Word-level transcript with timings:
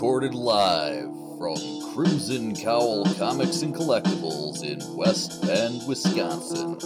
recorded 0.00 0.34
live 0.34 1.10
from 1.36 1.58
Crimson 1.92 2.56
Cowl 2.56 3.04
Comics 3.16 3.60
and 3.60 3.74
Collectibles 3.74 4.64
in 4.64 4.96
West 4.96 5.42
Bend, 5.42 5.86
Wisconsin. 5.86 6.78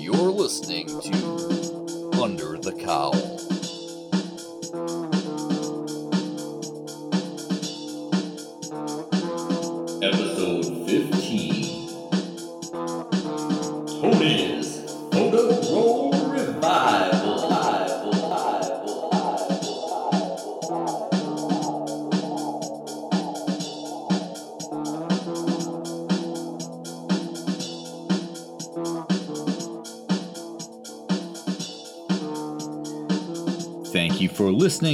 You're 0.00 0.30
listening 0.30 0.86
to 0.86 2.22
Under 2.22 2.56
the 2.56 2.72
Cowl. 2.72 3.57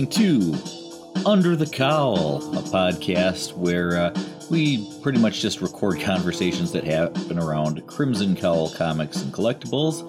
Listening 0.04 0.52
to 0.52 1.24
Under 1.26 1.56
the 1.56 1.66
Cowl, 1.66 2.36
a 2.56 2.62
podcast 2.62 3.56
where 3.56 3.96
uh, 3.96 4.14
we 4.50 4.86
pretty 5.02 5.18
much 5.18 5.40
just 5.40 5.60
record 5.60 6.00
conversations 6.00 6.72
that 6.72 6.84
happen 6.84 7.38
around 7.38 7.86
Crimson 7.86 8.36
Cowl 8.36 8.70
Comics 8.70 9.22
and 9.22 9.32
Collectibles, 9.32 10.04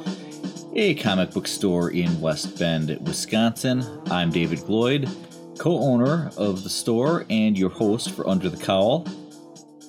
a 0.76 0.96
comic 0.96 1.32
book 1.32 1.48
store 1.48 1.92
in 1.92 2.20
West 2.20 2.58
Bend, 2.60 2.98
Wisconsin. 3.08 3.86
I'm 4.12 4.32
David 4.32 4.60
Gloyd, 4.60 5.10
co 5.58 5.80
owner 5.80 6.30
of 6.38 6.64
the 6.64 6.70
store 6.70 7.26
and 7.30 7.58
your 7.58 7.70
host 7.70 8.12
for 8.12 8.28
Under 8.28 8.50
the 8.50 8.62
Cowl. 8.64 9.08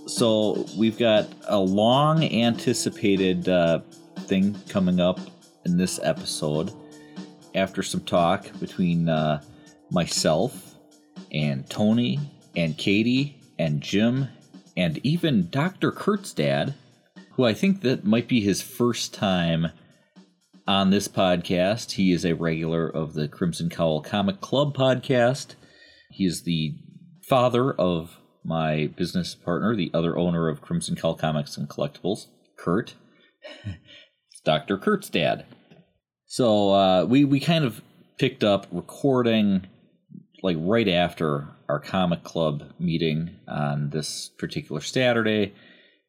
So, 0.07 0.67
we've 0.77 0.99
got 0.99 1.27
a 1.49 1.59
long 1.59 2.23
anticipated 2.23 3.49
uh, 3.49 3.81
thing 4.21 4.57
coming 4.69 5.01
up 5.01 5.19
in 5.65 5.77
this 5.77 5.99
episode 6.03 6.73
after 7.57 7.83
some 7.83 8.03
talk 8.03 8.47
between 8.61 9.09
uh, 9.09 9.43
myself 9.91 10.75
and 11.33 11.69
Tony 11.69 12.19
and 12.55 12.77
Katie 12.77 13.41
and 13.59 13.81
Jim 13.81 14.29
and 14.77 14.99
even 15.03 15.49
Dr. 15.51 15.91
Kurt's 15.91 16.33
dad, 16.33 16.75
who 17.33 17.45
I 17.45 17.55
think 17.55 17.81
that 17.83 18.05
might 18.05 18.29
be 18.29 18.41
his 18.41 18.61
first 18.63 19.15
time 19.15 19.69
on 20.67 20.91
this 20.91 21.09
podcast. 21.09 21.93
He 21.93 22.13
is 22.13 22.25
a 22.25 22.35
regular 22.35 22.89
of 22.89 23.15
the 23.15 23.29
Crimson 23.29 23.71
Cowl 23.71 24.03
Comic 24.03 24.41
Club 24.41 24.77
podcast. 24.77 25.55
He 26.11 26.25
is 26.25 26.43
the 26.43 26.75
father 27.29 27.73
of 27.73 28.19
my 28.45 28.89
business 28.97 29.35
partner, 29.35 29.75
the 29.75 29.91
other 29.93 30.17
owner 30.17 30.49
of 30.49 30.61
Crimson 30.61 30.95
Cowl 30.95 31.15
Comics 31.15 31.57
and 31.57 31.69
Collectibles, 31.69 32.27
Kurt. 32.57 32.95
it's 33.65 34.41
Dr. 34.45 34.79
Kurt's 34.79 35.09
dad. 35.09 35.47
So 36.27 36.71
uh, 36.73 37.05
we 37.05 37.25
we 37.25 37.41
kind 37.41 37.65
of 37.65 37.83
picked 38.19 38.43
up 38.45 38.67
recording 38.73 39.67
like 40.43 40.57
right 40.61 40.89
after 40.89 41.49
our 41.69 41.81
comic 41.81 42.23
club 42.23 42.63
meeting 42.79 43.37
on 43.49 43.91
this 43.91 44.31
particular 44.39 44.81
Saturday, 44.81 45.55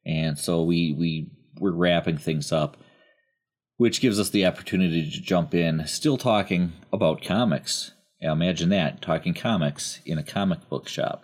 and 0.06 0.38
so 0.38 0.64
we 0.64 0.94
we 0.98 1.32
were 1.60 1.76
wrapping 1.76 2.18
things 2.18 2.52
up, 2.52 2.78
which 3.78 4.02
gives 4.02 4.20
us 4.20 4.30
the 4.30 4.46
opportunity 4.46 5.10
to 5.10 5.22
jump 5.22 5.54
in, 5.54 5.86
still 5.88 6.18
talking 6.18 6.74
about 6.94 7.24
comics. 7.24 7.92
Now 8.22 8.34
imagine 8.34 8.70
that 8.70 9.02
talking 9.02 9.34
comics 9.34 10.00
in 10.06 10.18
a 10.18 10.24
comic 10.24 10.68
book 10.70 10.88
shop. 10.88 11.24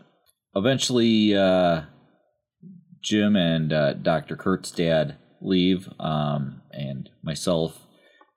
Eventually, 0.55 1.35
uh, 1.35 1.83
Jim 3.01 3.35
and 3.35 3.73
uh, 3.73 3.93
Dr. 3.93 4.35
Kurt's 4.35 4.71
dad 4.71 5.17
leave, 5.41 5.89
um, 5.99 6.61
and 6.71 7.09
myself 7.23 7.79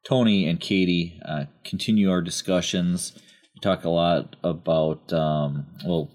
Tony 0.06 0.48
and 0.48 0.60
Katie 0.60 1.20
uh, 1.26 1.44
continue 1.64 2.10
our 2.10 2.22
discussions. 2.22 3.18
Talk 3.62 3.84
a 3.84 3.90
lot 3.90 4.36
about, 4.44 5.12
um, 5.12 5.66
well, 5.84 6.10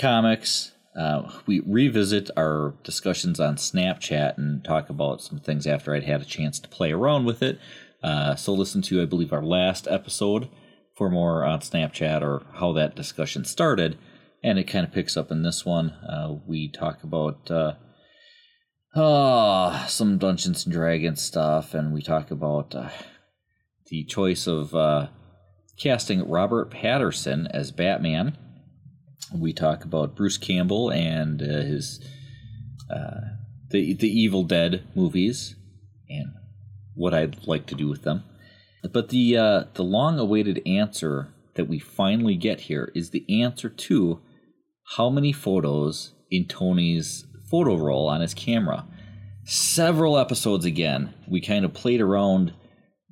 comics. 0.00 0.72
Uh, 0.98 1.30
we 1.46 1.60
revisit 1.66 2.30
our 2.36 2.74
discussions 2.84 3.40
on 3.40 3.56
Snapchat 3.56 4.36
and 4.36 4.64
talk 4.64 4.90
about 4.90 5.22
some 5.22 5.38
things 5.38 5.66
after 5.66 5.94
I'd 5.94 6.04
had 6.04 6.20
a 6.20 6.26
chance 6.26 6.60
to 6.60 6.68
play 6.68 6.92
around 6.92 7.24
with 7.24 7.42
it. 7.42 7.58
Uh, 8.02 8.34
so 8.34 8.52
listen 8.52 8.82
to, 8.82 9.02
I 9.02 9.06
believe, 9.06 9.32
our 9.32 9.44
last 9.44 9.88
episode 9.88 10.48
for 10.96 11.08
more 11.08 11.44
on 11.44 11.60
Snapchat 11.60 12.22
or 12.22 12.44
how 12.54 12.72
that 12.72 12.94
discussion 12.94 13.44
started. 13.44 13.96
And 14.44 14.58
it 14.58 14.64
kind 14.64 14.86
of 14.86 14.92
picks 14.92 15.16
up 15.16 15.30
in 15.30 15.42
this 15.42 15.64
one. 15.64 15.90
Uh, 15.90 16.36
we 16.46 16.68
talk 16.70 17.02
about 17.02 17.50
uh, 17.50 17.74
uh, 18.94 19.86
some 19.86 20.18
Dungeons 20.18 20.64
and 20.64 20.72
Dragons 20.72 21.22
stuff, 21.22 21.74
and 21.74 21.94
we 21.94 22.02
talk 22.02 22.30
about 22.30 22.74
uh, 22.74 22.90
the 23.86 24.04
choice 24.04 24.46
of 24.46 24.74
uh, 24.74 25.06
casting 25.82 26.28
Robert 26.28 26.70
Pattinson 26.70 27.50
as 27.50 27.72
Batman. 27.72 28.38
We 29.34 29.52
talk 29.52 29.84
about 29.84 30.14
Bruce 30.14 30.38
Campbell 30.38 30.90
and 30.90 31.42
uh, 31.42 31.46
his 31.46 32.00
uh, 32.88 33.20
the 33.70 33.94
the 33.94 34.08
Evil 34.08 34.44
Dead 34.44 34.84
movies 34.94 35.56
and 36.08 36.34
what 36.94 37.14
I'd 37.14 37.46
like 37.48 37.66
to 37.66 37.74
do 37.74 37.88
with 37.88 38.02
them. 38.02 38.22
But 38.92 39.08
the 39.08 39.36
uh, 39.36 39.64
the 39.74 39.82
long 39.82 40.20
awaited 40.20 40.62
answer 40.66 41.34
that 41.54 41.68
we 41.68 41.80
finally 41.80 42.36
get 42.36 42.60
here 42.60 42.92
is 42.94 43.10
the 43.10 43.42
answer 43.42 43.68
to 43.68 44.20
how 44.96 45.10
many 45.10 45.32
photos 45.32 46.12
in 46.30 46.46
Tony's 46.46 47.26
photo 47.50 47.76
roll 47.76 48.08
on 48.08 48.20
his 48.20 48.34
camera. 48.34 48.86
Several 49.44 50.16
episodes 50.16 50.64
again, 50.64 51.12
we 51.28 51.40
kind 51.40 51.64
of 51.64 51.74
played 51.74 52.00
around 52.00 52.52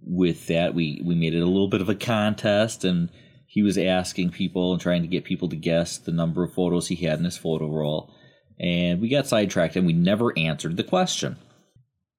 with 0.02 0.46
that. 0.46 0.74
We 0.74 1.02
we 1.04 1.14
made 1.14 1.34
it 1.34 1.42
a 1.42 1.46
little 1.46 1.68
bit 1.68 1.80
of 1.80 1.88
a 1.88 1.94
contest, 1.94 2.84
and 2.84 3.10
he 3.46 3.62
was 3.62 3.78
asking 3.78 4.30
people 4.30 4.72
and 4.72 4.80
trying 4.80 5.02
to 5.02 5.08
get 5.08 5.24
people 5.24 5.48
to 5.48 5.56
guess 5.56 5.98
the 5.98 6.12
number 6.12 6.44
of 6.44 6.54
photos 6.54 6.88
he 6.88 6.96
had 6.96 7.18
in 7.18 7.24
his 7.24 7.36
photo 7.38 7.68
roll. 7.68 8.14
And 8.58 9.00
we 9.00 9.08
got 9.08 9.26
sidetracked, 9.26 9.76
and 9.76 9.86
we 9.86 9.92
never 9.92 10.36
answered 10.38 10.76
the 10.76 10.84
question. 10.84 11.36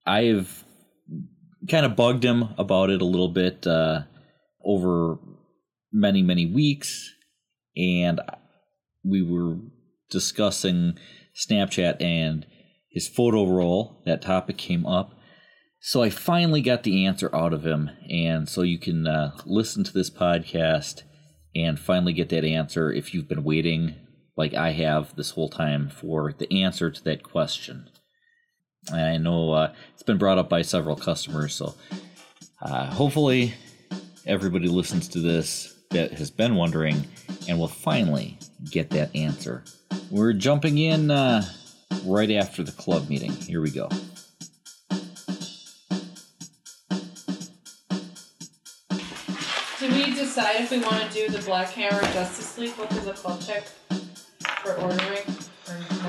I've 0.05 0.63
kind 1.69 1.85
of 1.85 1.95
bugged 1.95 2.23
him 2.23 2.49
about 2.57 2.89
it 2.89 3.01
a 3.01 3.05
little 3.05 3.29
bit 3.29 3.67
uh, 3.67 4.01
over 4.65 5.19
many 5.91 6.21
many 6.21 6.45
weeks, 6.45 7.13
and 7.75 8.19
we 9.03 9.21
were 9.21 9.57
discussing 10.09 10.97
Snapchat 11.35 12.01
and 12.01 12.45
his 12.89 13.07
photo 13.07 13.45
roll. 13.45 14.01
That 14.05 14.21
topic 14.21 14.57
came 14.57 14.85
up. 14.85 15.13
So 15.83 16.03
I 16.03 16.11
finally 16.11 16.61
got 16.61 16.83
the 16.83 17.07
answer 17.07 17.35
out 17.35 17.53
of 17.53 17.65
him. 17.65 17.89
And 18.07 18.47
so 18.47 18.61
you 18.61 18.77
can 18.77 19.07
uh, 19.07 19.35
listen 19.47 19.83
to 19.83 19.91
this 19.91 20.11
podcast 20.11 21.01
and 21.55 21.79
finally 21.79 22.13
get 22.13 22.29
that 22.29 22.45
answer 22.45 22.93
if 22.93 23.15
you've 23.15 23.27
been 23.27 23.43
waiting, 23.43 23.95
like 24.37 24.53
I 24.53 24.73
have 24.73 25.15
this 25.15 25.31
whole 25.31 25.49
time, 25.49 25.89
for 25.89 26.33
the 26.37 26.61
answer 26.61 26.91
to 26.91 27.03
that 27.05 27.23
question. 27.23 27.89
I 28.93 29.17
know 29.17 29.53
uh, 29.53 29.73
it's 29.93 30.03
been 30.03 30.19
brought 30.19 30.37
up 30.37 30.49
by 30.49 30.61
several 30.61 30.95
customers. 30.95 31.55
So 31.55 31.73
uh, 32.61 32.85
hopefully 32.85 33.55
everybody 34.27 34.67
listens 34.67 35.07
to 35.09 35.19
this 35.19 35.75
that 35.89 36.13
has 36.13 36.29
been 36.29 36.53
wondering 36.55 37.07
and 37.49 37.57
will 37.57 37.67
finally 37.67 38.37
get 38.69 38.91
that 38.91 39.16
answer. 39.16 39.63
We're 40.11 40.34
jumping 40.34 40.77
in 40.77 41.09
uh, 41.09 41.43
right 42.05 42.29
after 42.29 42.61
the 42.61 42.72
club 42.72 43.09
meeting. 43.09 43.31
Here 43.31 43.61
we 43.61 43.72
go. 43.72 43.89
Decide 50.33 50.61
if 50.61 50.72
we 50.72 50.79
want 50.79 51.11
to 51.11 51.13
do 51.13 51.29
the 51.29 51.43
Black 51.43 51.69
Hammer 51.72 51.99
Justice 52.13 52.57
League 52.57 52.75
book 52.78 52.89
as 52.93 53.05
a 53.05 53.11
club 53.13 53.41
pick 53.45 53.63
for 54.63 54.73
ordering? 54.75 55.23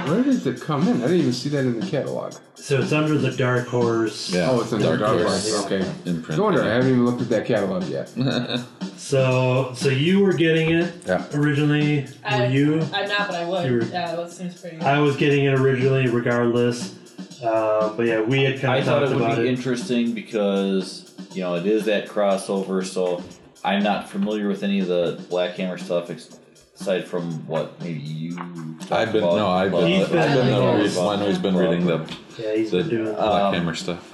Where 0.07 0.23
does 0.23 0.47
it 0.47 0.61
come 0.61 0.87
in? 0.87 0.99
I 0.99 1.07
didn't 1.07 1.17
even 1.21 1.33
see 1.33 1.49
that 1.51 1.61
in 1.61 1.79
the 1.81 1.87
catalog. 1.87 2.35
So 2.55 2.81
it's 2.81 2.93
under 2.93 3.19
the 3.19 3.33
Dark 3.33 3.67
Horse. 3.67 4.33
Yeah. 4.33 4.49
Oh, 4.51 4.61
it's 4.61 4.73
in 4.73 4.79
the 4.81 4.97
Dark 4.97 5.01
Horse. 5.23 5.65
Okay. 5.67 5.81
Imprint. 6.07 6.39
No 6.39 6.45
wonder 6.45 6.63
I 6.63 6.69
haven't 6.75 6.91
even 6.91 7.05
looked 7.05 7.21
at 7.23 7.29
that 7.31 7.47
catalog 7.47 7.85
yet. 7.85 8.13
So 8.97 9.73
so 9.75 9.89
you 9.89 10.21
were 10.21 10.33
getting 10.33 10.71
it 10.71 10.95
Yeah. 11.07 11.27
originally. 11.35 12.07
I- 12.25 12.43
were 12.43 12.47
you? 12.47 12.75
I'm 12.95 13.09
not, 13.09 13.27
but 13.27 13.35
I 13.35 13.45
would. 13.45 13.67
You 13.69 13.73
were- 13.79 13.83
yeah, 13.85 14.15
that 14.15 14.31
seems 14.31 14.59
pretty 14.61 14.77
good. 14.77 14.87
I 14.87 15.01
was 15.01 15.17
getting 15.17 15.45
it 15.45 15.59
originally, 15.59 16.07
regardless. 16.07 16.95
Uh, 17.43 17.93
but 17.97 18.07
yeah, 18.07 18.21
we 18.21 18.45
had 18.45 18.61
kind 18.61 18.75
I 18.75 18.77
of 18.79 18.85
thought 18.85 19.01
talked 19.01 19.13
it 19.13 19.17
would 19.19 19.37
be 19.37 19.43
it. 19.43 19.47
interesting 19.49 20.13
because 20.15 21.13
you 21.35 21.41
know 21.43 21.57
it 21.57 21.67
is 21.67 21.85
that 21.87 22.07
crossover. 22.07 22.87
So 22.87 23.25
I'm 23.65 23.83
not 23.83 24.09
familiar 24.09 24.49
with 24.49 24.63
any 24.63 24.81
of 24.81 24.89
the 24.89 25.25
Black 25.31 25.55
Hammer 25.57 25.79
stuff 25.79 26.11
ex- 26.11 26.39
aside 26.79 27.07
from 27.07 27.47
what 27.47 27.81
maybe 27.81 28.01
you. 28.01 28.37
talked 28.81 28.93
I've 28.93 29.13
been 29.13 29.23
about. 29.23 29.37
no, 29.37 29.49
I've 29.49 29.71
been, 29.71 29.87
He's 29.87 30.05
I've 30.07 30.11
been- 30.13 30.37
been, 30.37 30.47
Yeah. 30.49 30.87
the 30.89 31.01
one 31.01 31.19
who's 31.21 31.39
been 31.39 31.57
reading 31.57 31.87
the, 31.87 31.99
yeah, 32.39 32.55
he's 32.55 32.71
the 32.73 32.79
been 32.79 32.89
doing. 32.89 33.15
Black 33.15 33.43
Um, 33.43 33.55
Hammer 33.55 33.75
stuff. 33.75 34.09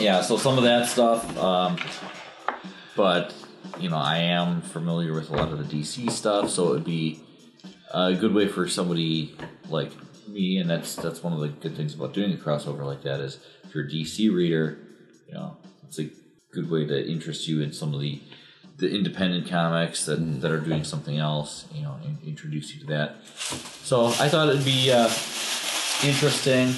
Yeah, 0.00 0.20
so 0.20 0.36
some 0.36 0.58
of 0.58 0.64
that 0.64 0.86
stuff, 0.88 1.36
um, 1.38 1.76
but 2.96 3.34
you 3.80 3.88
know 3.90 3.96
I 3.96 4.18
am 4.18 4.60
familiar 4.62 5.12
with 5.12 5.30
a 5.30 5.36
lot 5.36 5.50
of 5.52 5.58
the 5.58 5.64
DC 5.76 6.10
stuff, 6.10 6.50
so 6.50 6.68
it 6.68 6.70
would 6.70 6.84
be 6.84 7.20
a 7.92 8.14
good 8.14 8.32
way 8.34 8.46
for 8.48 8.68
somebody 8.68 9.34
like 9.68 9.90
me, 10.28 10.58
and 10.58 10.68
that's 10.70 10.94
that's 10.96 11.22
one 11.22 11.32
of 11.32 11.40
the 11.40 11.48
good 11.48 11.76
things 11.76 11.94
about 11.94 12.12
doing 12.12 12.32
a 12.32 12.36
crossover 12.36 12.84
like 12.84 13.02
that 13.02 13.20
is 13.20 13.38
if 13.64 13.74
you're 13.74 13.84
a 13.84 13.88
DC 13.90 14.32
reader, 14.32 14.78
you 15.28 15.34
know, 15.34 15.56
it's 15.88 15.98
a 15.98 16.08
good 16.56 16.70
way 16.70 16.86
to 16.86 16.96
interest 17.14 17.46
you 17.48 17.60
in 17.60 17.72
some 17.72 17.94
of 17.94 18.00
the 18.00 18.20
the 18.78 18.94
independent 18.94 19.48
comics 19.48 20.04
that, 20.04 20.16
that 20.42 20.50
are 20.50 20.60
doing 20.60 20.84
something 20.84 21.16
else, 21.16 21.64
you 21.72 21.82
know, 21.82 21.96
and 22.04 22.18
introduce 22.22 22.74
you 22.74 22.80
to 22.80 22.86
that. 22.86 23.16
So 23.90 24.06
I 24.06 24.28
thought 24.28 24.50
it'd 24.50 24.66
be 24.66 24.92
uh, 24.92 25.08
interesting. 26.04 26.68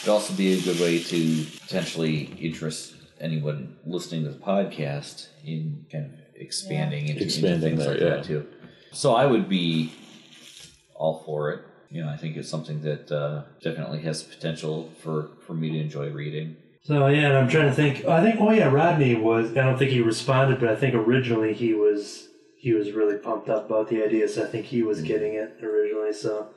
It'd 0.00 0.08
also 0.08 0.32
be 0.32 0.54
a 0.54 0.60
good 0.62 0.80
way 0.80 1.02
to 1.02 1.44
potentially 1.60 2.16
interest 2.40 2.94
anyone 3.20 3.76
listening 3.84 4.24
to 4.24 4.30
the 4.30 4.38
podcast 4.38 5.28
in 5.44 5.84
kind 5.92 6.06
of 6.06 6.12
expanding 6.34 7.02
into, 7.02 7.12
into 7.12 7.24
Expanding 7.24 7.60
things 7.60 7.84
there, 7.84 7.90
like 7.90 8.00
yeah. 8.00 8.08
that 8.16 8.24
too. 8.24 8.46
So 8.92 9.14
I 9.14 9.26
would 9.26 9.46
be 9.46 9.92
all 10.94 11.22
for 11.26 11.50
it. 11.50 11.60
You 11.90 12.02
know, 12.02 12.08
I 12.08 12.16
think 12.16 12.38
it's 12.38 12.48
something 12.48 12.80
that 12.82 13.12
uh, 13.12 13.42
definitely 13.60 14.00
has 14.08 14.22
potential 14.22 14.90
for, 15.02 15.28
for 15.46 15.52
me 15.52 15.70
to 15.72 15.78
enjoy 15.78 16.08
reading. 16.10 16.56
So 16.84 17.06
yeah, 17.06 17.28
and 17.28 17.36
I'm 17.36 17.48
trying 17.48 17.68
to 17.68 17.74
think. 17.74 18.04
I 18.06 18.22
think 18.22 18.40
oh 18.40 18.50
yeah, 18.50 18.68
Rodney 18.68 19.14
was. 19.14 19.50
I 19.52 19.62
don't 19.62 19.78
think 19.78 19.90
he 19.92 20.00
responded, 20.00 20.58
but 20.60 20.68
I 20.68 20.76
think 20.76 20.94
originally 20.94 21.54
he 21.54 21.74
was 21.74 22.28
he 22.58 22.72
was 22.72 22.90
really 22.92 23.18
pumped 23.18 23.48
up 23.48 23.66
about 23.66 23.88
the 23.88 24.02
idea. 24.04 24.28
So 24.28 24.42
I 24.42 24.46
think 24.46 24.66
he 24.66 24.82
was 24.82 25.00
getting 25.02 25.34
it 25.34 25.58
originally. 25.62 26.12
So 26.12 26.48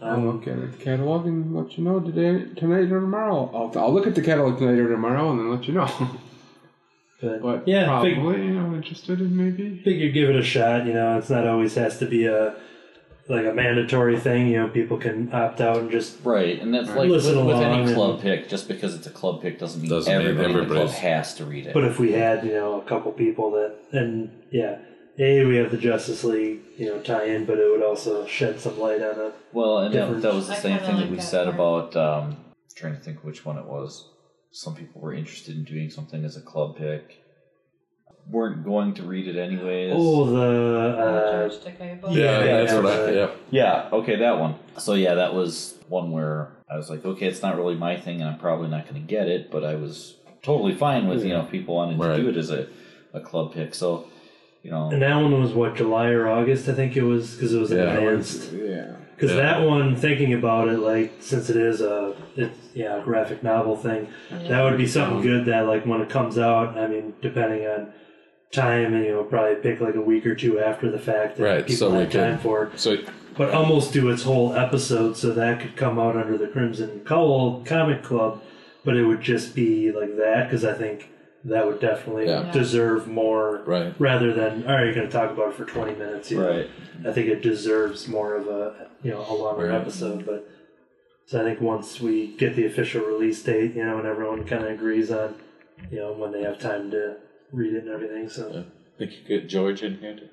I'll 0.00 0.20
look 0.20 0.46
at 0.46 0.58
the 0.78 0.84
catalog 0.84 1.26
and 1.26 1.54
let 1.54 1.76
you 1.76 1.84
know 1.84 2.00
today, 2.00 2.46
tonight 2.54 2.90
or 2.92 3.00
tomorrow. 3.00 3.50
I'll, 3.54 3.78
I'll 3.82 3.92
look 3.92 4.06
at 4.06 4.14
the 4.14 4.22
catalog 4.22 4.58
tonight 4.58 4.78
or 4.78 4.88
tomorrow 4.88 5.30
and 5.30 5.38
then 5.40 5.50
let 5.50 5.66
you 5.68 5.74
know. 5.74 5.86
but, 7.20 7.42
But 7.42 7.68
yeah, 7.68 7.86
probably, 7.86 8.14
fig- 8.14 8.44
you 8.44 8.54
know, 8.54 8.74
interested 8.74 9.20
in 9.20 9.36
maybe. 9.36 9.82
figure 9.82 10.10
give 10.10 10.30
it 10.30 10.36
a 10.36 10.42
shot. 10.42 10.86
You 10.86 10.94
know, 10.94 11.18
it's 11.18 11.28
not 11.30 11.46
always 11.46 11.74
has 11.74 11.98
to 11.98 12.06
be 12.06 12.24
a 12.26 12.54
like 13.28 13.46
a 13.46 13.52
mandatory 13.52 14.18
thing. 14.18 14.48
You 14.48 14.58
know, 14.60 14.68
people 14.68 14.96
can 14.98 15.32
opt 15.32 15.60
out 15.60 15.76
and 15.78 15.90
just 15.90 16.18
Right, 16.24 16.60
and 16.60 16.72
that's 16.74 16.88
like 16.88 16.98
with, 17.10 17.10
Listen 17.24 17.44
with 17.46 17.56
along 17.56 17.64
any 17.74 17.82
and- 17.84 17.94
club 17.94 18.20
pick. 18.20 18.48
Just 18.48 18.68
because 18.68 18.94
it's 18.94 19.06
a 19.06 19.10
club 19.10 19.42
pick 19.42 19.58
doesn't 19.58 19.80
mean 19.82 19.90
Doesn't 19.90 20.10
mean 20.16 20.26
everybody 20.26 20.52
in 20.52 20.58
the 20.60 20.64
club 20.66 20.70
everybody's- 20.88 20.98
has 20.98 21.34
to 21.34 21.44
read 21.44 21.66
it. 21.66 21.74
But 21.74 21.84
if 21.84 21.98
we 21.98 22.12
had, 22.12 22.44
you 22.44 22.52
know, 22.52 22.80
a 22.80 22.84
couple 22.84 23.12
people 23.12 23.50
that, 23.52 23.74
and 23.92 24.30
yeah, 24.50 24.78
a 25.18 25.44
we 25.44 25.56
have 25.56 25.70
the 25.70 25.76
Justice 25.78 26.24
League, 26.24 26.60
you 26.76 26.86
know, 26.86 27.00
tie 27.00 27.24
in, 27.24 27.44
but 27.44 27.58
it 27.58 27.70
would 27.70 27.82
also 27.82 28.24
shed 28.26 28.60
some 28.60 28.78
light 28.78 29.02
on 29.02 29.18
it. 29.20 29.34
well, 29.52 29.78
and 29.78 29.92
that, 29.94 29.98
different- 30.00 30.22
that 30.22 30.34
was 30.34 30.46
the 30.46 30.54
I 30.54 30.56
same 30.56 30.78
kinda 30.78 30.86
thing 30.86 30.96
that 30.96 31.00
like 31.02 31.10
we 31.10 31.16
that 31.16 31.22
said 31.22 31.44
part. 31.44 31.54
about. 31.94 31.96
Um, 31.96 32.36
trying 32.76 32.94
to 32.94 33.00
think 33.00 33.24
which 33.24 33.44
one 33.44 33.58
it 33.58 33.64
was. 33.66 34.08
Some 34.52 34.74
people 34.76 35.00
were 35.00 35.12
interested 35.12 35.56
in 35.56 35.64
doing 35.64 35.90
something 35.90 36.24
as 36.24 36.36
a 36.36 36.40
club 36.40 36.76
pick. 36.76 37.18
Weren't 38.30 38.62
going 38.64 38.92
to 38.94 39.02
read 39.04 39.26
it 39.26 39.38
anyways. 39.38 39.94
Oh, 39.96 40.26
the 40.26 40.36
Uh, 40.98 41.02
uh, 41.02 41.48
George 41.48 41.60
Takei 41.62 42.14
Yeah, 42.14 42.44
Yeah, 42.44 42.56
that's 42.58 42.72
what 42.74 42.86
I. 42.86 43.10
yeah. 43.10 43.10
Yeah. 43.20 43.30
Yeah, 43.50 43.88
okay, 43.98 44.16
that 44.16 44.38
one. 44.38 44.56
So 44.76 44.94
yeah, 44.94 45.14
that 45.14 45.34
was 45.34 45.78
one 45.88 46.10
where 46.10 46.48
I 46.70 46.76
was 46.76 46.90
like, 46.90 47.04
okay, 47.06 47.26
it's 47.26 47.40
not 47.42 47.56
really 47.56 47.74
my 47.74 47.96
thing, 47.96 48.20
and 48.20 48.28
I'm 48.28 48.38
probably 48.38 48.68
not 48.68 48.86
going 48.86 49.00
to 49.00 49.06
get 49.06 49.28
it, 49.28 49.50
but 49.50 49.64
I 49.64 49.76
was 49.76 50.16
totally 50.42 50.74
fine 50.74 51.08
with 51.08 51.24
you 51.24 51.30
know 51.32 51.44
people 51.44 51.76
wanting 51.76 51.96
Right. 51.98 52.16
to 52.16 52.22
do 52.22 52.28
it 52.28 52.36
as 52.36 52.50
a, 52.50 52.66
a 53.14 53.20
club 53.20 53.54
pick. 53.54 53.74
So 53.74 54.06
you 54.62 54.70
know, 54.72 54.90
and 54.90 55.00
that 55.00 55.14
one 55.16 55.40
was 55.40 55.52
what 55.52 55.76
July 55.76 56.08
or 56.10 56.28
August, 56.28 56.68
I 56.68 56.74
think 56.74 56.96
it 56.96 57.02
was, 57.04 57.34
because 57.34 57.54
it 57.54 57.58
was 57.58 57.70
Yeah. 57.70 57.94
advanced. 57.94 58.52
Yeah. 58.52 58.92
Because 59.16 59.30
Yeah. 59.34 59.40
that 59.40 59.66
one, 59.66 59.96
thinking 59.96 60.34
about 60.34 60.68
it, 60.68 60.80
like 60.80 61.12
since 61.20 61.48
it 61.48 61.56
is 61.56 61.80
a, 61.80 62.14
it's 62.36 62.58
yeah, 62.74 62.98
a 63.00 63.02
graphic 63.02 63.42
novel 63.42 63.74
thing, 63.76 64.08
that 64.48 64.62
would 64.64 64.76
be 64.76 64.86
something 64.86 65.22
good 65.22 65.46
that 65.46 65.66
like 65.66 65.86
when 65.86 66.02
it 66.02 66.10
comes 66.10 66.38
out. 66.38 66.76
I 66.76 66.86
mean, 66.88 67.14
depending 67.22 67.66
on 67.66 67.92
time, 68.52 68.94
and 68.94 69.04
you 69.04 69.12
know, 69.12 69.24
probably 69.24 69.56
pick 69.56 69.80
like 69.80 69.94
a 69.94 70.00
week 70.00 70.26
or 70.26 70.34
two 70.34 70.58
after 70.60 70.90
the 70.90 70.98
fact 70.98 71.36
that 71.36 71.42
Right, 71.44 71.66
people 71.66 71.90
so 71.90 71.90
have 71.92 72.10
time 72.10 72.34
can- 72.34 72.38
for. 72.38 72.70
So 72.76 72.96
but 73.36 73.50
almost 73.54 73.92
do 73.92 74.08
its 74.10 74.24
whole 74.24 74.52
episode 74.54 75.16
so 75.16 75.30
that 75.32 75.60
could 75.60 75.76
come 75.76 75.96
out 75.98 76.16
under 76.16 76.36
the 76.36 76.48
Crimson 76.48 77.00
Cowl 77.06 77.62
Comic 77.64 78.02
Club, 78.02 78.42
but 78.84 78.96
it 78.96 79.04
would 79.04 79.20
just 79.20 79.54
be 79.54 79.92
like 79.92 80.16
that 80.16 80.44
because 80.48 80.64
I 80.64 80.72
think 80.74 81.10
that 81.44 81.64
would 81.64 81.78
definitely 81.78 82.26
Yeah. 82.26 82.50
deserve 82.50 83.06
more 83.06 83.62
right. 83.64 83.94
rather 84.00 84.32
than 84.32 84.64
all 84.66 84.74
right, 84.74 84.86
you're 84.86 84.94
going 84.94 85.06
to 85.06 85.12
talk 85.12 85.30
about 85.30 85.50
it 85.50 85.54
for 85.54 85.64
20 85.64 85.94
minutes. 85.94 86.32
You 86.32 86.40
know? 86.40 86.50
right. 86.50 86.66
I 87.06 87.12
think 87.12 87.28
it 87.28 87.40
deserves 87.42 88.08
more 88.08 88.34
of 88.34 88.48
a 88.48 88.88
you 89.04 89.12
know 89.12 89.24
a 89.28 89.32
longer 89.34 89.66
Right. 89.68 89.80
episode, 89.80 90.26
but 90.26 90.48
so 91.26 91.40
I 91.40 91.44
think 91.44 91.60
once 91.60 92.00
we 92.00 92.28
get 92.38 92.56
the 92.56 92.66
official 92.66 93.02
release 93.04 93.40
date, 93.42 93.76
you 93.76 93.84
know, 93.84 93.98
and 93.98 94.06
everyone 94.08 94.42
kind 94.44 94.64
of 94.64 94.70
agrees 94.70 95.12
on 95.12 95.36
you 95.92 95.98
know 96.00 96.12
when 96.12 96.32
they 96.32 96.42
have 96.42 96.58
time 96.58 96.90
to 96.90 97.14
read 97.52 97.74
it 97.74 97.84
and 97.84 97.92
everything, 97.92 98.28
so. 98.28 98.64
Think 98.98 99.12
you 99.12 99.40
get 99.40 99.48
George 99.48 99.82
in 99.82 99.98
here? 99.98 100.16
To... 100.16 100.28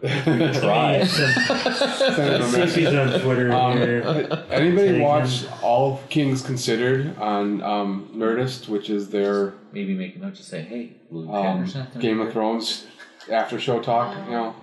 Try. 0.60 1.04
Send 1.04 2.44
See 2.44 2.60
if 2.60 2.74
he's 2.74 2.88
on 2.88 3.20
Twitter 3.20 3.52
Um, 3.52 3.76
here. 3.76 4.02
anybody 4.50 4.92
Take 4.92 5.02
watch 5.02 5.44
All 5.62 5.94
of 5.94 6.08
Kings 6.08 6.40
Considered 6.40 7.18
on 7.18 7.62
um, 7.62 8.10
Nerdist, 8.14 8.68
which 8.68 8.90
is 8.90 9.10
their 9.10 9.54
Maybe 9.72 9.94
make 9.94 10.16
a 10.16 10.20
note 10.20 10.36
to 10.36 10.42
say, 10.42 10.62
hey, 10.62 10.96
Blue 11.10 11.28
um, 11.30 11.42
Canner's 11.42 11.74
not 11.74 11.98
Game 12.00 12.20
of. 12.20 12.32
Thrones 12.32 12.86
after 13.30 13.58
show 13.58 13.82
talk, 13.82 14.16
you 14.26 14.32
know. 14.32 14.54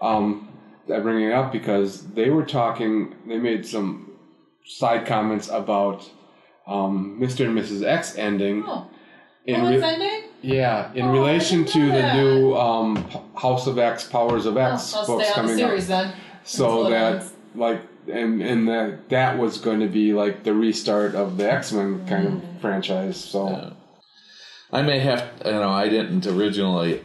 Um, 0.00 0.48
I 0.92 1.00
bring 1.00 1.22
it 1.24 1.32
up 1.32 1.52
because 1.52 2.06
they 2.12 2.30
were 2.30 2.44
talking. 2.44 3.14
They 3.26 3.38
made 3.38 3.66
some 3.66 4.12
side 4.64 5.06
comments 5.06 5.48
about 5.48 6.08
um, 6.66 7.18
Mr. 7.20 7.46
and 7.46 7.58
Mrs. 7.58 7.84
X 7.84 8.16
ending. 8.16 8.64
Oh, 8.66 8.88
in 9.46 9.60
oh, 9.60 9.68
re- 9.70 9.76
it's 9.76 10.26
yeah, 10.42 10.92
in 10.94 11.06
Oh, 11.06 11.12
relation 11.12 11.64
to 11.64 11.78
know 11.78 11.92
the 11.92 12.14
new 12.14 12.56
um, 12.56 12.96
House 13.36 13.66
of 13.66 13.78
X, 13.78 14.04
Powers 14.04 14.46
of 14.46 14.56
Oh, 14.56 14.60
I'll 14.60 14.72
X 14.74 14.82
stay 14.84 15.06
books 15.06 15.28
the 15.28 15.34
coming 15.34 15.56
series 15.56 15.90
up. 15.90 16.04
then. 16.06 16.14
So 16.44 16.90
that 16.90 17.14
ends. 17.16 17.32
like 17.54 17.80
and 18.12 18.40
and 18.42 18.68
that 18.68 19.08
that 19.08 19.38
was 19.38 19.58
going 19.58 19.80
to 19.80 19.88
be 19.88 20.12
like 20.12 20.44
the 20.44 20.54
restart 20.54 21.14
of 21.14 21.36
the 21.36 21.50
X 21.50 21.72
Men 21.72 22.06
kind 22.06 22.28
Mm. 22.28 22.54
of 22.54 22.60
franchise. 22.60 23.16
So. 23.16 23.50
Yeah. 23.50 23.70
I 24.72 24.82
may 24.82 24.98
have. 24.98 25.24
You 25.44 25.52
know, 25.52 25.70
I 25.70 25.88
didn't 25.88 26.26
originally. 26.26 27.02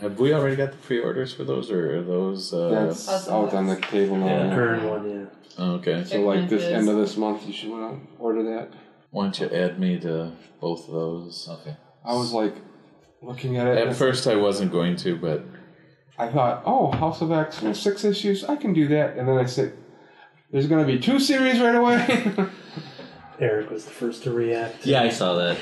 Have 0.00 0.18
we 0.18 0.32
already 0.32 0.56
got 0.56 0.70
the 0.70 0.78
pre-orders 0.78 1.34
for 1.34 1.44
those, 1.44 1.70
or 1.70 1.98
are 1.98 2.02
those? 2.02 2.54
Uh, 2.54 2.70
That's 2.86 3.06
House 3.06 3.26
of 3.26 3.32
out 3.50 3.54
on 3.54 3.66
the 3.66 3.76
table 3.76 4.16
now. 4.16 4.26
Yeah. 4.26 4.54
Current 4.54 4.84
one, 4.88 5.10
yeah. 5.10 5.24
oh, 5.58 5.72
okay. 5.74 6.04
So 6.04 6.20
like 6.22 6.48
this 6.48 6.62
end 6.62 6.88
of 6.88 6.96
this 6.96 7.16
month, 7.16 7.46
you 7.46 7.52
should 7.52 7.70
want 7.70 8.00
to 8.00 8.22
order 8.22 8.42
that. 8.54 8.72
Why 9.10 9.24
don't 9.24 9.38
you 9.40 9.48
add 9.50 9.78
me 9.78 9.98
to 10.00 10.32
both 10.60 10.86
of 10.86 10.94
those? 10.94 11.48
Okay. 11.50 11.76
I 12.04 12.14
was 12.14 12.32
like 12.32 12.54
looking 13.22 13.56
at 13.56 13.66
it. 13.66 13.88
At 13.88 13.96
first, 13.96 14.26
I 14.26 14.36
wasn't 14.36 14.72
going 14.72 14.96
to, 14.96 15.16
but 15.16 15.44
I 16.18 16.28
thought, 16.28 16.62
oh, 16.66 16.90
House 16.92 17.20
of 17.20 17.32
X, 17.32 17.60
there's 17.60 17.78
six 17.80 18.04
issues, 18.04 18.44
I 18.44 18.56
can 18.56 18.72
do 18.72 18.88
that. 18.88 19.16
And 19.16 19.28
then 19.28 19.38
I 19.38 19.46
said, 19.46 19.74
there's 20.50 20.66
going 20.66 20.86
to 20.86 20.92
be 20.92 20.98
two 20.98 21.20
series 21.20 21.60
right 21.60 21.74
away. 21.74 22.34
Eric 23.40 23.70
was 23.70 23.84
the 23.84 23.90
first 23.90 24.22
to 24.24 24.32
react. 24.32 24.84
Yeah, 24.84 25.02
I 25.02 25.08
saw 25.08 25.34
that. 25.34 25.56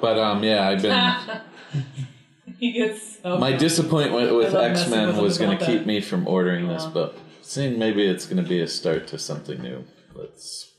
but 0.00 0.18
um, 0.18 0.42
yeah, 0.44 0.68
I've 0.68 0.82
been. 0.82 1.82
he 2.58 2.72
gets 2.72 3.22
so. 3.22 3.38
My 3.38 3.52
disappointment 3.52 4.34
with 4.34 4.54
X 4.54 4.88
Men 4.88 5.16
was 5.16 5.38
going 5.38 5.56
to 5.56 5.64
keep 5.64 5.86
me 5.86 6.00
from 6.00 6.26
ordering 6.28 6.68
this, 6.68 6.84
Yeah. 6.84 6.90
but 6.92 7.18
seeing 7.40 7.78
maybe 7.78 8.06
it's 8.06 8.26
going 8.26 8.42
to 8.42 8.48
be 8.48 8.60
a 8.60 8.68
start 8.68 9.06
to 9.08 9.18
something 9.18 9.62
new. 9.62 9.84
Let's 10.14 10.72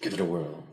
give 0.00 0.14
it 0.14 0.20
a 0.20 0.24
whirl. 0.24 0.64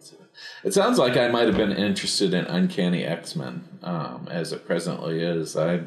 It 0.64 0.74
sounds 0.74 0.98
like 1.00 1.18
I 1.18 1.28
might 1.28 1.48
have 1.48 1.58
been 1.58 1.72
interested 1.72 2.34
in 2.34 2.46
Uncanny 2.46 3.04
X 3.04 3.36
Men 3.36 3.64
um, 3.84 4.28
as 4.30 4.52
it 4.54 4.66
presently 4.66 5.22
is. 5.22 5.58
I, 5.58 5.82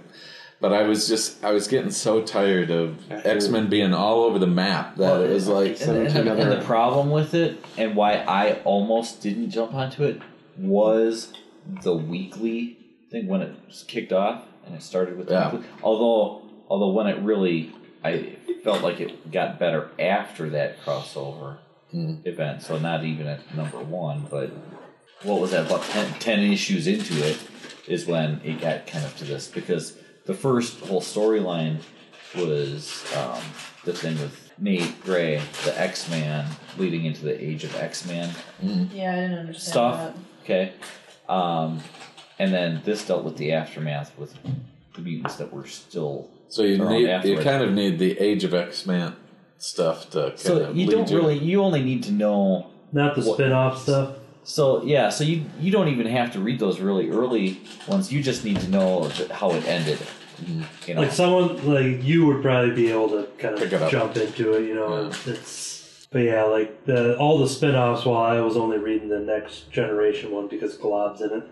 but 0.61 0.73
I 0.73 0.83
was 0.83 1.07
just 1.07 1.45
I 1.45 1.53
was 1.53 1.69
getting 1.69 1.91
so 1.91 2.23
tired 2.23 2.71
of 2.71 2.99
X 3.11 3.49
Men 3.49 3.69
being 3.69 3.93
all 3.95 4.25
over 4.25 4.39
the 4.39 4.47
map 4.47 4.97
that 4.97 5.21
it 5.21 5.31
was 5.31 5.47
like 5.49 5.81
And, 5.83 5.97
and, 5.99 6.11
17 6.11 6.25
the, 6.25 6.43
and 6.43 6.53
the 6.53 6.65
problem 6.65 7.11
with 7.11 7.35
it, 7.35 7.59
and 7.77 7.95
why 7.95 8.15
I 8.15 8.61
almost 8.65 9.21
didn't 9.23 9.51
jump 9.51 9.75
onto 9.75 10.05
it, 10.05 10.21
was 10.57 11.33
the 11.83 11.95
weekly 11.95 12.79
thing 13.11 13.29
when 13.29 13.43
it 13.43 13.55
was 13.67 13.85
kicked 13.87 14.13
off, 14.13 14.43
and 14.67 14.75
it 14.75 14.83
started 14.83 15.17
with 15.17 15.29
the 15.29 15.35
Yeah. 15.35 15.53
weekly. 15.53 15.69
Although, 15.83 16.43
although 16.69 16.93
when 16.93 17.07
it 17.07 17.21
really, 17.23 17.73
I 18.03 18.37
felt 18.65 18.83
like 18.83 19.01
it 19.01 19.31
got 19.31 19.59
better 19.59 19.91
after 19.99 20.49
that 20.51 20.81
crossover 20.85 21.59
Mm. 21.95 22.27
event. 22.27 22.63
So 22.63 22.77
not 22.79 23.05
even 23.05 23.29
at 23.29 23.55
number 23.55 23.79
one, 23.79 24.27
but 24.29 24.51
what 25.23 25.41
was 25.41 25.53
that? 25.53 25.67
About 25.67 25.83
10, 25.85 26.15
10 26.19 26.41
issues 26.41 26.89
into 26.89 27.15
it 27.25 27.39
is 27.87 28.05
when 28.05 28.41
it 28.43 28.61
got 28.61 28.89
kind 28.89 29.05
of 29.05 29.17
to 29.19 29.25
this 29.25 29.47
because 29.47 29.97
the 30.27 30.35
first 30.35 30.81
whole 30.81 31.01
storyline 31.01 31.79
was 32.35 33.05
um, 33.17 33.41
the 33.85 33.93
thing 33.93 34.19
with 34.19 34.51
Nate 34.59 35.01
Gray, 35.05 35.41
the 35.65 35.81
X 35.81 36.11
Man, 36.11 36.49
leading 36.79 37.05
into 37.05 37.25
the 37.25 37.41
Age 37.43 37.63
of 37.63 37.77
X 37.77 38.05
Man 38.07 38.29
yeah, 38.61 39.13
I 39.13 39.15
didn't 39.15 39.39
understand 39.39 39.61
stuff. 39.61 39.99
that. 39.99 40.17
Okay, 40.43 40.73
um, 41.29 41.81
and 42.41 42.53
then 42.53 42.83
this 42.85 43.07
dealt 43.07 43.23
with 43.23 43.37
the 43.37 43.53
aftermath 43.53 44.19
with 44.19 44.35
the 44.95 45.01
mutants 45.01 45.37
that 45.37 45.53
were 45.53 45.67
still. 45.67 46.29
so 46.49 46.63
you 46.63 46.79
need 46.79 47.25
you 47.25 47.39
kind 47.39 47.63
of 47.63 47.73
need 47.73 48.01
the 48.01 48.19
Age 48.19 48.43
of 48.43 48.53
X 48.53 48.85
Men 48.85 49.15
stuff 49.65 50.11
to 50.11 50.27
kind 50.31 50.39
So 50.39 50.57
of 50.59 50.77
you 50.77 50.87
lead 50.87 50.91
don't 50.95 51.11
you. 51.11 51.17
really. 51.17 51.39
You 51.39 51.63
only 51.63 51.83
need 51.83 52.03
to 52.05 52.13
know 52.13 52.67
Not 52.93 53.15
the 53.17 53.23
What- 53.23 53.35
spin 53.37 53.53
off 53.53 53.83
stuff. 53.83 54.17
So 54.45 54.83
yeah, 54.85 55.09
so 55.09 55.25
you 55.25 55.45
you 55.59 55.73
don't 55.73 55.89
even 55.89 56.07
have 56.07 56.33
to 56.35 56.41
read 56.41 56.59
those 56.59 56.79
really 56.79 57.09
early 57.11 57.61
ones. 57.89 58.13
You 58.13 58.23
just 58.23 58.45
need 58.45 58.61
to 58.61 58.69
know 58.69 59.09
how 59.33 59.53
it 59.53 59.67
ended 59.67 59.99
mm-hmm. 59.99 60.63
You 60.87 60.95
know, 60.95 61.01
Like 61.01 61.13
someone 61.13 61.67
like 61.67 62.05
you 62.05 62.27
would 62.27 62.43
probably 62.43 62.75
be 62.75 62.91
able 62.91 63.09
to 63.09 63.27
kind 63.39 63.57
Pick 63.57 63.69
it 63.73 63.77
of 63.77 63.83
up. 63.85 63.91
jump 63.91 64.17
into 64.17 64.53
it, 64.53 64.69
you 64.69 64.75
know. 64.75 65.11
It's 65.27 66.07
but 66.13 66.21
yeah, 66.21 66.45
like 66.45 66.85
the 66.85 67.17
all 67.19 67.39
the 67.39 67.49
spin-offs 67.49 68.05
while 68.05 68.23
I 68.23 68.41
was 68.41 68.57
only 68.57 68.79
reading 68.79 69.09
the 69.09 69.19
next 69.19 69.71
generation 69.73 70.31
one 70.31 70.47
because 70.47 70.77
Glob's 70.77 71.21
in 71.23 71.31
it. 71.33 71.45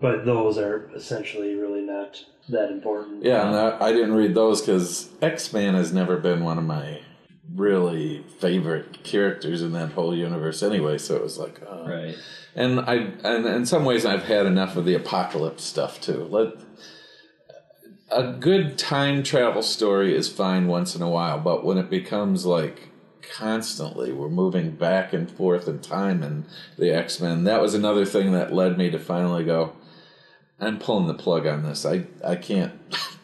But 0.00 0.24
those 0.24 0.58
are 0.58 0.90
essentially 0.94 1.54
really 1.54 1.80
not 1.82 2.24
that 2.48 2.70
important. 2.70 3.24
Yeah, 3.24 3.46
and 3.46 3.56
I, 3.56 3.86
I 3.88 3.92
didn't 3.92 4.14
read 4.14 4.34
those 4.34 4.60
because 4.60 5.08
X 5.22 5.52
Man 5.52 5.74
has 5.74 5.92
never 5.92 6.16
been 6.16 6.42
one 6.44 6.58
of 6.58 6.64
my 6.64 7.00
really 7.50 8.24
favorite 8.38 9.02
characters 9.02 9.62
in 9.62 9.72
that 9.72 9.92
whole 9.92 10.14
universe 10.14 10.62
anyway. 10.62 10.98
So 10.98 11.16
it 11.16 11.22
was 11.22 11.38
like, 11.38 11.60
uh, 11.62 11.84
right? 11.86 12.16
and 12.54 12.80
I 12.80 12.94
and 13.24 13.46
in 13.46 13.66
some 13.66 13.84
ways 13.84 14.04
I've 14.04 14.24
had 14.24 14.46
enough 14.46 14.76
of 14.76 14.84
the 14.84 14.94
apocalypse 14.94 15.64
stuff 15.64 16.00
too. 16.00 16.24
Let 16.24 16.54
a 18.10 18.32
good 18.32 18.76
time 18.76 19.22
travel 19.22 19.62
story 19.62 20.14
is 20.14 20.28
fine 20.28 20.66
once 20.66 20.94
in 20.94 21.02
a 21.02 21.08
while, 21.08 21.38
but 21.38 21.64
when 21.64 21.78
it 21.78 21.88
becomes 21.88 22.44
like 22.44 22.90
constantly 23.36 24.12
we're 24.12 24.28
moving 24.28 24.72
back 24.72 25.12
and 25.12 25.30
forth 25.30 25.66
in 25.66 25.78
time 25.78 26.22
and 26.22 26.44
the 26.76 26.90
X 26.90 27.20
Men, 27.20 27.44
that 27.44 27.62
was 27.62 27.74
another 27.74 28.04
thing 28.04 28.32
that 28.32 28.52
led 28.52 28.76
me 28.76 28.90
to 28.90 28.98
finally 28.98 29.44
go. 29.44 29.74
I'm 30.60 30.78
pulling 30.78 31.06
the 31.06 31.14
plug 31.14 31.46
on 31.46 31.62
this. 31.62 31.86
I 31.86 32.04
I 32.24 32.36
can't 32.36 32.72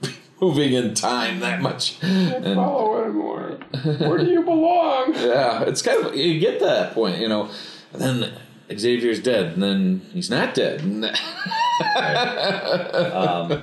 moving 0.40 0.73
in 0.73 0.95
time 0.95 1.40
that 1.40 1.61
much. 1.61 2.02
And 2.02 2.54
Follow 2.54 3.04
anymore. 3.04 3.59
Where 3.99 4.18
do 4.18 4.26
you 4.26 4.42
belong? 4.42 5.14
yeah, 5.16 5.62
it's 5.62 5.83
kind 5.83 6.07
of 6.07 6.14
you 6.14 6.38
get 6.38 6.59
to 6.61 6.64
that 6.66 6.95
point, 6.95 7.18
you 7.18 7.28
know. 7.28 7.50
And 7.92 8.02
then 8.02 8.33
Xavier's 8.76 9.21
dead, 9.21 9.54
and 9.54 9.62
then 9.62 10.02
he's 10.12 10.30
not 10.30 10.54
dead. 10.54 10.83
Um, 11.80 13.62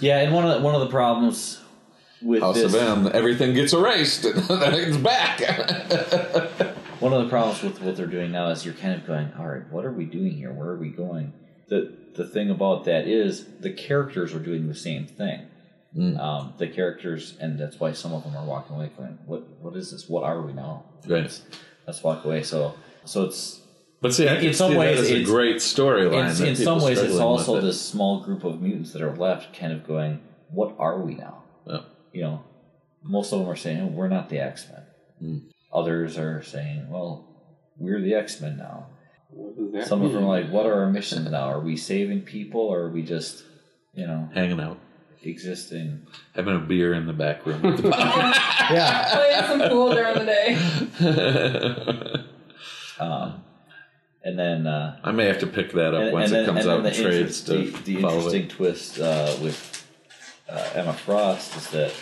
yeah, 0.00 0.20
and 0.20 0.34
one 0.34 0.46
of 0.46 0.56
the, 0.56 0.64
one 0.64 0.74
of 0.74 0.80
the 0.80 0.88
problems 0.88 1.60
with 2.22 2.40
House 2.40 2.54
this, 2.56 2.74
of 2.74 2.80
M, 2.80 3.10
everything 3.12 3.54
gets 3.54 3.74
erased, 3.74 4.24
and 4.24 4.42
then 4.48 4.74
it's 4.74 4.96
back. 4.96 5.40
one 6.98 7.12
of 7.12 7.22
the 7.22 7.28
problems 7.28 7.62
with 7.62 7.82
what 7.82 7.96
they're 7.96 8.06
doing 8.06 8.32
now 8.32 8.48
is 8.48 8.64
you're 8.64 8.72
kind 8.72 8.94
of 8.94 9.06
going, 9.06 9.30
all 9.38 9.46
right, 9.46 9.70
what 9.70 9.84
are 9.84 9.92
we 9.92 10.06
doing 10.06 10.32
here? 10.32 10.50
Where 10.50 10.68
are 10.68 10.76
we 10.76 10.88
going? 10.88 11.34
The 11.68 11.92
the 12.14 12.26
thing 12.26 12.50
about 12.50 12.84
that 12.86 13.06
is 13.06 13.46
the 13.60 13.70
characters 13.70 14.34
are 14.34 14.40
doing 14.40 14.66
the 14.66 14.74
same 14.74 15.06
thing. 15.06 15.46
Um, 15.98 16.54
the 16.58 16.68
characters, 16.68 17.36
and 17.40 17.58
that's 17.58 17.80
why 17.80 17.90
some 17.92 18.12
of 18.12 18.22
them 18.22 18.36
are 18.36 18.44
walking 18.44 18.76
away 18.76 18.90
going, 18.96 19.18
what 19.26 19.42
what 19.60 19.74
is 19.76 19.90
this? 19.90 20.08
What 20.08 20.22
are 20.22 20.40
we 20.40 20.52
now? 20.52 20.84
Right. 21.06 21.22
Let's, 21.22 21.42
let's 21.86 22.02
walk 22.04 22.24
away. 22.24 22.42
So 22.44 22.74
so 23.04 23.24
it's 23.24 23.60
but 24.00 24.14
see, 24.14 24.28
I 24.28 24.36
In 24.36 24.40
can 24.42 24.54
some 24.54 24.70
see 24.72 24.78
ways, 24.78 25.00
it's 25.00 25.10
a 25.10 25.24
great 25.24 25.56
storyline. 25.56 26.40
in, 26.40 26.46
in 26.48 26.56
some 26.56 26.80
ways 26.80 26.98
it's 27.00 27.16
also 27.18 27.56
it. 27.56 27.62
this 27.62 27.80
small 27.80 28.20
group 28.22 28.44
of 28.44 28.62
mutants 28.62 28.92
that 28.92 29.02
are 29.02 29.14
left 29.16 29.52
kind 29.58 29.72
of 29.72 29.86
going 29.86 30.20
what 30.50 30.74
are 30.78 31.00
we 31.00 31.14
now 31.16 31.42
Yeah. 31.66 31.80
you 32.12 32.22
know 32.22 32.44
most 33.02 33.32
of 33.32 33.40
them 33.40 33.48
are 33.48 33.56
saying 33.56 33.80
"Oh, 33.82 33.86
we're 33.88 34.08
not 34.08 34.28
the 34.30 34.38
x-men 34.38 34.82
Hmm. 35.18 35.38
others 35.72 36.16
are 36.18 36.42
saying 36.42 36.88
well 36.88 37.26
we're 37.78 38.00
the 38.00 38.14
x-men 38.14 38.56
now 38.56 38.86
What 39.30 39.56
does 39.58 39.72
that 39.72 39.86
some 39.88 40.02
of 40.02 40.12
them 40.12 40.24
are 40.24 40.28
like 40.40 40.48
what 40.50 40.64
are 40.66 40.80
our 40.82 40.90
missions 40.90 41.28
now 41.30 41.48
are 41.50 41.60
we 41.60 41.76
saving 41.76 42.22
people 42.22 42.62
or 42.62 42.80
are 42.84 42.90
we 42.90 43.02
just 43.02 43.44
you 43.92 44.06
know 44.06 44.28
hanging 44.34 44.60
out, 44.60 44.78
existing 45.22 46.06
having 46.34 46.56
a 46.56 46.60
beer 46.60 46.94
in 46.94 47.06
the 47.06 47.12
back 47.12 47.44
room. 47.46 47.64
at 47.66 47.76
the 47.78 47.88
yeah 47.90 49.14
Playing 49.14 49.60
some 49.60 49.68
pool 49.70 49.92
during 49.92 50.14
the 50.14 50.24
day. 50.24 50.56
um, 53.04 53.42
and 54.22 54.38
then 54.38 54.66
uh, 54.66 54.98
I 55.02 55.12
may 55.12 55.26
have 55.26 55.38
to 55.40 55.46
pick 55.46 55.72
that 55.72 55.94
up 55.94 56.02
and, 56.02 56.12
once 56.12 56.30
and 56.32 56.42
it 56.42 56.46
comes 56.46 56.66
out 56.66 56.82
then 56.82 56.92
in 56.94 57.02
the, 57.02 57.10
trades 57.10 57.40
to 57.44 57.52
the, 57.52 57.70
the 57.82 57.96
interesting 57.96 58.42
it. 58.44 58.50
twist 58.50 59.00
uh, 59.00 59.34
with 59.42 59.86
uh, 60.48 60.70
Emma 60.74 60.92
Frost 60.92 61.56
is 61.56 61.68
that 61.70 61.92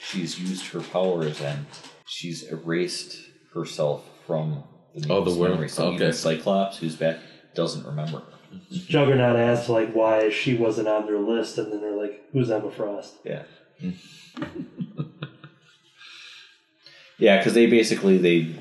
she's 0.00 0.38
used 0.40 0.66
her 0.68 0.80
powers 0.80 1.40
and 1.40 1.66
she's 2.06 2.42
erased 2.44 3.18
herself 3.54 4.04
from 4.26 4.64
the 4.94 5.12
Oh, 5.12 5.22
the 5.24 5.30
memory. 5.48 5.68
So 5.68 5.86
Okay. 5.86 5.94
even 5.96 6.12
Cyclops, 6.12 6.78
who's 6.78 6.96
back, 6.96 7.18
doesn't 7.54 7.86
remember 7.86 8.18
her. 8.18 8.24
Juggernaut 8.70 9.36
asked 9.36 9.68
like 9.68 9.92
why 9.92 10.30
she 10.30 10.56
wasn't 10.56 10.88
on 10.88 11.06
their 11.06 11.18
list, 11.18 11.58
and 11.58 11.72
then 11.72 11.80
they're 11.80 11.96
like, 11.96 12.24
"Who's 12.32 12.50
Emma 12.50 12.70
Frost?" 12.70 13.14
Yeah. 13.24 13.42
yeah, 17.18 17.38
because 17.38 17.54
they 17.54 17.66
basically 17.66 18.18
they 18.18 18.54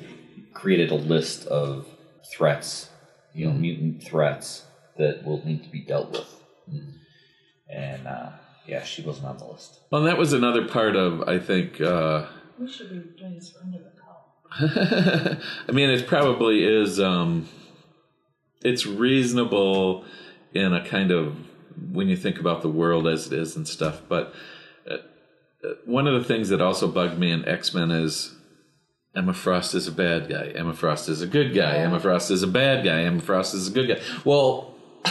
created 0.53 0.91
a 0.91 0.95
list 0.95 1.45
of 1.47 1.87
threats, 2.31 2.89
you 3.33 3.47
know, 3.47 3.53
mutant 3.53 4.03
threats 4.03 4.63
that 4.97 5.23
will 5.25 5.43
need 5.45 5.63
to 5.63 5.69
be 5.69 5.81
dealt 5.81 6.11
with, 6.11 6.35
and 7.69 8.07
uh, 8.07 8.29
yeah, 8.65 8.83
she 8.83 9.01
wasn't 9.01 9.27
on 9.27 9.37
the 9.37 9.45
list. 9.45 9.79
Well, 9.91 10.03
that 10.03 10.17
was 10.17 10.33
another 10.33 10.67
part 10.67 10.95
of 10.95 11.21
I 11.27 11.39
think. 11.39 11.79
Uh, 11.81 12.25
We 12.59 12.67
should 12.69 12.89
be 12.89 12.99
doing 13.19 13.35
this 13.35 13.51
for 13.51 13.63
under 13.63 13.79
the 13.79 13.91
cow. 13.99 15.37
I 15.69 15.71
mean, 15.71 15.89
it 15.89 16.07
probably 16.07 16.63
is. 16.63 16.99
Um, 16.99 17.47
it's 18.63 18.85
reasonable 18.85 20.05
in 20.53 20.73
a 20.73 20.85
kind 20.85 21.11
of 21.11 21.35
when 21.91 22.07
you 22.07 22.17
think 22.17 22.39
about 22.39 22.61
the 22.61 22.69
world 22.69 23.07
as 23.07 23.27
it 23.27 23.33
is 23.33 23.55
and 23.55 23.67
stuff. 23.67 24.01
But 24.09 24.33
uh, 24.89 24.95
uh, 25.63 25.73
one 25.85 26.07
of 26.07 26.13
the 26.15 26.23
things 26.27 26.49
that 26.49 26.61
also 26.61 26.87
bugged 26.87 27.19
me 27.19 27.31
in 27.31 27.47
X 27.47 27.73
Men 27.73 27.91
is 27.91 28.33
Emma 29.15 29.33
Frost 29.33 29.73
is 29.75 29.87
a 29.87 29.91
bad 29.91 30.29
guy. 30.29 30.47
Emma 30.55 30.73
Frost 30.73 31.09
is 31.09 31.21
a 31.21 31.27
good 31.27 31.53
guy. 31.53 31.77
Emma 31.77 31.99
Frost 31.99 32.31
is 32.31 32.43
a 32.43 32.47
bad 32.47 32.83
guy. 32.83 33.01
Emma 33.01 33.21
Frost 33.21 33.53
is 33.53 33.67
a 33.67 33.71
good 33.71 33.87
guy. 33.87 34.01
Well. 34.25 34.73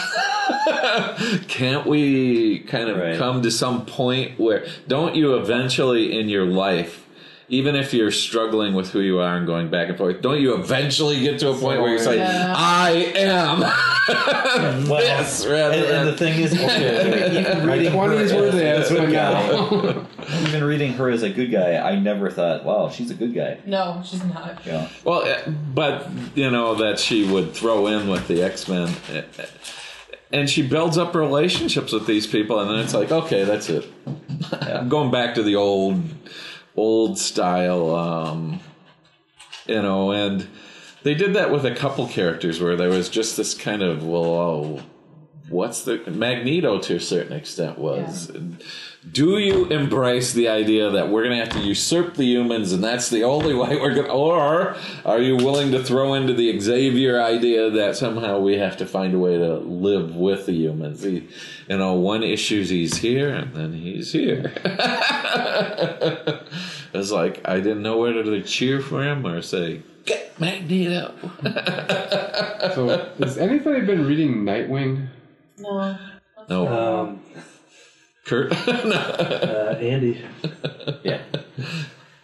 Can't 1.49 1.87
we 1.87 2.61
kind 2.61 2.89
of 2.89 2.99
Right. 2.99 3.17
come 3.19 3.43
to 3.43 3.51
some 3.51 3.87
point 3.87 4.39
where 4.39 4.67
don't 4.87 5.15
you 5.15 5.37
eventually 5.37 6.19
in 6.19 6.29
your 6.29 6.45
life 6.45 7.06
even 7.49 7.77
if 7.77 7.95
you're 7.95 8.11
struggling 8.11 8.75
with 8.75 8.91
who 8.91 9.01
you 9.01 9.21
are 9.21 9.37
and 9.37 9.47
going 9.47 9.71
back 9.71 9.89
and 9.89 9.97
forth, 9.97 10.21
don't 10.21 10.41
you 10.41 10.55
eventually 10.55 11.21
get 11.21 11.39
to 11.41 11.51
a 11.51 11.55
point 11.55 11.81
where 11.81 11.93
you 11.93 11.99
say, 11.99 12.17
Yeah. 12.19 12.53
"I 12.57 12.91
am. 13.17 13.65
This," 14.87 15.45
rather 15.47 15.75
And, 15.75 15.85
and 15.85 16.09
the 16.09 16.17
thing 16.17 16.41
is, 16.41 16.53
okay, 16.59 17.41
even 17.41 17.67
reading 17.67 17.87
her 17.93 17.97
Twenties 18.07 18.33
were 18.33 18.47
as 18.47 18.55
a 18.55 18.57
this, 18.59 18.89
good 18.91 19.13
guy, 19.13 20.07
even 20.49 20.63
reading 20.65 20.93
her 20.93 21.11
as 21.11 21.23
a 21.25 21.31
good 21.31 21.51
guy, 21.51 21.77
I 21.77 21.99
never 21.99 22.31
thought, 22.31 22.65
wow, 22.65 22.89
she's 22.89 23.11
a 23.11 23.15
good 23.15 23.35
guy. 23.35 23.59
No, 23.67 24.03
she's 24.05 24.23
not. 24.25 24.65
You 24.65 24.73
know, 24.73 24.89
well, 25.05 25.23
eh, 25.23 25.43
but 25.75 26.09
you 26.37 26.51
know 26.51 26.77
that 26.77 26.99
she 27.01 27.29
would 27.29 27.53
throw 27.53 27.89
in 27.89 28.09
with 28.09 28.29
the 28.29 28.43
X 28.45 28.69
Men, 28.69 28.95
and 30.33 30.49
she 30.49 30.63
builds 30.67 30.99
up 30.99 31.15
relationships 31.15 31.93
with 31.93 32.07
these 32.07 32.27
people, 32.27 32.61
and 32.61 32.71
then 32.71 32.79
it's 32.79 32.95
like, 32.95 33.11
okay, 33.11 33.43
that's 33.45 33.69
it. 33.69 33.87
I'm 34.53 34.89
going 34.97 35.11
back 35.11 35.35
to 35.35 35.43
the 35.43 35.57
old, 35.57 36.01
old 36.77 37.19
style, 37.19 37.95
um, 37.95 38.61
you 39.67 39.83
know, 39.83 40.13
and 40.13 40.47
they 41.03 41.15
did 41.15 41.35
that 41.35 41.51
with 41.51 41.65
a 41.65 41.75
couple 41.75 42.07
characters 42.09 42.61
where 42.61 42.77
there 42.77 42.89
was 42.89 43.09
just 43.09 43.37
this 43.37 43.55
kind 43.55 43.83
of 43.83 44.05
well, 44.05 44.25
oh, 44.25 44.83
what's 45.49 45.85
the 45.85 45.99
Magneto 46.11 46.79
to 46.81 46.97
a 46.97 47.01
certain 47.01 47.33
extent 47.33 47.79
was. 47.79 48.31
Do 49.13 49.39
you 49.39 49.67
embrace 49.67 50.33
the 50.33 50.49
idea 50.49 50.91
that 50.91 51.11
we're 51.11 51.23
going 51.23 51.39
to 51.39 51.45
have 51.45 51.53
to 51.53 51.61
usurp 51.61 52.15
the 52.15 52.25
humans, 52.25 52.73
and 52.73 52.83
that's 52.83 53.09
the 53.09 53.23
only 53.23 53.55
way 53.55 53.77
we're 53.77 53.95
going? 53.95 54.09
to 54.09 54.13
Or 54.13 54.77
are 55.05 55.21
you 55.21 55.37
willing 55.37 55.71
to 55.73 55.85
throw 55.85 56.15
into 56.15 56.35
the 56.35 56.59
Xavier 56.59 57.23
idea 57.23 57.71
that 57.71 57.97
somehow 57.97 58.41
we 58.41 58.59
have 58.59 58.77
to 58.79 58.87
find 58.87 59.15
a 59.15 59.19
way 59.19 59.39
to 59.39 59.59
live 59.59 60.17
with 60.17 60.47
the 60.47 60.55
humans? 60.55 61.05
He, 61.05 61.29
you 61.69 61.79
know, 61.79 61.95
one 61.95 62.25
issue's 62.25 62.71
he's 62.71 62.97
here, 62.97 63.29
and 63.29 63.55
then 63.55 63.75
he's 63.75 64.11
here. 64.11 64.53
it's 66.99 67.11
like 67.11 67.41
I 67.49 67.57
didn't 67.61 67.83
know 67.83 67.99
whether 67.99 68.23
to 68.25 68.43
cheer 68.43 68.81
for 68.81 69.03
him 69.03 69.27
or 69.27 69.43
say, 69.43 69.83
"Get 70.05 70.39
Magneto." 70.41 71.15
So, 72.75 72.89
has 73.21 73.39
anybody 73.39 73.83
been 73.87 74.07
reading 74.07 74.43
Nightwing? 74.45 75.09
No. 75.59 75.97
no, 76.49 76.69
Um, 76.69 77.21
Kurt. 78.27 78.51
no. 78.51 78.57
uh, 78.67 79.79
Andy, 79.81 80.21
yeah, 81.05 81.23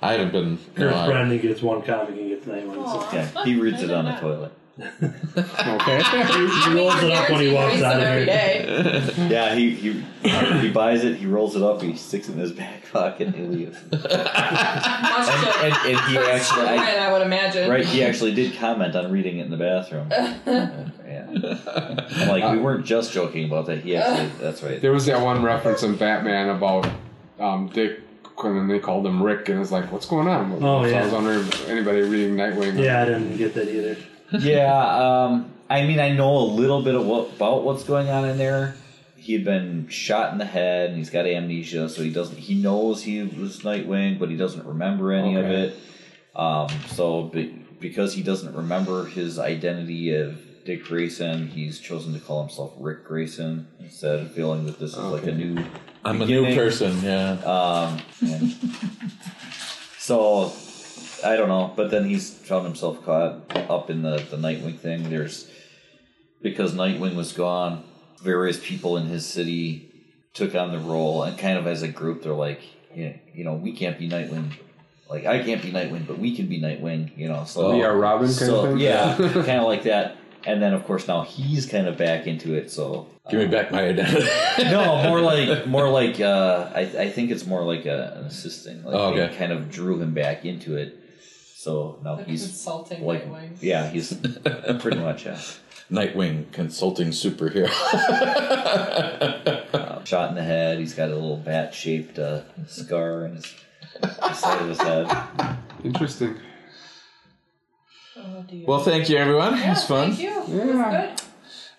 I 0.00 0.12
haven't 0.12 0.33
been. 0.33 0.59
Kurt 0.75 0.91
no, 0.91 0.97
I- 1.23 1.37
gets 1.38 1.62
one 1.62 1.83
comic 1.83 2.11
and 2.11 2.29
gets 2.29 2.47
nine 2.47 2.67
ones. 2.69 2.81
Aw. 2.85 3.14
yeah, 3.14 3.45
he 3.45 3.55
reads 3.59 3.83
it 3.83 3.91
on 3.91 4.05
the 4.07 4.12
toilet. 4.17 4.52
Okay. 4.79 4.88
I 6.05 6.69
mean, 6.69 6.76
rolls 6.76 7.02
it 7.02 7.12
up 7.12 7.31
when 7.31 7.41
he 7.41 7.52
walks 7.52 7.83
out 7.83 8.00
of 8.00 8.25
here. 8.25 9.29
Yeah, 9.31 9.55
he 9.55 9.71
he 9.71 10.05
he 10.61 10.71
buys 10.71 11.05
it, 11.05 11.17
he 11.17 11.26
rolls 11.26 11.57
it 11.57 11.62
up, 11.62 11.83
he 11.83 11.95
sticks 11.97 12.29
it 12.29 12.33
in 12.33 12.38
his 12.38 12.52
back 12.52 12.91
pocket, 12.91 13.29
and 13.29 13.37
he 13.37 13.43
leaves. 13.43 13.79
And, 13.93 14.02
and, 14.02 15.75
and 15.87 16.00
he 16.11 16.19
actually, 16.19 16.67
I, 16.67 17.07
I 17.07 17.12
would 17.12 17.23
imagine. 17.23 17.69
right, 17.69 17.85
he 17.85 18.02
actually 18.02 18.35
did 18.35 18.57
comment 18.57 18.97
on 18.97 19.11
reading 19.12 19.38
it 19.38 19.45
in 19.45 19.50
the 19.50 19.57
bathroom. 19.57 20.09
yeah, 20.11 22.07
I'm 22.23 22.29
like, 22.29 22.52
we 22.52 22.59
weren't 22.59 22.87
just 22.87 23.12
joking 23.12 23.45
about 23.45 23.67
that. 23.67 23.81
He 23.81 23.97
actually, 23.97 24.31
that's 24.41 24.62
right. 24.62 24.81
There 24.81 24.93
was 24.93 25.07
that 25.07 25.21
one 25.21 25.43
reference 25.43 25.83
in 25.83 25.97
Batman 25.97 26.49
about 26.49 26.88
um, 27.38 27.69
Dick 27.69 28.00
when 28.37 28.67
they 28.69 28.79
called 28.79 29.07
him 29.07 29.23
Rick, 29.23 29.49
and 29.50 29.61
it's 29.61 29.71
like, 29.71 29.93
what's 29.93 30.07
going 30.07 30.29
on? 30.29 30.52
Oh, 30.62 30.83
so 30.83 30.88
yeah. 30.88 31.00
I 31.00 31.05
was 31.05 31.12
wondering 31.12 31.41
if 31.41 31.69
anybody 31.69 32.00
reading 32.02 32.37
Nightwing. 32.37 32.79
Yeah, 32.83 33.02
I 33.02 33.05
didn't 33.05 33.37
get 33.37 33.55
that 33.55 33.69
either. 33.69 33.97
Yeah, 34.39 35.25
um, 35.25 35.53
I 35.69 35.85
mean, 35.85 36.01
I 36.01 36.12
know 36.12 36.37
a 36.37 36.49
little 36.49 36.83
bit 36.83 36.95
of 36.95 37.07
what, 37.07 37.35
about 37.37 37.65
what's 37.65 37.85
going 37.85 38.09
on 38.09 38.29
in 38.29 38.39
there. 38.39 38.77
he 39.17 39.33
had 39.35 39.45
been 39.45 39.89
shot 39.89 40.33
in 40.33 40.39
the 40.39 40.45
head 40.45 40.91
and 40.91 40.99
he's 40.99 41.11
got 41.11 41.27
amnesia, 41.27 41.89
so 41.89 42.03
he 42.03 42.11
doesn't. 42.11 42.37
He 42.37 42.55
knows 42.55 43.03
he 43.03 43.23
was 43.23 43.61
Nightwing, 43.61 44.19
but 44.19 44.29
he 44.31 44.37
doesn't 44.37 44.67
remember 44.67 45.12
any 45.12 45.37
of 45.37 45.47
it. 45.47 45.77
Um, 46.35 46.69
so 46.89 47.25
be, 47.25 47.47
because 47.81 48.15
he 48.15 48.23
doesn't 48.23 48.55
remember 48.55 49.07
his 49.07 49.39
identity 49.39 50.15
of 50.15 50.41
Dick 50.65 50.85
Grayson, 50.85 51.49
he's 51.49 51.79
chosen 51.81 52.15
to 52.15 52.21
call 52.21 52.41
himself 52.41 52.73
Rick 52.79 53.05
Grayson 53.05 53.67
instead, 53.81 54.21
of 54.21 54.33
feeling 54.33 54.67
that 54.67 54.79
this 54.79 54.93
is 54.93 54.99
like 54.99 55.25
a 55.25 55.33
new. 55.33 55.62
I'm 56.05 56.21
a 56.21 56.27
new 56.27 56.55
person. 56.55 57.01
Yeah. 57.03 57.33
Um, 57.45 58.01
and 58.21 58.53
so 59.99 60.53
I 61.25 61.37
don't 61.37 61.49
know, 61.49 61.73
but 61.76 61.91
then 61.91 62.05
he's 62.05 62.31
found 62.31 62.64
himself 62.64 63.05
caught 63.05 63.41
up 63.71 63.91
in 63.91 64.02
the 64.02 64.17
the 64.31 64.37
Nightwing 64.37 64.79
thing. 64.79 65.09
There's 65.11 65.49
because 66.41 66.75
Nightwing 66.75 67.14
was 67.14 67.33
gone, 67.33 67.85
various 68.21 68.59
people 68.62 68.97
in 68.97 69.07
his 69.07 69.25
city 69.26 69.88
took 70.35 70.55
on 70.55 70.73
the 70.73 70.79
role, 70.79 71.23
and 71.23 71.38
kind 71.38 71.59
of 71.59 71.67
as 71.67 71.83
a 71.83 71.88
group, 71.88 72.23
they're 72.23 72.33
like, 72.33 72.61
yeah, 72.95 73.17
you 73.35 73.45
know, 73.45 73.55
we 73.55 73.73
can't 73.73 73.99
be 73.99 74.09
Nightwing. 74.09 74.52
Like 75.09 75.26
I 75.26 75.43
can't 75.43 75.61
be 75.62 75.71
Nightwing, 75.71 76.07
but 76.07 76.19
we 76.19 76.35
can 76.35 76.47
be 76.47 76.61
Nightwing. 76.61 77.17
You 77.17 77.29
know, 77.29 77.45
so 77.45 77.75
We 77.76 77.83
are 77.85 77.97
Robin 77.97 78.26
kind 78.26 78.37
so 78.37 78.64
of 78.64 78.71
thing? 78.71 78.79
yeah, 78.79 79.14
kind 79.19 79.61
of 79.61 79.64
like 79.64 79.83
that. 79.85 80.17
And 80.45 80.61
then 80.61 80.75
of 80.75 80.85
course 80.87 81.07
now 81.07 81.23
he's 81.23 81.67
kind 81.67 81.87
of 81.87 81.97
back 81.97 82.26
into 82.26 82.55
it. 82.55 82.71
So 82.71 83.07
Give 83.31 83.38
me 83.38 83.47
back 83.47 83.71
my 83.71 83.85
identity. 83.85 84.26
no, 84.64 85.00
more 85.09 85.21
like 85.31 85.67
more 85.69 85.88
like 85.88 86.19
uh, 86.21 86.71
I 86.75 86.81
I 86.81 87.11
think 87.11 87.31
it's 87.31 87.47
more 87.47 87.62
like 87.62 87.87
a, 87.87 88.14
an 88.19 88.25
assisting. 88.25 88.83
Like 88.83 88.95
Oh, 88.95 89.12
okay. 89.14 89.33
kind 89.37 89.52
of 89.52 89.71
drew 89.71 90.00
him 90.00 90.14
back 90.14 90.45
into 90.45 90.76
it. 90.76 90.99
So 91.62 92.00
now 92.02 92.16
Like 92.16 92.26
he's 92.26 92.42
consulting 92.42 93.04
like 93.07 93.25
Nightwing. 93.31 93.57
yeah, 93.61 93.88
he's 93.88 94.12
pretty 94.81 94.99
much 94.99 95.26
yeah. 95.26 95.38
Nightwing 95.92 96.50
consulting 96.50 97.11
superhero. 97.11 97.71
Uh, 99.73 100.04
shot 100.04 100.28
in 100.28 100.35
the 100.35 100.42
head. 100.42 100.78
He's 100.78 100.92
got 100.95 101.09
a 101.09 101.14
little 101.14 101.37
bat 101.38 101.73
shaped 101.75 102.19
uh, 102.19 102.42
scar 102.66 103.25
in 103.25 103.37
his 103.37 103.47
side 104.35 104.61
of 104.61 104.69
his 104.69 104.81
head. 104.81 105.57
Interesting. 105.83 106.37
Oh 108.16 108.45
dear. 108.47 108.66
well, 108.66 108.81
thank 108.81 109.09
you, 109.09 109.16
everyone. 109.16 109.54
yeah, 109.57 109.66
it 109.66 109.69
was 109.71 109.85
fun. 109.87 110.12
Thank 110.12 110.21
you. 110.21 110.42
It 110.61 110.66
Yeah. 110.66 111.16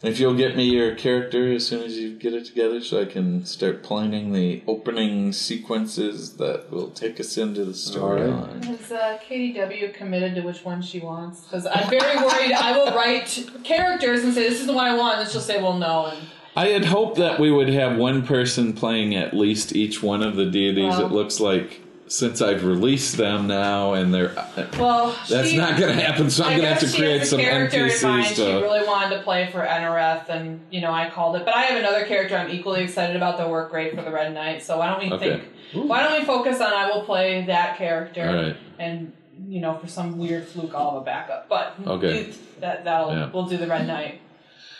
Was 0.03 0.09
good. 0.09 0.13
If 0.13 0.19
you'll 0.19 0.35
get 0.35 0.55
me 0.55 0.65
your 0.65 0.95
character 0.95 1.51
as 1.53 1.65
soon 1.67 1.83
as 1.83 1.97
you 1.97 2.13
get 2.15 2.33
it 2.33 2.45
together, 2.45 2.81
so 2.81 3.01
I 3.01 3.05
can 3.05 3.45
start 3.45 3.83
planning 3.83 4.31
the 4.33 4.61
opening 4.67 5.31
sequences 5.33 6.37
that 6.37 6.71
will 6.71 6.89
take 6.91 7.19
us 7.19 7.37
into 7.37 7.65
the 7.65 7.71
storyline. 7.73 8.63
Has 8.65 8.91
uh, 8.91 9.17
KDW 9.27 9.93
committed 9.93 10.35
to 10.35 10.41
which 10.41 10.63
one 10.63 10.81
she 10.81 10.99
wants? 10.99 11.41
Because 11.41 11.65
I'm 11.65 11.89
very 11.89 12.17
worried. 12.17 12.51
I 12.53 12.77
will 12.77 12.93
write 12.95 13.49
characters 13.63 14.23
and 14.23 14.33
say 14.33 14.49
this 14.49 14.59
is 14.59 14.67
the 14.67 14.73
one 14.73 14.85
I 14.85 14.97
want, 14.97 15.19
and 15.19 15.29
she'll 15.29 15.41
say, 15.41 15.61
"Well, 15.61 15.77
no." 15.77 16.07
And 16.07 16.27
I 16.55 16.67
had 16.67 16.85
hoped 16.85 17.17
that 17.17 17.39
we 17.39 17.51
would 17.51 17.69
have 17.69 17.97
one 17.97 18.25
person 18.25 18.73
playing 18.73 19.15
at 19.15 19.33
least 19.33 19.75
each 19.75 20.03
one 20.03 20.21
of 20.21 20.35
the 20.35 20.45
deities. 20.45 20.97
Well- 20.97 21.05
it 21.07 21.11
looks 21.11 21.39
like 21.39 21.81
since 22.13 22.41
I've 22.41 22.63
released 22.63 23.17
them 23.17 23.47
now, 23.47 23.93
and 23.93 24.13
they're 24.13 24.33
well, 24.77 25.17
that's 25.27 25.49
she, 25.49 25.57
not 25.57 25.79
going 25.79 25.97
to 25.97 26.01
happen. 26.03 26.29
So 26.29 26.43
I'm 26.43 26.51
going 26.51 26.61
to 26.61 26.67
have 26.67 26.79
to 26.79 26.95
create 26.95 27.25
some 27.25 27.39
character 27.39 27.87
in 27.87 28.01
mind. 28.03 28.25
NPCs 28.27 28.35
She 28.35 28.43
really 28.43 28.85
wanted 28.85 29.17
to 29.17 29.23
play 29.23 29.49
for 29.51 29.65
Enareth, 29.65 30.29
and 30.29 30.61
you 30.69 30.81
know 30.81 30.91
I 30.91 31.09
called 31.09 31.35
it. 31.37 31.45
But 31.45 31.55
I 31.55 31.63
have 31.63 31.79
another 31.79 32.05
character 32.05 32.35
I'm 32.37 32.51
equally 32.51 32.83
excited 32.83 33.15
about 33.15 33.37
that 33.37 33.49
work 33.49 33.71
great 33.71 33.95
for 33.95 34.03
the 34.03 34.11
Red 34.11 34.31
Knight. 34.33 34.61
So 34.61 34.77
why 34.77 34.89
don't 34.91 34.99
we 35.03 35.11
Okay. 35.11 35.41
think? 35.71 35.87
Why 35.89 36.03
don't 36.03 36.19
we 36.19 36.23
focus 36.25 36.61
on 36.61 36.71
I 36.71 36.87
will 36.91 37.03
play 37.03 37.45
that 37.45 37.77
character, 37.77 38.25
right. 38.25 38.57
and 38.77 39.11
you 39.47 39.59
know 39.59 39.75
for 39.79 39.87
some 39.87 40.19
weird 40.19 40.45
fluke 40.47 40.75
I'll 40.75 40.91
have 40.91 41.01
a 41.01 41.05
backup. 41.05 41.49
But 41.49 41.75
Okay. 41.85 42.27
you- 42.27 42.33
that 42.59 42.85
that'll 42.85 43.11
Yeah. 43.11 43.29
we'll 43.33 43.47
do 43.47 43.57
the 43.57 43.67
Red 43.67 43.87
Knight. 43.87 44.21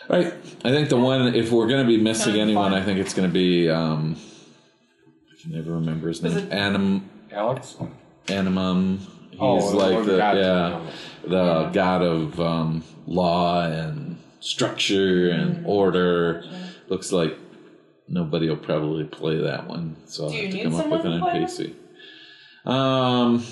Right. 0.08 0.34
I 0.64 0.70
think 0.70 0.90
the 0.90 0.98
one, 0.98 1.34
if 1.34 1.52
we're 1.52 1.68
going 1.68 1.82
to 1.82 1.88
be 1.88 1.98
missing 1.98 2.40
anyone, 2.40 2.72
fun. 2.72 2.80
I 2.82 2.86
think 2.86 3.00
it's 3.00 3.14
going 3.14 3.28
to 3.28 3.34
be. 3.34 3.70
Um, 3.70 4.18
I 5.32 5.42
can 5.42 5.52
never 5.52 5.72
remember 5.72 6.10
his 6.10 6.22
name. 6.22 6.48
Anim, 6.52 7.10
Alex? 7.34 7.76
Animum. 8.28 9.00
He's 9.32 9.40
Oh, 9.42 9.56
like 9.76 9.96
one 9.96 10.06
the 10.08 10.18
god- 10.18 10.38
yeah, 10.38 10.80
the 11.28 11.36
Yeah. 11.36 11.70
god 11.74 12.02
of 12.04 12.40
um, 12.40 12.84
law 13.08 13.64
and 13.66 14.18
structure 14.40 15.30
and 15.30 15.66
order. 15.66 16.44
Looks 16.88 17.12
like 17.12 17.38
nobody 18.08 18.48
will 18.50 18.58
probably 18.58 19.06
play 19.06 19.38
that 19.42 19.68
one, 19.68 19.96
so 20.06 20.26
I'll 20.26 20.30
Do 20.32 20.38
have 20.38 20.52
to 20.52 20.64
come 20.64 20.76
up 20.76 20.90
with 20.90 21.06
an 21.06 21.20
to 21.20 21.26
NPC. 21.26 21.74
Um, 22.66 23.44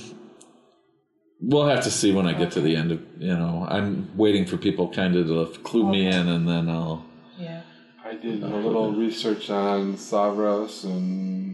we'll 1.42 1.66
have 1.68 1.84
to 1.84 1.92
see 1.92 2.14
when 2.14 2.28
I 2.28 2.34
get 2.34 2.52
to 2.52 2.62
the 2.62 2.76
end 2.76 2.92
of. 2.92 3.02
You 3.20 3.36
know, 3.36 3.66
I'm 3.68 4.10
waiting 4.16 4.46
for 4.46 4.58
people 4.58 4.88
kind 4.90 5.16
of 5.16 5.28
to 5.28 5.60
clue 5.62 5.90
me 5.90 6.06
in, 6.06 6.28
and 6.28 6.48
then 6.48 6.70
I'll. 6.70 7.04
Yeah. 7.40 7.62
I 8.06 8.14
did 8.16 8.44
a 8.44 8.48
little 8.48 8.92
research 8.92 9.50
on 9.50 9.94
Savros 9.96 10.84
and 10.84 11.51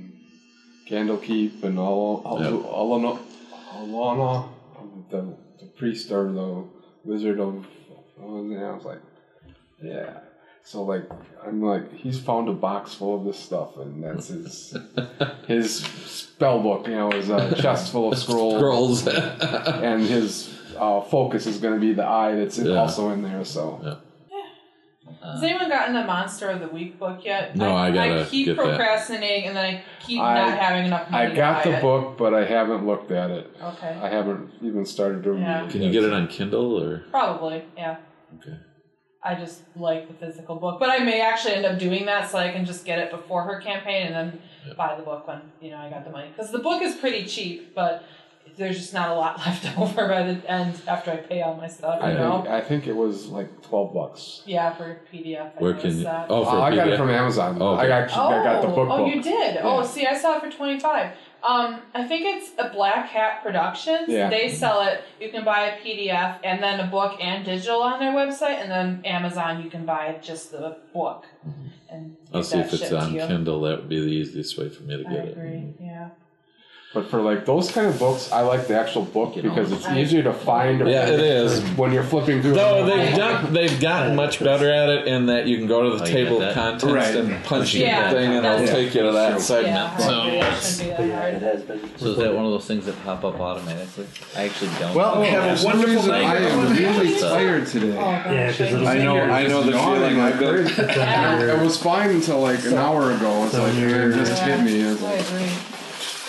Candlekeep 0.90 1.64
and 1.64 1.78
all 1.80 2.22
all 2.26 2.42
Yep. 2.42 2.52
Alana, 2.54 3.20
Alana, 3.76 4.50
the, 5.10 5.36
the 5.60 5.66
priest 5.78 6.12
or 6.12 6.32
the 6.32 6.64
wizard 7.04 7.40
of. 7.40 7.66
What 8.16 8.44
was 8.44 8.52
it? 8.52 8.58
I 8.64 8.72
was 8.74 8.86
like, 8.86 9.02
yeah. 9.82 10.20
So 10.64 10.84
like, 10.84 11.10
I'm 11.46 11.62
like, 11.62 11.94
he's 11.94 12.20
found 12.20 12.50
a 12.50 12.54
box 12.54 12.94
full 12.94 13.16
of 13.20 13.26
this 13.26 13.38
stuff, 13.40 13.78
and 13.78 14.04
that's 14.04 14.28
his 14.30 14.76
his 15.48 15.76
spell 15.80 16.62
book. 16.62 16.88
You 16.88 16.96
know, 16.96 17.12
his 17.12 17.30
uh, 17.30 17.54
chest 17.62 17.92
full 17.92 18.12
of 18.12 18.18
scrolls, 18.18 18.58
Scrolls. 18.60 19.08
and 19.08 20.02
his 20.04 20.58
uh, 20.78 21.02
focus 21.02 21.46
is 21.48 21.58
going 21.60 21.74
to 21.76 21.80
be 21.80 21.94
the 21.94 22.06
eye 22.06 22.36
that's 22.36 22.58
Yeah. 22.58 22.76
also 22.76 23.12
in 23.12 23.22
there. 23.24 23.46
So. 23.46 23.80
Yeah. 23.84 23.96
Uh, 25.22 25.34
Has 25.34 25.44
anyone 25.44 25.70
gotten 25.70 25.94
the 25.94 26.04
Monster 26.04 26.50
of 26.50 26.60
the 26.60 26.68
Week 26.68 27.00
book 27.00 27.24
yet? 27.24 27.56
No, 27.56 27.76
I 27.76 27.92
gotta 27.92 28.22
I 28.22 28.26
keep 28.26 28.46
get 28.48 28.58
that. 28.58 28.66
procrastinating, 28.66 29.46
and 29.48 29.56
then 29.58 29.66
I 29.76 29.84
keep 30.00 30.22
I- 30.22 30.36
not 30.36 30.58
having 30.58 30.86
enough 30.86 31.10
money 31.10 31.28
I 31.32 31.36
got 31.36 31.64
to 31.64 31.70
the 31.70 31.76
buy 31.78 31.82
book, 31.82 32.18
but 32.18 32.34
I 32.34 32.46
haven't 32.46 32.86
looked 32.86 33.12
at 33.12 33.32
it. 33.32 33.38
It. 33.38 33.52
Okay. 33.62 33.98
I 34.02 34.10
haven't 34.10 34.52
even 34.62 34.86
started 34.86 35.24
to 35.24 35.32
read 35.34 35.42
Yeah. 35.42 35.66
it. 35.66 35.70
Can 35.72 35.82
you 35.82 35.92
get 35.92 36.04
it 36.04 36.14
on 36.14 36.28
Kindle 36.28 36.82
or? 36.82 37.00
Probably, 37.12 37.64
yeah. 37.78 37.98
Okay. 38.40 38.58
I 39.24 39.36
just 39.36 39.62
like 39.76 40.08
the 40.08 40.14
physical 40.14 40.56
book, 40.56 40.80
but 40.80 40.90
I 40.90 41.00
may 41.00 41.20
actually 41.22 41.56
end 41.56 41.66
up 41.66 41.78
doing 41.80 42.06
that 42.06 42.30
so 42.30 42.38
I 42.38 42.50
can 42.52 42.66
just 42.66 42.86
get 42.86 43.00
it 43.00 43.12
before 43.12 43.44
her 43.44 43.60
campaign 43.60 44.08
and 44.08 44.16
then 44.16 44.40
buy 44.78 44.96
the 44.96 45.04
book 45.04 45.28
when 45.28 45.42
you 45.60 45.72
know 45.72 45.78
I 45.78 45.90
got 45.90 46.06
the 46.06 46.12
money. 46.12 46.30
Because 46.36 46.52
the 46.52 46.60
book 46.60 46.82
is 46.82 46.96
pretty 46.96 47.26
cheap, 47.26 47.74
but 47.76 48.04
there's 48.58 48.78
just 48.78 48.94
not 48.94 49.10
a 49.10 49.14
lot 49.14 49.38
left 49.46 49.78
over 49.78 50.08
by 50.08 50.24
the 50.34 50.52
end 50.52 50.82
after 50.88 51.12
I 51.12 51.18
pay 51.18 51.42
all 51.42 51.56
my 51.56 51.68
stuff. 51.68 52.02
You 52.02 52.08
I 52.10 52.14
know? 52.14 52.42
think, 52.42 52.48
I 52.54 52.62
think 52.62 52.88
it 52.88 52.96
was 52.96 53.28
like 53.28 53.62
twelve 53.62 53.94
bucks. 53.94 54.42
Yeah, 54.46 54.74
for 54.74 55.00
PDF. 55.14 55.52
I 55.58 55.62
Where 55.62 55.74
can 55.74 55.98
you? 55.98 56.04
that. 56.04 56.28
Oh, 56.30 56.44
for 56.46 56.58
a 56.58 56.62
I 56.62 56.76
got 56.76 56.88
PDF. 56.88 56.94
it 56.94 56.98
from 56.98 57.10
Amazon. 57.10 57.58
Oh, 57.62 57.76
I 57.76 57.80
okay. 57.86 57.88
got 58.14 58.32
I 58.32 58.44
got 58.44 58.62
the 58.62 58.68
book. 58.70 58.88
oh, 58.92 59.06
you 59.06 59.22
did. 59.22 59.56
Yeah. 59.56 59.62
Oh, 59.64 59.84
see, 59.86 60.06
I 60.06 60.18
saw 60.18 60.38
it 60.38 60.44
for 60.44 60.52
twenty 60.52 60.80
five. 60.80 61.12
Um, 61.44 61.82
I 61.94 62.04
think 62.08 62.26
it's 62.26 62.52
a 62.58 62.70
Black 62.74 63.08
Hat 63.10 63.44
Productions. 63.44 64.08
Yeah. 64.10 64.30
They 64.30 64.50
sell 64.50 64.82
it. 64.82 65.04
You 65.22 65.30
can 65.30 65.46
buy 65.46 65.68
a 65.68 65.80
PDF 65.80 66.40
and 66.44 66.62
then 66.64 66.80
a 66.80 66.88
book 66.88 67.18
and 67.22 67.46
digital 67.46 67.82
on 67.84 68.00
their 68.00 68.12
website, 68.12 68.60
and 68.62 68.72
then 68.72 69.06
Amazon 69.06 69.64
you 69.64 69.70
can 69.70 69.86
buy 69.86 70.18
just 70.22 70.52
the 70.52 70.78
book. 70.94 71.26
And 71.90 72.18
Mm-hmm. 72.18 72.36
I'll 72.36 72.42
get 72.42 72.50
see 72.50 72.58
that 72.58 72.66
if 72.66 72.74
it's 72.74 72.82
shipped 72.82 72.92
to 72.92 73.00
on 73.00 73.14
you. 73.14 73.22
Kindle. 73.22 73.62
That 73.62 73.80
would 73.82 73.90
be 73.90 74.00
the 74.02 74.08
easiest 74.08 74.58
way 74.58 74.68
for 74.68 74.84
me 74.84 75.02
to 75.02 75.08
I 75.10 75.14
get 75.14 75.26
it. 75.26 75.38
agree. 75.38 75.74
Yeah. 75.80 76.10
But 76.94 77.10
for 77.10 77.22
like 77.22 77.46
those 77.46 77.70
kind 77.70 77.86
of 77.88 78.00
books, 78.00 78.32
I 78.32 78.42
like 78.42 78.68
the 78.68 78.80
actual 78.80 79.04
book 79.04 79.36
You 79.36 79.44
know. 79.44 79.50
because 79.54 79.72
it's 79.74 79.88
easier 79.90 80.24
to 80.24 80.34
find. 80.34 80.80
Yeah, 80.88 81.06
it 81.08 81.20
is. 81.20 81.60
when 81.78 81.92
you're 81.92 82.02
flipping 82.04 82.42
through. 82.42 82.54
Though 82.54 82.86
them. 82.86 82.98
they've 82.98 83.16
done, 83.16 83.54
they've 83.54 83.80
gotten 83.82 84.16
much 84.16 84.40
better 84.40 84.72
at 84.72 84.88
it 84.90 85.08
in 85.08 85.26
that 85.26 85.48
you 85.48 85.58
can 85.58 85.68
go 85.68 85.84
to 85.92 85.98
the 85.98 86.04
Oh, 86.04 86.08
table 86.08 86.40
get 86.40 86.50
of 86.50 86.54
contents 86.56 86.86
Right. 86.86 87.16
and 87.16 87.44
punch 87.44 87.74
Yeah, 87.76 88.10
the 88.10 88.16
thing, 88.18 88.28
and 88.28 88.38
it'll 88.46 88.52
that's- 88.60 88.70
take 88.70 88.96
you 88.96 89.02
to 89.04 89.12
that 89.12 89.32
True. 89.34 89.40
segment. 89.42 89.76
Yeah. 89.76 89.98
So 89.98 90.04
Hopefully 90.14 90.40
that 90.40 90.54
it's, 90.54 90.78
shouldn't 90.78 90.98
But 90.98 91.04
be 91.04 91.10
yeah, 91.10 91.20
that 91.20 91.28
it 91.28 91.42
hard. 91.42 91.44
has 91.58 91.62
been. 91.64 91.80
So 91.98 92.06
is 92.08 92.18
that 92.20 92.34
one 92.34 92.46
of 92.46 92.52
those 92.52 92.66
things 92.66 92.86
that 92.86 93.04
pop 93.04 93.24
up 93.26 93.40
automatically? 93.42 94.06
I 94.38 94.44
actually 94.46 94.72
don't. 94.80 94.96
Well, 94.96 95.14
Oh, 95.18 95.24
have 95.24 95.62
a 95.62 95.66
wonderful 95.66 95.94
reason, 95.94 96.10
night. 96.12 96.24
I 96.24 96.36
am 96.38 96.74
really 96.74 97.16
Uh, 97.16 97.20
tired 97.30 97.68
today. 97.68 97.98
Oh 97.98 98.02
gosh. 98.02 98.26
Yeah, 98.34 98.48
'cause 98.48 98.62
it'll 98.62 98.88
I 98.88 98.98
know, 99.00 99.20
I 99.20 99.46
know 99.46 99.62
the 99.62 99.72
feeling. 99.74 100.22
I've 100.22 100.40
been. 100.40 100.68
It 101.60 101.62
was 101.62 101.78
fine 101.78 102.12
until 102.12 102.40
like 102.40 102.64
an 102.66 102.76
hour 102.76 103.12
ago. 103.12 103.44
It's 103.44 103.52
So 103.52 103.64
like 103.64 103.74
it 103.76 104.14
just 104.16 104.42
hit 104.42 104.62
me. 104.64 104.96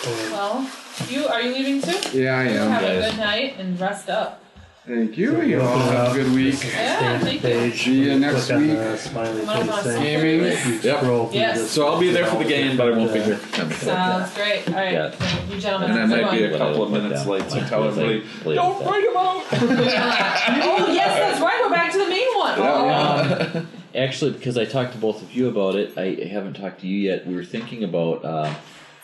Well, 0.05 0.69
you 1.09 1.27
are 1.27 1.41
you 1.41 1.51
leaving 1.53 1.81
too? 1.81 2.17
yeah, 2.19 2.37
I 2.37 2.43
am. 2.43 2.71
Have 2.71 2.83
am. 2.83 2.97
a 3.03 3.09
good 3.09 3.17
night 3.19 3.55
and 3.59 3.79
rest 3.79 4.09
up. 4.09 4.43
Thank 4.87 5.17
you. 5.17 5.41
You 5.43 5.61
all 5.61 5.77
have 5.77 6.15
a 6.15 6.23
good 6.23 6.31
week. 6.33 6.63
Yeah, 6.63 7.19
thank 7.19 7.43
you. 7.43 7.71
See 7.73 8.03
you 8.05 8.17
next 8.17 8.45
click 8.45 8.55
on 8.57 8.67
week. 8.67 8.77
the 8.77 8.97
smiley 8.97 9.41
Come 9.45 9.49
on, 9.49 9.65
face 9.65 9.69
come 9.75 9.83
thing. 9.83 10.03
Gaming. 10.03 10.41
You 10.41 10.79
Yep. 10.81 10.97
scroll 10.99 11.27
through 11.27 11.39
Yes. 11.39 11.57
this- 11.59 11.71
so 11.71 11.87
I'll 11.87 11.99
be 11.99 12.09
there 12.11 12.25
for 12.25 12.37
the 12.41 12.49
game, 12.49 12.75
but 12.77 12.87
I 12.87 12.97
won't 12.97 13.13
be 13.13 13.19
here. 13.19 13.39
Sounds 13.73 14.33
great. 14.33 14.67
All 14.67 14.73
right, 14.73 14.93
Yeah. 14.93 15.11
you 15.51 15.59
gentlemen. 15.59 15.91
And 15.91 15.99
I 15.99 16.01
have 16.01 16.11
a 16.11 16.21
might 16.23 16.31
be 16.31 16.43
one. 16.45 16.53
a 16.53 16.57
couple 16.57 16.83
of 16.83 16.91
minutes 16.91 17.25
late, 17.27 17.51
so 17.51 17.59
tell 17.59 17.83
everybody. 17.83 18.23
Don't 18.55 18.85
write 18.85 19.03
him 19.03 19.17
out. 19.17 19.43
oh 19.51 20.91
yes, 20.91 21.19
that's 21.19 21.41
right. 21.41 21.61
We're 21.63 21.69
back 21.69 21.91
to 21.91 21.97
the 21.99 22.07
main 22.07 22.27
one. 22.37 22.53
Oh. 22.57 22.89
Um, 23.57 23.67
actually, 23.95 24.31
because 24.31 24.57
I 24.57 24.65
talked 24.65 24.93
to 24.93 24.97
both 24.97 25.21
of 25.21 25.31
you 25.35 25.49
about 25.49 25.75
it, 25.75 25.93
I 25.97 26.25
haven't 26.31 26.53
talked 26.53 26.81
to 26.81 26.87
you 26.87 26.97
yet. 27.11 27.27
We 27.27 27.35
were 27.35 27.43
thinking 27.45 27.83
about 27.83 28.25
uh, 28.25 28.49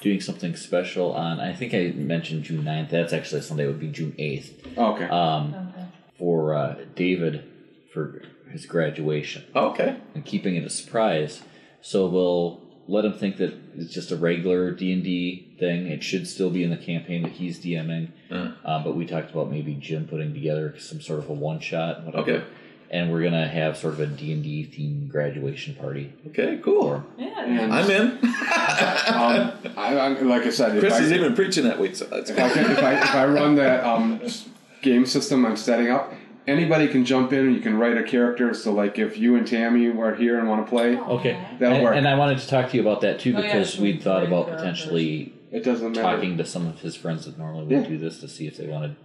doing 0.01 0.21
something 0.21 0.55
special 0.55 1.13
on. 1.13 1.39
I 1.39 1.53
think 1.53 1.73
I 1.73 1.91
mentioned 1.95 2.43
June 2.43 2.63
9th. 2.63 2.89
That's 2.89 3.13
actually 3.13 3.41
Sunday. 3.41 3.63
it 3.65 3.67
Would 3.67 3.79
be 3.79 3.87
June 3.87 4.15
eighth. 4.17 4.65
Okay. 4.77 5.05
Um, 5.05 5.53
Okay. 5.55 5.85
for 6.17 6.53
uh, 6.53 6.75
David 6.95 7.43
for 7.93 8.23
his 8.51 8.65
graduation 8.65 9.43
Okay. 9.55 9.97
and 10.13 10.23
keeping 10.25 10.55
it 10.55 10.63
a 10.63 10.69
surprise. 10.69 11.41
So 11.81 12.07
we'll 12.07 12.61
let 12.87 13.03
him 13.05 13.13
think 13.13 13.37
that 13.37 13.53
it's 13.77 13.93
just 13.93 14.11
a 14.11 14.15
regular 14.15 14.71
D 14.71 14.93
and 14.93 15.03
D 15.03 15.55
thing. 15.59 15.87
It 15.87 16.03
should 16.03 16.27
still 16.27 16.49
be 16.49 16.63
in 16.63 16.69
the 16.69 16.77
campaign 16.77 17.23
that 17.23 17.33
he's 17.33 17.59
DMing. 17.59 18.09
Uh. 18.31 18.51
Um, 18.63 18.83
but 18.83 18.95
we 18.95 19.05
talked 19.05 19.31
about 19.31 19.49
maybe 19.51 19.73
Jim 19.75 20.07
putting 20.07 20.33
together 20.33 20.75
some 20.79 21.01
sort 21.01 21.19
of 21.19 21.29
a 21.29 21.33
one 21.33 21.59
shot. 21.59 22.03
Whatever. 22.05 22.31
Okay. 22.31 22.45
And 22.95 23.11
we're 23.11 23.23
gonna 23.23 23.47
have 23.47 23.75
sort 23.75 23.95
of 23.95 23.99
a 23.99 24.07
D 24.07 24.31
and 24.31 24.41
D 24.41 24.63
themed 24.71 25.09
graduation 25.09 25.75
party. 25.75 26.13
Okay, 26.27 26.59
cool. 26.63 27.03
Yeah. 27.17 27.43
And, 27.43 27.73
I'm 27.73 27.89
in. 27.89 28.11
um, 28.23 29.51
I, 29.77 29.97
I, 29.97 30.07
like 30.21 30.43
I 30.43 30.49
said, 30.49 30.75
if 30.77 30.81
Chris 30.81 30.93
I, 30.93 30.99
is 30.99 31.11
even 31.11 31.35
preaching 31.35 31.65
that 31.65 31.77
week, 31.77 31.95
so 31.97 32.05
that's 32.05 32.29
if 32.29 32.39
I, 32.39 32.49
can, 32.49 32.71
if 32.71 32.79
I 32.79 32.93
if 32.93 33.15
I 33.15 33.25
run 33.25 33.55
that 33.55 33.83
um, 33.83 34.21
game 34.81 35.05
system 35.05 35.45
I'm 35.45 35.57
setting 35.57 35.89
up, 35.89 36.13
anybody 36.47 36.87
can 36.87 37.03
jump 37.03 37.33
in 37.33 37.47
and 37.47 37.53
you 37.55 37.59
can 37.59 37.77
write 37.77 37.97
a 37.97 38.03
character. 38.03 38.53
So 38.53 38.71
like 38.71 38.97
if 38.97 39.17
you 39.17 39.35
and 39.35 39.45
Tammy 39.45 39.87
are 39.87 40.15
here 40.15 40.39
and 40.39 40.47
want 40.47 40.65
to 40.65 40.69
play, 40.69 40.97
Okay. 40.97 41.37
That'll 41.59 41.75
and, 41.75 41.83
work. 41.83 41.95
and 41.97 42.07
I 42.07 42.15
wanted 42.17 42.37
to 42.39 42.47
talk 42.47 42.69
to 42.69 42.77
you 42.77 42.81
about 42.81 43.01
that 43.01 43.19
too 43.19 43.33
Oh, 43.35 43.41
yeah, 43.41 43.47
because 43.53 43.77
we'd 43.77 44.01
thought 44.01 44.23
about 44.23 44.47
potentially 44.47 45.33
it 45.51 45.63
doesn't 45.63 45.91
matter. 45.91 46.01
talking 46.01 46.37
to 46.37 46.45
some 46.45 46.65
of 46.67 46.79
his 46.79 46.95
friends 46.95 47.25
that 47.25 47.37
normally 47.37 47.65
would 47.65 47.83
Yeah. 47.83 47.89
do 47.89 47.97
this 47.97 48.19
to 48.21 48.27
see 48.29 48.47
if 48.47 48.55
they 48.57 48.67
want 48.67 48.85
to 48.85 48.95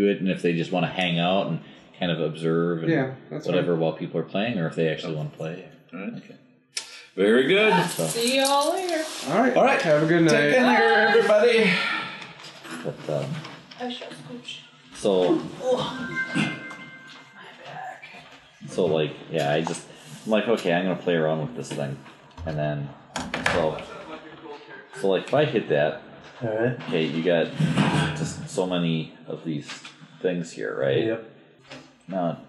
do 0.00 0.08
it 0.08 0.20
and 0.20 0.28
if 0.30 0.40
they 0.40 0.54
just 0.54 0.70
want 0.70 0.86
to 0.86 0.90
hang 0.92 1.18
out 1.18 1.48
and 1.48 1.60
kind 2.00 2.10
of 2.10 2.20
observe 2.20 2.82
and 2.82 2.90
Yeah, 2.90 3.14
that's 3.30 3.46
whatever 3.46 3.76
while 3.76 3.92
people 3.92 4.18
are 4.18 4.24
playing 4.24 4.58
or 4.58 4.66
if 4.66 4.74
they 4.74 4.88
actually 4.88 5.14
want 5.14 5.30
to 5.32 5.38
play. 5.38 5.68
All 5.92 6.00
right. 6.00 6.14
Okay. 6.16 6.34
Very 7.14 7.46
good. 7.46 7.72
So, 7.90 8.06
See 8.06 8.38
y'all 8.38 8.72
later. 8.72 9.04
All 9.28 9.38
right. 9.38 9.56
All 9.56 9.64
right. 9.64 9.82
Have 9.82 10.02
a 10.02 10.06
good 10.06 10.22
night. 10.22 10.30
Take 10.30 10.60
night. 10.62 10.76
care, 10.78 11.08
everybody. 11.08 11.70
but, 12.84 13.14
um, 13.22 13.30
I 13.78 13.90
shall 13.90 14.08
so 14.94 15.34
My 15.34 16.20
back. 17.64 18.04
so 18.68 18.84
like 18.86 19.14
yeah, 19.30 19.52
I 19.52 19.62
just 19.62 19.86
I'm 20.26 20.32
like 20.32 20.46
okay, 20.48 20.72
I'm 20.74 20.82
gonna 20.84 20.96
play 21.00 21.14
around 21.14 21.40
with 21.40 21.56
this 21.56 21.72
thing, 21.72 21.96
and 22.44 22.58
then 22.58 22.90
so 23.52 23.80
so 25.00 25.08
like 25.08 25.28
if 25.28 25.32
I 25.34 25.46
hit 25.46 25.70
that, 25.70 26.02
All 26.42 26.48
right. 26.48 26.78
okay, 26.88 27.04
you 27.04 27.22
got 27.22 27.50
just 28.16 28.48
so 28.50 28.66
many 28.66 29.14
of 29.26 29.42
these 29.44 29.66
things 30.20 30.52
here, 30.52 30.78
right? 30.78 31.04
Yep. 31.06 31.29
Now, 32.10 32.40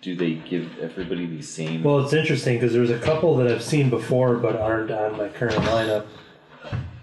do 0.00 0.14
they 0.16 0.34
give 0.34 0.78
everybody 0.78 1.26
the 1.26 1.42
same? 1.42 1.82
Well, 1.82 2.00
it's 2.00 2.12
interesting 2.12 2.56
because 2.58 2.72
there's 2.72 2.90
a 2.90 2.98
couple 2.98 3.36
that 3.36 3.50
I've 3.50 3.62
seen 3.62 3.90
before 3.90 4.36
but 4.36 4.56
aren't 4.56 4.90
on 4.90 5.16
my 5.16 5.28
current 5.28 5.56
lineup. 5.56 6.06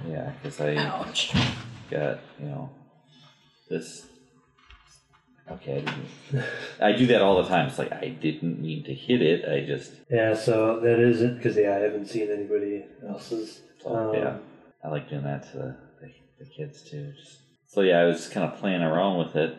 yeah, 0.08 0.32
because 0.42 0.60
I 0.62 0.76
Ouch. 0.76 1.34
got 1.92 2.20
you 2.40 2.46
know 2.48 2.70
this. 3.70 4.06
Okay, 5.52 5.78
I, 5.78 5.80
didn't, 5.82 6.46
I 6.80 6.92
do 6.92 7.08
that 7.08 7.22
all 7.24 7.42
the 7.42 7.50
time. 7.50 7.68
It's 7.68 7.80
like 7.80 7.92
I 7.92 8.10
didn't 8.10 8.62
mean 8.62 8.84
to 8.84 8.94
hit 8.94 9.22
it. 9.22 9.50
I 9.50 9.66
just 9.66 9.94
Yeah, 10.10 10.36
so 10.36 10.80
that 10.82 11.00
isn't 11.00 11.38
because 11.38 11.58
yeah, 11.58 11.72
I 11.76 11.80
haven't 11.80 12.06
seen 12.08 12.30
anybody 12.30 12.86
else's. 13.08 13.62
So, 13.82 13.96
Um, 13.96 14.14
yeah, 14.14 14.38
I 14.84 14.90
like 14.90 15.10
doing 15.10 15.24
that 15.24 15.50
to 15.52 15.58
the, 15.58 15.76
the, 16.02 16.12
the 16.40 16.46
kids 16.46 16.84
too. 16.84 17.14
Just, 17.18 17.40
so 17.68 17.82
yeah, 17.82 18.00
I 18.00 18.06
was 18.06 18.28
kind 18.30 18.46
of 18.46 18.60
playing 18.60 18.82
around 18.84 19.18
with 19.18 19.36
it, 19.36 19.58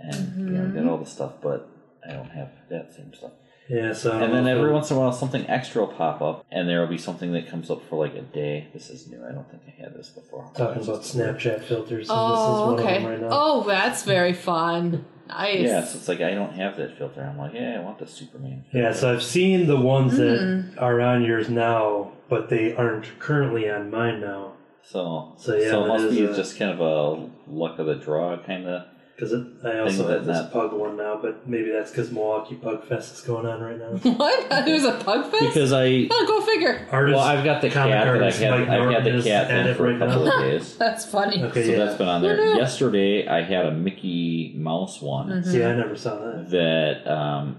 and 0.00 0.38
you 0.50 0.56
know, 0.58 0.66
did 0.68 0.86
all 0.86 0.98
the 0.98 1.06
stuff, 1.06 1.34
but 1.42 1.68
I 2.08 2.12
don't 2.12 2.30
have 2.30 2.50
that 2.70 2.92
same 2.94 3.12
stuff. 3.14 3.32
Yeah, 3.68 3.92
so 3.92 4.10
And 4.20 4.32
then 4.34 4.48
every 4.48 4.72
once 4.72 4.90
in 4.90 4.96
a 4.96 5.00
while, 5.00 5.12
something 5.12 5.48
extra 5.48 5.82
will 5.82 5.92
pop 5.92 6.20
up, 6.20 6.44
and 6.50 6.68
there 6.68 6.80
will 6.80 6.88
be 6.88 6.98
something 6.98 7.32
that 7.34 7.48
comes 7.48 7.70
up 7.70 7.88
for 7.88 8.04
like 8.04 8.14
a 8.16 8.22
day. 8.22 8.66
This 8.72 8.90
is 8.90 9.06
new. 9.08 9.24
I 9.24 9.30
don't 9.30 9.48
think 9.48 9.62
I 9.68 9.80
had 9.82 9.94
this 9.94 10.08
before. 10.08 10.50
talking 10.56 10.82
about 10.82 11.02
Snapchat 11.02 11.62
filters, 11.64 12.10
and 12.10 12.18
Oh, 12.20 12.30
this 12.32 12.56
is 12.56 12.66
one 12.66 12.80
okay. 12.80 12.96
of 12.96 13.02
them 13.02 13.10
right 13.12 13.20
now. 13.20 13.28
Oh, 13.30 13.64
that's 13.64 14.02
very 14.02 14.32
fun. 14.32 15.04
Nice. 15.28 15.60
Yeah, 15.60 15.84
so 15.84 15.98
it's 15.98 16.08
like 16.08 16.20
I 16.20 16.34
don't 16.34 16.54
have 16.54 16.76
that 16.78 16.98
filter. 16.98 17.22
I'm 17.22 17.38
like, 17.38 17.54
yeah, 17.54 17.78
I 17.78 17.84
want 17.84 18.00
the 18.00 18.08
Superman. 18.08 18.64
Filter. 18.72 18.86
Yeah, 18.88 18.92
so 18.92 19.12
I've 19.12 19.22
seen 19.22 19.68
the 19.68 19.78
ones 19.80 20.14
Mm-hmm. 20.14 20.70
that 20.74 20.82
are 20.82 21.00
on 21.00 21.22
yours 21.22 21.48
now, 21.48 22.10
but 22.28 22.48
they 22.48 22.74
aren't 22.74 23.20
currently 23.20 23.70
on 23.70 23.88
mine 23.92 24.20
now. 24.20 24.54
so 24.82 25.34
So, 25.38 25.54
yeah, 25.54 25.70
so 25.70 25.84
it 25.84 25.88
must 25.88 26.10
be 26.10 26.24
a- 26.24 26.34
just 26.34 26.58
kind 26.58 26.72
of 26.72 26.80
a 26.80 27.30
luck 27.48 27.78
of 27.78 27.86
the 27.86 27.94
draw 27.94 28.36
kind 28.42 28.66
of. 28.66 28.86
Because 29.20 29.34
I 29.62 29.80
also 29.80 30.08
have 30.08 30.24
this 30.24 30.34
not- 30.38 30.50
pug 30.50 30.72
one 30.72 30.96
now, 30.96 31.18
but 31.20 31.46
maybe 31.46 31.70
that's 31.70 31.90
because 31.90 32.10
Milwaukee 32.10 32.54
Pug 32.54 32.86
Fest 32.86 33.12
is 33.16 33.20
going 33.20 33.44
on 33.44 33.60
right 33.60 33.76
now. 33.78 33.90
What? 34.16 34.48
There's 34.64 34.84
a 34.84 34.92
pug 35.04 35.30
fest? 35.30 35.44
Because 35.44 35.74
I 35.74 36.08
oh, 36.10 36.24
go 36.26 36.40
figure. 36.46 36.88
Artist, 36.90 37.16
well, 37.16 37.24
I've 37.26 37.44
got 37.44 37.60
the 37.60 37.68
cat 37.68 37.88
that 37.90 38.08
I've 38.08 38.34
had. 38.38 38.52
I've 38.52 38.90
had 38.90 39.04
the 39.04 39.22
cat 39.22 39.26
at 39.26 39.48
thing 39.48 39.66
it 39.66 39.76
for 39.76 39.90
a 39.94 39.98
couple 39.98 40.24
now. 40.24 40.36
of 40.36 40.40
days. 40.42 40.78
That's 40.78 41.04
funny. 41.04 41.42
Okay, 41.44 41.64
So 41.66 41.70
yeah. 41.72 41.84
that's 41.84 41.98
been 41.98 42.08
on 42.08 42.22
there. 42.22 42.34
Who 42.36 42.54
knew? 42.54 42.58
Yesterday, 42.60 43.28
I 43.28 43.42
had 43.42 43.66
a 43.66 43.72
Mickey 43.72 44.54
Mouse 44.56 45.02
one 45.02 45.28
Mm-hmm. 45.28 45.50
See, 45.50 45.62
I 45.62 45.74
never 45.76 45.96
saw 45.96 46.16
that. 46.18 46.50
that 46.50 47.06
um, 47.12 47.58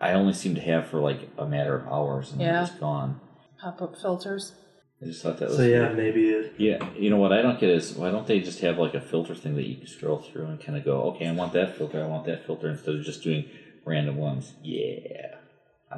I 0.00 0.14
only 0.14 0.32
seem 0.32 0.56
to 0.56 0.60
have 0.60 0.88
for 0.88 0.98
like 0.98 1.28
a 1.38 1.46
matter 1.46 1.76
of 1.76 1.86
hours, 1.86 2.32
and 2.32 2.40
then 2.40 2.48
Yeah. 2.48 2.62
it's 2.64 2.72
gone. 2.74 3.20
Pop 3.60 3.80
up 3.82 3.94
filters. 4.02 4.54
I 5.02 5.06
just 5.06 5.22
thought 5.22 5.38
that 5.38 5.48
was 5.48 5.56
So 5.56 5.62
yeah, 5.62 5.92
weird. 5.92 5.96
maybe 5.96 6.28
it, 6.28 6.54
yeah. 6.58 6.86
You 6.94 7.08
know 7.10 7.16
what 7.16 7.32
I 7.32 7.40
don't 7.40 7.58
get 7.58 7.70
is 7.70 7.94
why 7.94 8.10
don't 8.10 8.26
they 8.26 8.40
just 8.40 8.60
have 8.60 8.78
like 8.78 8.94
a 8.94 9.00
filter 9.00 9.34
thing 9.34 9.54
that 9.56 9.66
you 9.66 9.76
can 9.76 9.86
scroll 9.86 10.18
through 10.18 10.46
and 10.46 10.60
kind 10.60 10.76
of 10.76 10.84
go, 10.84 11.02
okay, 11.12 11.26
I 11.26 11.32
want 11.32 11.52
that 11.54 11.76
filter, 11.76 12.02
I 12.02 12.06
want 12.06 12.26
that 12.26 12.44
filter, 12.46 12.68
instead 12.68 12.94
of 12.96 13.02
just 13.02 13.22
doing 13.22 13.46
random 13.84 14.16
ones. 14.16 14.52
Yeah. 14.62 15.36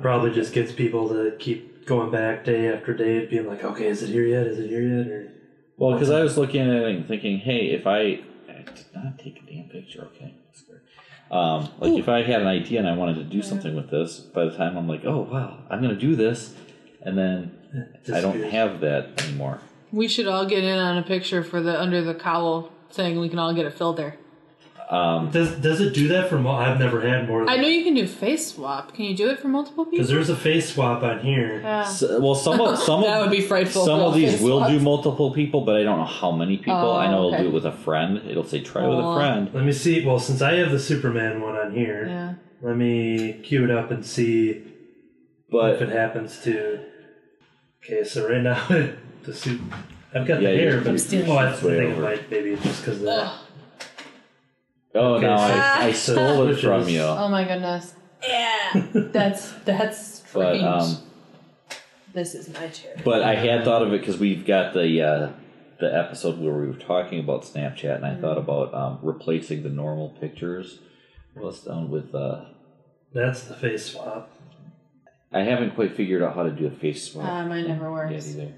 probably 0.00 0.30
just 0.32 0.52
gets 0.52 0.70
people 0.72 1.08
to 1.08 1.36
keep 1.38 1.84
going 1.86 2.10
back 2.12 2.44
day 2.44 2.68
after 2.72 2.94
day, 2.94 3.26
being 3.26 3.46
like, 3.48 3.64
okay, 3.64 3.88
is 3.88 4.02
it 4.04 4.10
here 4.10 4.24
yet? 4.24 4.46
Is 4.46 4.58
it 4.60 4.68
here 4.68 4.82
yet? 4.82 5.06
Or 5.08 5.32
Well, 5.76 5.92
because 5.94 6.10
I 6.10 6.22
was 6.22 6.38
looking 6.38 6.60
at 6.60 6.68
it 6.68 6.94
and 6.94 7.06
thinking, 7.08 7.38
hey, 7.38 7.70
if 7.70 7.86
I, 7.88 8.20
I 8.48 8.62
did 8.62 8.86
not 8.94 9.18
take 9.18 9.42
a 9.42 9.46
damn 9.52 9.68
picture, 9.68 10.08
okay, 10.14 10.32
that's 10.46 10.62
good. 10.62 10.80
Um, 11.36 11.70
like 11.80 11.98
if 11.98 12.08
I 12.08 12.22
had 12.22 12.42
an 12.42 12.46
idea 12.46 12.78
and 12.78 12.88
I 12.88 12.94
wanted 12.94 13.16
to 13.16 13.24
do 13.24 13.42
something 13.42 13.74
with 13.74 13.90
this, 13.90 14.20
by 14.20 14.44
the 14.44 14.56
time 14.56 14.76
I'm 14.76 14.86
like, 14.86 15.04
oh 15.04 15.22
wow, 15.22 15.58
I'm 15.70 15.80
gonna 15.82 15.96
do 15.96 16.14
this, 16.14 16.54
and 17.00 17.16
then 17.18 17.58
it 17.61 17.61
I 18.12 18.20
don't 18.20 18.42
have 18.44 18.80
that 18.80 19.22
anymore. 19.24 19.60
We 19.92 20.08
should 20.08 20.26
all 20.26 20.46
get 20.46 20.64
in 20.64 20.78
on 20.78 20.98
a 20.98 21.02
picture 21.02 21.42
for 21.42 21.60
the 21.62 21.80
under 21.80 22.02
the 22.02 22.14
cowl 22.14 22.70
thing. 22.90 23.18
We 23.20 23.28
can 23.28 23.38
all 23.38 23.52
get 23.54 23.66
a 23.66 23.70
filter. 23.70 24.16
Um, 24.90 25.30
Does 25.30 25.52
does 25.56 25.80
it 25.80 25.94
do 25.94 26.08
that 26.08 26.28
for? 26.28 26.38
Mo- 26.38 26.50
I've 26.50 26.78
never 26.78 27.00
had 27.00 27.26
more. 27.26 27.48
I 27.48 27.56
know 27.56 27.66
you 27.68 27.82
can 27.82 27.94
do 27.94 28.06
face 28.06 28.52
swap. 28.52 28.92
Can 28.94 29.06
you 29.06 29.16
do 29.16 29.30
it 29.30 29.38
for 29.38 29.48
multiple 29.48 29.84
people? 29.86 29.98
because 29.98 30.10
there's 30.10 30.28
a 30.28 30.36
face 30.36 30.74
swap 30.74 31.02
on 31.02 31.20
here. 31.20 31.60
yeah. 31.62 31.80
s- 31.82 32.02
well, 32.02 32.34
some 32.34 32.60
of 32.60 32.78
some 32.78 33.00
That 33.02 33.22
of 33.22 33.30
would 33.30 33.30
be 33.34 33.40
frightful. 33.40 33.86
some 33.86 34.00
of 34.00 34.12
these 34.14 34.32
face 34.32 34.42
will 34.42 34.68
do 34.68 34.78
multiple 34.80 35.32
people, 35.32 35.62
but 35.62 35.76
I 35.76 35.82
don't 35.82 35.98
know 35.98 36.04
how 36.04 36.30
many 36.32 36.58
people. 36.58 36.74
Oh, 36.74 36.96
I 36.96 37.10
know 37.10 37.28
okay. 37.28 37.36
it'll 37.36 37.44
do 37.44 37.48
it 37.50 37.54
with 37.54 37.64
a 37.64 37.72
friend. 37.72 38.18
It'll 38.28 38.44
say 38.44 38.60
try 38.60 38.86
with 38.86 38.98
a 38.98 39.02
Oh. 39.02 39.14
friend. 39.16 39.50
Let 39.54 39.64
me 39.64 39.72
see. 39.72 40.04
Well, 40.04 40.18
since 40.18 40.42
I 40.42 40.54
have 40.56 40.70
the 40.70 40.80
Superman 40.80 41.40
one 41.40 41.56
on 41.56 41.72
here, 41.74 42.04
Yeah. 42.06 42.34
let 42.60 42.76
me 42.76 43.40
cue 43.42 43.64
it 43.64 43.70
up 43.70 43.90
and 43.90 44.04
see 44.04 44.62
but 45.50 45.74
if 45.74 45.80
it 45.80 45.88
happens 45.90 46.38
to. 46.44 46.80
Okay, 47.84 48.04
so 48.04 48.28
right 48.28 48.42
now 48.42 48.66
the 49.22 49.34
suit. 49.34 49.60
I've 50.14 50.26
got 50.26 50.42
Yeah, 50.42 50.50
the 50.50 50.56
you- 50.56 50.60
hair, 50.62 50.78
but 50.80 50.88
I'm 50.88 50.98
stealing 50.98 51.30
oh, 51.30 51.36
I 51.36 51.50
it. 51.52 51.56
think 51.56 51.64
Way 51.78 51.86
it 51.86 51.92
over. 51.92 52.02
might 52.02 52.30
maybe 52.30 52.50
it's 52.52 52.62
just 52.62 52.82
because 52.84 52.98
of 52.98 53.04
that. 53.06 53.18
Ugh. 53.26 53.40
oh 54.94 55.14
Okay, 55.14 55.26
no, 55.26 55.36
so- 55.36 55.42
I, 55.42 55.78
I 55.86 55.92
so 55.92 56.12
stole 56.12 56.42
it 56.48 56.54
switches. 56.54 56.64
from 56.64 56.88
you. 56.88 57.00
Oh 57.02 57.28
my 57.28 57.44
goodness. 57.44 57.94
Yeah. 58.22 58.86
That's 58.94 59.52
that's 59.64 60.20
But 60.32 60.54
strange. 60.56 60.62
um, 60.62 60.96
this 62.14 62.34
is 62.34 62.48
my 62.54 62.68
chair. 62.68 62.94
But 63.04 63.22
I 63.22 63.34
had 63.34 63.64
thought 63.64 63.82
of 63.82 63.92
it 63.92 64.00
because 64.00 64.18
we've 64.18 64.44
got 64.46 64.74
the 64.74 65.02
uh, 65.02 65.30
the 65.80 65.92
episode 65.92 66.38
where 66.38 66.54
we 66.54 66.68
were 66.68 66.74
talking 66.74 67.18
about 67.18 67.42
Snapchat, 67.42 67.96
and 67.96 68.06
I 68.06 68.14
thought 68.14 68.38
about 68.38 68.72
um, 68.74 68.98
replacing 69.02 69.64
the 69.64 69.70
normal 69.70 70.10
pictures. 70.20 70.78
What's 71.34 71.64
done 71.64 71.90
with? 71.90 72.14
Uh, 72.14 72.44
That's 73.12 73.42
the 73.44 73.54
face 73.54 73.86
swap. 73.86 74.30
I 75.32 75.40
haven't 75.42 75.74
quite 75.74 75.94
figured 75.96 76.22
out 76.22 76.34
how 76.34 76.42
to 76.42 76.50
do 76.50 76.66
a 76.66 76.70
face 76.70 77.10
swap 77.12 77.26
Uh, 77.26 77.46
mine 77.46 77.66
never 77.68 77.84
yet 77.84 77.90
works. 77.90 78.34
either. 78.34 78.52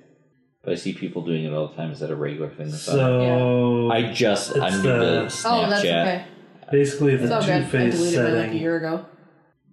But 0.62 0.72
I 0.72 0.76
see 0.76 0.92
people 0.94 1.22
doing 1.22 1.44
it 1.44 1.52
all 1.52 1.68
the 1.68 1.74
time. 1.76 1.90
Is 1.90 2.00
that 2.00 2.10
a 2.10 2.16
regular 2.16 2.48
thing? 2.48 2.66
That's 2.70 2.88
on 2.88 2.96
So 2.96 3.90
I 3.90 4.12
just 4.12 4.50
It's 4.56 4.58
I'm 4.60 4.82
the- 4.82 4.88
the 4.88 5.42
Oh, 5.46 5.68
that's 5.70 5.80
okay. 5.84 6.24
basically 6.72 7.16
the 7.16 7.24
It's 7.24 7.32
all 7.32 7.42
two. 7.42 7.52
I 7.52 7.62
face 7.62 7.94
deleted 7.96 8.18
mine 8.18 8.24
like 8.24 8.34
a 8.34 8.40
setting, 8.46 8.60
year 8.60 8.76
ago. 8.78 9.06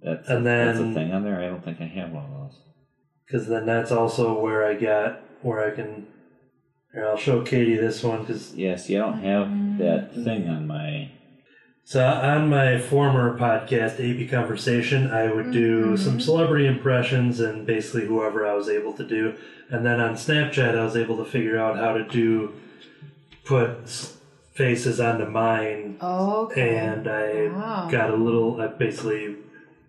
That's, 0.04 0.30
And 0.30 0.46
that's 0.46 0.80
a 0.80 0.84
then- 0.84 0.94
thing 0.94 1.14
on 1.14 1.24
there. 1.24 1.40
I 1.40 1.48
don't 1.48 1.64
think 1.64 1.80
I 1.80 1.86
have 1.86 2.12
one 2.12 2.26
of 2.26 2.32
those. 2.32 2.60
because 3.26 3.48
then 3.48 3.66
that's 3.66 3.92
also 3.92 4.40
where 4.42 4.66
I 4.66 4.74
got 4.74 5.22
where 5.42 5.66
I 5.66 5.72
can. 5.72 6.08
Here, 6.94 7.08
I'll 7.08 7.16
show 7.16 7.42
Katie 7.42 7.78
this 7.78 8.04
one 8.04 8.20
because 8.22 8.54
Yeah, 8.56 8.76
see, 8.76 8.98
I 8.98 9.00
don't 9.00 9.20
have 9.24 9.78
that 9.80 10.14
thing 10.14 10.50
on 10.50 10.68
my. 10.68 11.10
So 11.84 12.06
on 12.06 12.50
my 12.50 12.78
former 12.80 13.38
podcast, 13.38 14.00
AP 14.00 14.30
Conversation, 14.30 15.12
I 15.12 15.32
would 15.34 15.52
do 15.52 15.98
some 15.98 16.20
celebrity 16.22 16.68
impressions 16.68 17.40
and 17.40 17.66
basically 17.66 18.06
whoever 18.06 18.48
I 18.48 18.54
was 18.54 18.70
able 18.70 18.94
to 18.94 19.04
do. 19.04 19.36
And 19.70 19.86
then 19.86 20.00
on 20.00 20.14
Snapchat, 20.14 20.78
I 20.78 20.84
was 20.84 20.96
able 20.96 21.18
to 21.18 21.26
figure 21.26 21.60
out 21.60 21.78
how 21.78 21.94
to 21.94 22.04
do 22.08 22.54
put 23.44 23.90
faces 24.54 25.00
onto 25.00 25.26
mine, 25.26 25.98
Okay. 26.02 26.76
and 26.78 27.08
I 27.08 27.48
Wow. 27.48 27.88
got 27.92 28.10
a 28.12 28.16
little. 28.16 28.62
I 28.62 28.68
basically 28.68 29.38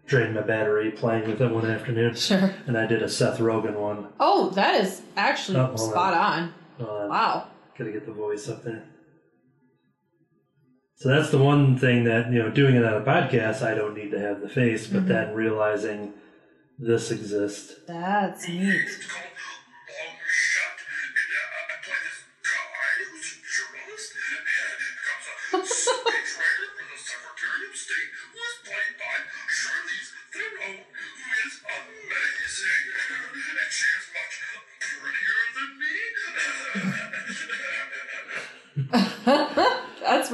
drained 0.07 0.35
my 0.35 0.41
battery 0.41 0.91
playing 0.91 1.29
with 1.29 1.41
it 1.41 1.51
one 1.51 1.67
afternoon, 1.71 2.15
Sure. 2.15 2.51
and 2.67 2.77
I 2.79 2.87
did 2.87 3.03
a 3.03 3.09
Seth 3.09 3.39
Rogen 3.39 3.75
one. 3.75 4.07
Oh, 4.19 4.51
that 4.51 4.81
is 4.83 5.03
actually 5.17 5.59
Oh, 5.61 5.77
spot 5.77 6.15
on. 6.15 6.55
Uh, 6.81 7.07
Wow. 7.09 7.45
Gotta 7.79 7.91
get 7.93 8.07
the 8.07 8.13
voice 8.13 8.49
up 8.49 8.65
there. 8.65 8.83
So 11.03 11.09
that's 11.09 11.31
the 11.31 11.38
one 11.38 11.77
thing 11.77 12.05
that, 12.05 12.31
you 12.31 12.38
know, 12.38 12.49
doing 12.49 12.77
it 12.77 12.85
on 12.85 12.95
a 12.95 13.05
podcast, 13.05 13.61
I 13.61 13.75
don't 13.75 13.97
need 13.97 14.12
to 14.12 14.21
have 14.21 14.41
the 14.41 14.49
face, 14.49 14.87
but 14.87 15.01
mm-hmm. 15.01 15.09
then 15.09 15.35
realizing 15.35 16.12
this 16.79 17.11
exists. 17.11 17.75
That's 17.88 18.49
neat. 18.49 18.87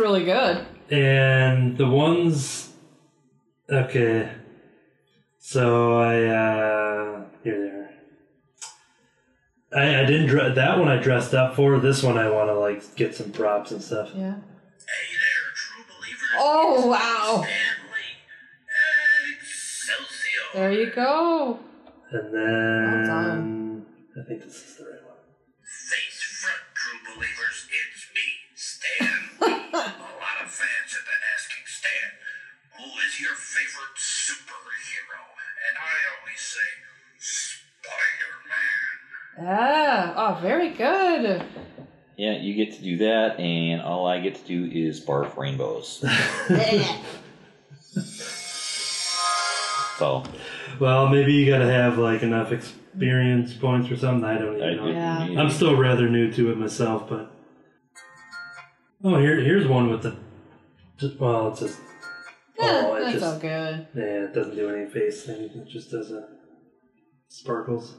Really 0.08 0.24
good. 0.24 0.64
And 0.90 1.76
the 1.76 1.86
ones, 1.86 2.72
okay. 3.68 4.32
So 5.38 5.98
I 5.98 6.24
uh, 6.24 7.24
here 7.44 7.90
they 9.70 9.78
are. 9.78 9.84
I, 9.84 10.00
I 10.00 10.06
didn't 10.06 10.28
dre- 10.28 10.54
that 10.54 10.78
one 10.78 10.88
I 10.88 10.96
dressed 10.96 11.34
up 11.34 11.56
for. 11.56 11.78
This 11.78 12.02
one 12.02 12.16
I 12.16 12.30
want 12.30 12.48
to 12.48 12.58
like 12.58 12.96
get 12.96 13.14
some 13.14 13.32
props 13.32 13.70
and 13.70 13.82
stuff. 13.82 14.12
Yeah. 14.14 14.32
Hey 14.32 15.08
there, 15.12 15.44
true 15.54 15.84
believers. 15.94 16.30
Oh, 16.38 16.86
wow. 16.86 17.42
Stan 17.42 17.52
Lee. 17.92 18.16
Excelsior. 19.36 20.44
There 20.54 20.72
you 20.72 20.90
go. 20.90 21.60
And 22.12 22.34
then 22.34 23.06
done. 23.06 23.86
I 24.18 24.26
think 24.26 24.42
this 24.42 24.54
is 24.54 24.76
the 24.78 24.84
right 24.84 24.97
say, 36.48 36.58
Spider-Man. 39.38 39.56
Yeah. 39.56 40.14
Oh, 40.16 40.38
very 40.40 40.70
good. 40.70 41.42
Yeah, 42.16 42.36
you 42.38 42.54
get 42.54 42.74
to 42.76 42.82
do 42.82 42.96
that, 42.98 43.38
and 43.38 43.80
all 43.80 44.06
I 44.06 44.20
get 44.20 44.34
to 44.34 44.44
do 44.44 44.68
is 44.72 45.04
barf 45.04 45.36
rainbows. 45.36 45.98
so 49.98 50.22
Well, 50.80 51.08
maybe 51.08 51.32
you 51.32 51.50
gotta 51.50 51.70
have 51.70 51.98
like 51.98 52.22
enough 52.22 52.50
experience 52.52 53.54
points 53.54 53.90
or 53.90 53.96
something. 53.96 54.24
I 54.24 54.38
don't 54.38 54.60
I 54.60 54.72
even 54.72 54.84
know. 54.84 54.90
Yeah. 54.90 55.40
I'm 55.40 55.50
still 55.50 55.76
rather 55.76 56.08
new 56.08 56.32
to 56.32 56.50
it 56.50 56.58
myself, 56.58 57.08
but 57.08 57.30
oh, 59.04 59.18
here 59.20 59.40
here's 59.40 59.66
one 59.68 59.90
with 59.90 60.02
the 60.02 60.16
well, 61.20 61.48
it's 61.50 61.60
just 61.60 61.78
Yeah, 62.58 62.82
oh, 62.86 62.94
it 62.96 63.00
that's 63.00 63.12
just 63.12 63.24
all 63.24 63.38
good. 63.38 63.86
yeah, 63.94 64.02
it 64.02 64.34
doesn't 64.34 64.56
do 64.56 64.68
any 64.70 64.90
face 64.90 65.22
thing. 65.24 65.42
It 65.54 65.68
just 65.68 65.92
does 65.92 66.10
a 66.10 66.28
sparkles, 67.28 67.94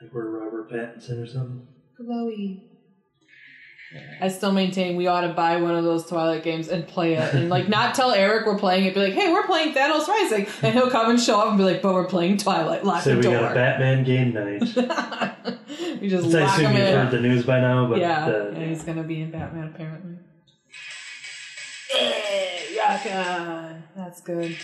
like 0.00 0.12
we're 0.12 0.30
Robert 0.30 0.70
Pattinson 0.70 1.22
or 1.22 1.26
something. 1.26 1.66
Glowy. 2.00 2.68
I 4.22 4.28
still 4.28 4.52
maintain 4.52 4.96
we 4.96 5.06
ought 5.06 5.20
to 5.20 5.34
buy 5.34 5.58
one 5.58 5.74
of 5.74 5.84
those 5.84 6.06
Twilight 6.06 6.42
games 6.42 6.68
and 6.68 6.86
play 6.88 7.12
it, 7.14 7.34
and 7.34 7.50
like 7.50 7.68
not 7.68 7.94
tell 7.94 8.12
Eric 8.12 8.46
we're 8.46 8.56
playing 8.58 8.86
it. 8.86 8.94
Be 8.94 9.00
like, 9.00 9.12
hey, 9.12 9.30
we're 9.30 9.46
playing 9.46 9.74
Thanos 9.74 10.08
Rising, 10.08 10.46
and 10.62 10.72
he'll 10.72 10.90
come 10.90 11.10
and 11.10 11.20
show 11.20 11.38
up 11.38 11.48
and 11.48 11.58
be 11.58 11.64
like, 11.64 11.82
but 11.82 11.92
we're 11.92 12.06
playing 12.06 12.38
Twilight. 12.38 12.84
Lock 12.86 13.02
Say 13.02 13.10
the 13.10 13.16
we 13.18 13.22
door. 13.24 13.34
got 13.40 13.52
a 13.52 13.54
Batman 13.54 14.02
game 14.04 14.32
night. 14.32 14.60
we 16.00 16.08
just 16.08 16.26
Which 16.26 16.36
I 16.36 16.44
assume 16.54 16.66
him 16.66 16.72
you've 16.76 16.86
in. 16.88 16.94
heard 16.96 17.10
the 17.10 17.20
news 17.20 17.44
by 17.44 17.60
now, 17.60 17.86
but 17.86 17.98
yeah, 17.98 18.24
uh, 18.26 18.50
yeah, 18.56 18.64
he's 18.64 18.82
gonna 18.82 19.02
be 19.02 19.20
in 19.20 19.30
Batman 19.30 19.72
apparently. 19.74 20.16
Hey, 21.90 22.74
Yaka. 22.74 23.82
That's 23.94 24.22
good. 24.22 24.56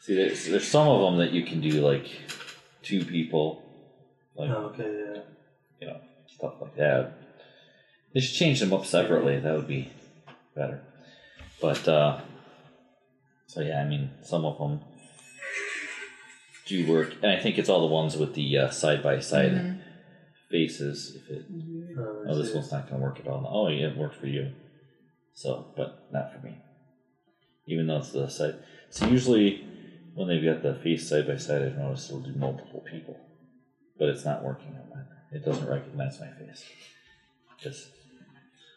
See, 0.00 0.14
there's, 0.14 0.46
there's 0.46 0.66
some 0.66 0.88
of 0.88 1.02
them 1.02 1.18
that 1.18 1.32
you 1.32 1.44
can 1.44 1.60
do 1.60 1.72
like 1.86 2.08
two 2.82 3.04
people, 3.04 3.62
like 4.34 4.50
oh, 4.50 4.72
okay, 4.72 4.82
yeah. 4.82 5.22
you 5.80 5.86
know 5.86 6.00
stuff 6.26 6.54
like 6.60 6.74
that. 6.76 7.12
They 8.14 8.20
should 8.20 8.34
change 8.34 8.60
them 8.60 8.72
up 8.72 8.86
separately. 8.86 9.38
That 9.38 9.54
would 9.54 9.68
be 9.68 9.92
better. 10.56 10.80
But 11.60 11.86
uh, 11.86 12.20
so 13.46 13.60
yeah, 13.60 13.82
I 13.82 13.84
mean, 13.84 14.10
some 14.22 14.46
of 14.46 14.58
them 14.58 14.80
do 16.66 16.90
work, 16.90 17.14
and 17.22 17.30
I 17.30 17.38
think 17.38 17.58
it's 17.58 17.68
all 17.68 17.80
the 17.86 17.94
ones 17.94 18.16
with 18.16 18.34
the 18.34 18.70
side 18.70 19.02
by 19.02 19.20
side 19.20 19.82
faces. 20.50 21.14
If 21.16 21.30
it 21.30 21.52
mm-hmm. 21.52 22.00
oh, 22.00 22.02
oh, 22.02 22.28
I 22.28 22.32
oh, 22.32 22.38
this 22.42 22.54
one's 22.54 22.72
not 22.72 22.88
going 22.88 23.00
to 23.00 23.06
work 23.06 23.20
at 23.20 23.28
all. 23.28 23.46
Oh, 23.48 23.68
yeah, 23.68 23.88
it 23.88 23.96
worked 23.96 24.16
for 24.16 24.26
you. 24.26 24.52
So, 25.34 25.66
but 25.76 26.06
not 26.10 26.32
for 26.32 26.44
me. 26.44 26.56
Even 27.66 27.86
though 27.86 27.98
it's 27.98 28.12
the 28.12 28.28
side. 28.28 28.56
So 28.88 29.06
usually 29.06 29.64
when 30.14 30.28
they've 30.28 30.44
got 30.44 30.62
the 30.62 30.74
face 30.74 31.08
side 31.08 31.26
by 31.26 31.36
side, 31.36 31.62
I've 31.62 31.76
noticed 31.78 32.08
it'll 32.10 32.20
do 32.22 32.32
multiple 32.34 32.84
people, 32.90 33.18
but 33.98 34.08
it's 34.08 34.24
not 34.24 34.42
working 34.44 34.68
on 34.68 34.88
mine. 34.90 35.06
It 35.32 35.44
doesn't 35.44 35.68
recognize 35.68 36.18
my 36.20 36.28
face. 36.44 36.64
Because 37.56 37.88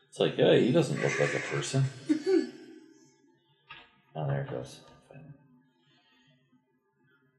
it's 0.10 0.20
like, 0.20 0.36
hey, 0.36 0.64
he 0.66 0.72
doesn't 0.72 1.02
look 1.02 1.20
like 1.20 1.34
a 1.34 1.40
person. 1.40 1.84
oh, 4.16 4.28
there 4.28 4.42
it 4.42 4.50
goes. 4.50 4.80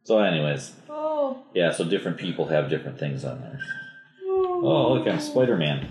So, 0.04 0.18
anyways, 0.18 0.72
Oh. 0.90 1.44
yeah. 1.54 1.72
So 1.72 1.84
different 1.84 2.18
people 2.18 2.46
have 2.48 2.68
different 2.68 2.98
things 2.98 3.24
on 3.24 3.40
there. 3.40 3.58
Oh, 4.26 4.92
look, 4.98 5.08
I'm 5.08 5.18
Spider 5.20 5.56
Man. 5.56 5.88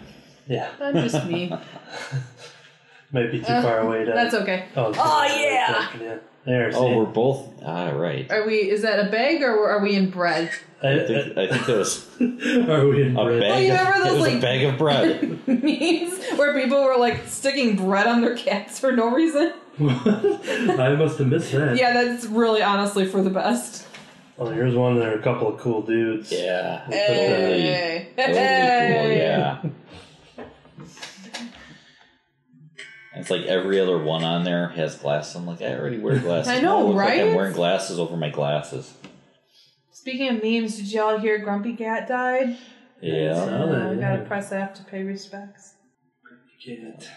Yeah, 0.47 0.69
That's 0.77 1.11
just 1.13 1.25
me. 1.27 1.49
might 3.11 3.31
be 3.31 3.39
too 3.39 3.45
Uh, 3.51 3.61
far 3.63 3.79
away 3.79 4.05
to. 4.05 4.11
That's 4.11 4.35
okay. 4.35 4.65
Oh, 4.75 4.89
it's- 4.91 5.01
Oh, 5.03 5.23
yeah. 5.25 6.17
Yeah. 6.45 6.53
There. 6.57 6.71
See? 6.71 6.77
Oh, 6.77 6.97
we're 6.97 7.05
both. 7.05 7.49
Ah, 7.65 7.89
right. 7.91 8.29
Are 8.31 8.45
we? 8.45 8.55
Is 8.69 8.81
that 8.83 8.99
a 9.05 9.09
bag 9.11 9.41
or 9.41 9.69
are 9.69 9.81
we 9.81 9.95
in 9.95 10.09
bread? 10.09 10.51
I, 10.81 10.99
I 10.99 11.07
think, 11.07 11.37
I 11.37 11.47
think 11.47 11.69
it 11.69 11.77
was 11.77 12.05
are 12.21 12.87
we 12.87 13.03
in 13.03 13.15
a 13.17 13.23
bread? 13.23 13.39
bag. 13.39 13.63
you 13.65 13.73
of, 13.73 13.79
remember 13.79 13.97
it 13.97 14.03
those, 14.03 14.17
was 14.19 14.27
a 14.27 14.31
like- 14.33 14.41
bag 14.41 14.63
of 14.63 14.77
bread. 14.77 15.39
Memes 15.47 16.37
where 16.37 16.59
people 16.61 16.83
were 16.83 16.97
like 16.97 17.25
sticking 17.27 17.75
bread 17.77 18.05
on 18.07 18.21
their 18.21 18.35
cats 18.35 18.79
for 18.79 18.91
no 18.91 19.09
reason. 19.11 19.53
I 19.79 20.95
must 20.97 21.17
have 21.19 21.27
missed 21.27 21.51
that. 21.53 21.77
Yeah, 21.77 21.93
that's 21.93 22.25
really 22.25 22.61
honestly 22.61 23.05
for 23.05 23.21
the 23.23 23.29
best. 23.29 23.87
Well, 24.37 24.49
here's 24.51 24.75
one. 24.75 24.97
There 24.99 25.15
are 25.15 25.19
a 25.19 25.21
couple 25.21 25.47
of 25.53 25.59
cool 25.59 25.81
dudes. 25.83 26.31
yeah. 26.31 26.79
Totally, 26.85 26.97
Hey. 26.97 28.07
totally 28.15 28.33
cool. 28.33 28.43
Hey. 28.43 29.17
Yeah. 29.19 29.61
It's 33.23 33.29
like 33.29 33.43
every 33.43 33.79
other 33.79 33.97
one 33.97 34.25
on 34.25 34.43
there 34.43 34.67
has 34.67 34.95
glasses. 34.95 35.33
I'm 35.35 35.45
like, 35.45 35.61
I 35.61 35.77
already 35.77 35.97
wear 35.97 36.19
glasses. 36.19 36.49
I 36.49 36.59
know, 36.59 36.81
it 36.81 36.83
looks 36.87 36.97
Like 36.97 37.21
I'm 37.21 37.35
wearing 37.35 37.53
glasses 37.53 37.97
over 37.97 38.17
my 38.17 38.27
glasses. 38.27 38.93
Speaking 39.93 40.27
of 40.27 40.43
memes, 40.43 40.75
did 40.75 40.91
y'all 40.91 41.17
hear 41.17 41.37
Grumpy 41.37 41.77
Cat 41.77 42.05
died? 42.05 42.57
Yeah. 43.01 43.31
Uh, 43.31 43.91
we 43.91 43.95
yeah. 43.95 44.17
gotta 44.17 44.25
press 44.25 44.51
F 44.51 44.73
to 44.73 44.83
pay 44.83 45.03
respects. 45.03 45.75
You 46.59 46.75
can't. 46.75 47.09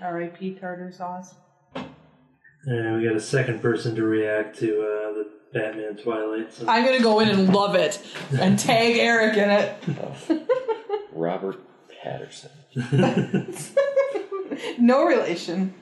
R.I.P. 0.00 0.58
Tardar 0.58 0.96
Sauce. 0.96 1.34
And 2.64 2.96
we 2.96 3.06
got 3.06 3.16
a 3.16 3.20
second 3.20 3.60
person 3.60 3.94
to 3.96 4.02
react 4.02 4.58
to 4.60 4.80
uh, 4.80 5.12
the 5.12 5.30
Batman 5.52 5.98
Twilight. 5.98 6.54
So. 6.54 6.66
I'm 6.66 6.86
gonna 6.86 7.02
go 7.02 7.20
in 7.20 7.28
and 7.28 7.52
love 7.52 7.74
it 7.74 8.00
and 8.40 8.58
tag 8.58 8.96
Eric 8.96 9.36
in 9.36 9.50
it. 9.50 10.48
Robert 11.12 11.60
Patterson. 12.02 12.50
No 14.78 15.04
relation. 15.04 15.74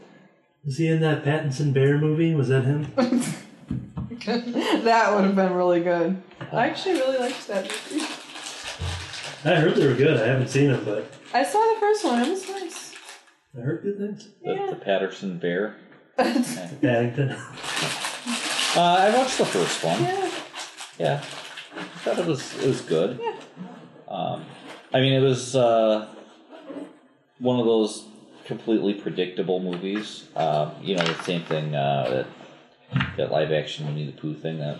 Was 0.65 0.77
he 0.79 0.89
in 0.89 1.01
that 1.01 1.25
Pattinson 1.25 1.73
Bear 1.73 1.99
movie? 1.99 2.35
Was 2.35 2.49
that 2.49 2.65
him? 2.65 2.83
that 4.85 5.15
would 5.15 5.25
have 5.25 5.37
been 5.37 5.53
really 5.55 5.81
good. 5.81 6.21
I 6.53 6.67
actually 6.69 6.95
really 6.95 7.19
liked 7.19 7.47
that 7.49 7.65
movie. 7.65 8.05
I 9.45 9.55
heard 9.55 9.77
they 9.77 9.87
were 9.87 9.95
good. 9.95 10.21
I 10.21 10.27
haven't 10.27 10.49
seen 10.49 10.73
them, 10.73 10.85
but 10.85 11.11
I 11.33 11.45
saw 11.45 11.59
the 11.75 11.81
first 11.81 12.05
one. 12.05 12.23
It 12.23 12.29
was 12.31 12.49
nice. 12.49 12.95
I 13.57 13.61
heard 13.61 13.83
good 13.83 13.99
things. 13.99 14.29
The, 14.45 14.53
Yeah. 14.55 14.67
the 14.71 14.77
Patterson 14.77 15.39
Bear. 15.39 15.77
Paddington. 16.17 17.31
Uh, 17.31 17.37
I 18.77 19.17
watched 19.17 19.39
the 19.39 19.47
first 19.47 19.83
one. 19.85 20.03
Yeah. 20.03 20.31
Yeah, 20.99 21.23
I 21.77 21.83
thought 22.01 22.19
it 22.19 22.27
was 22.27 22.59
it 22.63 22.67
was 22.67 22.81
good. 22.81 23.21
Yeah. 23.23 23.37
Um, 24.09 24.45
I 24.93 25.01
mean, 25.01 25.13
it 25.13 25.21
was 25.21 25.55
uh, 25.55 26.09
one 27.39 27.61
of 27.61 27.67
those 27.67 28.05
completely 28.53 28.95
predictable 28.95 29.61
movies. 29.61 30.25
Uh, 30.35 30.71
you 30.83 30.97
know, 30.97 31.05
the 31.05 31.23
same 31.23 31.43
thing 31.43 31.75
uh, 31.77 32.09
that 32.11 32.27
that 33.19 33.31
live 33.31 33.53
action 33.53 33.87
Winnie 33.87 34.07
the 34.07 34.13
Pooh 34.13 34.35
thing. 34.35 34.59
That 34.59 34.79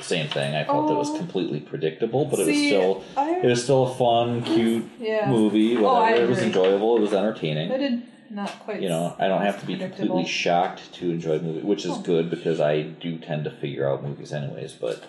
same 0.00 0.28
thing. 0.28 0.54
I 0.54 0.64
felt 0.64 0.90
it 0.90 0.94
was 0.94 1.10
Oh. 1.10 1.16
completely 1.16 1.60
predictable, 1.60 2.24
but 2.26 2.40
See, 2.40 2.42
it 2.42 2.46
was 2.48 2.56
still 2.66 3.04
I- 3.16 3.36
it 3.38 3.44
was 3.46 3.62
still 3.62 3.84
a 3.84 3.94
fun, 3.94 4.42
cute 4.42 4.84
Yeah. 5.00 5.30
movie. 5.30 5.76
Oh, 5.78 5.82
Whatever. 5.84 6.24
it 6.24 6.28
was 6.28 6.42
enjoyable. 6.42 6.96
It 6.96 7.00
was 7.00 7.14
entertaining. 7.14 7.70
I 7.72 7.76
did 7.78 8.02
not 8.30 8.50
quite. 8.64 8.82
You 8.82 8.88
know, 8.88 9.14
I 9.20 9.28
don't 9.28 9.42
have 9.42 9.60
to 9.60 9.66
be 9.66 9.76
completely 9.76 10.26
shocked 10.26 10.92
to 10.94 11.10
enjoy 11.10 11.36
a 11.36 11.40
movie, 11.40 11.60
which 11.60 11.84
is 11.84 11.92
Oh. 11.92 12.00
good 12.02 12.28
because 12.28 12.60
I 12.60 12.82
do 12.82 13.16
tend 13.18 13.44
to 13.44 13.50
figure 13.50 13.88
out 13.88 14.02
movies 14.02 14.32
anyways. 14.32 14.72
But 14.72 15.04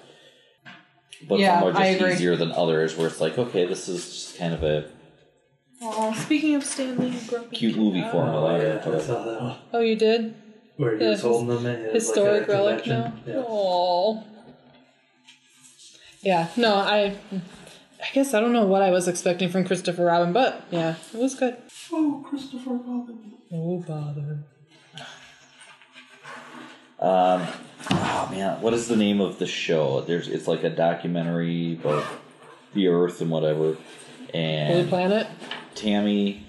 but 1.27 1.39
Yeah, 1.39 1.59
some 1.61 1.69
are 1.69 1.73
just 1.73 2.01
easier 2.13 2.35
than 2.35 2.51
others, 2.51 2.95
where 2.95 3.07
it's 3.07 3.19
like, 3.21 3.37
okay, 3.39 3.65
this 3.65 3.87
is 3.89 4.03
just 4.05 4.37
kind 4.37 4.53
of 4.53 4.63
a. 4.63 4.85
speaking 6.15 6.55
of 6.55 6.63
Stan 6.63 6.97
Lee 6.97 7.17
Grumpy. 7.27 7.55
Cute 7.55 7.77
movie 7.77 8.01
Cat. 8.01 8.11
formula. 8.11 8.53
Oh, 8.53 8.61
yeah, 8.61 8.79
I 8.95 8.99
saw 8.99 9.23
that 9.25 9.41
one. 9.41 9.57
Oh, 9.73 9.79
you 9.79 9.95
did? 9.95 10.35
Where 10.77 10.97
he 10.97 11.03
Yeah, 11.03 11.11
was 11.11 11.21
holding 11.21 11.47
them 11.63 11.65
at 11.65 11.93
his, 11.93 12.07
Historic 12.07 12.41
like, 12.41 12.49
a 12.49 12.51
relic 12.51 12.87
now. 12.87 13.03
convention. 13.03 13.33
Yeah. 13.33 13.43
Oh. 13.47 14.23
Yeah. 16.21 16.47
No, 16.57 16.75
I. 16.75 17.15
I 18.01 18.07
guess 18.13 18.33
I 18.33 18.39
don't 18.39 18.51
know 18.53 18.65
what 18.65 18.81
I 18.81 18.91
was 18.91 19.07
expecting 19.07 19.49
from 19.49 19.63
Christopher 19.65 20.05
Robin, 20.05 20.31
but 20.33 20.63
yeah, 20.69 20.95
it 21.13 21.17
was 21.19 21.33
good. 21.35 21.57
Oh, 21.91 22.23
Christopher 22.29 22.71
Robin. 22.71 23.33
Oh 23.51 23.77
bother. 23.87 24.39
Um, 26.99 27.47
oh 27.91 28.27
man, 28.31 28.61
what 28.61 28.73
is 28.73 28.87
the 28.87 28.95
name 28.95 29.21
of 29.21 29.39
the 29.39 29.47
show? 29.47 30.01
There's 30.01 30.27
it's 30.27 30.47
like 30.47 30.63
a 30.63 30.69
documentary 30.69 31.73
about 31.73 32.05
the 32.73 32.87
Earth 32.89 33.21
and 33.21 33.29
whatever. 33.31 33.73
Blue 33.73 33.77
And 34.33 34.89
Planet. 34.89 35.27
Tammy 35.85 36.43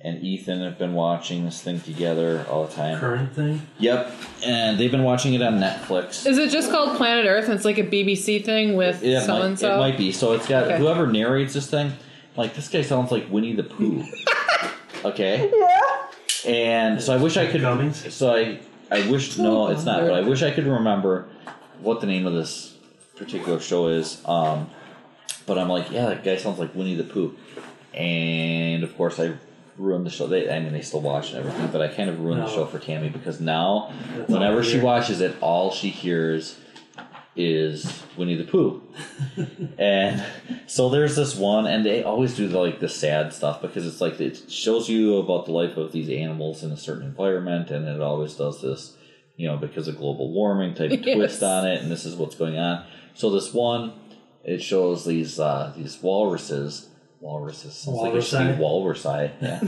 and 0.00 0.22
Ethan 0.24 0.62
have 0.62 0.78
been 0.78 0.94
watching 0.94 1.44
this 1.44 1.60
thing 1.60 1.78
together 1.80 2.46
all 2.48 2.64
the 2.66 2.72
time. 2.74 2.98
Current 2.98 3.34
thing. 3.34 3.60
Yep, 3.78 4.12
and 4.46 4.78
they've 4.78 4.90
been 4.90 5.02
watching 5.02 5.34
it 5.34 5.42
on 5.42 5.58
Netflix. 5.58 6.24
Is 6.26 6.38
it 6.38 6.50
just 6.50 6.70
called 6.70 6.96
Planet 6.96 7.26
Earth? 7.26 7.44
And 7.44 7.54
it's 7.54 7.66
like 7.66 7.76
a 7.76 7.84
BBC 7.84 8.42
thing 8.42 8.76
with 8.76 9.02
It 9.02 9.22
so 9.26 9.32
might, 9.34 9.44
and 9.44 9.54
it 9.54 9.58
so. 9.58 9.76
might 9.78 9.98
be. 9.98 10.10
So 10.10 10.32
it's 10.32 10.48
got 10.48 10.64
Okay. 10.64 10.78
whoever 10.78 11.06
narrates 11.06 11.52
this 11.52 11.68
thing. 11.68 11.92
Like 12.34 12.54
this 12.54 12.68
guy 12.68 12.80
sounds 12.80 13.10
like 13.12 13.30
Winnie 13.30 13.54
the 13.54 13.64
Pooh. 13.64 14.04
okay. 15.04 15.50
Yeah. 15.54 16.50
And 16.50 17.02
so 17.02 17.12
I 17.12 17.18
wish 17.18 17.36
I 17.36 17.46
could. 17.46 17.60
Cummings? 17.60 18.14
So 18.14 18.34
I 18.34 18.60
I 18.90 19.06
wish 19.10 19.36
no, 19.36 19.68
it's 19.68 19.84
not. 19.84 20.00
But 20.00 20.14
I 20.14 20.22
wish 20.22 20.42
I 20.42 20.50
could 20.50 20.66
remember 20.66 21.28
what 21.80 22.00
the 22.00 22.06
name 22.06 22.26
of 22.26 22.32
this 22.32 22.74
particular 23.16 23.60
show 23.60 23.88
is. 23.88 24.22
Um, 24.24 24.70
but 25.44 25.58
I'm 25.58 25.68
like, 25.68 25.90
yeah, 25.90 26.06
that 26.06 26.24
guy 26.24 26.36
sounds 26.36 26.58
like 26.58 26.74
Winnie 26.74 26.94
the 26.94 27.04
Pooh. 27.04 27.34
And 27.94 28.82
of 28.84 28.96
course, 28.96 29.18
I 29.18 29.34
ruined 29.76 30.06
the 30.06 30.10
show. 30.10 30.26
They, 30.26 30.50
I 30.50 30.60
mean, 30.60 30.72
they 30.72 30.82
still 30.82 31.00
watch 31.00 31.30
and 31.32 31.38
everything, 31.38 31.68
but 31.72 31.80
I 31.80 31.88
kind 31.88 32.10
of 32.10 32.20
ruined 32.20 32.42
the 32.42 32.48
show 32.50 32.66
for 32.66 32.78
Tammy 32.78 33.08
because 33.08 33.40
now, 33.40 33.92
That's 34.16 34.30
whenever 34.30 34.62
she 34.62 34.78
watches 34.80 35.20
it, 35.20 35.36
all 35.40 35.70
she 35.70 35.88
hears 35.88 36.58
is 37.36 38.02
Winnie 38.16 38.34
the 38.34 38.44
Pooh. 38.44 38.82
and 39.78 40.24
so 40.66 40.90
there's 40.90 41.14
this 41.14 41.36
one, 41.36 41.66
and 41.66 41.86
they 41.86 42.02
always 42.02 42.34
do 42.36 42.48
the, 42.48 42.58
like 42.58 42.80
the 42.80 42.88
sad 42.88 43.32
stuff 43.32 43.62
because 43.62 43.86
it's 43.86 44.00
like 44.00 44.20
it 44.20 44.50
shows 44.50 44.88
you 44.88 45.16
about 45.18 45.46
the 45.46 45.52
life 45.52 45.76
of 45.76 45.92
these 45.92 46.10
animals 46.10 46.62
in 46.64 46.72
a 46.72 46.76
certain 46.76 47.04
environment, 47.06 47.70
and 47.70 47.86
it 47.86 48.00
always 48.00 48.34
does 48.34 48.60
this, 48.60 48.96
you 49.36 49.46
know, 49.46 49.56
because 49.56 49.86
of 49.86 49.96
global 49.98 50.32
warming 50.32 50.74
type 50.74 50.90
Yes. 51.04 51.14
twist 51.16 51.42
on 51.44 51.66
it, 51.66 51.80
and 51.80 51.90
this 51.90 52.04
is 52.04 52.16
what's 52.16 52.34
going 52.34 52.58
on. 52.58 52.84
So 53.14 53.30
this 53.30 53.54
one, 53.54 53.92
it 54.42 54.60
shows 54.60 55.04
these 55.04 55.38
uh, 55.38 55.72
these 55.76 56.02
walruses. 56.02 56.87
Walruses 57.20 57.74
sounds 57.74 57.98
like 57.98 58.14
it 58.14 58.22
should 58.22 58.56
be 58.56 58.62
walrusi. 58.62 59.32
Yeah. 59.40 59.58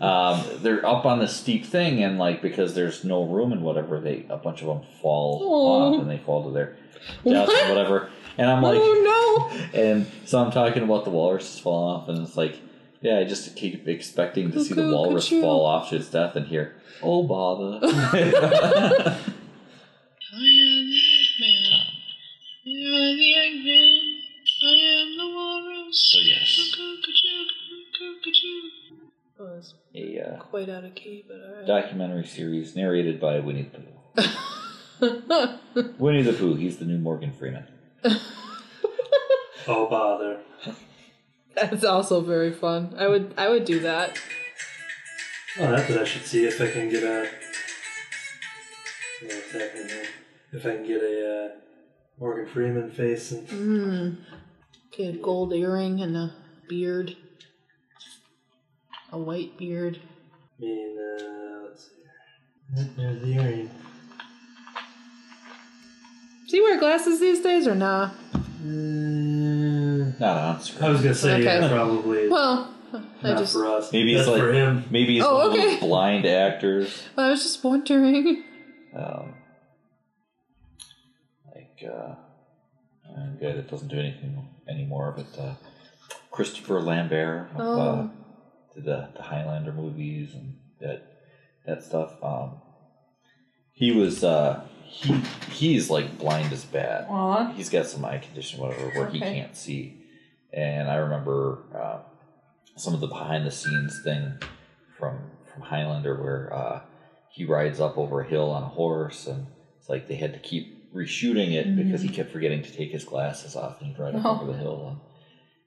um, 0.06 0.44
they're 0.62 0.86
up 0.86 1.04
on 1.04 1.18
the 1.18 1.26
steep 1.26 1.66
thing, 1.66 2.02
and 2.04 2.16
like 2.18 2.40
because 2.42 2.74
there's 2.74 3.02
no 3.02 3.24
room 3.24 3.52
and 3.52 3.62
whatever, 3.62 3.98
they 3.98 4.24
a 4.28 4.36
bunch 4.36 4.60
of 4.62 4.68
them 4.68 4.82
fall 5.02 5.40
Aw. 5.42 5.94
off 5.94 6.00
and 6.00 6.08
they 6.08 6.18
fall 6.18 6.44
to 6.44 6.50
their 6.52 6.76
death 7.24 7.48
What? 7.48 7.62
and 7.64 7.68
whatever. 7.76 8.10
And 8.38 8.48
I'm 8.50 8.62
like, 8.62 8.78
oh 8.80 9.48
no! 9.72 9.80
and 9.80 10.06
so 10.26 10.38
I'm 10.38 10.52
talking 10.52 10.82
about 10.84 11.04
the 11.04 11.10
walrus 11.10 11.58
falling 11.58 11.96
off, 12.02 12.08
and 12.08 12.24
it's 12.24 12.36
like, 12.36 12.60
yeah, 13.00 13.18
I 13.18 13.24
just 13.24 13.56
keep 13.56 13.88
expecting 13.88 14.52
to 14.52 14.62
see 14.62 14.74
the 14.74 14.88
walrus 14.88 15.28
fall 15.28 15.64
off 15.64 15.90
to 15.90 15.96
its 15.96 16.08
death, 16.10 16.36
and 16.36 16.46
here, 16.46 16.76
oh 17.02 17.24
bother. 17.24 17.80
quite 30.56 30.70
out 30.70 30.84
of 30.84 30.94
key, 30.94 31.22
but 31.28 31.36
alright. 31.36 31.66
documentary 31.66 32.24
series 32.26 32.74
narrated 32.74 33.20
by 33.20 33.38
Winnie 33.40 33.70
the 34.16 34.24
Pooh. 35.76 35.92
Winnie 35.98 36.22
the 36.22 36.32
Pooh, 36.32 36.54
he's 36.54 36.78
the 36.78 36.86
new 36.86 36.96
Morgan 36.96 37.30
Freeman. 37.30 37.66
Oh 39.68 39.86
bother. 39.90 40.40
That's 41.54 41.84
also 41.84 42.22
very 42.22 42.52
fun. 42.52 42.94
I 42.96 43.06
would 43.06 43.34
I 43.36 43.50
would 43.50 43.66
do 43.66 43.80
that. 43.80 44.18
Oh, 45.58 45.70
that's 45.72 45.90
what 45.90 45.98
I 45.98 46.04
should 46.04 46.24
see 46.24 46.46
if 46.46 46.58
I 46.58 46.70
can 46.70 46.88
get 46.88 47.02
a. 47.02 47.28
What's 49.24 49.52
happening 49.52 49.88
here? 49.88 50.04
If 50.52 50.64
I 50.64 50.76
can 50.76 50.86
get 50.86 51.02
a 51.02 51.34
uh, 51.34 51.48
Morgan 52.18 52.46
Freeman 52.46 52.90
face 52.90 53.30
and 53.32 53.46
Mm. 53.48 54.16
Get 54.92 55.16
a 55.16 55.18
gold 55.18 55.52
earring 55.52 56.00
and 56.00 56.16
a 56.16 56.32
beard. 56.66 57.14
A 59.12 59.18
white 59.18 59.58
beard. 59.58 60.00
Mean, 60.60 60.96
uh, 60.98 61.68
let's 61.68 61.84
see 61.84 61.94
here. 62.76 62.88
There's 62.96 63.20
the 63.22 63.32
earring. 63.34 63.70
Do 66.48 66.56
you 66.56 66.62
wear 66.62 66.78
glasses 66.78 67.18
these 67.20 67.40
days 67.40 67.66
or 67.66 67.74
nah? 67.74 68.10
Uh, 68.34 70.12
Not 70.18 70.22
on. 70.22 70.60
I 70.80 70.88
was 70.90 71.02
gonna 71.02 71.14
say 71.14 71.42
yeah, 71.42 71.68
probably 71.68 72.28
Well, 72.28 72.72
I 72.92 73.00
not 73.30 73.38
just 73.38 73.52
for 73.52 73.66
us. 73.66 73.92
Maybe 73.92 74.14
That's 74.14 74.26
it's 74.28 74.32
like 74.32 74.40
for 74.42 74.52
him. 74.52 74.84
maybe 74.90 75.14
he's 75.14 75.24
Oh, 75.24 75.34
one 75.34 75.46
of 75.46 75.52
okay. 75.52 75.70
those 75.72 75.80
blind 75.80 76.24
actors. 76.26 77.02
I 77.16 77.30
was 77.30 77.42
just 77.42 77.62
wondering. 77.64 78.44
Um, 78.94 79.34
like 81.54 81.84
uh, 81.84 82.14
a 83.14 83.28
guy 83.40 83.52
that 83.52 83.68
doesn't 83.68 83.88
do 83.88 83.98
anything 83.98 84.48
anymore, 84.68 85.12
but 85.16 85.38
uh, 85.40 85.54
Christopher 86.30 86.80
Lambert 86.80 87.48
of, 87.54 87.60
uh, 87.60 87.62
Oh. 87.62 88.10
The, 88.76 89.08
the 89.16 89.22
Highlander 89.22 89.72
movies 89.72 90.34
and 90.34 90.56
that 90.80 91.02
that 91.66 91.82
stuff. 91.82 92.12
Um, 92.22 92.60
he 93.72 93.92
was 93.92 94.22
uh, 94.24 94.62
he 94.84 95.14
he's 95.50 95.90
like 95.90 96.18
blind 96.18 96.52
as 96.52 96.64
bat. 96.64 97.06
Aw. 97.10 97.52
He's 97.52 97.68
got 97.70 97.86
some 97.86 98.04
eye 98.04 98.18
condition, 98.18 98.60
whatever, 98.60 98.88
where 98.90 99.08
he 99.08 99.18
can't 99.20 99.56
see. 99.56 100.02
And 100.52 100.88
I 100.88 100.96
remember 100.96 101.58
uh, 101.74 101.98
some 102.76 102.94
of 102.94 103.00
the 103.00 103.06
behind 103.08 103.46
the 103.46 103.50
scenes 103.50 104.00
thing 104.04 104.32
from 104.98 105.18
from 105.52 105.62
Highlander 105.62 106.14
where 106.22 106.54
uh, 106.54 106.80
he 107.30 107.44
rides 107.44 107.80
up 107.80 107.98
over 107.98 108.20
a 108.20 108.26
hill 108.28 108.50
on 108.50 108.62
a 108.62 108.68
horse, 108.68 109.26
and 109.26 109.46
it's 109.78 109.88
like 109.88 110.08
they 110.08 110.14
had 110.16 110.32
to 110.32 110.38
keep 110.38 110.94
reshooting 110.94 111.52
it 111.52 111.76
because 111.76 112.00
he 112.00 112.08
kept 112.08 112.30
forgetting 112.30 112.62
to 112.62 112.72
take 112.72 112.90
his 112.90 113.04
glasses 113.04 113.54
off, 113.56 113.80
and 113.80 113.90
he'd 113.90 113.98
ride 113.98 114.14
up 114.14 114.24
Oh. 114.24 114.40
over 114.40 114.52
the 114.52 114.56
hill 114.58 114.98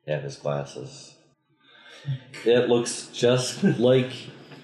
and 0.05 0.13
have 0.15 0.23
his 0.23 0.37
glasses. 0.37 1.13
It 2.45 2.69
looks 2.69 3.07
just 3.13 3.63
like 3.79 4.11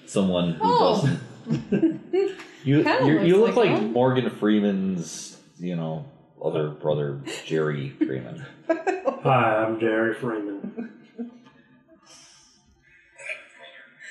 someone 0.06 0.54
who 0.54 0.60
Oh. 0.63 1.19
doesn't. 1.48 2.02
You 2.65 2.82
Kinda 2.84 3.06
you 3.06 3.21
you 3.21 3.38
looks 3.38 3.56
look 3.56 3.65
like 3.65 3.69
like 3.74 3.80
him. 3.84 3.93
Morgan 3.93 4.28
Freeman's, 4.32 5.38
you 5.60 5.76
know, 5.76 6.04
other 6.43 6.69
brother 6.69 7.21
Jerry 7.45 7.89
Freeman. 7.91 8.43
Hi, 8.67 9.63
I'm 9.63 9.80
Jerry 9.80 10.15
Freeman. 10.15 10.71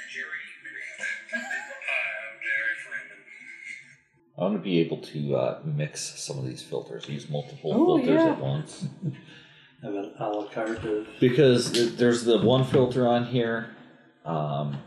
Jerry 0.08 0.28
Freeman. 0.62 1.44
Hi, 4.36 4.38
I'm 4.38 4.42
want 4.42 4.54
to 4.54 4.60
be 4.62 4.78
able 4.78 4.98
to 4.98 5.34
uh, 5.34 5.60
mix 5.64 6.00
some 6.20 6.38
of 6.38 6.46
these 6.46 6.62
filters, 6.62 7.08
use 7.08 7.28
multiple 7.28 7.72
Oh, 7.74 7.96
filters 7.98 8.22
yeah. 8.22 8.30
at 8.34 8.38
once. 8.38 8.86
Have 9.84 9.94
an 9.94 10.12
a 10.18 10.28
la 10.28 10.46
carte 10.46 10.84
of 10.84 11.06
Because 11.20 11.70
th- 11.70 11.96
there's 11.96 12.24
the 12.24 12.38
one 12.38 12.64
filter 12.64 13.06
on 13.06 13.26
here 13.26 13.76
um, 14.24 14.78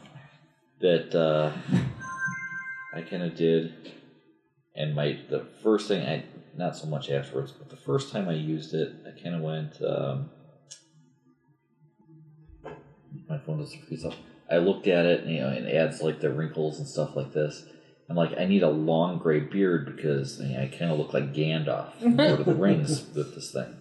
that 0.82 1.14
uh, 1.16 1.52
I 2.93 3.02
kind 3.02 3.24
of 3.24 3.36
did, 3.36 3.93
and 4.76 4.95
my 4.95 5.20
the 5.30 5.45
first 5.62 5.88
thing 5.88 6.06
I 6.06 6.26
not 6.58 6.76
so 6.76 6.88
much 6.88 7.12
afterwards, 7.12 7.52
but 7.52 7.70
the 7.70 7.78
first 7.78 8.12
time 8.12 8.28
I 8.28 8.34
used 8.34 8.74
it, 8.74 8.91
I 9.06 9.22
kind 9.22 9.36
of 9.36 9.41
went. 9.41 9.82
Um, 9.82 10.32
my 13.30 13.38
phone 13.38 13.60
doesn't 13.60 13.86
freeze 13.88 14.04
up. 14.04 14.14
I 14.50 14.58
looked 14.58 14.88
at 14.88 15.06
it, 15.06 15.24
and, 15.24 15.32
you 15.32 15.41
know, 15.41 15.50
it 15.50 15.74
adds 15.76 16.02
like 16.02 16.22
the 16.22 16.32
wrinkles 16.32 16.80
and 16.80 16.88
stuff 16.88 17.16
like 17.16 17.34
this. 17.34 17.66
I'm 18.10 18.16
like, 18.16 18.39
I 18.39 18.45
need 18.45 18.64
a 18.64 18.70
long 18.70 19.18
gray 19.18 19.41
beard 19.41 19.86
because 19.86 20.39
you 20.39 20.56
know, 20.56 20.64
I 20.64 20.68
kind 20.68 20.91
of 20.91 20.98
look 20.98 21.14
like 21.14 21.34
Gandalf 21.34 22.00
from 22.00 22.16
Lord 22.16 22.39
of 22.39 22.45
the 22.45 22.56
Rings 22.56 23.06
with 23.14 23.36
this 23.36 23.52
thing. 23.52 23.76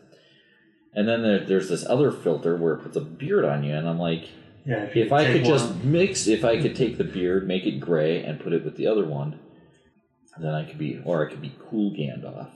And 0.96 1.06
then 1.06 1.22
there, 1.22 1.38
there's 1.44 1.68
this 1.68 1.86
other 1.86 2.10
filter 2.10 2.56
where 2.56 2.74
it 2.74 2.82
puts 2.82 2.96
a 2.96 3.00
beard 3.02 3.44
on 3.44 3.62
you, 3.62 3.74
and 3.74 3.86
I'm 3.88 3.98
like, 3.98 4.28
yeah. 4.64 4.84
If, 4.84 4.96
if 4.96 5.12
I 5.12 5.24
take 5.24 5.32
could 5.34 5.44
just 5.44 5.74
mix, 5.84 6.26
if 6.26 6.44
I 6.44 6.60
could 6.60 6.74
take 6.74 6.96
the 6.98 7.04
beard, 7.04 7.46
make 7.46 7.66
it 7.66 7.78
gray, 7.78 8.24
and 8.24 8.40
put 8.40 8.52
it 8.52 8.64
with 8.64 8.76
the 8.76 8.86
other 8.88 9.04
one, 9.06 9.38
then 10.38 10.54
I 10.54 10.64
could 10.64 10.78
be, 10.78 11.00
or 11.04 11.24
I 11.24 11.30
could 11.30 11.40
be 11.42 11.54
cool 11.70 11.92
Gandalf 11.92 12.48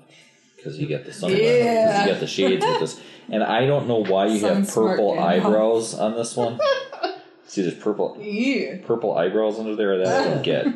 because 0.56 0.78
you 0.78 0.86
get 0.88 1.04
the 1.04 1.12
sunglasses, 1.12 1.58
'cause 1.60 1.84
Yeah. 1.84 2.04
you 2.06 2.10
got 2.12 2.20
the 2.20 2.26
shades 2.26 2.64
with 2.66 2.80
this, 2.80 3.00
and 3.30 3.42
I 3.44 3.66
don't 3.66 3.86
know 3.86 4.02
why 4.02 4.26
you 4.26 4.40
Sun 4.40 4.56
have 4.64 4.68
purple 4.74 5.18
eyebrows 5.20 5.94
on 5.94 6.16
this 6.16 6.34
one. 6.36 6.58
See, 7.46 7.62
there's 7.62 7.74
purple 7.74 8.16
Yeah. 8.20 8.78
purple 8.84 9.16
eyebrows 9.16 9.58
under 9.58 9.76
there 9.76 9.98
that 9.98 10.06
I 10.20 10.24
don't 10.24 10.42
get. 10.52 10.66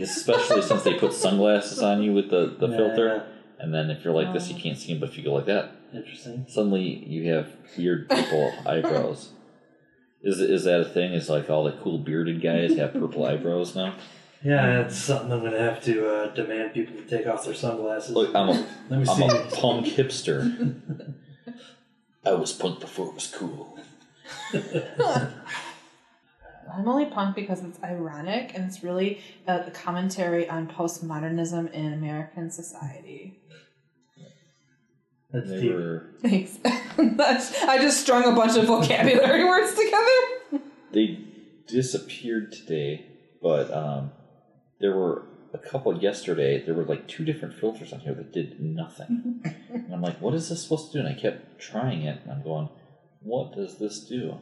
Especially 0.00 0.62
since 0.62 0.82
they 0.84 0.94
put 0.94 1.12
sunglasses 1.12 1.82
on 1.82 2.02
you 2.02 2.12
with 2.12 2.30
the, 2.30 2.54
the 2.58 2.68
Yeah, 2.68 2.76
filter, 2.76 3.26
and 3.58 3.72
then 3.74 3.90
if 3.90 4.04
you're 4.04 4.12
like 4.14 4.32
this, 4.32 4.50
you 4.50 4.56
can't 4.60 4.76
see 4.78 4.92
them. 4.92 5.00
But 5.00 5.10
if 5.10 5.18
you 5.18 5.24
go 5.24 5.32
like 5.34 5.46
that, 5.46 5.70
Interesting. 5.94 6.46
suddenly 6.48 6.82
you 7.06 7.32
have 7.32 7.48
weird 7.76 8.08
purple 8.08 8.52
eyebrows. 8.66 9.30
Is 10.22 10.40
is 10.40 10.64
that 10.64 10.80
a 10.80 10.84
thing? 10.84 11.12
Is 11.12 11.28
like 11.30 11.48
all 11.48 11.64
the 11.64 11.72
cool 11.72 11.98
bearded 11.98 12.42
guys 12.42 12.76
have 12.76 12.92
purple 12.92 13.24
eyebrows 13.24 13.74
now? 13.76 13.94
Yeah, 14.44 14.82
that's 14.82 14.96
something 14.96 15.32
I'm 15.32 15.42
gonna 15.42 15.58
have 15.58 15.82
to 15.84 16.08
uh, 16.08 16.34
demand 16.34 16.74
people 16.74 16.94
to 16.96 17.02
take 17.02 17.26
off 17.26 17.44
their 17.44 17.54
sunglasses. 17.54 18.10
Look, 18.14 18.34
I'm 18.34 18.48
a 18.48 18.52
Let 18.90 19.00
me 19.00 19.06
I'm 19.08 19.16
see. 19.16 19.24
a 19.26 19.44
punk 19.56 19.86
hipster. 19.86 20.80
I 22.26 22.32
was 22.32 22.52
punk 22.52 22.80
before 22.80 23.08
it 23.08 23.14
was 23.14 23.34
cool. 23.34 23.78
I'm 26.72 26.86
only 26.86 27.06
punk 27.06 27.34
because 27.34 27.62
it's 27.64 27.82
ironic 27.82 28.52
and 28.54 28.64
it's 28.64 28.82
really 28.84 29.20
uh, 29.46 29.62
the 29.62 29.70
commentary 29.70 30.48
on 30.48 30.68
postmodernism 30.68 31.72
in 31.72 31.92
American 31.94 32.50
society. 32.50 33.38
That's 35.32 35.48
They 35.50 35.60
deep. 35.60 35.72
were 35.74 36.14
Thanks. 36.22 36.58
That's, 36.96 37.62
I 37.64 37.78
just 37.78 38.00
strung 38.00 38.24
a 38.24 38.32
bunch 38.34 38.56
of 38.56 38.66
vocabulary 38.66 39.44
words 39.48 39.74
together. 39.74 40.64
they 40.92 41.24
disappeared 41.66 42.52
today, 42.52 43.06
but 43.42 43.70
um, 43.72 44.10
there 44.80 44.96
were 44.96 45.26
a 45.52 45.58
couple 45.58 45.96
yesterday. 46.02 46.64
There 46.64 46.74
were 46.74 46.84
like 46.84 47.06
two 47.08 47.24
different 47.24 47.54
filters 47.54 47.92
on 47.92 48.00
here 48.00 48.14
that 48.14 48.32
did 48.32 48.60
nothing. 48.60 49.42
and 49.70 49.92
I'm 49.92 50.00
like, 50.02 50.20
what 50.20 50.34
is 50.34 50.48
this 50.48 50.62
supposed 50.62 50.92
to 50.92 50.98
do? 51.02 51.06
And 51.06 51.14
I 51.14 51.18
kept 51.20 51.60
trying 51.60 52.02
it, 52.02 52.20
and 52.22 52.32
I'm 52.32 52.42
going, 52.42 52.68
what 53.20 53.54
does 53.54 53.78
this 53.78 54.00
do? 54.06 54.38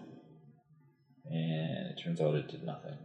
And 1.28 1.88
it 1.90 2.00
turns 2.02 2.20
out 2.20 2.34
it 2.36 2.48
did 2.48 2.64
nothing. 2.64 2.96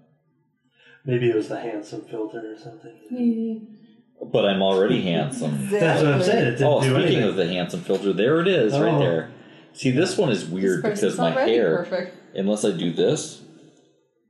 Maybe 1.03 1.29
it 1.32 1.36
was 1.36 1.47
the 1.49 1.59
handsome 1.59 2.01
filter 2.01 2.53
or 2.53 2.57
something. 2.59 3.77
But 4.24 4.45
I'm 4.45 4.61
already 4.61 5.01
handsome. 5.11 5.69
That's 5.69 6.03
what 6.03 6.13
I'm 6.13 6.22
saying. 6.24 6.45
It 6.47 6.51
didn't 6.51 6.67
Oh, 6.67 6.82
do 6.82 6.89
speaking 6.93 7.03
anything. 7.17 7.24
of 7.24 7.36
the 7.36 7.47
handsome 7.47 7.82
filter, 7.82 8.13
there 8.13 8.39
it 8.41 8.47
is, 8.47 8.74
right 8.74 8.93
Oh. 8.93 8.99
there. 8.99 9.32
See, 9.74 9.91
this 9.91 10.17
one 10.17 10.30
is 10.30 10.45
weird 10.45 10.84
This 10.84 10.99
because 11.01 11.15
person's 11.15 11.17
my 11.19 11.34
already 11.34 11.53
hair, 11.53 11.78
Perfect. 11.78 12.17
unless 12.36 12.65
I 12.65 12.72
do 12.72 12.91
this, 12.91 13.41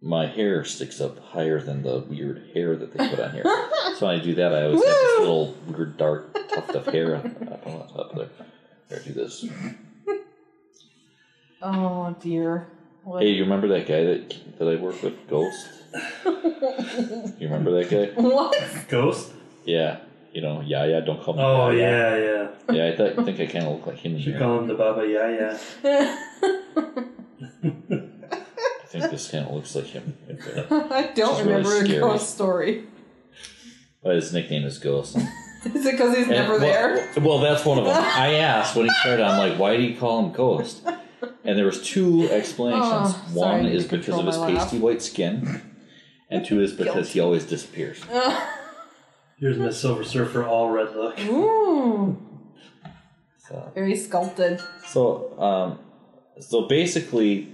my 0.01 0.25
hair 0.27 0.63
sticks 0.63 1.01
up 1.01 1.17
higher 1.19 1.59
than 1.59 1.83
the 1.83 1.99
weird 1.99 2.51
hair 2.53 2.75
that 2.75 2.95
they 2.95 3.09
put 3.09 3.19
on 3.19 3.31
here. 3.33 3.43
so 3.97 4.05
when 4.07 4.19
I 4.19 4.23
do 4.23 4.33
that, 4.35 4.53
I 4.53 4.63
always 4.63 4.83
have 4.83 4.93
this 4.93 5.13
Woo! 5.17 5.19
little 5.19 5.55
weird 5.67 5.97
dark 5.97 6.33
tuft 6.49 6.75
of 6.75 6.85
hair 6.87 7.15
up 7.17 7.25
on 7.25 7.79
the 7.79 7.85
top 7.93 8.15
there. 8.15 8.29
Here, 8.89 8.99
do 9.05 9.13
this. 9.13 9.45
Oh 11.61 12.15
dear. 12.19 12.67
What? 13.03 13.21
Hey, 13.23 13.29
you 13.29 13.43
remember 13.43 13.67
that 13.69 13.87
guy 13.87 14.03
that 14.03 14.57
that 14.57 14.67
I 14.67 14.75
work 14.81 15.01
with, 15.03 15.13
Ghost? 15.29 15.67
You 16.25 17.47
remember 17.47 17.71
that 17.83 17.89
guy? 17.89 18.19
what? 18.21 18.55
Ghost? 18.89 19.31
Yeah. 19.65 19.99
You 20.33 20.41
know, 20.41 20.61
yeah, 20.61 20.85
yeah, 20.85 21.01
don't 21.01 21.21
call 21.21 21.33
me. 21.33 21.41
Oh 21.43 21.69
Yaya. 21.71 21.81
yeah, 21.81 22.17
yeah. 22.17 22.73
Yeah, 22.73 22.93
I, 22.93 22.95
th- 22.95 23.17
I 23.17 23.23
think 23.23 23.39
I 23.41 23.45
kind 23.47 23.65
of 23.65 23.73
look 23.73 23.87
like 23.87 23.97
him. 23.97 24.15
in 24.15 24.21
Should 24.23 24.39
call 24.39 24.59
him 24.59 24.67
the 24.67 24.75
Baba 24.75 25.05
Yeah 25.05 25.57
Yeah. 25.83 26.17
I 27.63 28.87
think 28.87 29.11
this 29.11 29.29
kind 29.29 29.45
of 29.45 29.53
looks 29.53 29.75
like 29.75 29.85
him. 29.85 30.15
right. 30.29 30.71
Uh, 30.71 30.87
I 30.89 31.11
don't 31.13 31.37
Which 31.37 31.39
is 31.39 31.47
really 31.47 31.81
remember 31.81 31.97
a 31.97 31.99
ghost 31.99 32.33
story. 32.33 32.85
But 34.03 34.15
his 34.15 34.33
nickname 34.33 34.63
is 34.63 34.79
Ghost. 34.79 35.15
Is 35.15 35.85
it 35.85 35.91
because 35.91 36.17
he's 36.17 36.27
never 36.27 36.55
and- 36.55 36.63
there? 36.63 37.11
Well, 37.17 37.25
well, 37.25 37.39
that's 37.39 37.63
one 37.63 37.77
of 37.77 37.85
them. 37.85 37.95
I 37.95 38.35
asked 38.35 38.75
when 38.75 38.85
he 38.85 38.91
started. 39.01 39.23
I'm 39.23 39.37
like, 39.37 39.59
why 39.59 39.77
do 39.77 39.83
you 39.83 39.95
call 39.97 40.25
him 40.25 40.31
Ghost? 40.31 40.81
And 41.43 41.57
there 41.57 41.65
was 41.65 41.81
two 41.83 42.27
explanations. 42.29 42.83
Oh, 42.83 43.25
sorry, 43.33 43.35
one 43.35 43.51
I 43.51 43.61
need 43.61 43.75
is 43.75 43.85
because 43.85 44.17
of 44.17 44.25
his 44.25 44.37
my 44.37 44.53
pasty 44.53 44.79
white 44.79 45.03
skin, 45.03 45.61
and 46.29 46.43
two 46.43 46.61
is 46.61 46.73
because 46.73 47.11
he 47.11 47.19
always 47.19 47.45
disappears. 47.45 48.01
Here's 49.41 49.57
Miss 49.57 49.81
Silver 49.81 50.03
Surfer, 50.03 50.45
all 50.45 50.69
red 50.69 50.95
look. 50.95 51.19
Ooh, 51.21 52.15
So, 53.39 53.71
very 53.73 53.95
sculpted. 53.95 54.61
so, 54.85 55.37
um, 55.39 55.79
so 56.39 56.67
basically, 56.67 57.49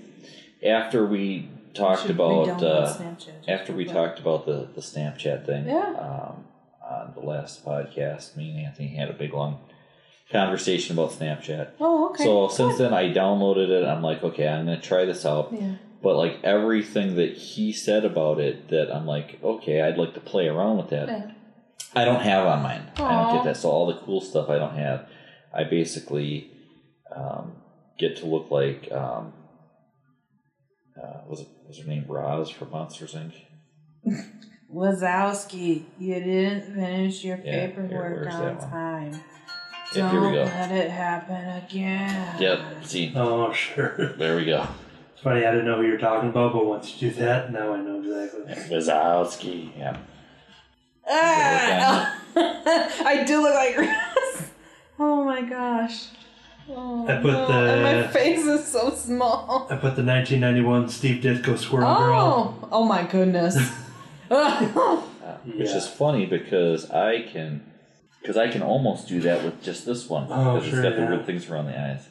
after 0.65 1.05
we 1.05 1.49
talked 1.73 2.01
Should 2.01 2.11
about 2.11 2.47
re-download 2.47 2.63
uh, 2.63 2.93
Snapchat 2.97 3.47
after 3.49 3.71
we 3.73 3.85
talked 3.85 4.19
about 4.19 4.45
the 4.45 4.67
the 4.75 4.81
Snapchat 4.81 5.45
thing, 5.45 5.65
Yeah. 5.67 5.93
um, 5.97 6.43
on 6.83 7.13
the 7.15 7.21
last 7.21 7.65
podcast, 7.65 8.35
me 8.35 8.49
and 8.51 8.59
Anthony 8.65 8.89
had 8.89 9.09
a 9.09 9.13
big 9.13 9.33
long 9.33 9.59
conversation 10.31 10.97
about 10.97 11.11
Snapchat. 11.11 11.69
Oh, 11.79 12.09
okay. 12.09 12.23
So 12.25 12.49
since 12.49 12.77
then, 12.79 12.93
I 12.93 13.13
downloaded 13.13 13.69
it. 13.69 13.85
I'm 13.85 14.01
like, 14.03 14.23
okay, 14.23 14.47
I'm 14.47 14.65
gonna 14.65 14.81
try 14.81 15.05
this 15.05 15.25
out. 15.25 15.53
yeah. 15.53 15.75
But 16.03 16.15
like 16.17 16.39
everything 16.43 17.15
that 17.15 17.33
he 17.37 17.71
said 17.71 18.03
about 18.05 18.39
it, 18.39 18.67
that 18.69 18.93
I'm 18.93 19.05
like, 19.07 19.39
okay, 19.41 19.81
I'd 19.81 19.97
like 19.97 20.13
to 20.15 20.19
play 20.19 20.47
around 20.47 20.77
with 20.77 20.89
that. 20.89 21.07
Yeah. 21.07 21.31
I 21.95 22.05
don't 22.05 22.21
have 22.21 22.45
on 22.45 22.61
mine. 22.61 22.91
I 22.97 23.11
don't 23.23 23.35
get 23.35 23.43
that. 23.45 23.57
So 23.57 23.69
all 23.69 23.87
the 23.87 23.95
cool 23.97 24.21
stuff 24.21 24.49
I 24.49 24.57
don't 24.57 24.75
have. 24.75 25.07
I 25.53 25.63
basically 25.63 26.51
um, 27.15 27.53
get 27.97 28.17
to 28.17 28.25
look 28.25 28.51
like 28.51 28.91
um, 28.91 29.33
uh, 31.01 31.21
was 31.27 31.41
it 31.41 31.47
was 31.67 31.79
her 31.79 31.85
name 31.87 32.05
Roz 32.07 32.49
from 32.49 32.69
Monsters 32.71 33.15
Inc. 33.15 33.33
Wazowski, 34.73 35.85
you 35.97 36.13
didn't 36.15 36.73
finish 36.75 37.23
your 37.23 37.37
Yeah, 37.37 37.51
here, 37.51 37.67
paperwork 37.69 38.21
where's 38.25 38.35
on 38.35 38.57
time. 38.59 39.11
Yeah, 39.93 40.01
Don't 40.01 40.11
here 40.11 40.21
we 40.29 40.35
go. 40.35 40.43
let 40.43 40.71
it 40.71 40.91
happen 40.91 41.63
again. 41.63 42.41
Yep. 42.41 42.59
See, 42.83 43.13
Oh 43.15 43.53
sure. 43.53 44.13
there 44.17 44.35
we 44.35 44.43
go. 44.45 44.67
It's 45.13 45.21
funny. 45.23 45.45
I 45.45 45.51
didn't 45.51 45.65
know 45.65 45.77
who 45.77 45.87
you're 45.87 45.97
talking 45.97 46.29
about, 46.29 46.51
but 46.53 46.65
once 46.65 46.93
you 47.01 47.09
do 47.09 47.15
that, 47.21 47.51
now 47.53 47.73
I 47.73 47.77
know 47.81 47.99
exactly. 48.01 48.75
Wazowski. 48.75 49.77
Yeah. 49.77 49.97
Ah, 51.09 52.21
I 52.35 53.23
do 53.25 53.41
look 53.41 53.53
like 53.53 53.77
Roz. 53.77 54.49
Oh 54.99 55.23
my 55.23 55.41
gosh. 55.41 56.07
Oh, 56.69 57.07
I 57.07 57.15
put 57.21 57.31
no. 57.31 57.47
the- 57.47 57.53
And 57.53 57.83
my 57.83 58.07
face 58.11 58.45
is 58.45 58.67
so 58.67 58.89
small. 58.93 59.67
I 59.69 59.75
put 59.75 59.95
the 59.95 60.03
1991 60.03 60.89
Steve 60.89 61.23
Ditko 61.23 61.57
Squirrel 61.57 61.95
Girl. 61.95 62.57
Oh, 62.63 62.67
oh 62.71 62.83
my 62.85 63.03
goodness. 63.03 63.55
Which 64.29 65.69
Yeah. 65.69 65.77
is 65.77 65.87
funny 65.87 66.25
because 66.25 66.91
I 66.91 67.21
can, 67.31 67.63
because 68.21 68.35
I 68.37 68.49
can 68.49 68.61
almost 68.61 69.07
do 69.07 69.21
that 69.21 69.43
with 69.43 69.61
just 69.63 69.85
this 69.85 70.09
one 70.09 70.27
Oh, 70.29 70.55
because 70.55 70.69
sure, 70.69 70.79
it's 70.79 70.89
got 70.89 70.95
the 70.97 71.03
yeah. 71.03 71.09
weird 71.09 71.25
things 71.25 71.49
around 71.49 71.67
the 71.67 71.79
eyes. 71.79 72.03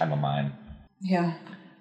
I'm 0.00 0.12
a 0.12 0.16
mime. 0.16 0.54
yeah, 1.00 1.34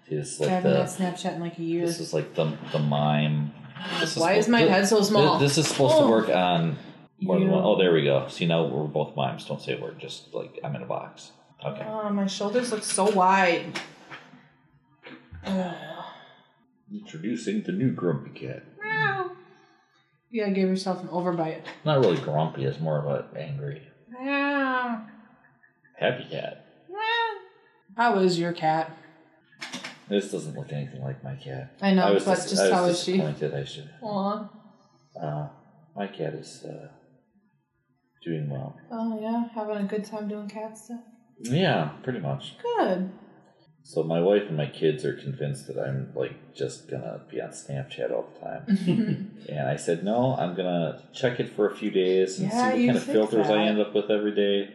It's 0.08 0.40
I 0.42 0.46
like 0.46 0.54
haven't 0.54 0.76
had 0.76 0.88
the 0.88 0.92
Snapchat 0.92 1.36
in 1.36 1.42
like 1.42 1.58
a 1.60 1.64
year. 1.64 1.86
this 1.86 2.00
is 2.02 2.14
like 2.14 2.34
the 2.36 2.52
the 2.74 2.80
mime. 2.80 3.52
This 4.00 4.16
Why 4.16 4.34
is 4.34 4.46
supposed- 4.46 4.50
my 4.50 4.62
thi- 4.64 4.68
head 4.70 4.88
so 4.88 5.02
small? 5.02 5.38
thi- 5.40 5.46
This, 5.46 5.58
is 5.58 5.68
supposed 5.68 5.96
Oh. 5.98 6.04
to 6.06 6.10
work 6.10 6.30
on 6.30 6.78
more 7.22 7.40
than 7.40 7.50
one. 7.50 7.64
Oh, 7.64 7.78
there 7.78 7.94
we 7.94 8.04
go. 8.04 8.28
See 8.28 8.46
now 8.46 8.66
we're 8.66 8.84
both 8.86 9.16
mimes. 9.16 9.46
Don't 9.46 9.62
say 9.62 9.78
a 9.78 9.82
word. 9.82 10.00
Just 10.00 10.34
like 10.34 10.60
I'm 10.64 10.76
in 10.76 10.82
a 10.84 10.86
box. 10.86 11.32
Okay. 11.66 11.86
Oh, 11.88 12.10
my 12.10 12.28
shoulders 12.28 12.72
look 12.72 12.84
so 12.84 13.10
wide. 13.10 13.80
Introducing 16.92 17.64
the 17.64 17.72
new 17.72 17.92
Grumpy 17.92 18.30
Cat. 18.40 18.64
Meow. 18.82 19.32
You 20.30 20.42
gotta 20.42 20.54
give 20.54 20.70
yourself 20.70 21.02
an 21.02 21.10
overbite. 21.10 21.62
Not 21.84 22.00
really 22.00 22.18
grumpy. 22.18 22.64
It's 22.66 22.80
more 22.80 22.98
of 23.00 23.06
a 23.08 23.38
angry, 23.40 23.82
Meow. 24.10 25.02
happy 25.98 26.26
cat. 26.30 26.66
Meow. 26.90 27.38
How 27.96 28.20
is 28.20 28.40
your 28.40 28.54
cat? 28.54 28.96
This 30.10 30.32
doesn't 30.32 30.56
look 30.56 30.72
anything 30.72 31.02
like 31.02 31.24
my 31.24 31.36
cat. 31.36 31.74
I 31.82 31.94
know, 31.94 32.04
I 32.04 32.12
was 32.12 32.24
but 32.24 32.36
dis- 32.36 32.52
just 32.52 32.62
I 32.62 32.66
was 32.70 32.74
how 32.74 32.86
is 32.86 33.04
she? 33.04 33.12
disappointed. 33.14 33.54
I 33.54 33.64
should. 33.66 33.90
Aw. 34.02 34.50
Uh, 35.22 35.50
my 35.96 36.08
cat 36.08 36.34
is 36.34 36.64
uh, 36.64 36.88
doing 38.24 38.50
well. 38.50 38.78
Oh 38.92 39.20
yeah, 39.20 39.48
having 39.54 39.78
a 39.78 39.84
good 39.84 40.06
time 40.06 40.28
doing 40.28 40.48
cat 40.48 40.78
stuff. 40.78 41.02
Yeah, 41.40 41.90
pretty 42.04 42.20
much. 42.20 42.56
Good. 42.62 43.12
So 43.84 44.04
my 44.04 44.20
wife 44.20 44.44
and 44.48 44.58
my 44.58 44.66
kids 44.66 45.06
are 45.06 45.14
convinced 45.14 45.68
that 45.68 45.78
I'm 45.80 46.12
like 46.14 46.54
just 46.54 46.90
gonna 46.90 47.22
be 47.32 47.40
on 47.40 47.50
Snapchat 47.50 48.12
all 48.12 48.28
the 48.34 48.40
time. 48.40 49.32
and 49.50 49.68
I 49.68 49.76
said 49.78 50.04
no, 50.04 50.36
I'm 50.36 50.56
gonna 50.56 51.02
check 51.14 51.40
it 51.40 51.50
for 51.50 51.70
a 51.70 51.76
few 51.76 51.90
days 51.92 52.40
and 52.40 52.50
Yeah, 52.50 52.74
see 52.74 52.80
what 52.80 52.86
kind 52.86 52.98
of 52.98 53.04
filters 53.04 53.48
I 53.48 53.64
end 53.64 53.80
up 53.80 53.94
with 53.96 54.10
every 54.10 54.36
day, 54.36 54.74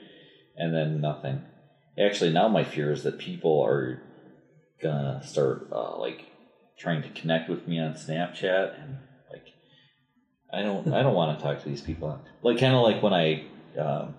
and 0.56 0.74
then 0.74 1.00
nothing. 1.00 1.42
Actually, 1.98 2.32
now 2.32 2.48
my 2.48 2.64
fear 2.64 2.90
is 2.90 3.02
that 3.02 3.18
people 3.18 3.60
are 3.62 4.02
gonna 4.82 5.22
start 5.24 5.68
uh, 5.72 5.98
like 5.98 6.24
trying 6.76 7.02
to 7.02 7.08
connect 7.10 7.48
with 7.48 7.66
me 7.68 7.78
on 7.78 7.94
Snapchat, 7.94 8.82
and 8.82 8.98
like 9.30 9.44
I 10.52 10.62
don't, 10.62 10.92
I 10.92 11.02
don't 11.02 11.14
want 11.14 11.38
to 11.38 11.42
talk 11.42 11.60
to 11.62 11.68
these 11.68 11.82
people. 11.82 12.18
Like 12.42 12.58
kind 12.58 12.74
of 12.74 12.82
like 12.82 13.02
when 13.02 13.12
I 13.14 13.44
um, 13.78 14.14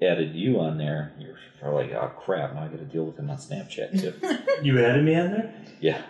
added 0.00 0.34
you 0.34 0.60
on 0.60 0.78
there, 0.78 1.12
you're 1.18 1.36
probably 1.60 1.84
like, 1.88 1.94
oh 1.94 2.08
crap, 2.16 2.54
now 2.54 2.62
I 2.62 2.68
got 2.68 2.78
to 2.78 2.84
deal 2.84 3.04
with 3.04 3.18
him 3.18 3.30
on 3.30 3.36
Snapchat 3.36 4.00
too. 4.00 4.14
You 4.62 4.82
added 4.82 5.04
me 5.04 5.14
on 5.16 5.30
there? 5.32 5.52
yeah. 5.80 6.00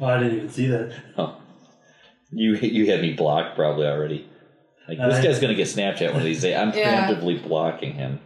Oh, 0.00 0.06
I 0.06 0.18
didn't 0.18 0.36
even 0.36 0.48
see 0.48 0.68
that. 0.68 0.92
Oh. 1.18 1.36
You 2.30 2.54
you 2.54 2.86
had 2.90 3.00
me 3.00 3.14
blocked 3.14 3.56
probably 3.56 3.86
already. 3.86 4.28
Like 4.86 4.98
this 4.98 5.18
Uh, 5.18 5.22
guy's 5.22 5.40
gonna 5.40 5.54
get 5.54 5.66
Snapchat 5.66 6.08
one 6.12 6.20
of 6.20 6.24
these 6.24 6.42
days. 6.42 6.56
I'm 6.56 6.72
Yeah. 6.72 7.08
preemptively 7.08 7.42
blocking 7.42 7.94
him. 7.94 8.20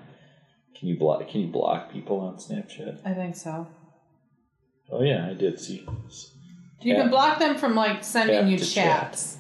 Can 0.75 0.89
you 0.89 0.99
block? 0.99 1.27
Can 1.29 1.41
you 1.41 1.47
block 1.47 1.91
people 1.91 2.21
on 2.21 2.37
Snapchat? 2.37 2.99
I 3.07 3.15
think 3.15 3.37
so. 3.37 3.69
Oh 4.93 5.03
yeah, 5.03 5.27
I 5.29 5.35
did 5.35 5.59
see. 5.61 5.87
You 6.83 6.95
Yeah. 6.95 7.03
can 7.03 7.11
block 7.11 7.39
them 7.39 7.57
from 7.57 7.75
like 7.75 8.03
sending 8.03 8.37
Yeah, 8.37 8.47
you 8.47 8.59
to 8.59 8.65
chats, 8.65 9.39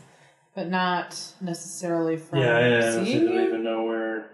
but 0.55 0.69
not 0.69 1.19
necessarily 1.41 2.17
from 2.17 2.39
yeah, 2.41 2.69
yeah. 2.69 3.01
I 3.01 3.05
seeing 3.05 3.25
don't 3.27 3.35
you. 3.35 3.41
even 3.43 3.65
know 3.65 3.85
where. 3.85 4.31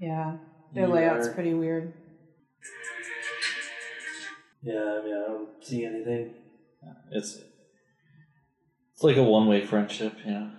Yeah, 0.00 0.36
their 0.74 0.86
You 0.86 0.92
layout's 0.94 1.28
are- 1.28 1.32
pretty 1.34 1.54
weird. 1.54 1.92
Yeah, 4.62 4.74
I 4.74 5.04
mean, 5.04 5.14
I 5.14 5.26
don't 5.28 5.48
see 5.64 5.84
anything. 5.84 6.34
It's 7.10 7.38
It's 8.92 9.02
like 9.04 9.16
a 9.16 9.22
one-way 9.22 9.64
friendship, 9.64 10.14
you 10.24 10.32
know. 10.32 10.50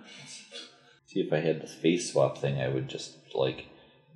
See 1.06 1.20
if 1.20 1.32
I 1.32 1.40
had 1.40 1.60
the 1.60 1.66
face 1.66 2.10
swap 2.10 2.38
thing, 2.38 2.60
I 2.60 2.68
would 2.68 2.88
just 2.88 3.16
like 3.34 3.66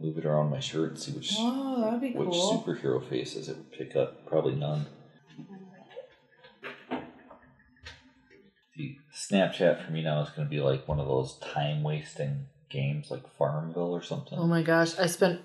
move 0.01 0.17
it 0.19 0.25
around 0.25 0.51
my 0.51 0.61
shirt 0.61 0.91
and 0.91 0.99
see 0.99 1.13
which 1.13 1.35
Oh, 1.39 1.83
that'd 1.85 2.01
be 2.01 2.13
which 2.19 2.31
cool. 2.31 2.63
superhero 2.65 3.07
faces 3.07 3.49
it 3.49 3.57
would 3.57 3.73
pick 3.73 3.95
up. 3.95 4.27
Probably 4.27 4.55
none. 4.55 4.87
Snapchat 9.15 9.85
for 9.85 9.93
me 9.93 10.03
now 10.03 10.23
is 10.23 10.31
going 10.31 10.47
to 10.47 10.51
be 10.51 10.61
like 10.61 10.89
one 10.89 10.99
of 10.99 11.07
those 11.07 11.39
time-wasting 11.39 12.47
games, 12.71 13.11
like 13.11 13.23
Farmville 13.37 13.93
or 13.93 14.03
something. 14.03 14.39
Oh 14.39 14.47
my 14.47 14.63
gosh, 14.63 14.99
I 14.99 15.07
spent 15.07 15.41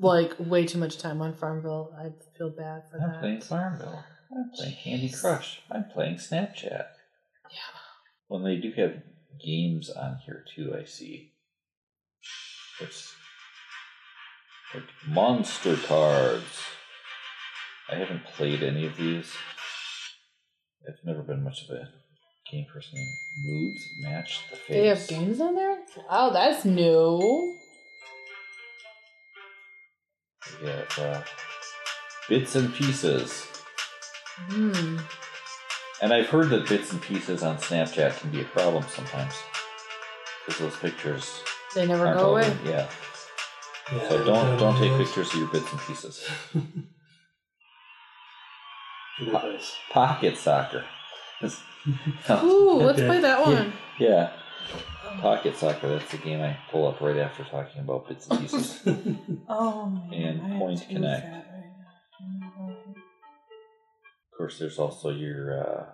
like 0.00 0.32
way 0.38 0.66
too 0.66 0.78
much 0.78 0.98
time 0.98 1.22
on 1.22 1.34
Farmville. 1.34 1.94
I 1.96 2.10
feel 2.36 2.50
bad 2.50 2.82
for 2.90 3.00
I'm 3.00 3.12
that. 3.12 3.20
playing 3.20 3.40
Farmville. 3.40 4.04
I'm 4.32 4.50
playing 4.54 4.76
Candy 4.82 5.08
Crush. 5.10 5.60
I'm 5.70 5.84
playing 5.84 6.16
Snapchat. 6.16 6.86
Yeah. 7.50 7.72
Well, 8.28 8.42
they 8.42 8.56
do 8.56 8.72
have 8.72 9.02
games 9.44 9.88
on 9.90 10.18
here 10.26 10.44
too. 10.54 10.74
I 10.76 10.84
see. 10.84 11.32
It's 12.80 13.14
like 14.74 14.82
monster 15.06 15.76
cards. 15.76 16.62
I 17.88 17.94
haven't 17.94 18.24
played 18.24 18.64
any 18.64 18.86
of 18.86 18.96
these. 18.96 19.32
I've 20.88 21.04
never 21.04 21.22
been 21.22 21.44
much 21.44 21.62
of 21.64 21.70
a 21.70 21.88
game 22.50 22.66
person. 22.72 22.98
Moods 23.44 23.88
match 23.98 24.40
the 24.50 24.56
face. 24.56 24.68
They 24.68 24.86
have 24.86 25.06
games 25.08 25.40
on 25.40 25.54
there? 25.54 25.78
Oh, 26.10 26.32
that's 26.32 26.64
new. 26.64 27.54
We 30.62 30.68
have 30.68 30.98
uh, 30.98 31.22
bits 32.28 32.54
and 32.54 32.72
pieces. 32.74 33.46
Hmm. 34.48 34.98
And 36.02 36.12
I've 36.12 36.28
heard 36.28 36.50
that 36.50 36.68
bits 36.68 36.92
and 36.92 37.00
pieces 37.00 37.42
on 37.42 37.56
Snapchat 37.58 38.18
can 38.20 38.30
be 38.30 38.42
a 38.42 38.44
problem 38.44 38.84
sometimes. 38.94 39.34
Because 40.46 40.60
those 40.60 40.76
pictures 40.76 41.42
They 41.74 41.86
never 41.86 42.12
go 42.14 42.30
away. 42.32 42.42
good. 42.42 42.58
Yeah. 42.70 42.88
Yeah, 43.92 44.08
So 44.08 44.24
don't 44.24 44.58
don't 44.58 44.76
take 44.78 44.96
pictures 44.98 45.32
of 45.32 45.38
your 45.40 45.48
bits 45.48 45.70
and 45.70 45.80
pieces. 45.80 46.28
Good 49.18 49.28
advice. 49.28 49.74
Pocket 49.90 50.36
soccer. 50.36 50.84
Ooh, 52.42 52.74
let's 52.82 53.00
play 53.00 53.20
that 53.20 53.40
one. 53.40 53.72
yeah. 53.98 54.32
Pocket 55.20 55.56
soccer, 55.56 55.88
that's 55.88 56.10
the 56.10 56.18
game 56.18 56.42
I 56.42 56.58
pull 56.70 56.86
up 56.88 57.00
right 57.00 57.16
after 57.16 57.44
talking 57.44 57.80
about 57.80 58.08
bits 58.08 58.26
and 58.28 58.40
pieces. 58.40 58.80
Oh 59.48 59.86
man. 60.10 60.12
And 60.12 60.54
I 60.54 60.58
Point 60.58 60.84
Connect. 60.88 61.24
right. 61.24 61.44
Of 64.32 64.36
course, 64.36 64.58
there's 64.58 64.78
also 64.78 65.10
your. 65.10 65.60
Uh, 65.62 65.84
I 65.84 65.92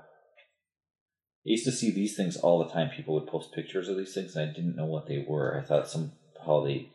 used 1.45 1.65
to 1.67 1.73
see 1.73 1.91
these 1.93 2.17
things 2.17 2.37
all 2.37 2.65
the 2.65 2.73
time. 2.73 2.91
People 2.97 3.15
would 3.15 3.27
post 3.29 3.53
pictures 3.53 3.89
of 3.89 3.97
these 3.97 4.15
things, 4.15 4.35
and 4.37 4.51
I 4.51 4.53
didn't 4.53 4.77
know 4.77 4.87
what 4.87 5.07
they 5.07 5.25
were. 5.29 5.57
I 5.61 5.65
thought 5.67 5.89
somehow 5.89 6.65
they 6.65 6.89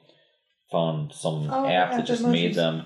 found 0.72 1.14
some 1.14 1.50
Oh, 1.52 1.66
app 1.68 1.92
yeah, 1.92 1.98
that 1.98 2.06
just 2.06 2.24
the 2.24 2.30
made 2.30 2.56
them 2.56 2.86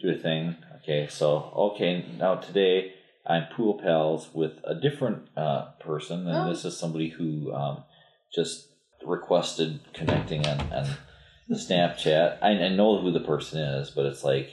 do 0.00 0.10
a 0.10 0.14
thing. 0.16 0.56
Okay, 0.82 1.08
so 1.10 1.52
okay, 1.74 2.04
now 2.18 2.36
today 2.36 2.94
I'm 3.28 3.46
pool 3.54 3.78
pals 3.82 4.30
with 4.32 4.52
a 4.64 4.74
different 4.74 5.28
uh, 5.36 5.72
person, 5.80 6.26
and 6.26 6.36
Oh. 6.36 6.48
this 6.48 6.64
is 6.64 6.76
somebody 6.78 7.08
who 7.10 7.52
um, 7.54 7.84
just 8.34 8.68
requested 9.06 9.80
connecting 9.92 10.46
on, 10.46 10.60
on 10.72 10.86
Snapchat. 11.50 12.38
I, 12.42 12.50
I 12.50 12.68
know 12.68 13.00
who 13.00 13.12
the 13.12 13.20
person 13.20 13.60
is, 13.60 13.90
but 13.90 14.06
it's 14.06 14.24
like 14.24 14.50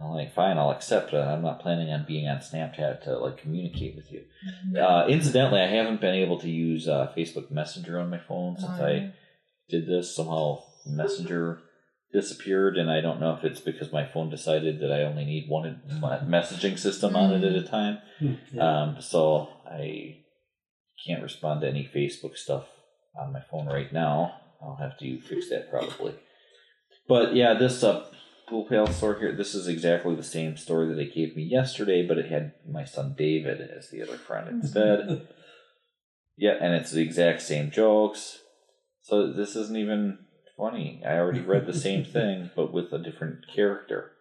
I'm 0.00 0.10
like, 0.12 0.32
fine, 0.34 0.56
I'll 0.56 0.70
accept 0.70 1.12
it. 1.12 1.18
I'm 1.18 1.42
not 1.42 1.60
planning 1.60 1.90
on 1.90 2.06
being 2.06 2.26
on 2.26 2.38
Snapchat 2.38 3.02
to 3.02 3.18
like 3.18 3.36
communicate 3.36 3.96
with 3.96 4.10
you. 4.10 4.22
Uh, 4.80 5.06
incidentally, 5.08 5.60
I 5.60 5.66
haven't 5.66 6.00
been 6.00 6.14
able 6.14 6.38
to 6.40 6.48
use 6.48 6.88
uh, 6.88 7.12
Facebook 7.16 7.50
Messenger 7.50 7.98
on 8.00 8.08
my 8.08 8.18
phone 8.18 8.56
since 8.58 8.78
Oh. 8.78 8.86
I 8.86 9.12
did 9.68 9.86
this. 9.86 10.14
Somehow 10.16 10.62
Messenger 10.86 11.60
disappeared, 12.12 12.76
and 12.76 12.90
I 12.90 13.00
don't 13.00 13.20
know 13.20 13.34
if 13.34 13.44
it's 13.44 13.60
because 13.60 13.92
my 13.92 14.06
phone 14.06 14.30
decided 14.30 14.80
that 14.80 14.92
I 14.92 15.02
only 15.02 15.24
need 15.24 15.48
one 15.48 15.80
messaging 16.26 16.78
system 16.78 17.16
on 17.16 17.32
it 17.32 17.44
at 17.44 17.54
a 17.54 17.66
time. 17.66 17.98
Hmm, 18.18 18.34
yeah. 18.52 18.82
Um, 18.82 18.96
so 19.00 19.48
I 19.66 20.18
can't 21.06 21.22
respond 21.22 21.60
to 21.60 21.68
any 21.68 21.88
Facebook 21.94 22.36
stuff 22.36 22.66
on 23.18 23.32
my 23.32 23.42
phone 23.50 23.66
right 23.66 23.92
now. 23.92 24.34
I'll 24.62 24.76
have 24.76 24.98
to 24.98 25.20
fix 25.20 25.48
that 25.50 25.70
probably. 25.70 26.14
But 27.08 27.34
yeah, 27.34 27.54
this 27.54 27.82
uh, 27.82 28.06
Pool 28.48 28.66
Pal 28.68 28.86
store 28.88 29.18
here, 29.18 29.34
this 29.34 29.54
is 29.54 29.68
exactly 29.68 30.14
the 30.14 30.22
same 30.22 30.56
story 30.56 30.88
that 30.88 30.94
they 30.94 31.06
gave 31.06 31.36
me 31.36 31.42
yesterday, 31.42 32.06
but 32.06 32.18
it 32.18 32.30
had 32.30 32.52
my 32.68 32.84
son 32.84 33.14
David 33.16 33.60
as 33.60 33.90
the 33.90 34.02
other 34.02 34.18
friend 34.18 34.48
instead. 34.48 35.28
yeah, 36.36 36.54
and 36.60 36.74
it's 36.74 36.90
the 36.90 37.02
exact 37.02 37.42
same 37.42 37.70
jokes. 37.70 38.38
So 39.02 39.32
this 39.32 39.56
isn't 39.56 39.76
even 39.76 40.18
funny. 40.60 41.02
I 41.06 41.14
already 41.16 41.40
read 41.40 41.66
the 41.66 41.72
same 41.78 42.04
thing, 42.16 42.50
but 42.54 42.72
with 42.72 42.92
a 42.92 42.98
different 42.98 43.46
character. 43.54 44.12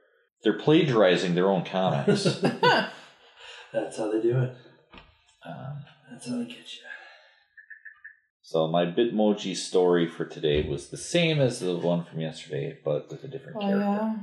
They're 0.44 0.58
plagiarizing 0.58 1.36
their 1.36 1.50
own 1.50 1.66
comics. 1.66 2.24
That's 3.74 3.98
how 3.98 4.12
they 4.12 4.22
do 4.22 4.40
it. 4.40 4.56
um, 5.46 5.84
That's 6.10 6.28
how 6.30 6.38
they 6.38 6.46
get 6.46 6.58
you. 6.58 6.80
So 8.42 8.68
my 8.68 8.86
Bitmoji 8.86 9.56
story 9.56 10.08
for 10.10 10.26
today 10.26 10.68
was 10.68 10.88
the 10.90 10.98
same 10.98 11.40
as 11.40 11.60
the 11.60 11.76
one 11.76 12.04
from 12.06 12.20
yesterday, 12.22 12.78
but 12.84 13.10
with 13.12 13.24
a 13.24 13.28
different 13.28 13.58
Oh 13.58 13.62
character. 13.62 13.86
yeah. 13.86 14.16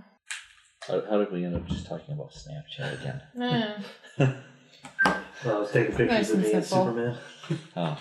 How, 0.88 1.02
how 1.10 1.18
did 1.18 1.30
we 1.32 1.44
end 1.44 1.54
up 1.54 1.66
just 1.66 1.86
talking 1.86 2.14
about 2.14 2.32
Snapchat 2.32 3.00
again? 3.00 3.84
Well, 5.44 5.56
I 5.58 5.60
was 5.60 5.70
taking 5.70 5.94
pictures 5.94 6.08
Nice 6.08 6.30
of 6.30 6.38
me 6.40 6.52
and. 6.52 6.64
Superman. 6.64 7.18
Oh, 7.76 7.98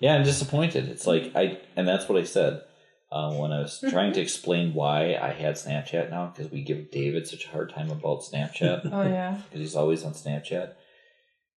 yeah, 0.00 0.14
I'm 0.14 0.24
disappointed. 0.24 0.88
It's 0.88 1.06
like 1.06 1.32
I, 1.36 1.58
and 1.76 1.86
that's 1.86 2.08
what 2.08 2.18
I 2.18 2.24
said 2.24 2.62
uh, 3.10 3.32
when 3.32 3.52
I 3.52 3.60
was 3.60 3.82
trying 3.90 4.12
to 4.14 4.20
explain 4.20 4.74
why 4.74 5.14
I 5.16 5.32
had 5.32 5.54
Snapchat 5.54 6.10
now 6.10 6.32
because 6.34 6.50
we 6.52 6.62
give 6.62 6.90
David 6.90 7.26
such 7.26 7.46
a 7.46 7.50
hard 7.50 7.72
time 7.72 7.90
about 7.90 8.22
Snapchat 8.22 8.88
Oh 8.92 9.02
yeah. 9.02 9.40
because 9.44 9.60
he's 9.60 9.76
always 9.76 10.04
on 10.04 10.12
Snapchat. 10.12 10.74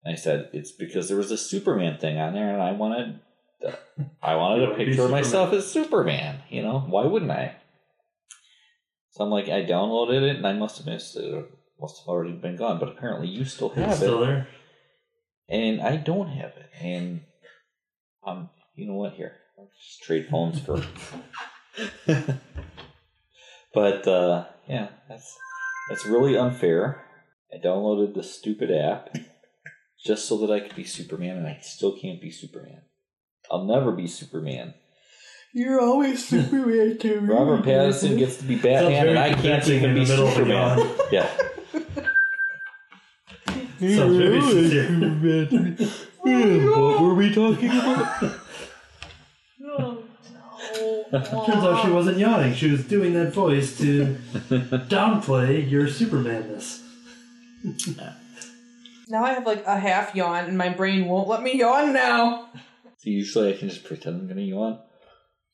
And 0.05 0.13
I 0.13 0.17
said 0.17 0.51
it's 0.53 0.71
because 0.73 1.09
there 1.09 1.17
was 1.17 1.31
a 1.31 1.37
Superman 1.37 1.99
thing 1.99 2.19
on 2.19 2.33
there, 2.33 2.53
and 2.53 2.63
I 2.63 2.73
wanted, 2.73 3.21
I 4.23 4.37
wanted 4.37 4.69
a 4.71 4.75
picture 4.75 5.05
of 5.05 5.11
myself 5.11 5.53
as 5.53 5.71
Superman. 5.71 6.41
You 6.49 6.63
know, 6.63 6.81
why 6.81 7.05
wouldn't 7.05 7.31
I? 7.31 7.57
So 9.11 9.25
I'm 9.25 9.31
like, 9.31 9.49
I 9.49 9.65
downloaded 9.65 10.23
it, 10.23 10.37
and 10.37 10.47
I 10.47 10.53
must 10.55 10.79
have 10.79 10.87
missed 10.87 11.17
it. 11.17 11.35
Or 11.35 11.47
must 11.81 11.99
have 12.01 12.09
already 12.09 12.33
been 12.33 12.57
gone, 12.57 12.79
but 12.79 12.89
apparently 12.91 13.29
you 13.29 13.45
still 13.45 13.71
have 13.71 13.89
It's 13.91 13.97
it 13.97 14.05
still 14.05 14.21
there. 14.21 14.49
and 15.49 15.81
I 15.83 15.97
don't 15.97 16.29
have 16.29 16.53
it. 16.57 16.71
And 16.81 17.23
um, 18.27 18.51
you 18.75 18.87
know 18.87 18.95
what? 18.95 19.15
Here, 19.15 19.33
I'll 19.33 19.40
just 19.79 20.03
trade 20.03 20.29
phones 20.31 20.61
for. 20.61 20.83
but 23.75 24.07
uh, 24.07 24.47
yeah, 24.69 24.89
that's 25.09 25.39
that's 25.89 26.07
really 26.07 26.37
unfair. 26.37 27.05
I 27.53 27.59
downloaded 27.59 28.15
the 28.15 28.23
stupid 28.23 28.71
app 28.71 29.17
just 30.05 30.27
so 30.27 30.39
that 30.39 30.53
I 30.53 30.61
could 30.61 30.77
be 30.77 30.85
Superman, 30.85 31.37
and 31.37 31.47
I 31.47 31.59
still 31.63 31.97
can't 31.97 32.21
be 32.21 32.31
Superman. 32.31 32.83
I'll 33.51 33.65
never 33.65 33.91
be 33.93 34.07
Superman. 34.07 34.75
You're 35.53 35.81
always 35.81 36.27
Superman 36.29 36.99
to 36.99 37.21
me. 37.21 37.29
Robert 37.29 37.63
Pattinson 37.65 38.17
gets 38.17 38.37
to 38.37 38.45
be 38.45 38.57
Batman, 38.57 39.09
and 39.09 39.19
I 39.19 39.33
can't 39.33 39.65
convincing 39.65 39.77
even 39.77 39.91
in 39.91 39.95
be 39.97 40.05
the 40.05 40.13
middle 40.13 40.31
Superman. 40.31 40.91
Yeah. 41.11 41.29
Sounds 43.81 44.17
very 44.17 44.41
sincere. 44.43 44.91
what 46.77 47.01
were 47.01 47.15
we 47.15 47.35
talking 47.35 47.71
about? 47.71 48.41
No. 51.13 51.21
Turns 51.47 51.65
out 51.65 51.85
she 51.85 51.91
wasn't 51.91 52.19
yawning. 52.19 52.55
She 52.55 52.71
was 52.71 52.85
doing 52.85 53.15
that 53.15 53.33
voice 53.33 53.77
to 53.79 54.17
downplay 54.33 55.69
your 55.69 55.87
Supermanness. 55.87 56.81
Now 59.09 59.25
I 59.25 59.33
have 59.33 59.47
like 59.47 59.65
a 59.67 59.79
half 59.79 60.15
yawn, 60.15 60.45
and 60.45 60.57
my 60.57 60.69
brain 60.69 61.07
won't 61.07 61.29
let 61.29 61.43
me 61.43 61.59
yawn 61.59 61.93
now. 61.93 62.49
So 62.99 63.11
usually 63.11 63.53
I 63.53 63.57
can 63.57 63.69
just 63.69 63.85
pretend 63.85 64.21
I'm 64.21 64.29
gonna 64.29 64.43
yawn. 64.43 64.79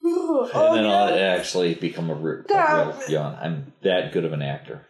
oh, 0.05 0.51
and 0.69 0.77
then 0.77 0.87
I'll 0.87 1.37
actually 1.39 1.75
become 1.75 2.11
a 2.11 2.15
real, 2.15 2.45
a 2.51 2.87
real 2.99 3.09
yawn. 3.09 3.39
I'm 3.41 3.73
that 3.83 4.13
good 4.13 4.25
of 4.25 4.33
an 4.33 4.43
actor. 4.43 4.87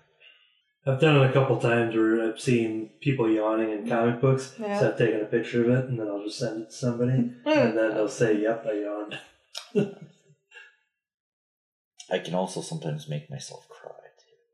I've 0.86 1.00
done 1.00 1.16
it 1.16 1.30
a 1.30 1.32
couple 1.32 1.58
times 1.58 1.96
where 1.96 2.22
I've 2.28 2.40
seen 2.40 2.90
people 3.00 3.28
yawning 3.28 3.70
in 3.70 3.88
comic 3.88 4.20
books, 4.20 4.54
Yeah. 4.58 4.78
so 4.78 4.88
I've 4.88 4.98
taken 4.98 5.20
a 5.20 5.24
picture 5.24 5.64
of 5.64 5.70
it 5.70 5.88
and 5.88 5.98
then 5.98 6.06
I'll 6.08 6.22
just 6.22 6.38
send 6.38 6.62
it 6.62 6.70
to 6.70 6.76
somebody, 6.76 7.12
hmm. 7.12 7.48
and 7.48 7.76
then 7.76 7.94
they'll 7.94 8.08
say, 8.08 8.40
"Yep, 8.40 8.66
I 8.66 8.72
yawned." 8.72 9.18
I 12.10 12.18
can 12.18 12.34
also 12.34 12.60
sometimes 12.60 13.08
make 13.08 13.30
myself 13.30 13.68
cry. 13.68 13.90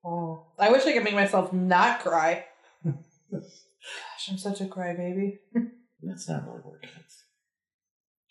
Oh, 0.04 0.46
I 0.58 0.70
wish 0.70 0.84
I 0.84 0.92
could 0.92 1.04
make 1.04 1.14
myself 1.14 1.52
not 1.52 2.00
cry. 2.00 2.44
Gosh, 2.84 4.28
I'm 4.30 4.38
such 4.38 4.60
a 4.60 4.64
crybaby. 4.64 5.38
That's 6.02 6.28
not 6.28 6.44
really 6.46 6.60
working. 6.64 6.90
It's, 6.98 7.24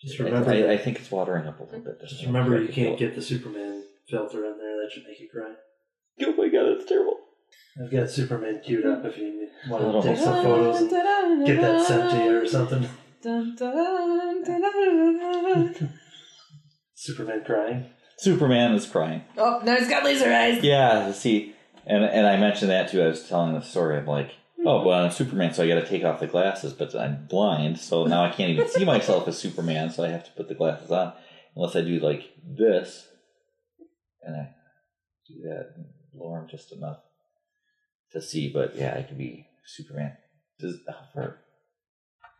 Just 0.00 0.20
I, 0.20 0.24
remember, 0.24 0.50
I, 0.50 0.74
I 0.74 0.76
think 0.76 0.98
it's 0.98 1.10
watering 1.10 1.46
up 1.46 1.60
a 1.60 1.64
little 1.64 1.80
bit. 1.80 1.98
just 2.00 2.26
remember, 2.26 2.60
you 2.60 2.68
can't 2.68 2.98
get 2.98 3.14
the 3.14 3.22
Superman 3.22 3.84
filter 4.08 4.44
in 4.44 4.58
there. 4.58 4.82
That 4.82 4.90
should 4.92 5.04
make 5.08 5.20
you 5.20 5.28
cry. 5.30 5.54
Oh 6.22 6.34
my 6.36 6.48
god, 6.48 6.76
that's 6.76 6.88
terrible. 6.88 7.16
I've 7.82 7.90
got 7.90 8.10
Superman 8.10 8.60
queued 8.62 8.84
up 8.84 9.04
if 9.06 9.16
you 9.16 9.48
want 9.68 10.02
to 10.02 10.08
take 10.08 10.18
some 10.18 10.44
photos 10.44 10.82
and 10.82 11.46
get 11.46 11.60
that 11.62 11.86
sent 11.86 12.10
to 12.10 12.24
you 12.24 12.42
or 12.42 12.46
something. 12.46 12.86
Superman 16.94 17.44
crying. 17.44 17.86
Superman 18.22 18.72
is 18.74 18.86
crying. 18.86 19.22
Oh, 19.36 19.60
now 19.64 19.76
he's 19.76 19.88
got 19.88 20.04
laser 20.04 20.32
eyes. 20.32 20.62
Yeah, 20.62 21.10
see, 21.12 21.54
and 21.86 22.04
and 22.04 22.26
I 22.26 22.36
mentioned 22.36 22.70
that 22.70 22.88
too. 22.88 23.02
I 23.02 23.08
was 23.08 23.28
telling 23.28 23.52
the 23.54 23.60
story. 23.60 23.98
I'm 23.98 24.06
like, 24.06 24.30
oh, 24.64 24.84
well, 24.84 25.04
I'm 25.04 25.10
Superman, 25.10 25.52
so 25.52 25.64
I 25.64 25.68
got 25.68 25.74
to 25.74 25.86
take 25.86 26.04
off 26.04 26.20
the 26.20 26.28
glasses, 26.28 26.72
but 26.72 26.94
I'm 26.94 27.26
blind, 27.26 27.78
so 27.78 28.04
now 28.04 28.24
I 28.24 28.30
can't 28.30 28.50
even 28.50 28.68
see 28.68 28.84
myself 28.84 29.26
as 29.26 29.38
Superman, 29.38 29.90
so 29.90 30.04
I 30.04 30.08
have 30.08 30.24
to 30.24 30.30
put 30.32 30.48
the 30.48 30.54
glasses 30.54 30.92
on. 30.92 31.14
Unless 31.56 31.74
I 31.74 31.80
do 31.82 31.98
like 31.98 32.30
this, 32.46 33.08
and 34.22 34.36
I 34.36 34.54
do 35.26 35.42
that, 35.42 35.72
and 35.76 35.86
lower 36.14 36.40
them 36.40 36.48
just 36.48 36.72
enough 36.72 36.98
to 38.12 38.22
see. 38.22 38.50
But 38.52 38.76
yeah, 38.76 38.94
I 38.96 39.02
could 39.02 39.18
be 39.18 39.48
Superman. 39.66 40.16
Does 40.60 40.76
oh, 40.88 40.92
how 40.92 41.06
far? 41.12 41.38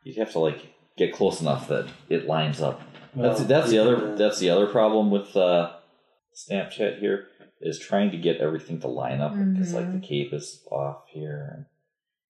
You'd 0.04 0.18
have 0.18 0.32
to 0.32 0.38
like 0.38 0.74
get 0.96 1.12
close 1.12 1.40
enough 1.40 1.66
that 1.68 1.88
it 2.08 2.26
lines 2.26 2.60
up. 2.60 2.80
That's 3.14 3.40
Well, 3.40 3.48
that's 3.48 3.70
the 3.70 3.78
other 3.78 3.96
could, 3.96 4.10
uh, 4.10 4.14
that's 4.16 4.38
the 4.38 4.50
other 4.50 4.66
problem 4.66 5.10
with 5.10 5.36
uh, 5.36 5.72
Snapchat 6.34 6.98
here 6.98 7.28
is 7.60 7.78
trying 7.78 8.10
to 8.10 8.16
get 8.16 8.38
everything 8.38 8.80
to 8.80 8.88
line 8.88 9.20
up 9.20 9.32
because 9.32 9.72
like 9.72 9.92
the 9.92 10.06
cape 10.06 10.32
is 10.32 10.62
off 10.70 11.04
here 11.12 11.52
and 11.54 11.66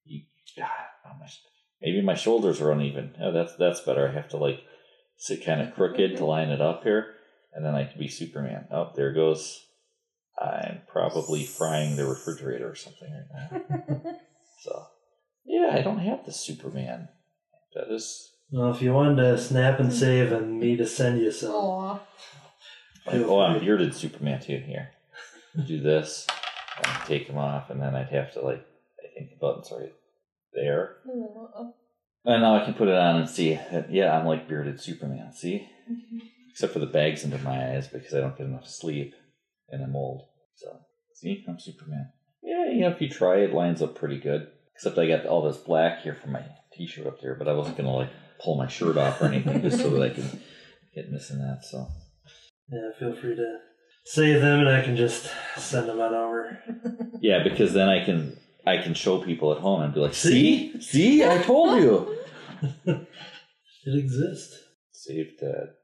you 0.04 0.22
God, 0.56 0.68
how 1.04 1.14
much 1.18 1.40
maybe 1.80 2.02
my 2.02 2.14
shoulders 2.14 2.60
are 2.60 2.70
uneven. 2.70 3.14
Oh, 3.20 3.32
that's 3.32 3.56
that's 3.56 3.80
better. 3.80 4.08
I 4.08 4.12
have 4.12 4.28
to 4.30 4.36
like 4.36 4.62
sit 5.16 5.44
kind 5.44 5.60
of 5.60 5.74
crooked 5.74 6.16
to 6.16 6.24
line 6.24 6.50
it 6.50 6.60
up 6.60 6.82
here, 6.82 7.14
and 7.52 7.64
then 7.64 7.74
I 7.74 7.84
can 7.84 7.98
be 7.98 8.08
Superman. 8.08 8.66
Oh, 8.70 8.90
there 8.94 9.12
goes. 9.12 9.66
I'm 10.40 10.80
probably 10.88 11.44
frying 11.44 11.94
the 11.94 12.06
refrigerator 12.06 12.70
or 12.70 12.74
something 12.74 13.08
right 13.12 13.52
now. 13.52 14.14
so 14.62 14.86
yeah, 15.44 15.70
I 15.72 15.82
don't 15.82 15.98
have 15.98 16.24
the 16.24 16.32
Superman. 16.32 17.08
That 17.74 17.94
is 17.94 18.31
Well, 18.52 18.70
if 18.70 18.82
you 18.82 18.92
wanted 18.92 19.16
to 19.16 19.38
snap 19.38 19.80
and 19.80 19.88
hmm. 19.88 19.94
save 19.94 20.30
and 20.30 20.60
me 20.60 20.76
to 20.76 20.86
send 20.86 21.20
you 21.20 21.32
some, 21.32 21.52
Aw. 21.52 22.00
Like, 23.06 23.16
oh, 23.22 23.40
I'm 23.40 23.58
bearded 23.58 23.94
Superman 23.94 24.40
too. 24.40 24.58
Here, 24.58 24.90
do 25.66 25.80
this, 25.80 26.26
and 26.84 27.06
take 27.06 27.26
them 27.26 27.38
off, 27.38 27.70
and 27.70 27.80
then 27.80 27.96
I'd 27.96 28.10
have 28.10 28.32
to 28.34 28.42
like, 28.42 28.64
I 29.00 29.08
think 29.14 29.30
the 29.30 29.36
button's 29.40 29.72
right 29.72 29.92
there, 30.52 30.96
hmm. 31.10 31.70
and 32.26 32.42
now 32.42 32.56
I 32.56 32.64
can 32.64 32.74
put 32.74 32.88
it 32.88 32.94
on 32.94 33.16
and 33.16 33.28
see. 33.28 33.58
Yeah, 33.88 34.16
I'm 34.16 34.26
like 34.26 34.48
bearded 34.48 34.80
Superman. 34.80 35.32
See, 35.32 35.66
mm-hmm. 35.90 36.18
except 36.50 36.74
for 36.74 36.78
the 36.78 36.86
bags 36.86 37.24
under 37.24 37.38
my 37.38 37.74
eyes 37.74 37.88
because 37.88 38.14
I 38.14 38.20
don't 38.20 38.36
get 38.36 38.46
enough 38.46 38.68
sleep, 38.68 39.14
and 39.70 39.82
I'm 39.82 39.96
old. 39.96 40.26
So, 40.56 40.78
see, 41.14 41.42
I'm 41.48 41.58
Superman. 41.58 42.12
Yeah, 42.42 42.70
you 42.70 42.80
know 42.82 42.90
If 42.90 43.00
you 43.00 43.08
try, 43.08 43.38
it 43.38 43.54
lines 43.54 43.80
up 43.80 43.94
pretty 43.94 44.20
good. 44.20 44.48
Except 44.74 44.98
I 44.98 45.06
got 45.06 45.26
all 45.26 45.42
this 45.42 45.58
black 45.58 46.02
here 46.02 46.14
from 46.14 46.32
my 46.32 46.44
T-shirt 46.72 47.06
up 47.06 47.20
there, 47.20 47.34
but 47.34 47.48
I 47.48 47.52
wasn't 47.52 47.76
gonna 47.76 47.94
like 47.94 48.10
pull 48.42 48.56
my 48.56 48.66
shirt 48.68 48.96
off 48.96 49.20
or 49.20 49.26
anything 49.26 49.62
just 49.62 49.78
so 49.80 49.90
that 49.90 50.02
I 50.02 50.10
can 50.10 50.40
get 50.94 51.10
missing 51.10 51.38
that. 51.38 51.60
So. 51.64 51.86
yeah, 52.70 52.90
feel 52.98 53.14
free 53.14 53.36
to 53.36 53.58
save 54.04 54.40
them 54.40 54.60
and 54.60 54.68
I 54.68 54.82
can 54.82 54.96
just 54.96 55.30
send 55.56 55.88
them 55.88 56.00
on 56.00 56.14
over. 56.14 56.58
Yeah, 57.20 57.42
because 57.44 57.72
then 57.72 57.88
I 57.88 58.04
can 58.04 58.36
I 58.66 58.78
can 58.78 58.94
show 58.94 59.18
people 59.22 59.52
at 59.52 59.58
home 59.60 59.82
and 59.82 59.92
be 59.94 60.00
like, 60.00 60.14
see, 60.14 60.80
see, 60.80 61.24
I 61.24 61.38
told 61.38 61.80
you. 61.80 62.18
It 63.84 63.98
exists. 63.98 64.56
Saved 64.92 65.40
that. 65.40 65.74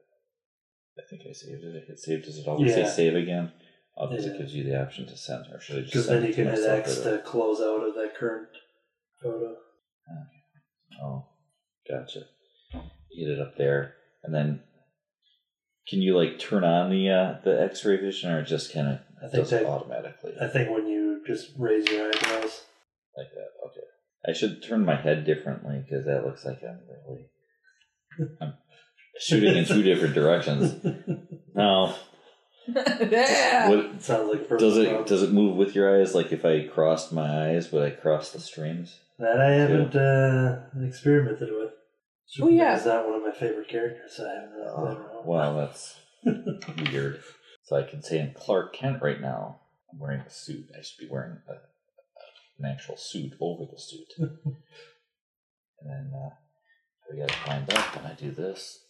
I 0.96 1.02
think 1.10 1.22
I 1.28 1.32
saved 1.32 1.64
it. 1.64 1.82
I 1.82 1.86
hit 1.86 1.98
save. 1.98 2.24
Does 2.24 2.38
it 2.38 2.46
always 2.46 2.72
say 2.72 2.86
save 2.86 3.16
again? 3.16 3.50
Oh, 3.96 4.06
because 4.08 4.26
Yeah. 4.26 4.32
it 4.34 4.38
gives 4.38 4.54
you 4.54 4.62
the 4.62 4.80
option 4.80 5.06
to 5.06 5.16
send, 5.16 5.46
or 5.52 5.60
should 5.60 5.78
I 5.78 5.80
just 5.80 5.92
Because 5.92 6.06
then 6.06 6.22
it 6.22 6.28
you 6.28 6.34
can 6.34 6.46
hit 6.46 6.64
X 6.64 7.00
to 7.00 7.18
close 7.24 7.60
out 7.60 7.82
of 7.88 7.94
that 7.96 8.14
current 8.16 8.48
photo. 9.20 9.56
Oh, 11.02 11.26
gotcha. 11.90 12.20
You 13.18 13.28
hit 13.28 13.38
it 13.38 13.42
up 13.42 13.56
there, 13.56 13.94
and 14.22 14.34
then 14.34 14.62
can 15.88 16.00
you 16.02 16.16
like 16.16 16.38
turn 16.38 16.64
on 16.64 16.90
the 16.90 17.10
uh, 17.10 17.34
the 17.44 17.60
X-ray 17.62 17.96
vision, 17.96 18.30
or 18.30 18.42
just 18.44 18.72
kind 18.72 18.88
of 18.88 18.98
I 19.18 19.28
think 19.28 19.44
does 19.44 19.52
it 19.52 19.62
that- 19.62 19.66
automatically 19.66 20.32
I 20.40 20.46
think 20.48 20.70
when 20.70 20.86
you 20.86 21.22
just 21.26 21.50
raise 21.58 21.86
your 21.90 22.06
eyebrows. 22.08 22.62
like 23.16 23.28
that? 23.34 23.48
Okay. 23.66 23.86
I 24.28 24.32
should 24.32 24.62
turn 24.62 24.84
my 24.84 24.96
head 24.96 25.24
differently 25.24 25.82
because 25.84 26.04
that 26.06 26.24
looks 26.24 26.44
like 26.44 26.60
I'm 26.62 26.80
really 27.06 27.26
I'm 28.40 28.54
shooting 29.20 29.56
in 29.56 29.64
two 29.64 29.82
different 29.82 30.14
directions. 30.14 30.74
Now, 31.54 31.96
yeah. 32.68 33.68
what 33.68 33.78
It 33.80 34.02
sounds 34.02 34.30
like 34.32 34.48
does 34.58 34.76
it 34.76 34.86
problem. 34.88 35.06
does 35.08 35.22
it 35.24 35.32
move 35.32 35.56
with 35.56 35.74
your 35.74 35.98
eyes? 36.00 36.14
Like 36.14 36.30
if 36.32 36.44
I 36.44 36.68
crossed 36.68 37.12
my 37.12 37.48
eyes, 37.48 37.72
would 37.72 37.82
I 37.82 37.90
cross 37.90 38.30
the 38.30 38.38
streams? 38.38 38.94
That 39.18 39.40
I 39.40 39.50
haven't 39.54 39.96
uh, 39.96 40.60
experimented 40.86 41.48
with. 41.50 41.72
Oh, 42.40 42.48
yeah. 42.48 42.76
is 42.78 42.84
not 42.86 43.06
one 43.06 43.16
of 43.16 43.22
my 43.22 43.32
favorite 43.32 43.68
characters. 43.68 44.12
So 44.16 44.26
I 44.28 44.34
haven't 44.34 44.50
really 44.52 44.94
played. 44.94 45.06
Oh, 45.12 45.22
Well, 45.24 45.56
that's 45.56 45.96
weird. 46.92 47.20
So 47.64 47.76
I 47.76 47.82
can 47.82 48.02
say 48.02 48.20
I'm 48.20 48.32
Clark 48.34 48.74
Kent 48.74 49.02
right 49.02 49.20
now. 49.20 49.60
I'm 49.92 49.98
wearing 49.98 50.20
a 50.20 50.30
suit. 50.30 50.66
I 50.78 50.82
should 50.82 50.98
be 51.06 51.08
wearing 51.10 51.38
a, 51.48 51.52
an 52.58 52.70
actual 52.70 52.96
suit 52.96 53.32
over 53.40 53.64
the 53.64 53.78
suit. 53.80 54.08
and 54.18 54.30
then 55.84 56.12
uh, 56.14 56.30
we 57.10 57.18
got 57.18 57.28
to 57.28 57.34
climb 57.44 57.64
up, 57.70 57.96
and 57.96 58.06
I 58.06 58.12
do 58.14 58.30
this. 58.30 58.80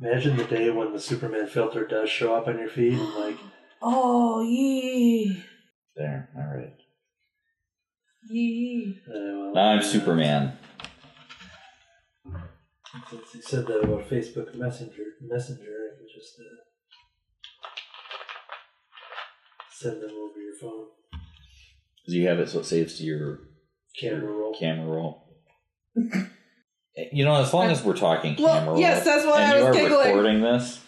Imagine 0.00 0.36
the 0.36 0.44
day 0.44 0.70
when 0.70 0.92
the 0.92 1.00
Superman 1.00 1.46
filter 1.46 1.86
does 1.86 2.10
show 2.10 2.34
up 2.34 2.46
on 2.48 2.58
your 2.58 2.68
feed 2.68 2.92
and 2.98 3.14
like 3.14 3.38
Oh, 3.82 4.42
yee. 4.42 5.42
There, 5.96 6.28
all 6.36 6.56
right. 6.56 6.74
Yee. 8.28 9.00
uh, 9.08 9.12
well, 9.12 9.52
Now 9.54 9.70
I'm 9.72 9.78
uh, 9.78 9.82
Superman. 9.82 10.58
Since 13.10 13.34
you 13.34 13.42
said 13.42 13.66
that 13.66 13.80
about 13.84 14.08
Facebook 14.08 14.54
Messenger, 14.54 15.02
Messenger, 15.20 15.62
I 15.62 15.96
can 15.98 16.06
just 16.12 16.40
uh, 16.40 16.42
send 19.72 20.02
them 20.02 20.10
over 20.10 20.38
your 20.40 20.54
phone 20.60 20.86
Do 22.08 22.14
you 22.16 22.26
have 22.28 22.38
it 22.40 22.48
so 22.48 22.60
it 22.60 22.66
saves 22.66 22.98
to 22.98 23.04
your 23.04 23.40
camera 23.98 24.30
roll. 24.32 24.54
camera 24.58 24.86
roll? 24.86 25.22
you 27.12 27.24
know, 27.24 27.36
as 27.36 27.52
long 27.54 27.70
as 27.70 27.82
we're 27.84 27.96
talking 27.96 28.36
Well, 28.38 28.54
camera 28.58 28.72
roll, 28.72 28.80
yes, 28.80 29.04
that's 29.04 29.24
why 29.26 29.42
and 29.42 29.52
I 29.52 29.58
you 29.58 29.64
was 29.66 29.76
are 29.76 29.80
giggling. 29.80 30.06
recording 30.08 30.40
this. 30.42 30.80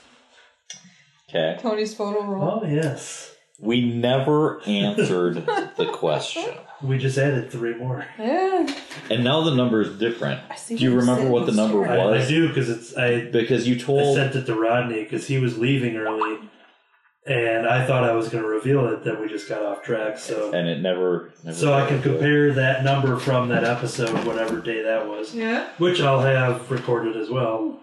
Okay. 1.31 1.57
Tony's 1.61 1.95
photo 1.95 2.23
roll. 2.25 2.61
Oh 2.63 2.67
yes, 2.67 3.33
We 3.61 3.83
never 3.95 4.61
answered 4.67 5.35
the 5.77 5.91
question. 5.93 6.49
We 6.83 6.99
just 6.99 7.19
added 7.19 7.51
three 7.51 7.75
more. 7.75 8.07
Yeah. 8.19 8.67
And 9.11 9.25
now 9.25 9.43
the 9.43 9.55
number 9.55 9.81
is 9.81 9.99
different. 9.99 10.41
I 10.51 10.55
see 10.57 10.77
Do 10.77 10.85
you 10.85 10.95
remember 10.97 11.29
what 11.29 11.47
the 11.47 11.53
saying. 11.53 11.69
number 11.73 11.87
Sure. 11.87 12.15
I, 12.15 12.23
I 12.23 12.29
do 12.29 12.49
because 12.49 12.69
it's 12.71 12.97
I, 12.97 13.23
Because 13.27 13.67
you 13.67 13.77
I 13.77 13.79
told 13.79 14.17
sent 14.17 14.35
it 14.37 14.45
to 14.47 14.55
Rodney 14.55 15.03
because 15.03 15.27
he 15.27 15.39
was 15.39 15.59
leaving 15.59 15.97
early, 15.97 16.39
and 17.27 17.67
I 17.67 17.87
thought 17.87 18.05
I 18.05 18.13
was 18.13 18.29
going 18.29 18.43
to 18.45 18.49
reveal 18.49 18.87
it. 18.89 19.03
Then 19.05 19.21
we 19.21 19.29
just 19.29 19.49
got 19.49 19.63
off 19.63 19.83
track. 19.83 20.19
So 20.19 20.53
and 20.53 20.69
it 20.69 20.81
never, 20.81 21.33
never 21.45 21.57
so 21.57 21.75
I 21.75 21.87
can 21.87 22.01
to 22.03 22.09
it. 22.09 22.13
compare 22.13 22.53
that 22.55 22.85
number 22.85 23.19
from 23.19 23.49
that 23.49 23.65
episode, 23.65 24.25
whatever 24.27 24.61
day 24.61 24.83
that 24.83 25.07
was, 25.09 25.35
Yeah. 25.35 25.69
which 25.79 26.01
I'll 26.01 26.21
have 26.21 26.71
recorded 26.71 27.17
as 27.17 27.29
well. 27.31 27.81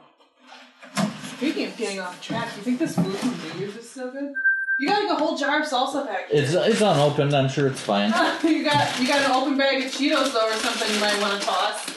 Speaking 1.38 1.68
of 1.68 1.76
getting 1.76 2.00
off 2.00 2.22
track, 2.22 2.50
do 2.52 2.58
you 2.58 2.64
think 2.64 2.80
this 2.80 2.96
food 2.96 3.14
from 3.18 3.30
Vegas 3.32 3.76
is 3.76 3.89
so 3.89 4.10
good? 4.10 4.34
You 4.78 4.89
got 4.89 5.03
like 5.03 5.11
a 5.11 5.15
whole 5.23 5.38
jar 5.38 5.61
of 5.61 5.67
salsa 5.67 6.05
pack. 6.05 6.28
It's 6.32 6.53
it's 6.53 6.82
unopened. 6.82 7.34
I'm 7.34 7.47
sure 7.49 7.67
it's 7.67 7.80
fine. 7.80 8.09
you 8.43 8.63
got 8.63 8.99
you 8.99 9.07
got 9.07 9.26
an 9.26 9.32
open 9.32 9.57
bag 9.57 9.86
of 9.86 9.91
Cheetos 9.91 10.34
though, 10.34 10.49
or 10.49 10.53
something 10.55 10.93
you 10.93 10.99
might 10.99 11.19
want 11.21 11.39
to 11.39 11.45
toss. 11.47 11.95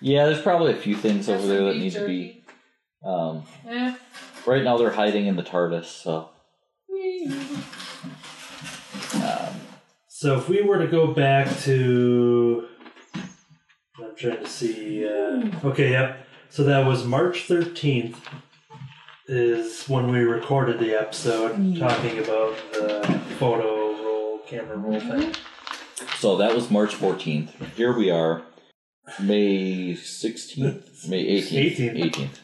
Yeah, 0.00 0.26
there's 0.26 0.40
probably 0.40 0.72
a 0.72 0.76
few 0.76 0.96
things 0.96 1.26
Got 1.26 1.38
over 1.38 1.46
there 1.48 1.64
that 1.64 1.72
beef 1.72 1.82
need 1.82 1.92
to 1.94 2.06
be. 2.06 2.44
Um, 3.04 3.42
Eh. 3.68 3.94
right 4.46 4.62
now 4.62 4.76
they're 4.76 4.90
hiding 4.92 5.26
in 5.26 5.36
the 5.36 5.42
TARDIS, 5.42 5.86
so 5.86 6.28
um, 9.14 9.60
So 10.06 10.36
if 10.38 10.48
we 10.48 10.60
were 10.62 10.78
to 10.78 10.86
go 10.86 11.08
back 11.08 11.48
to, 11.60 12.68
I'm 13.98 14.14
trying 14.16 14.38
to 14.38 14.46
see. 14.46 15.06
Uh, 15.06 15.50
okay, 15.64 15.90
yep. 15.90 16.26
So 16.50 16.62
that 16.64 16.86
was 16.86 17.04
March 17.04 17.42
thirteenth. 17.46 18.20
Is 19.32 19.88
when 19.88 20.10
we 20.10 20.18
recorded 20.24 20.80
the 20.80 21.00
episode 21.00 21.50
talking 21.78 22.18
about 22.18 22.56
the 22.72 23.20
photo 23.38 23.92
roll, 24.02 24.38
camera 24.38 24.76
roll 24.76 24.98
thing. 24.98 25.32
so 26.18 26.36
that 26.38 26.52
was 26.52 26.68
March 26.68 26.96
14th. 26.96 27.50
Here 27.76 27.96
we 27.96 28.10
are, 28.10 28.42
May 29.22 29.92
16th, 29.94 31.08
May 31.08 31.24
18th, 31.40 31.76
18th. 31.76 32.10
18th. 32.12 32.38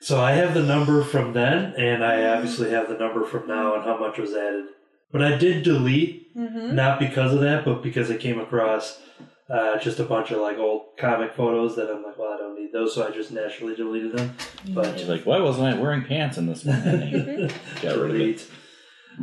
So 0.00 0.18
I 0.18 0.32
have 0.32 0.54
the 0.54 0.62
number 0.62 1.04
from 1.04 1.34
then, 1.34 1.74
and 1.76 2.02
I 2.02 2.24
obviously 2.34 2.70
have 2.70 2.88
the 2.88 2.96
number 2.96 3.26
from 3.26 3.46
now 3.46 3.74
and 3.74 3.84
how 3.84 3.98
much 3.98 4.16
was 4.16 4.32
added. 4.32 4.68
But 5.12 5.22
I 5.22 5.36
did 5.36 5.64
delete, 5.64 6.22
Mm-hmm. 6.34 6.74
not 6.74 6.98
because 6.98 7.32
of 7.34 7.40
that, 7.40 7.64
but 7.64 7.82
because 7.82 8.10
I 8.10 8.16
came 8.18 8.38
across 8.38 9.00
uh, 9.48 9.78
just 9.78 9.98
a 10.00 10.04
bunch 10.04 10.30
of 10.30 10.40
like 10.40 10.58
old 10.58 10.96
comic 10.98 11.34
photos 11.34 11.76
that 11.76 11.90
I'm 11.90 12.02
like, 12.02 12.18
well, 12.18 12.32
I 12.32 12.38
don't 12.38 12.58
need 12.60 12.72
those, 12.72 12.94
so 12.94 13.06
I 13.06 13.10
just 13.10 13.30
naturally 13.30 13.74
deleted 13.76 14.12
them. 14.16 14.34
But 14.70 14.98
She's 14.98 15.08
like, 15.08 15.24
why 15.24 15.38
wasn't 15.40 15.74
I 15.74 15.80
wearing 15.80 16.04
pants 16.04 16.36
in 16.38 16.46
this 16.46 16.64
one? 16.64 16.76
And 16.82 17.54
got 17.82 17.96
rid 17.98 18.10
of 18.10 18.16
it. 18.16 18.18
delete. 18.18 18.46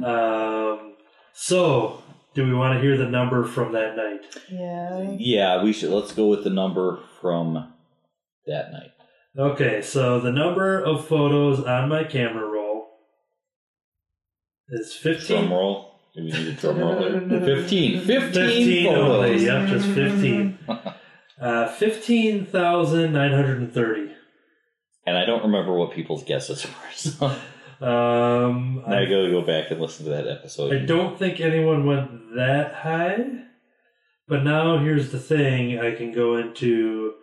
Um, 0.03 0.95
so, 1.33 2.01
do 2.33 2.45
we 2.45 2.53
want 2.53 2.75
to 2.75 2.81
hear 2.81 2.97
the 2.97 3.07
number 3.09 3.43
from 3.43 3.73
that 3.73 3.95
night? 3.95 4.21
Yeah. 4.49 5.15
Yeah, 5.17 5.63
we 5.63 5.73
should. 5.73 5.89
Let's 5.91 6.13
go 6.13 6.27
with 6.27 6.43
the 6.43 6.49
number 6.49 6.99
from 7.21 7.73
that 8.47 8.71
night. 8.71 8.91
Okay, 9.37 9.81
so 9.81 10.19
the 10.19 10.31
number 10.31 10.79
of 10.79 11.07
photos 11.07 11.59
on 11.63 11.89
my 11.89 12.03
camera 12.03 12.45
roll 12.45 12.87
is 14.69 14.93
15. 14.93 15.37
Drum 15.37 15.51
roll. 15.51 15.92
Do 16.15 16.23
we 16.23 16.31
need 16.31 16.47
a 16.47 16.51
drum 16.53 16.77
roll? 16.77 16.95
there? 16.99 17.19
15. 17.39 18.01
15, 18.01 18.05
15 18.05 18.85
photos. 18.85 19.09
only, 19.09 19.43
yep, 19.45 19.67
just 19.67 19.87
15. 19.87 20.57
Uh, 21.41 21.67
15,930. 21.67 24.11
And 25.05 25.17
I 25.17 25.25
don't 25.25 25.43
remember 25.43 25.73
what 25.73 25.91
people's 25.91 26.23
guesses 26.23 26.65
were. 26.65 26.71
So 26.93 27.25
Um, 27.81 28.81
I 28.87 29.01
I, 29.01 29.05
gotta 29.05 29.29
go 29.29 29.41
back 29.41 29.69
and 29.71 29.81
listen 29.81 30.05
to 30.05 30.11
that 30.11 30.25
episode. 30.27 30.71
I 30.73 30.79
don't 30.85 31.17
think 31.19 31.41
anyone 31.41 31.85
went 31.85 32.33
that 32.35 32.75
high. 32.75 33.25
But 34.27 34.43
now 34.45 34.77
here's 34.77 35.11
the 35.11 35.19
thing 35.19 35.77
I 35.79 35.91
can 35.91 36.13
go 36.13 36.37
into. 36.37 37.15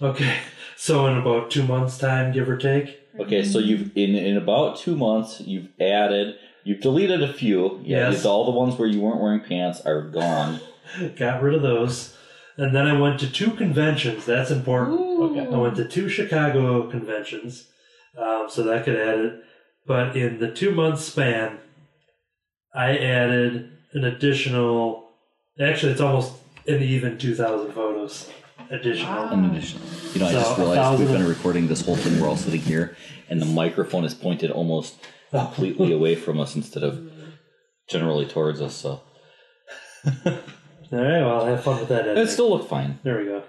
Okay, 0.00 0.36
so 0.76 1.06
in 1.06 1.16
about 1.18 1.50
two 1.50 1.64
months' 1.64 1.98
time, 1.98 2.30
give 2.32 2.48
or 2.48 2.56
take. 2.56 3.00
Okay, 3.18 3.42
so 3.44 3.58
you've 3.58 3.90
in 3.96 4.14
in 4.14 4.36
about 4.36 4.76
two 4.76 4.94
months 4.94 5.40
you've 5.40 5.70
added 5.80 6.36
you've 6.64 6.80
deleted 6.80 7.22
a 7.22 7.32
few. 7.32 7.80
Yeah, 7.84 8.10
Yes. 8.10 8.24
all 8.24 8.44
the 8.44 8.50
ones 8.58 8.78
where 8.78 8.88
you 8.88 9.00
weren't 9.00 9.20
wearing 9.20 9.40
pants 9.40 9.80
are 9.84 10.02
gone. 10.02 10.60
Got 11.16 11.42
rid 11.42 11.54
of 11.54 11.62
those. 11.62 12.16
And 12.56 12.74
then 12.74 12.86
I 12.86 12.98
went 12.98 13.18
to 13.20 13.30
two 13.32 13.52
conventions. 13.52 14.26
That's 14.26 14.50
important. 14.50 15.00
Okay. 15.00 15.46
I 15.54 15.56
went 15.58 15.76
to 15.76 15.88
two 15.88 16.08
Chicago 16.08 16.88
conventions, 16.90 17.68
um, 18.18 18.46
so 18.50 18.62
that 18.64 18.84
could 18.84 18.96
add 18.96 19.18
it. 19.18 19.44
But 19.86 20.16
in 20.16 20.38
the 20.38 20.50
two 20.52 20.70
month 20.72 21.00
span, 21.00 21.58
I 22.74 22.96
added 22.96 23.70
an 23.92 24.04
additional. 24.04 25.08
Actually, 25.60 25.92
it's 25.92 26.00
almost 26.00 26.34
an 26.66 26.82
even 26.82 27.16
two 27.18 27.34
thousand 27.34 27.72
photos 27.72 28.30
additional. 28.70 29.30
In 29.30 29.44
addition, 29.46 29.80
you 30.12 30.20
know, 30.20 30.26
I 30.26 30.32
just 30.32 30.58
realized 30.58 31.00
we've 31.00 31.08
been 31.10 31.26
recording 31.26 31.68
this 31.68 31.84
whole 31.84 31.96
thing. 31.96 32.20
We're 32.20 32.28
all 32.28 32.36
sitting 32.36 32.60
here, 32.60 32.96
and 33.30 33.40
the 33.40 33.46
microphone 33.46 34.04
is 34.04 34.14
pointed 34.14 34.50
almost 34.50 34.96
completely 35.32 35.92
away 35.98 36.14
from 36.14 36.38
us 36.38 36.54
instead 36.54 36.84
of 36.84 37.10
generally 37.88 38.26
towards 38.26 38.60
us. 38.60 38.74
So 38.74 39.00
All 40.26 40.98
right, 40.98 41.22
well, 41.22 41.46
have 41.46 41.64
fun 41.64 41.80
with 41.80 41.88
that. 41.88 42.06
it 42.06 42.10
editing. 42.10 42.26
still 42.26 42.50
looked 42.50 42.68
fine. 42.68 42.98
There 43.02 43.18
we 43.18 43.24
go. 43.24 43.42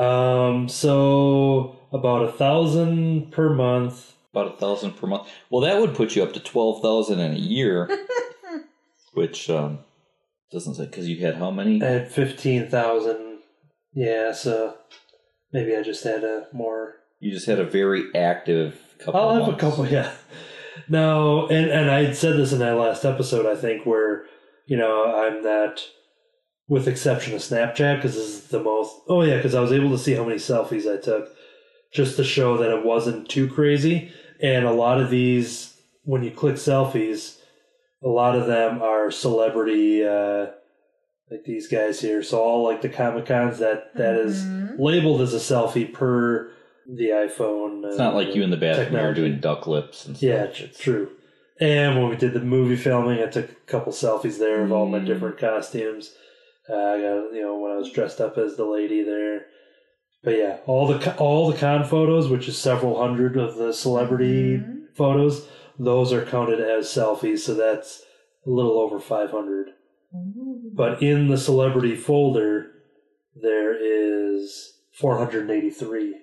Um, 0.00 0.68
so 0.68 1.78
about 1.92 2.28
a 2.28 2.32
thousand 2.32 3.30
per 3.32 3.48
month. 3.50 4.12
About 4.32 4.54
a 4.54 4.56
thousand 4.58 4.92
per 4.96 5.06
month. 5.06 5.28
Well, 5.50 5.60
that 5.62 5.80
would 5.80 5.94
put 5.94 6.14
you 6.16 6.22
up 6.22 6.32
to 6.34 6.40
twelve 6.40 6.82
thousand 6.82 7.20
in 7.20 7.32
a 7.32 7.38
year, 7.38 7.88
which 9.14 9.48
um, 9.48 9.78
doesn't 10.52 10.74
say 10.74 10.86
because 10.86 11.08
you 11.08 11.24
had 11.24 11.36
how 11.36 11.50
many? 11.52 11.82
I 11.82 11.86
had 11.86 12.10
fifteen 12.10 12.68
thousand. 12.68 13.38
Yeah, 13.94 14.32
so 14.32 14.74
maybe 15.52 15.76
I 15.76 15.82
just 15.82 16.02
had 16.02 16.24
a 16.24 16.48
more. 16.52 16.96
You 17.20 17.30
just 17.32 17.46
had 17.46 17.60
a 17.60 17.64
very 17.64 18.12
active 18.14 18.78
couple. 18.98 19.20
I'll 19.20 19.32
have 19.34 19.42
a 19.42 19.46
months. 19.52 19.60
couple. 19.60 19.86
Yeah. 19.88 20.10
No, 20.88 21.46
and 21.48 21.70
and 21.70 21.90
I 21.90 22.04
had 22.04 22.16
said 22.16 22.36
this 22.36 22.52
in 22.52 22.58
that 22.60 22.76
last 22.76 23.04
episode. 23.04 23.46
I 23.46 23.54
think 23.60 23.86
where 23.86 24.24
you 24.66 24.76
know 24.76 25.14
I'm 25.14 25.42
that, 25.44 25.80
with 26.68 26.88
exception 26.88 27.34
of 27.34 27.40
Snapchat, 27.40 27.96
because 27.96 28.14
this 28.14 28.26
is 28.26 28.48
the 28.48 28.62
most. 28.62 28.94
Oh 29.08 29.22
yeah, 29.22 29.36
because 29.36 29.54
I 29.54 29.60
was 29.60 29.72
able 29.72 29.90
to 29.90 29.98
see 29.98 30.14
how 30.14 30.24
many 30.24 30.36
selfies 30.38 30.90
I 30.92 31.00
took, 31.00 31.28
just 31.92 32.16
to 32.16 32.24
show 32.24 32.56
that 32.58 32.70
it 32.76 32.84
wasn't 32.84 33.28
too 33.28 33.48
crazy. 33.48 34.10
And 34.40 34.64
a 34.64 34.72
lot 34.72 35.00
of 35.00 35.10
these, 35.10 35.76
when 36.02 36.22
you 36.24 36.30
click 36.30 36.56
selfies, 36.56 37.38
a 38.02 38.08
lot 38.08 38.34
of 38.36 38.46
them 38.46 38.82
are 38.82 39.10
celebrity, 39.10 40.04
uh, 40.04 40.46
like 41.30 41.44
these 41.44 41.68
guys 41.68 42.00
here. 42.00 42.22
So 42.22 42.38
all 42.40 42.64
like 42.64 42.82
the 42.82 42.88
comic 42.88 43.26
cons 43.26 43.58
that 43.58 43.94
that 43.96 44.16
is 44.16 44.42
Mhm. 44.44 44.78
labeled 44.78 45.20
as 45.22 45.32
a 45.32 45.38
selfie 45.38 45.90
per 45.90 46.50
the 46.88 47.08
iPhone. 47.08 47.84
It's 47.86 47.98
not 47.98 48.14
like 48.14 48.34
you 48.34 48.42
in 48.42 48.50
the 48.50 48.56
bathroom 48.56 48.92
mirror 48.92 49.14
technology. 49.14 49.20
doing 49.20 49.40
duck 49.40 49.66
lips 49.66 50.06
and 50.06 50.16
stuff. 50.16 50.22
Yeah, 50.28 50.46
tr- 50.46 50.72
true. 50.78 51.10
And 51.60 51.98
when 52.00 52.10
we 52.10 52.16
did 52.16 52.32
the 52.34 52.40
movie 52.40 52.76
filming, 52.76 53.22
I 53.22 53.26
took 53.26 53.50
a 53.50 53.54
couple 53.66 53.92
selfies 53.92 54.38
there 54.38 54.62
of 54.64 54.72
all 54.72 54.86
my 54.86 54.98
Mm. 54.98 55.06
different 55.06 55.38
costumes. 55.38 56.14
Uh, 56.68 56.74
I 56.74 57.00
got 57.00 57.32
you 57.34 57.42
know 57.42 57.58
when 57.58 57.72
I 57.72 57.76
was 57.76 57.90
dressed 57.92 58.20
up 58.20 58.36
as 58.38 58.56
the 58.56 58.64
lady 58.64 59.02
there. 59.02 59.46
But 60.22 60.36
yeah, 60.38 60.56
all 60.66 60.86
the 60.86 61.16
all 61.16 61.50
the 61.50 61.56
con 61.58 61.84
photos, 61.84 62.28
which 62.28 62.48
is 62.48 62.56
several 62.58 62.98
hundred 63.00 63.36
of 63.36 63.56
the 63.56 63.72
celebrity 63.72 64.56
Mhm. 64.58 64.86
photos, 64.94 65.46
those 65.78 66.12
are 66.12 66.24
counted 66.24 66.60
as 66.60 66.86
selfies. 66.88 67.40
So 67.40 67.54
that's 67.54 68.02
a 68.46 68.50
little 68.50 68.78
over 68.78 68.98
five 68.98 69.30
hundred. 69.30 69.68
But 70.72 71.02
in 71.02 71.28
the 71.28 71.36
celebrity 71.38 71.94
folder, 71.94 72.70
there 73.34 73.74
is 73.74 74.72
four 74.92 75.18
hundred 75.18 75.50
eighty 75.50 75.70
three. 75.70 76.14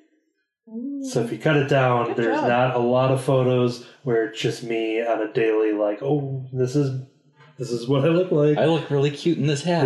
So 1.11 1.21
if 1.21 1.31
you 1.31 1.37
cut 1.39 1.57
it 1.57 1.67
down, 1.69 2.07
Good 2.07 2.17
there's 2.17 2.39
job. 2.39 2.47
not 2.47 2.75
a 2.75 2.79
lot 2.79 3.11
of 3.11 3.23
photos 3.23 3.85
where 4.03 4.25
it's 4.27 4.39
just 4.39 4.63
me 4.63 5.01
on 5.05 5.21
a 5.21 5.33
daily 5.33 5.73
like, 5.73 6.01
oh, 6.01 6.47
this 6.53 6.75
is 6.75 7.01
this 7.57 7.71
is 7.71 7.87
what 7.87 8.05
I 8.05 8.09
look 8.09 8.31
like. 8.31 8.57
I 8.57 8.65
look 8.65 8.89
really 8.89 9.11
cute 9.11 9.37
in 9.37 9.47
this 9.47 9.63
hat. 9.63 9.85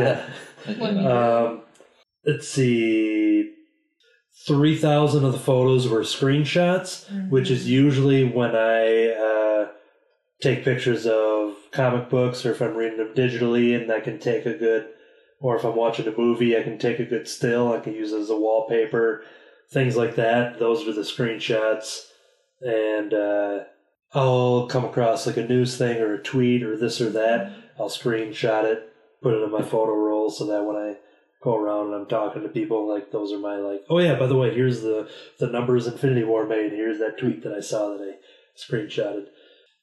yeah. 0.68 0.74
You 0.74 0.82
When 0.82 0.96
know. 0.96 1.02
you- 1.02 1.10
Um, 1.10 1.62
let's 2.26 2.48
see. 2.48 3.52
Three 4.48 4.76
thousand 4.78 5.26
of 5.26 5.32
the 5.32 5.40
photos 5.40 5.88
were 5.88 6.02
screenshots, 6.02 7.30
which 7.30 7.50
is 7.50 7.68
usually 7.70 8.26
when 8.26 8.56
I 8.56 9.08
uh, 9.10 9.68
take 10.42 10.64
pictures 10.64 11.08
of 11.08 11.56
comic 11.72 12.10
books, 12.10 12.46
or 12.46 12.52
if 12.52 12.62
I'm 12.62 12.76
reading 12.76 12.98
them 13.00 13.14
digitally, 13.16 13.76
and 13.82 13.92
I 13.92 14.02
can 14.02 14.20
take 14.20 14.46
a 14.46 14.54
good, 14.54 14.88
or 15.40 15.56
if 15.56 15.64
I'm 15.64 15.76
watching 15.76 16.08
a 16.08 16.16
movie, 16.16 16.56
I 16.56 16.62
can 16.62 16.78
take 16.78 17.00
a 17.00 17.06
good 17.06 17.28
still. 17.28 17.74
I 17.74 17.80
can 17.80 17.94
use 17.94 18.12
it 18.12 18.20
as 18.20 18.30
a 18.30 18.38
wallpaper, 18.38 19.24
things 19.72 19.96
like 19.96 20.16
that. 20.16 20.60
Those 20.60 20.88
are 20.88 20.94
the 20.94 21.02
screenshots, 21.02 22.08
and 22.62 23.14
uh, 23.14 23.64
I'll 24.14 24.68
come 24.68 24.86
across 24.86 25.28
like 25.28 25.38
a 25.38 25.48
news 25.48 25.78
thing 25.78 26.02
or 26.02 26.14
a 26.14 26.24
tweet 26.24 26.64
or 26.64 26.78
this 26.78 27.02
or 27.02 27.10
that. 27.12 27.54
I'll 27.80 27.90
screenshot 27.90 28.64
it, 28.64 28.94
put 29.22 29.34
it 29.34 29.44
in 29.44 29.52
my 29.52 29.62
photo 29.62 29.94
roll, 29.94 30.30
so 30.30 30.46
that 30.48 30.64
when 30.64 30.76
I 30.76 30.98
go 31.44 31.56
around 31.56 31.88
and 31.88 31.96
I'm 31.96 32.08
talking 32.08 32.42
to 32.44 32.50
people, 32.50 32.88
like 32.88 33.12
those 33.12 33.32
are 33.32 33.40
my 33.40 33.58
like, 33.58 33.82
oh 33.90 34.00
yeah, 34.00 34.16
by 34.16 34.28
the 34.28 34.38
way, 34.38 34.54
here's 34.54 34.82
the 34.82 35.10
the 35.40 35.48
numbers 35.48 35.88
Infinity 35.88 36.24
War 36.24 36.48
made. 36.48 36.72
Here's 36.72 37.00
that 37.00 37.18
tweet 37.18 37.44
that 37.44 37.54
I 37.54 37.60
saw 37.60 37.90
that 37.90 38.02
I 38.02 38.16
screenshotted. 38.58 39.28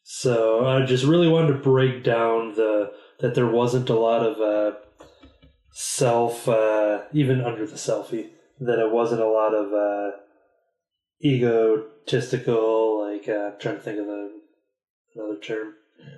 So 0.05 0.67
I 0.67 0.85
just 0.85 1.05
really 1.05 1.29
wanted 1.29 1.53
to 1.53 1.59
break 1.59 2.03
down 2.03 2.55
the 2.55 2.93
that 3.21 3.35
there 3.35 3.47
wasn't 3.47 3.89
a 3.89 3.95
lot 3.95 4.27
of 4.27 4.41
uh, 4.41 4.79
self, 5.71 6.49
uh, 6.49 7.03
even 7.13 7.41
under 7.41 7.67
the 7.67 7.77
selfie, 7.77 8.31
that 8.67 8.79
it 8.79 8.91
wasn't 8.91 9.21
a 9.21 9.29
lot 9.29 9.55
of 9.55 9.73
uh, 9.73 10.17
egotistical. 11.25 13.01
Like 13.13 13.29
uh, 13.29 13.53
I'm 13.53 13.59
trying 13.59 13.77
to 13.77 13.83
think 13.83 13.99
of 13.99 14.07
the 14.07 14.41
another 15.15 15.39
term. 15.39 15.75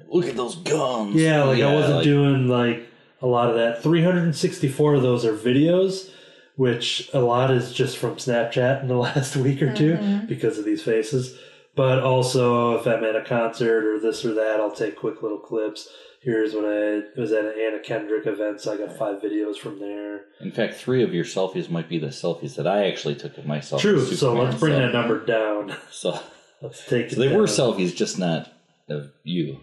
Look 0.08 0.26
at 0.26 0.36
those 0.36 0.56
guns. 0.56 1.14
Yeah, 1.16 1.44
like 1.44 1.62
I 1.62 1.74
wasn't 1.74 1.96
like- 1.96 2.04
doing 2.04 2.48
like 2.48 2.86
a 3.20 3.26
lot 3.26 3.50
of 3.50 3.56
that. 3.56 3.82
364 3.82 4.94
of 4.94 5.02
those 5.02 5.24
are 5.24 5.36
videos, 5.36 6.10
which 6.56 7.10
a 7.12 7.20
lot 7.20 7.50
is 7.50 7.72
just 7.72 7.96
from 7.98 8.16
Snapchat 8.16 8.82
in 8.82 8.88
the 8.88 8.96
last 9.08 9.36
week 9.36 9.62
or 9.62 9.74
2 9.74 10.22
because 10.28 10.58
of 10.58 10.64
these 10.64 10.82
faces. 10.82 11.38
But 11.76 12.04
also, 12.04 12.78
if 12.78 12.86
I'm 12.86 13.02
at 13.02 13.16
a 13.16 13.24
concert 13.24 13.84
or 13.84 13.98
this 13.98 14.24
or 14.24 14.32
that, 14.34 14.60
I'll 14.60 14.70
take 14.70 14.94
quick 14.96 15.22
little 15.22 15.40
clips. 15.40 15.88
Here's 16.24 16.54
when 16.54 16.64
I 16.64 17.20
was 17.20 17.32
at 17.32 17.44
an 17.44 17.52
Anna 17.60 17.80
Kendrick 17.80 18.26
event, 18.26 18.60
so 18.60 18.72
I 18.72 18.78
got 18.78 18.96
five 18.96 19.20
videos 19.20 19.56
from 19.56 19.78
there. 19.78 20.22
In 20.40 20.52
fact, 20.52 20.74
three 20.74 21.02
of 21.02 21.12
your 21.12 21.24
selfies 21.24 21.68
might 21.68 21.88
be 21.88 21.98
the 21.98 22.06
selfies 22.06 22.56
that 22.56 22.66
I 22.66 22.88
actually 22.88 23.14
took 23.14 23.36
of 23.36 23.44
myself. 23.44 23.82
True, 23.82 24.00
as 24.00 24.18
so 24.18 24.32
let's 24.32 24.58
bring 24.58 24.72
so- 24.72 24.80
that 24.80 24.92
number 24.92 25.24
down. 25.24 25.76
So, 25.90 26.18
Let's 26.62 26.86
take 26.86 27.06
it 27.06 27.14
so 27.14 27.20
they 27.20 27.36
were 27.36 27.42
selfies, 27.44 27.94
just 27.94 28.18
not 28.18 28.50
of 28.88 29.10
you. 29.22 29.60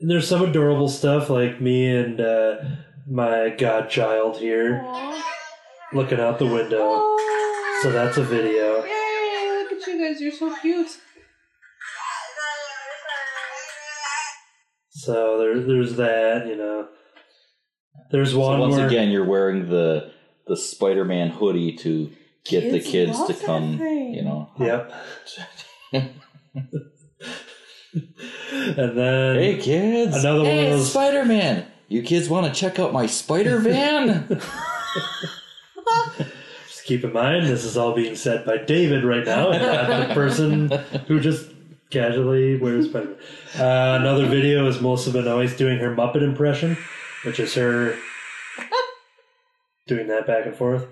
And 0.00 0.08
there's 0.08 0.28
some 0.28 0.42
adorable 0.42 0.88
stuff 0.88 1.28
like 1.30 1.60
me 1.60 1.88
and 1.88 2.20
uh, 2.20 2.58
my 3.08 3.48
godchild 3.48 4.36
here 4.36 4.84
looking 5.92 6.20
out 6.20 6.38
the 6.38 6.46
window. 6.46 7.16
So 7.82 7.90
that's 7.90 8.18
a 8.18 8.22
video. 8.22 8.84
Yay! 8.84 9.64
Look 9.68 9.72
at 9.72 9.86
you 9.88 9.98
guys. 10.00 10.20
You're 10.20 10.30
so 10.32 10.54
cute. 10.60 10.96
So 15.02 15.38
there, 15.38 15.58
there's 15.60 15.96
that, 15.96 16.46
you 16.46 16.54
know. 16.54 16.86
There's 18.12 18.36
one. 18.36 18.58
So 18.58 18.60
once 18.60 18.76
where 18.76 18.86
again, 18.86 19.10
you're 19.10 19.24
wearing 19.24 19.68
the 19.68 20.12
the 20.46 20.56
Spider-Man 20.56 21.30
hoodie 21.30 21.72
to 21.78 22.12
get 22.44 22.70
the 22.70 22.78
Kids 22.78 23.18
kids 23.18 23.26
to 23.26 23.34
come. 23.46 23.80
You 23.80 24.22
know, 24.22 24.50
Yep. 24.60 24.92
and 25.92 26.10
then 28.96 29.36
hey 29.38 29.58
kids, 29.60 30.16
Another 30.16 30.38
one 30.38 30.46
hey, 30.46 30.70
of 30.70 30.78
those- 30.78 30.90
Spider-Man. 30.90 31.66
You 31.88 32.02
kids 32.02 32.28
want 32.28 32.46
to 32.46 32.52
check 32.58 32.78
out 32.78 32.92
my 32.92 33.06
Spider 33.06 33.58
Van? 33.58 34.26
just 36.68 36.84
keep 36.84 37.02
in 37.04 37.12
mind 37.12 37.46
this 37.46 37.64
is 37.64 37.76
all 37.76 37.94
being 37.94 38.14
said 38.16 38.46
by 38.46 38.58
David 38.58 39.04
right 39.04 39.24
now, 39.26 39.50
and 39.50 39.62
not 39.62 40.08
the 40.08 40.14
person 40.14 40.70
who 41.08 41.18
just 41.18 41.48
casually 41.92 42.56
wears 42.56 42.86
Spider-Man. 42.88 43.16
Uh, 43.58 43.98
another 44.00 44.26
video 44.26 44.66
is 44.66 44.80
Melissa 44.80 45.10
Benoist 45.12 45.58
doing 45.58 45.78
her 45.78 45.94
Muppet 45.94 46.22
impression, 46.22 46.76
which 47.24 47.38
is 47.38 47.54
her 47.54 47.96
doing 49.86 50.08
that 50.08 50.26
back 50.26 50.46
and 50.46 50.54
forth. 50.56 50.86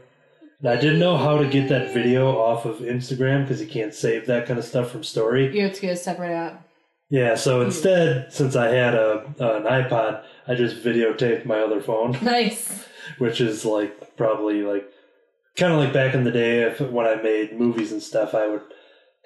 And 0.60 0.68
I 0.68 0.76
didn't 0.76 0.98
know 0.98 1.16
how 1.16 1.38
to 1.38 1.48
get 1.48 1.68
that 1.70 1.94
video 1.94 2.36
off 2.38 2.66
of 2.66 2.78
Instagram 2.80 3.42
because 3.44 3.60
you 3.62 3.66
can't 3.66 3.94
save 3.94 4.26
that 4.26 4.46
kind 4.46 4.58
of 4.58 4.64
stuff 4.64 4.90
from 4.90 5.02
story. 5.02 5.54
You 5.56 5.64
have 5.64 5.74
to 5.74 5.80
get 5.80 5.92
a 5.92 5.96
separate 5.96 6.32
app. 6.32 6.66
Yeah, 7.08 7.34
so 7.34 7.62
instead, 7.62 8.32
since 8.32 8.54
I 8.54 8.68
had 8.68 8.94
a 8.94 9.24
an 9.40 9.64
iPod, 9.64 10.22
I 10.46 10.54
just 10.54 10.76
videotaped 10.84 11.44
my 11.44 11.58
other 11.58 11.80
phone, 11.80 12.16
Nice. 12.22 12.86
which 13.18 13.40
is 13.40 13.64
like 13.64 14.16
probably 14.16 14.62
like 14.62 14.88
kind 15.56 15.72
of 15.72 15.78
like 15.80 15.92
back 15.92 16.14
in 16.14 16.22
the 16.24 16.30
day 16.30 16.62
if 16.62 16.80
when 16.80 17.06
I 17.06 17.16
made 17.20 17.58
movies 17.58 17.90
and 17.90 18.00
stuff, 18.02 18.32
I 18.34 18.46
would 18.46 18.62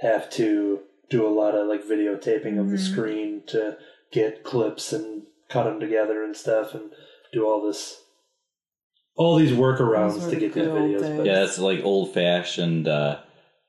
have 0.00 0.30
to 0.30 0.80
do 1.10 1.26
a 1.26 1.28
lot 1.28 1.54
of 1.54 1.68
like 1.68 1.84
videotaping 1.84 2.58
of 2.58 2.70
the 2.70 2.78
screen 2.78 3.42
to 3.48 3.76
get 4.12 4.44
clips 4.44 4.92
and 4.92 5.22
cut 5.48 5.64
them 5.64 5.80
together 5.80 6.22
and 6.24 6.36
stuff 6.36 6.74
and 6.74 6.90
do 7.32 7.46
all 7.46 7.64
this 7.64 8.00
all 9.16 9.36
these 9.36 9.52
workarounds 9.52 10.28
to 10.28 10.36
get 10.36 10.54
these 10.54 10.64
videos. 10.64 11.16
But 11.16 11.26
Yeah, 11.26 11.44
it's 11.44 11.58
like 11.58 11.84
old 11.84 12.12
fashioned, 12.12 12.88
uh, 12.88 13.20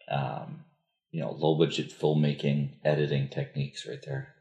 um, 0.09 0.65
you 1.11 1.21
know, 1.21 1.31
low 1.31 1.57
budget 1.57 1.91
filmmaking 1.91 2.77
editing 2.83 3.29
techniques 3.29 3.85
right 3.87 4.03
there. 4.05 4.33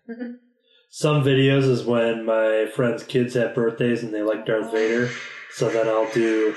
Some 0.91 1.23
videos 1.23 1.65
is 1.65 1.85
when 1.85 2.25
my 2.25 2.67
friends' 2.75 3.03
kids 3.03 3.35
have 3.35 3.55
birthdays 3.55 4.03
and 4.03 4.15
they 4.15 4.23
like 4.23 4.47
Darth 4.47 4.71
Vader, 4.73 5.11
so 5.53 5.69
then 5.69 5.89
I'll 5.89 6.11
do 6.13 6.55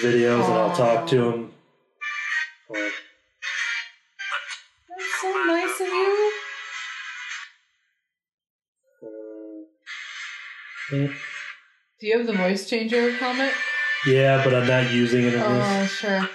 videos 0.00 0.44
and 0.44 0.54
I'll 0.54 0.76
talk 0.76 1.06
to 1.08 1.16
them. 1.16 1.52
Or, 2.68 2.76
That's 2.76 2.94
so 5.32 5.44
nice 5.44 5.80
of 5.80 5.86
you. 5.88 6.32
Do 10.90 12.06
you 12.06 12.18
have 12.18 12.26
the 12.26 12.32
voice 12.34 12.68
changer 12.68 13.16
comment? 13.18 13.52
yeah, 14.06 14.42
but 14.44 14.54
I'm 14.54 14.66
not 14.66 14.90
using 14.92 15.24
it 15.24 15.34
in 15.34 15.40
this. 15.40 15.42
Oh, 15.42 15.86
sure. 15.86 16.28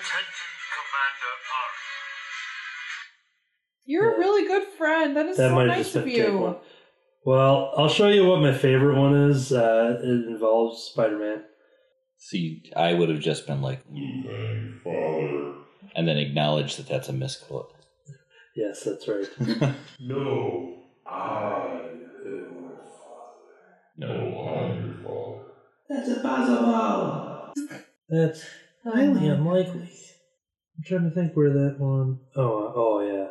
You're 3.86 4.16
a 4.16 4.20
really 4.20 4.48
good 4.48 4.68
friend. 4.78 5.16
That 5.16 5.28
is 5.28 5.38
That 5.38 5.50
so 5.50 5.56
might 5.56 5.68
have 5.68 5.78
nice 5.78 5.86
just 5.86 5.96
of 5.98 6.06
been 6.06 6.14
take 6.16 6.34
one. 6.34 6.54
you. 6.54 6.60
Well, 7.26 7.74
I'll 7.78 7.90
show 7.90 8.08
you 8.10 8.26
what 8.26 8.42
my 8.42 8.54
favorite 8.54 8.98
one 8.98 9.16
is. 9.16 9.52
Uh, 9.52 10.00
it 10.02 10.28
involves 10.28 10.82
Spider 10.84 11.18
Man. 11.20 11.44
See, 12.18 12.64
I 12.76 12.94
would 12.94 13.10
have 13.10 13.20
just 13.20 13.46
been 13.48 13.62
like, 13.62 13.88
mm, 13.90 14.26
mm, 14.26 14.82
mm, 14.84 15.56
and 15.96 16.08
then 16.08 16.18
acknowledge 16.18 16.76
that 16.78 16.88
that's 16.88 17.10
a 17.10 17.14
misquote. 17.14 17.72
Yes, 18.58 18.84
that's 18.84 19.08
right. 19.08 19.28
No, 20.00 20.84
I 21.06 21.80
am 21.92 22.00
your 22.26 22.72
father. 22.98 23.46
No, 23.98 24.10
I'm 24.10 24.86
your 24.86 24.96
father. 25.04 25.44
That's 25.90 26.10
impossible. 26.10 27.54
That's 28.10 28.44
highly 28.84 29.28
unlikely. 29.28 29.82
I'm 30.78 30.84
trying 30.86 31.04
to 31.10 31.12
think 31.12 31.36
where 31.36 31.52
that 31.54 31.76
one 31.80 32.20
oh 32.36 32.68
uh, 32.68 32.74
oh 32.76 33.00
yeah. 33.02 33.28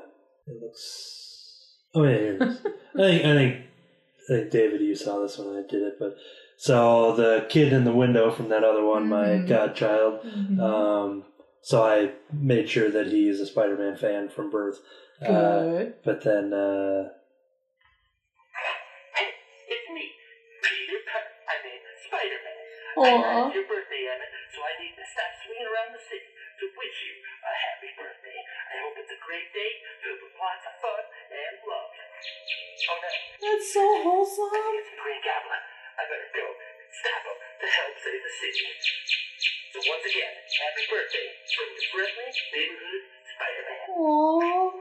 It 0.53 0.63
looks. 0.63 1.77
Oh 1.95 2.05
yeah, 2.05 2.19
here 2.19 2.35
it 2.37 2.43
is. 2.43 2.61
I 2.95 2.99
think 2.99 3.25
I 3.25 3.35
think 3.35 3.57
I 3.57 4.33
think 4.33 4.51
David, 4.53 4.81
you 4.81 4.95
saw 4.95 5.21
this 5.23 5.39
when 5.39 5.57
I 5.57 5.63
did 5.69 5.83
it, 5.83 5.95
but 5.99 6.17
so 6.57 7.15
the 7.17 7.47
kid 7.49 7.73
in 7.73 7.85
the 7.85 7.93
window 7.93 8.31
from 8.31 8.49
that 8.51 8.63
other 8.65 8.85
one, 8.85 9.09
my 9.09 9.27
Mhm. 9.27 9.49
godchild. 9.49 10.21
Mhm. 10.25 10.61
Um, 10.61 11.25
so 11.63 11.83
I 11.83 12.13
made 12.33 12.69
sure 12.69 12.91
that 12.91 13.09
he 13.09 13.29
is 13.29 13.41
a 13.41 13.47
Spider-Man 13.47 13.97
fan 13.97 14.29
from 14.29 14.51
birth. 14.51 14.79
Uh, 15.17 15.97
but 16.05 16.21
then 16.21 16.53
uh, 16.53 17.09
it's 19.65 19.89
me, 19.89 20.13
Peter 20.61 21.01
Pan. 21.09 21.25
I 21.49 21.55
mean, 21.65 21.81
Spider-Man. 22.05 22.61
I 23.01 23.09
Aw. 23.17 23.49
your 23.53 23.65
birthday, 23.65 24.05
Emmett, 24.13 24.29
so 24.53 24.61
I 24.61 24.77
need 24.77 24.93
to 24.93 25.05
stop 25.09 25.33
swinging 25.41 25.69
around 25.73 25.97
the 25.97 26.01
city 26.05 26.29
to 26.29 26.65
wish 26.77 26.97
you 27.09 27.15
a 27.17 27.53
happy 27.53 27.97
birthday. 27.97 28.37
I 28.73 28.75
hope 28.85 28.97
it's 29.01 29.13
a 29.13 29.21
great 29.25 29.49
day 29.57 29.71
filled 30.05 30.21
with 30.21 30.37
lots 30.37 30.65
of 30.69 30.77
fun 30.85 31.01
and 31.33 31.57
love. 31.65 31.91
Oh 31.97 32.97
no, 33.01 33.09
That's 33.41 33.73
so 33.73 33.81
I 33.81 33.97
wholesome. 34.05 34.53
think 34.53 34.85
it's 34.85 34.93
the 34.93 35.01
Green 35.01 35.21
Goblin. 35.25 35.65
I 35.97 36.03
better 36.13 36.29
go 36.37 36.45
and 36.45 36.77
stop 36.93 37.25
him 37.25 37.37
to 37.41 37.67
help 37.73 37.95
save 38.05 38.21
the 38.21 38.33
city. 38.37 38.69
So 39.73 39.79
once 39.81 40.05
again, 40.13 40.35
happy 40.61 40.85
birthday 40.93 41.27
from 41.57 41.69
the 41.73 41.85
friendly 41.89 42.29
neighborhood 42.53 43.03
Spider-Man. 43.33 43.81
Aww. 43.97 44.76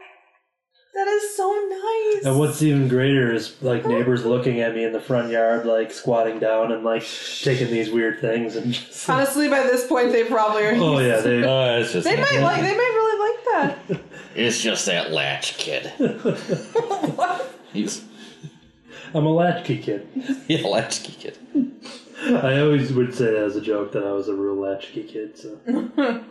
That 0.96 1.10
is 1.10 1.36
so 1.36 1.52
nice. 1.52 2.26
and 2.26 2.40
what's 2.40 2.62
even 2.62 2.88
greater 2.88 3.34
is 3.34 3.62
like 3.62 3.84
oh. 3.84 3.90
neighbors 3.90 4.24
looking 4.24 4.62
at 4.62 4.74
me 4.74 4.86
in 4.86 4.94
the 4.94 5.02
front 5.02 5.30
yard, 5.30 5.66
like 5.66 5.92
squatting 5.92 6.40
down 6.40 6.72
and 6.72 6.86
like 6.86 7.06
taking 7.42 7.68
these 7.68 7.92
weird 7.92 8.22
things 8.22 8.56
and 8.56 8.72
just. 8.72 9.10
Honestly, 9.10 9.50
by 9.50 9.64
this 9.64 9.86
point, 9.88 10.14
they 10.14 10.24
probably 10.24 10.64
are. 10.64 10.74
Oh 10.76 11.00
yeah, 11.00 11.20
they. 11.20 11.44
Oh, 11.44 11.80
it's 11.82 11.92
just 11.92 12.06
They 12.06 12.16
might 12.16 12.40
like. 12.40 12.62
They 12.62 12.78
might 12.78 12.94
really 12.96 13.30
like 13.30 13.46
that. 13.90 14.02
it's 14.36 14.62
just 14.62 14.86
that 14.86 15.12
latch 15.12 15.58
kid. 15.58 15.92
what? 15.98 17.54
He's 17.74 18.02
I'm 19.14 19.26
a 19.26 19.34
latchkey 19.34 19.80
kid. 19.80 20.08
yeah, 20.48 20.66
latchkey 20.66 21.12
kid. 21.20 21.38
I 22.26 22.62
always 22.62 22.94
would 22.94 23.14
say 23.14 23.26
that 23.26 23.44
as 23.44 23.58
a 23.58 23.62
joke 23.62 23.92
that 23.92 24.06
I 24.06 24.14
was 24.14 24.30
a 24.30 24.34
real 24.34 24.56
latchkey 24.56 25.04
kid. 25.04 25.38
So, 25.38 26.24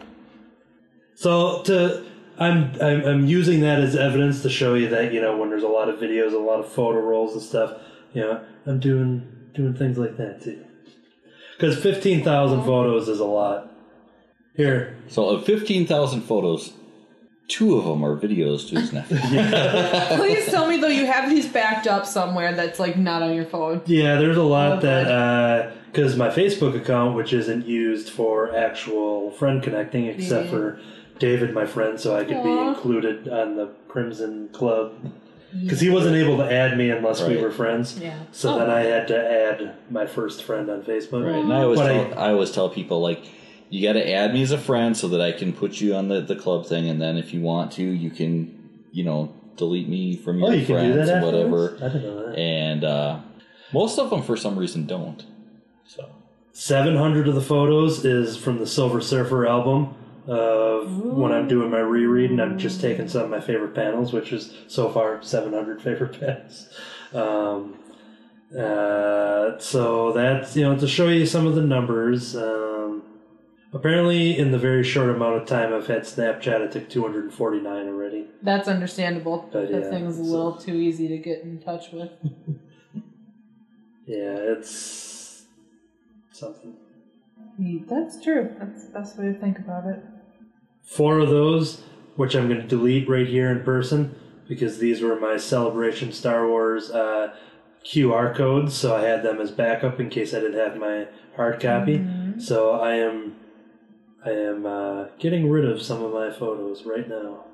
so 1.14 1.62
to 1.64 2.06
I'm, 2.38 2.72
I'm 2.80 3.04
I'm 3.04 3.26
using 3.26 3.60
that 3.60 3.80
as 3.80 3.94
evidence 3.94 4.42
to 4.42 4.50
show 4.50 4.74
you 4.74 4.88
that 4.88 5.12
you 5.12 5.20
know 5.20 5.36
when 5.36 5.50
there's 5.50 5.62
a 5.62 5.68
lot 5.68 5.88
of 5.88 6.00
videos, 6.00 6.32
a 6.32 6.38
lot 6.38 6.60
of 6.60 6.68
photo 6.68 6.98
rolls 7.00 7.32
and 7.34 7.42
stuff. 7.42 7.78
You 8.12 8.22
know, 8.22 8.44
I'm 8.66 8.80
doing 8.80 9.26
doing 9.54 9.74
things 9.74 9.98
like 9.98 10.16
that 10.16 10.42
too. 10.42 10.64
Because 11.56 11.78
fifteen 11.80 12.24
thousand 12.24 12.64
photos 12.64 13.08
is 13.08 13.20
a 13.20 13.24
lot. 13.24 13.70
Here, 14.56 14.96
So 15.08 15.28
of 15.30 15.44
fifteen 15.44 15.86
thousand 15.86 16.22
photos, 16.22 16.72
two 17.48 17.76
of 17.76 17.84
them 17.84 18.04
are 18.04 18.16
videos 18.16 18.68
to 18.70 18.80
his 18.80 18.92
nephew. 18.92 19.18
Please 20.16 20.46
tell 20.46 20.68
me 20.68 20.76
though 20.78 20.88
you 20.88 21.06
have 21.06 21.28
these 21.30 21.46
backed 21.48 21.86
up 21.86 22.06
somewhere 22.06 22.54
that's 22.54 22.78
like 22.80 22.96
not 22.96 23.22
on 23.22 23.34
your 23.34 23.46
phone. 23.46 23.82
yeah, 23.86 24.16
there's 24.16 24.36
a 24.36 24.42
lot 24.42 24.78
Oh, 24.78 24.80
that 24.80 25.06
uh, 25.10 25.70
because 25.86 26.16
my 26.16 26.28
Facebook 26.28 26.76
account, 26.76 27.14
which 27.16 27.32
isn't 27.32 27.66
used 27.66 28.10
for 28.10 28.54
actual 28.56 29.30
friend 29.32 29.62
connecting, 29.62 30.06
except 30.06 30.46
Yeah. 30.46 30.50
for 30.50 30.80
David, 31.18 31.54
my 31.54 31.66
friend, 31.66 31.98
so 31.98 32.16
I 32.16 32.24
could 32.24 32.42
be 32.42 32.48
Aw. 32.50 32.68
included 32.70 33.28
on 33.28 33.56
the 33.56 33.66
Crimson 33.88 34.48
Club. 34.52 34.92
Because 35.62 35.80
he 35.80 35.88
wasn't 35.88 36.16
able 36.16 36.36
to 36.38 36.52
add 36.52 36.76
me 36.76 36.90
unless 36.90 37.22
we 37.22 37.34
Right. 37.34 37.42
were 37.44 37.50
friends. 37.52 37.98
Yeah. 38.00 38.14
So 38.32 38.54
Oh. 38.54 38.58
then 38.58 38.70
I 38.70 38.80
had 38.80 39.06
to 39.08 39.16
add 39.16 39.74
my 39.88 40.04
first 40.06 40.42
friend 40.42 40.68
on 40.68 40.82
Facebook. 40.82 41.24
Right, 41.24 41.36
and 41.42 41.52
I 41.52 41.62
always 41.62 41.78
But 41.78 41.86
tell, 42.10 42.18
I, 42.18 42.30
always 42.32 42.50
tell 42.50 42.68
people 42.68 43.00
like, 43.00 43.22
you 43.70 43.80
got 43.86 43.92
to 43.94 44.10
add 44.12 44.34
me 44.34 44.42
as 44.42 44.50
a 44.50 44.58
friend 44.58 44.96
so 44.96 45.06
that 45.08 45.20
I 45.20 45.30
can 45.32 45.52
put 45.52 45.80
you 45.80 45.94
on 45.94 46.08
the, 46.08 46.20
the 46.20 46.34
club 46.36 46.66
thing, 46.66 46.88
and 46.88 47.00
then 47.00 47.16
if 47.16 47.32
you 47.32 47.40
want 47.40 47.70
to, 47.72 47.82
you 47.84 48.10
can, 48.10 48.52
you 48.90 49.04
know, 49.04 49.32
delete 49.56 49.88
me 49.88 50.16
from 50.16 50.40
your 50.40 50.48
Oh, 50.48 50.52
you 50.52 50.66
can 50.66 50.74
friends 50.76 50.96
that 51.08 51.22
or 51.22 51.26
afterwards? 51.28 51.80
whatever. 51.80 51.84
I 51.84 51.88
didn't 51.88 52.02
know 52.02 52.26
that. 52.30 52.36
And 52.38 52.84
uh, 52.84 53.18
most 53.72 53.98
of 54.00 54.10
them, 54.10 54.22
for 54.22 54.36
some 54.36 54.58
reason, 54.58 54.86
don't. 54.86 55.24
So 55.86 56.06
700 56.52 57.28
of 57.28 57.36
the 57.36 57.40
photos 57.40 58.04
is 58.04 58.36
from 58.36 58.58
the 58.58 58.66
Silver 58.66 59.00
Surfer 59.00 59.46
album 59.46 59.94
of 60.26 60.98
when 60.98 61.32
I'm 61.32 61.48
doing 61.48 61.70
my 61.70 61.80
reread, 61.80 62.30
and 62.30 62.40
I'm 62.40 62.58
just 62.58 62.80
taking 62.80 63.08
some 63.08 63.22
of 63.22 63.30
my 63.30 63.40
favorite 63.40 63.74
panels, 63.74 64.12
which 64.12 64.32
is 64.32 64.54
so 64.68 64.88
far 64.90 65.22
700 65.22 65.82
favorite 65.82 66.18
panels. 66.20 66.68
Um, 67.12 67.78
uh, 68.58 69.58
so 69.58 70.12
that's, 70.12 70.56
you 70.56 70.62
know, 70.62 70.76
to 70.78 70.88
show 70.88 71.08
you 71.08 71.26
some 71.26 71.46
of 71.46 71.54
the 71.54 71.62
numbers. 71.62 72.36
Um, 72.36 73.02
apparently, 73.72 74.38
in 74.38 74.52
the 74.52 74.58
very 74.58 74.84
short 74.84 75.10
amount 75.10 75.36
of 75.36 75.46
time 75.46 75.74
I've 75.74 75.86
had 75.86 76.02
Snapchat, 76.02 76.62
I 76.62 76.66
took 76.68 76.88
249 76.88 77.88
already. 77.88 78.26
That's 78.42 78.68
understandable. 78.68 79.48
But, 79.52 79.70
that 79.70 79.82
yeah, 79.84 79.90
thing's 79.90 80.18
a 80.18 80.22
little 80.22 80.56
too 80.56 80.74
easy 80.74 81.08
to 81.08 81.18
get 81.18 81.42
in 81.42 81.60
touch 81.60 81.92
with. 81.92 82.10
Yeah, 84.06 84.36
it's 84.36 85.44
something. 86.30 86.74
That's 87.88 88.20
true. 88.22 88.54
That's 88.58 88.84
the 88.84 88.92
best 88.92 89.18
way 89.18 89.32
to 89.32 89.34
think 89.38 89.58
about 89.58 89.86
it. 89.86 90.02
Four 90.84 91.18
of 91.18 91.30
those, 91.30 91.82
which 92.16 92.34
I'm 92.34 92.48
going 92.48 92.60
to 92.60 92.66
delete 92.66 93.08
right 93.08 93.26
here 93.26 93.50
in 93.50 93.64
person, 93.64 94.14
because 94.48 94.78
these 94.78 95.00
were 95.00 95.18
my 95.18 95.36
Celebration 95.36 96.12
Star 96.12 96.46
Wars 96.46 96.90
uh, 96.90 97.34
QR 97.84 98.34
codes, 98.34 98.74
so 98.74 98.94
I 98.94 99.02
had 99.02 99.22
them 99.22 99.40
as 99.40 99.50
backup 99.50 99.98
in 99.98 100.08
case 100.10 100.32
I 100.34 100.40
didn't 100.40 100.58
have 100.58 100.76
my 100.76 101.06
hard 101.36 101.60
copy. 101.60 101.96
So 102.38 102.72
I 102.72 102.94
am, 102.94 103.36
I 104.24 104.30
am 104.30 104.66
uh, 104.66 105.04
getting 105.18 105.50
rid 105.50 105.64
of 105.64 105.82
some 105.82 106.02
of 106.02 106.12
my 106.12 106.30
photos 106.30 106.84
right 106.84 107.08
now. 107.08 107.44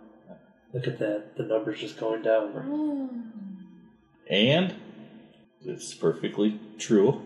Look 0.73 0.87
at 0.87 0.99
that; 0.99 1.37
the 1.37 1.43
numbers 1.45 1.81
just 1.81 1.99
going 1.99 2.23
down. 2.23 3.23
And 4.31 4.75
it's 5.65 5.95
perfectly 5.95 6.61
true. 6.79 7.23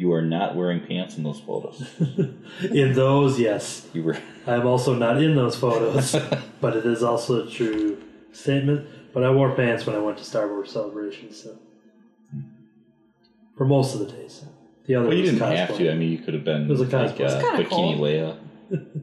You 0.00 0.14
are 0.14 0.22
not 0.22 0.56
wearing 0.56 0.80
pants 0.80 1.18
in 1.18 1.24
those 1.24 1.40
photos. 1.40 1.84
in 2.70 2.94
those, 2.94 3.38
yes, 3.38 3.86
You 3.92 4.02
were. 4.02 4.16
I'm 4.46 4.66
also 4.66 4.94
not 4.94 5.20
in 5.22 5.36
those 5.36 5.56
photos, 5.56 6.16
but 6.62 6.74
it 6.74 6.86
is 6.86 7.02
also 7.02 7.46
a 7.46 7.50
true 7.50 8.02
statement. 8.32 8.88
But 9.12 9.24
I 9.24 9.30
wore 9.30 9.54
pants 9.54 9.84
when 9.84 9.94
I 9.94 9.98
went 9.98 10.16
to 10.16 10.24
Star 10.24 10.48
Wars 10.48 10.72
Celebration, 10.72 11.34
so 11.34 11.58
for 13.58 13.66
most 13.66 13.92
of 13.94 14.00
the 14.00 14.06
days. 14.06 14.42
The 14.86 14.94
other 14.94 15.08
Well, 15.08 15.16
you 15.18 15.24
didn't 15.24 15.40
cosplay. 15.40 15.56
have 15.56 15.76
to. 15.76 15.90
I 15.90 15.94
mean, 15.94 16.12
you 16.12 16.18
could 16.18 16.32
have 16.32 16.44
been 16.44 16.62
It 16.62 16.68
was 16.70 16.80
a 16.80 16.84
like 16.84 16.92
cosplay. 17.16 17.20
It's 17.20 17.34
uh, 17.34 17.40
kinda 17.42 17.64
Bikini 17.64 17.68
cool. 17.68 17.98
Leia. 17.98 18.36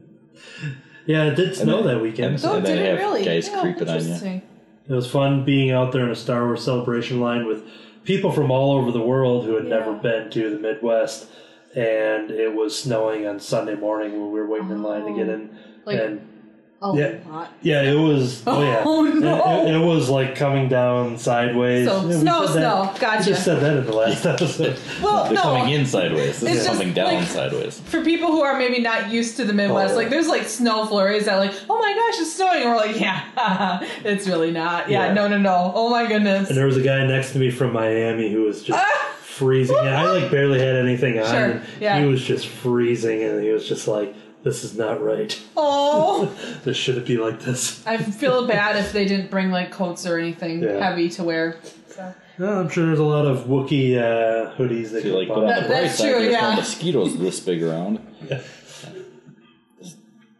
Yeah, 1.06 1.24
it 1.28 1.36
did 1.36 1.56
snow 1.56 1.82
that 1.84 2.02
weekend. 2.02 2.34
and- 2.34 2.44
Oh, 2.44 2.60
then 2.60 2.64
did 2.64 2.78
it 2.84 2.86
have 2.90 2.98
really? 2.98 3.24
guys 3.24 3.48
Yeah, 3.48 3.62
creeping 3.62 3.88
on 3.88 4.06
you. 4.06 4.42
It 4.88 4.92
was 4.92 5.10
fun 5.10 5.42
being 5.44 5.70
out 5.70 5.90
there 5.92 6.04
in 6.04 6.10
a 6.10 6.14
Star 6.14 6.44
Wars 6.44 6.62
celebration 6.62 7.18
line 7.18 7.46
with 7.46 7.62
people 8.04 8.32
from 8.32 8.50
all 8.50 8.72
over 8.78 8.90
the 8.90 9.00
world 9.00 9.44
who 9.44 9.54
had 9.54 9.66
never 9.66 9.92
been 9.92 10.30
to 10.30 10.50
the 10.50 10.58
Midwest. 10.58 11.28
And 11.74 12.30
it 12.30 12.54
was 12.54 12.78
snowing 12.78 13.26
on 13.26 13.40
Sunday 13.40 13.74
morning 13.74 14.12
when 14.12 14.32
we 14.32 14.40
were 14.40 14.46
waiting 14.46 14.70
in 14.70 14.82
line 14.82 15.04
to 15.04 15.14
get 15.14 15.28
oh. 15.28 15.34
in. 15.34 15.58
Like 15.84 16.00
and 16.00 16.37
a 16.80 16.92
Yeah. 16.96 17.14
lot. 17.28 17.52
yeah, 17.62 17.82
it 17.82 17.94
was. 17.96 18.42
Oh, 18.46 18.62
yeah. 18.62 18.82
Oh, 18.86 19.02
no. 19.02 19.66
It, 19.66 19.74
it 19.74 19.78
was 19.84 20.08
like 20.08 20.36
coming 20.36 20.68
down 20.68 21.18
sideways. 21.18 21.88
So, 21.88 22.00
Yeah, 22.02 22.06
we 22.06 22.12
snow, 22.14 22.40
that- 22.46 22.52
snow. 22.52 22.94
Gotcha. 23.00 23.18
We 23.18 23.24
just 23.26 23.44
said 23.44 23.60
that 23.60 23.76
in 23.78 23.84
the 23.86 23.92
last 23.96 24.24
episode. 24.24 24.78
Well, 25.02 25.24
They're 25.24 25.34
no. 25.34 25.42
coming 25.42 25.70
in 25.74 25.86
sideways. 25.86 26.40
This 26.40 26.42
It's 26.50 26.60
is 26.60 26.66
just 26.66 26.78
coming 26.78 26.94
down 26.94 27.14
like- 27.14 27.26
sideways. 27.28 27.80
For 27.80 28.04
people 28.04 28.28
who 28.28 28.42
are 28.42 28.56
maybe 28.56 28.78
not 28.80 29.10
used 29.10 29.36
to 29.38 29.44
the 29.44 29.52
oh, 29.52 29.56
Midwest, 29.56 29.94
Oh. 29.94 29.96
like 29.96 30.10
there's 30.10 30.28
like 30.28 30.44
snow 30.44 30.86
flurries 30.86 31.24
that 31.24 31.36
like, 31.36 31.52
oh 31.68 31.78
my 31.78 31.92
gosh, 31.94 32.20
it's 32.20 32.34
snowing, 32.36 32.62
and 32.62 32.70
we're 32.70 32.76
like, 32.76 33.00
yeah, 33.00 33.80
it's 34.04 34.28
really 34.28 34.52
not. 34.52 34.88
Yeah, 34.88 35.06
Yeah. 35.06 35.14
no, 35.14 35.26
no, 35.28 35.38
no. 35.38 35.72
Oh 35.74 35.90
my 35.90 36.06
goodness. 36.06 36.48
And 36.48 36.56
there 36.56 36.66
was 36.66 36.76
a 36.76 36.82
guy 36.82 37.04
next 37.06 37.32
to 37.32 37.38
me 37.38 37.50
from 37.50 37.72
Miami 37.72 38.30
who 38.30 38.42
was 38.42 38.62
just 38.62 38.84
freezing. 39.22 39.76
And 39.78 39.88
I 39.90 40.10
like 40.10 40.30
barely 40.30 40.58
had 40.60 40.76
anything 40.76 41.18
on. 41.18 41.26
Sure, 41.26 41.44
and 41.50 41.62
yeah. 41.80 41.98
He 42.00 42.06
was 42.06 42.22
just 42.22 42.46
freezing, 42.46 43.22
and 43.22 43.42
he 43.42 43.50
was 43.50 43.68
just 43.68 43.86
like, 43.88 44.14
"This 44.42 44.64
is 44.64 44.76
not 44.76 45.02
right. 45.02 45.38
Oh, 45.56 46.26
This 46.64 46.76
shouldn't 46.76 47.06
be 47.06 47.16
like 47.16 47.40
this." 47.40 47.86
I 47.86 47.96
feel 47.98 48.46
bad 48.46 48.76
if 48.76 48.92
they 48.92 49.04
didn't 49.04 49.30
bring 49.30 49.50
like 49.50 49.70
coats 49.70 50.06
or 50.06 50.18
anything 50.18 50.62
Yeah. 50.62 50.78
heavy 50.88 51.08
to 51.10 51.24
wear. 51.24 51.56
So. 51.88 52.14
No, 52.38 52.60
I'm 52.60 52.68
sure 52.68 52.86
there's 52.86 52.98
a 53.00 53.04
lot 53.04 53.26
of 53.26 53.46
Wookiee 53.46 53.98
uh, 53.98 54.54
hoodies 54.56 54.90
that 54.92 55.02
See, 55.02 55.10
could 55.10 55.14
like, 55.18 55.28
buy. 55.28 55.34
but 55.34 55.40
on 55.42 55.46
That- 55.48 55.62
the 55.62 55.68
bright 55.68 55.82
that's 55.82 55.98
side, 55.98 56.10
true, 56.12 56.20
there's 56.20 56.32
yeah. 56.32 56.54
mosquitoes 56.54 57.18
this 57.18 57.40
big 57.40 57.62
around. 57.62 57.98
Yeah. 58.30 58.40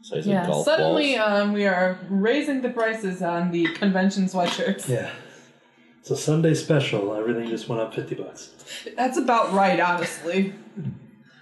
Size 0.03 0.27
Yeah, 0.27 0.47
golf 0.47 0.65
suddenly 0.65 1.17
balls. 1.17 1.31
um, 1.43 1.53
we 1.53 1.67
are 1.67 1.99
raising 2.09 2.63
the 2.63 2.71
prices 2.71 3.21
on 3.21 3.51
the 3.51 3.67
convention 3.75 4.25
sweatshirts. 4.25 4.89
Yeah. 4.89 5.11
It's 6.01 6.11
a 6.11 6.17
Sunday 6.17 6.55
special. 6.55 7.15
Everything 7.15 7.47
just 7.49 7.69
went 7.69 7.83
up 7.83 7.95
fifty 7.95 8.15
bucks. 8.15 8.51
That's 8.97 9.19
about 9.19 9.53
right, 9.53 9.79
honestly. 9.79 10.55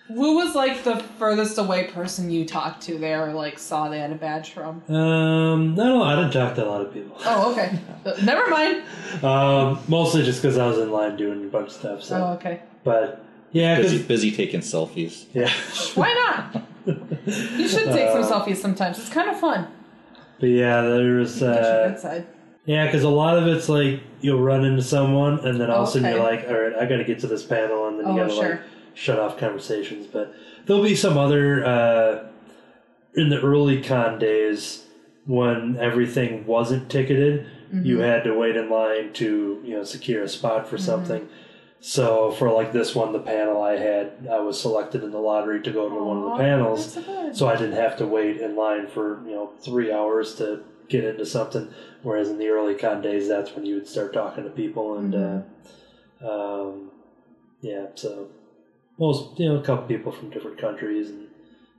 Who 0.09 0.37
was 0.37 0.55
like 0.55 0.85
the 0.85 0.97
furthest 1.19 1.59
away 1.59 1.89
person 1.89 2.31
you 2.31 2.45
talked 2.45 2.83
to 2.85 2.97
there, 2.99 3.29
or 3.29 3.33
like 3.33 3.59
saw 3.59 3.89
they 3.89 3.99
had 3.99 4.13
a 4.13 4.15
badge 4.15 4.51
from? 4.53 4.83
Um, 4.89 5.75
no, 5.75 6.03
I 6.03 6.15
didn't 6.15 6.33
talk 6.33 6.55
to 6.55 6.65
a 6.65 6.69
lot 6.69 6.81
of 6.81 6.93
people. 6.95 7.17
Oh, 7.25 7.53
okay. 7.53 7.79
Uh, 8.07 8.13
Never 8.23 8.49
mind. 8.49 8.85
Um, 9.25 9.81
mostly 9.89 10.23
just 10.23 10.41
because 10.41 10.59
I 10.59 10.67
was 10.69 10.79
in 10.79 10.93
line 10.93 11.17
doing 11.17 11.45
a 11.45 11.49
bunch 11.49 11.67
of 11.71 11.73
stuff. 11.73 12.03
So, 12.05 12.17
Oh, 12.25 12.33
okay. 12.35 12.61
but 12.85 13.25
yeah, 13.51 13.79
busy, 13.79 13.97
because 13.97 14.07
busy 14.07 14.31
taking 14.31 14.61
selfies. 14.61 15.25
yeah, 15.35 15.51
Why 15.97 16.13
not? 16.15 16.63
You 17.27 17.67
should 17.67 17.87
take 17.87 18.11
some 18.13 18.23
selfies 18.23 18.59
sometimes. 18.59 19.01
It's 19.01 19.09
kind 19.09 19.29
of 19.29 19.41
fun. 19.41 19.67
but 20.39 20.47
yeah, 20.51 20.83
there 20.83 21.15
was. 21.17 21.41
your 21.41 21.51
uh. 21.51 22.23
Yeah, 22.65 22.87
because 22.87 23.03
a 23.03 23.09
lot 23.09 23.39
of 23.39 23.49
it's 23.49 23.69
like 23.69 24.01
you'll 24.21 24.41
run 24.41 24.65
into 24.65 24.83
someone, 24.83 25.41
and 25.45 25.61
then 25.61 25.69
all 25.69 25.83
of 25.83 25.89
a 25.89 25.93
sudden 25.93 26.07
Okay. 26.07 26.15
you're 26.15 26.23
like, 26.25 26.47
"All 26.49 26.55
right, 26.61 26.75
I 26.77 26.87
got 26.87 26.99
to 26.99 27.05
get 27.05 27.19
to 27.21 27.27
this 27.27 27.43
panel," 27.45 27.89
and 27.89 27.99
then 27.99 28.07
you 28.15 28.23
Oh, 28.23 28.27
got 28.29 28.31
to 28.31 28.35
sure. 28.41 28.51
like 28.51 28.61
shut 28.97 29.21
off 29.21 29.39
conversations. 29.39 30.07
But 30.07 30.35
there'll 30.65 30.83
be 30.83 30.97
some 30.97 31.17
other 31.17 31.65
uh, 31.65 32.29
in 33.15 33.29
the 33.29 33.41
early 33.41 33.81
con 33.83 34.19
days 34.19 34.85
when 35.27 35.77
everything 35.79 36.47
wasn't 36.47 36.91
ticketed. 36.91 37.47
You 37.73 37.99
had 37.99 38.23
to 38.25 38.33
wait 38.33 38.57
in 38.57 38.71
line 38.71 39.13
to 39.15 39.61
you 39.65 39.75
know 39.77 39.85
secure 39.85 40.23
a 40.23 40.29
spot 40.29 40.69
for 40.69 40.79
something. 40.79 41.29
So 41.81 42.31
for 42.31 42.51
like 42.51 42.73
this 42.73 42.95
one, 42.95 43.13
the 43.13 43.19
panel 43.21 43.61
I 43.63 43.77
had, 43.77 44.27
I 44.31 44.39
was 44.39 44.59
selected 44.61 45.05
in 45.05 45.11
the 45.11 45.19
lottery 45.19 45.61
to 45.63 45.71
go 45.71 45.89
to 45.89 45.95
one 45.95 46.17
of 46.19 46.25
the 46.25 46.37
panels. 46.39 46.99
so 47.37 47.49
I 47.49 47.57
didn't 47.57 47.77
have 47.77 47.97
to 47.99 48.07
wait 48.07 48.41
in 48.41 48.57
line 48.57 48.87
for 48.87 49.21
you 49.27 49.35
know 49.35 49.53
three 49.61 49.93
hours 49.93 50.37
to 50.37 50.63
get 50.89 51.05
into 51.05 51.27
something. 51.27 51.69
Whereas 52.03 52.31
in 52.31 52.39
the 52.39 52.49
early 52.49 52.77
con 52.77 53.03
days, 53.03 53.29
that's 53.29 53.55
when 53.55 53.67
you 53.67 53.75
would 53.75 53.89
start 53.89 54.13
talking 54.15 54.45
to 54.45 54.51
people, 54.51 54.97
and 54.99 55.15
uh, 55.15 56.29
um, 56.29 56.91
yeah, 57.61 57.87
so 57.97 58.29
most 58.99 59.39
you 59.39 59.49
know 59.49 59.57
a 59.57 59.63
couple 59.63 59.87
people 59.87 60.13
from 60.13 60.31
different 60.31 60.59
countries 60.59 61.11
and 61.11 61.29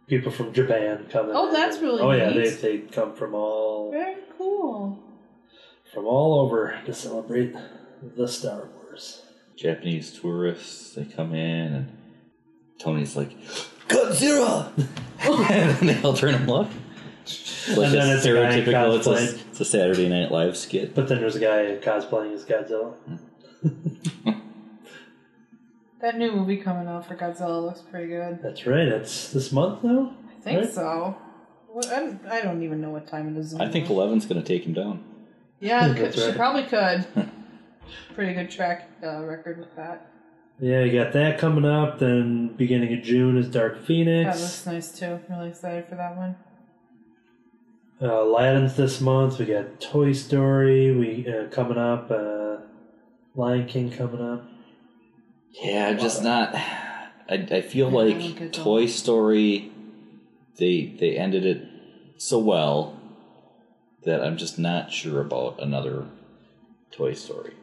people 0.08 0.32
from 0.32 0.54
Japan 0.54 1.06
come 1.10 1.30
in. 1.30 1.36
Oh, 1.36 1.52
that's 1.52 1.80
really 1.80 2.02
oh 2.02 2.12
yeah, 2.12 2.30
neat. 2.30 2.62
they 2.62 2.78
they 2.78 2.78
come 2.80 3.14
from 3.14 3.34
all 3.34 3.92
Very 3.92 4.16
cool. 4.38 5.04
from 5.94 6.06
all 6.06 6.40
over 6.40 6.80
to 6.86 6.94
celebrate 6.94 7.56
the 8.16 8.28
Star 8.28 8.70
Wars. 8.74 9.24
Japanese 9.56 10.12
tourists, 10.12 10.94
they 10.94 11.06
come 11.06 11.34
in 11.34 11.74
and 11.74 11.98
Tony's 12.80 13.16
like, 13.16 13.36
Godzilla! 13.88 14.72
and 15.20 15.76
then 15.78 15.88
they 15.88 16.02
all 16.04 16.14
turn 16.14 16.36
and 16.36 16.48
look. 16.48 16.68
It's 17.24 17.76
like 17.76 17.88
And 17.88 17.96
then 17.96 18.10
a 18.10 18.16
it's 18.16 18.26
a 18.26 18.30
stereotypical, 18.30 18.98
it's 18.98 19.08
a, 19.08 19.40
it's 19.50 19.60
a 19.60 19.66
Saturday 19.66 20.08
Night 20.08 20.32
Live 20.32 20.56
skit. 20.56 20.94
But 20.94 21.08
then 21.08 21.20
there's 21.20 21.36
a 21.36 21.40
guy 21.40 21.78
cosplaying 21.82 22.34
as 22.34 22.46
Godzilla. 22.46 22.94
Hmm. 23.64 24.30
That 26.02 26.18
new 26.18 26.32
movie 26.32 26.58
coming 26.58 26.88
out 26.88 27.08
for 27.08 27.16
Godzilla 27.16 27.64
looks 27.66 27.82
pretty 27.82 28.08
good. 28.08 28.40
That's 28.44 28.66
right. 28.68 28.88
It's 28.88 29.32
this 29.32 29.52
month 29.52 29.84
now. 29.84 30.14
I 30.38 30.42
think 30.42 30.60
Right. 30.62 30.72
so. 30.74 31.16
What, 31.68 31.88
I, 31.92 32.00
don't, 32.00 32.26
I 32.28 32.42
don't 32.42 32.62
even 32.64 32.82
know 32.82 32.92
what 32.92 33.08
time 33.08 33.36
it 33.36 33.40
is. 33.40 33.54
I 33.56 33.68
think 33.70 33.86
anymore. 33.86 34.04
Eleven's 34.04 34.26
going 34.26 34.42
to 34.42 34.48
take 34.48 34.64
him 34.66 34.74
down. 34.74 35.04
Yeah, 35.60 35.88
could, 35.94 36.14
That's 36.14 36.24
she 36.26 36.32
probably 36.34 36.64
could. 36.64 37.06
pretty 38.16 38.34
good 38.34 38.50
track 38.52 38.90
uh, 39.04 39.24
record 39.24 39.58
with 39.60 39.76
that. 39.76 40.08
Yeah, 40.60 40.84
you 40.84 40.92
got 40.92 41.14
that 41.14 41.38
coming 41.40 41.66
up. 41.66 42.00
Then 42.00 42.56
beginning 42.56 42.94
of 42.98 43.04
June 43.04 43.38
is 43.38 43.48
Dark 43.48 43.84
Phoenix. 43.84 44.36
That 44.36 44.42
looks 44.42 44.66
nice 44.66 45.00
too. 45.00 45.20
I'm 45.30 45.38
Really 45.38 45.50
excited 45.50 45.88
for 45.88 45.96
that 45.96 46.16
one. 46.18 46.36
Uh, 48.02 48.22
Aladdin's 48.24 48.76
this 48.76 49.02
month. 49.02 49.40
We 49.40 49.46
got 49.46 49.80
Toy 49.82 50.14
Story. 50.14 50.96
We 50.96 51.32
uh, 51.32 51.48
coming 51.50 51.78
up. 51.78 52.10
Uh, 52.12 52.58
Lion 53.36 53.68
King 53.68 53.92
coming 53.92 54.22
up. 54.22 54.48
Yeah, 55.62 55.88
I'm 55.88 56.00
just 56.00 56.24
not. 56.24 56.54
I, 56.56 57.12
I 57.30 57.62
feel 57.62 57.92
Yeah, 57.92 57.98
I 57.98 58.10
don't 58.10 58.20
like 58.20 58.38
get 58.40 58.54
that. 58.54 58.64
Toy 58.64 58.86
Story, 58.86 59.72
they 60.58 60.96
they 61.00 61.18
ended 61.18 61.46
it 61.46 61.68
so 62.18 62.40
well 62.40 63.00
that 64.06 64.24
I'm 64.24 64.38
just 64.38 64.58
not 64.58 64.92
sure 64.92 65.22
about 65.22 65.62
another 65.62 66.06
Toy 66.92 67.14
Story. 67.14 67.54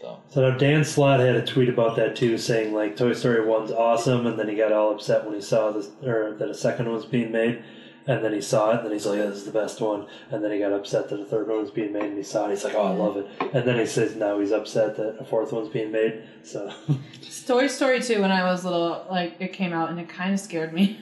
So 0.00 0.18
So 0.28 0.48
now 0.48 0.56
Dan 0.58 0.84
Slott 0.84 1.20
had 1.20 1.36
a 1.36 1.44
tweet 1.46 1.68
about 1.68 1.96
that 1.96 2.16
too, 2.16 2.36
saying 2.36 2.74
like 2.74 2.96
Toy 2.96 3.12
Story 3.12 3.44
one's 3.46 3.70
awesome, 3.70 4.26
and 4.26 4.38
then 4.38 4.48
he 4.48 4.56
got 4.56 4.72
all 4.72 4.92
upset 4.92 5.24
when 5.24 5.34
he 5.34 5.40
saw 5.40 5.70
this 5.70 5.88
or 6.02 6.34
that 6.38 6.48
a 6.48 6.54
second 6.54 6.86
one 6.86 6.96
was 6.96 7.06
being 7.06 7.32
made, 7.32 7.62
and 8.06 8.22
then 8.24 8.32
he 8.32 8.40
saw 8.40 8.70
it, 8.70 8.76
and 8.76 8.84
then 8.86 8.92
he's 8.92 9.06
like, 9.06 9.18
yeah, 9.18 9.26
"This 9.26 9.38
is 9.38 9.44
the 9.44 9.50
best 9.52 9.80
one," 9.80 10.06
and 10.30 10.42
then 10.44 10.50
he 10.52 10.58
got 10.58 10.72
upset 10.72 11.08
that 11.10 11.20
a 11.20 11.24
third 11.24 11.48
one 11.48 11.60
was 11.60 11.70
being 11.70 11.92
made, 11.92 12.04
and 12.04 12.16
he 12.16 12.22
saw 12.22 12.46
it, 12.46 12.50
he's 12.50 12.64
like, 12.64 12.74
"Oh, 12.74 12.86
I 12.86 12.90
mm. 12.92 12.98
love 12.98 13.16
it," 13.16 13.26
and 13.54 13.66
then 13.66 13.78
he 13.78 13.86
says 13.86 14.14
now 14.16 14.38
he's 14.40 14.52
upset 14.52 14.96
that 14.96 15.16
a 15.20 15.24
fourth 15.24 15.52
one's 15.52 15.68
being 15.68 15.90
made. 15.92 16.22
So 16.42 16.72
Toy 17.46 17.66
Story 17.68 18.00
2, 18.02 18.20
when 18.20 18.30
I 18.32 18.44
was 18.44 18.64
little, 18.64 19.06
like, 19.10 19.36
it 19.40 19.52
came 19.52 19.72
out 19.72 19.90
and 19.90 19.98
it 20.00 20.08
kind 20.08 20.32
of 20.34 20.40
scared 20.40 20.72
me. 20.72 20.98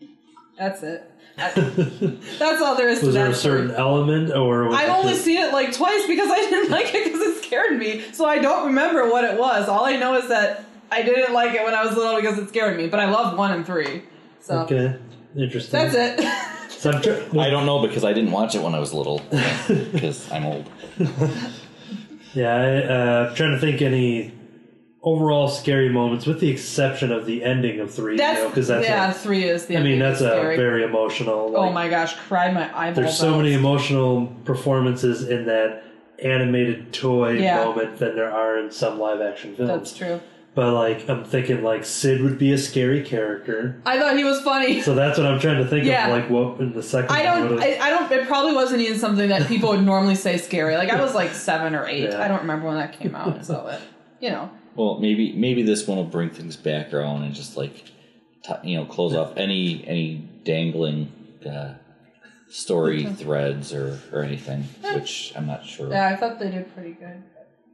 That's 0.58 0.82
it. 0.82 1.04
That- 1.36 1.54
That's 2.38 2.60
all 2.60 2.74
there 2.76 2.88
is 2.88 3.00
to 3.00 3.06
was 3.06 3.14
that 3.14 3.22
there 3.22 3.30
a 3.30 3.34
story. 3.34 3.58
certain 3.60 3.74
element, 3.76 4.32
or 4.32 4.64
was 4.68 4.76
I've 4.76 4.90
only 4.90 5.12
just- 5.12 5.24
seen 5.24 5.38
it 5.38 5.52
like 5.52 5.72
twice 5.72 6.06
because 6.06 6.30
I 6.30 6.36
didn't 6.36 6.70
like 6.70 6.94
it 6.94 7.04
because 7.04 7.20
it 7.20 7.44
scared 7.44 7.78
me. 7.78 8.12
So 8.12 8.26
I 8.26 8.38
don't 8.38 8.66
remember 8.66 9.08
what 9.10 9.24
it 9.24 9.38
was. 9.38 9.68
All 9.68 9.84
I 9.84 9.96
know 9.96 10.14
is 10.16 10.28
that 10.28 10.64
I 10.90 11.02
didn't 11.02 11.32
like 11.32 11.54
it 11.54 11.62
when 11.64 11.72
I 11.72 11.84
was 11.86 11.96
little 11.96 12.16
because 12.20 12.36
it 12.38 12.48
scared 12.48 12.76
me. 12.76 12.88
But 12.88 13.00
I 13.00 13.08
love 13.10 13.38
one 13.38 13.52
and 13.52 13.64
three. 13.64 14.02
So 14.40 14.58
Okay, 14.60 14.96
interesting. 15.36 15.72
that's 15.80 15.94
it. 15.94 16.18
So 16.80 16.90
I'm 16.90 17.02
tr- 17.02 17.38
I 17.38 17.50
don't 17.50 17.66
know 17.66 17.86
because 17.86 18.04
I 18.04 18.14
didn't 18.14 18.30
watch 18.32 18.54
it 18.54 18.62
when 18.62 18.74
I 18.74 18.78
was 18.78 18.94
little 18.94 19.20
because 19.28 20.30
I'm 20.32 20.46
old. 20.46 20.66
Yeah, 22.32 22.54
I, 22.54 22.76
uh, 22.84 23.28
I'm 23.28 23.34
trying 23.36 23.52
to 23.52 23.58
think 23.58 23.82
any 23.82 24.32
overall 25.02 25.48
scary 25.48 25.90
moments, 25.90 26.24
with 26.24 26.40
the 26.40 26.48
exception 26.48 27.12
of 27.12 27.26
the 27.26 27.44
ending 27.44 27.80
of 27.80 27.92
three. 27.92 28.16
that's 28.16 28.38
you 28.38 28.44
know, 28.48 28.54
'cause 28.54 28.68
that's 28.68 28.86
yeah. 28.86 29.10
a- 29.10 29.12
three 29.12 29.44
is 29.44 29.66
the. 29.66 29.76
I 29.76 29.82
mean, 29.82 29.98
that's 29.98 30.20
is 30.20 30.26
a 30.26 30.30
scary. 30.30 30.56
very 30.56 30.82
emotional. 30.84 31.52
Oh 31.54 31.70
my 31.70 31.90
gosh! 31.90 32.14
Cried 32.16 32.54
my 32.54 32.70
eyeballs. 32.74 32.96
There's 32.96 33.18
so 33.18 33.34
out. 33.34 33.38
many 33.42 33.52
emotional 33.52 34.26
performances 34.46 35.28
in 35.28 35.44
that 35.46 35.82
animated 36.22 36.94
toy 36.94 37.32
Yeah. 37.32 37.62
moment 37.62 37.98
than 37.98 38.16
there 38.16 38.32
are 38.32 38.58
in 38.58 38.70
some 38.70 38.98
live 38.98 39.20
action 39.20 39.54
films. 39.54 39.68
That's 39.68 39.94
true. 39.94 40.20
But 40.54 40.74
like, 40.74 41.08
I'm 41.08 41.24
thinking 41.24 41.62
like 41.62 41.84
Sid 41.84 42.22
would 42.22 42.36
be 42.38 42.52
a 42.52 42.58
scary 42.58 43.04
character. 43.04 43.80
I 43.86 43.98
thought 44.00 44.16
he 44.16 44.24
was 44.24 44.40
funny. 44.40 44.82
So 44.82 44.94
that's 44.96 45.16
what 45.16 45.26
I'm 45.26 45.38
trying 45.38 45.58
to 45.58 45.66
think 45.66 45.84
Yeah. 45.86 46.06
of. 46.08 46.12
Like, 46.12 46.28
what 46.28 46.60
in 46.60 46.72
the 46.72 46.82
second? 46.82 47.10
I 47.14 47.22
don't. 47.22 47.60
I, 47.62 47.78
I 47.78 47.90
don't. 47.90 48.10
It 48.10 48.26
probably 48.26 48.54
wasn't 48.54 48.80
even 48.82 48.98
something 48.98 49.28
that 49.28 49.46
people 49.46 49.68
would 49.70 49.84
normally 49.84 50.16
say 50.16 50.38
scary. 50.38 50.76
Like 50.76 50.90
I 50.90 51.00
was 51.00 51.14
like 51.14 51.32
seven 51.34 51.74
or 51.76 51.86
eight. 51.86 52.10
Yeah. 52.10 52.20
I 52.22 52.26
don't 52.28 52.40
remember 52.40 52.66
when 52.66 52.76
that 52.76 52.98
came 52.98 53.14
out. 53.14 53.44
So 53.46 53.68
it, 53.68 53.80
you 54.20 54.30
know, 54.30 54.50
Well, 54.74 54.98
maybe 54.98 55.32
maybe 55.34 55.62
this 55.62 55.86
one 55.86 55.96
will 55.98 56.04
bring 56.04 56.30
things 56.30 56.56
back 56.56 56.92
around 56.92 57.22
and 57.22 57.32
just 57.32 57.56
like 57.56 57.84
t- 58.42 58.54
you 58.64 58.76
know 58.76 58.86
close 58.86 59.14
off 59.14 59.32
any 59.36 59.84
any 59.86 60.28
dangling 60.44 61.12
uh, 61.48 61.74
story 62.48 63.04
threads 63.06 63.72
or 63.72 64.00
or 64.12 64.22
anything, 64.24 64.64
which 64.94 65.32
I'm 65.36 65.46
not 65.46 65.64
sure. 65.64 65.90
yeah, 65.90 66.08
I 66.08 66.16
thought 66.16 66.40
they 66.40 66.50
did 66.50 66.74
pretty 66.74 66.92
good. 66.94 67.22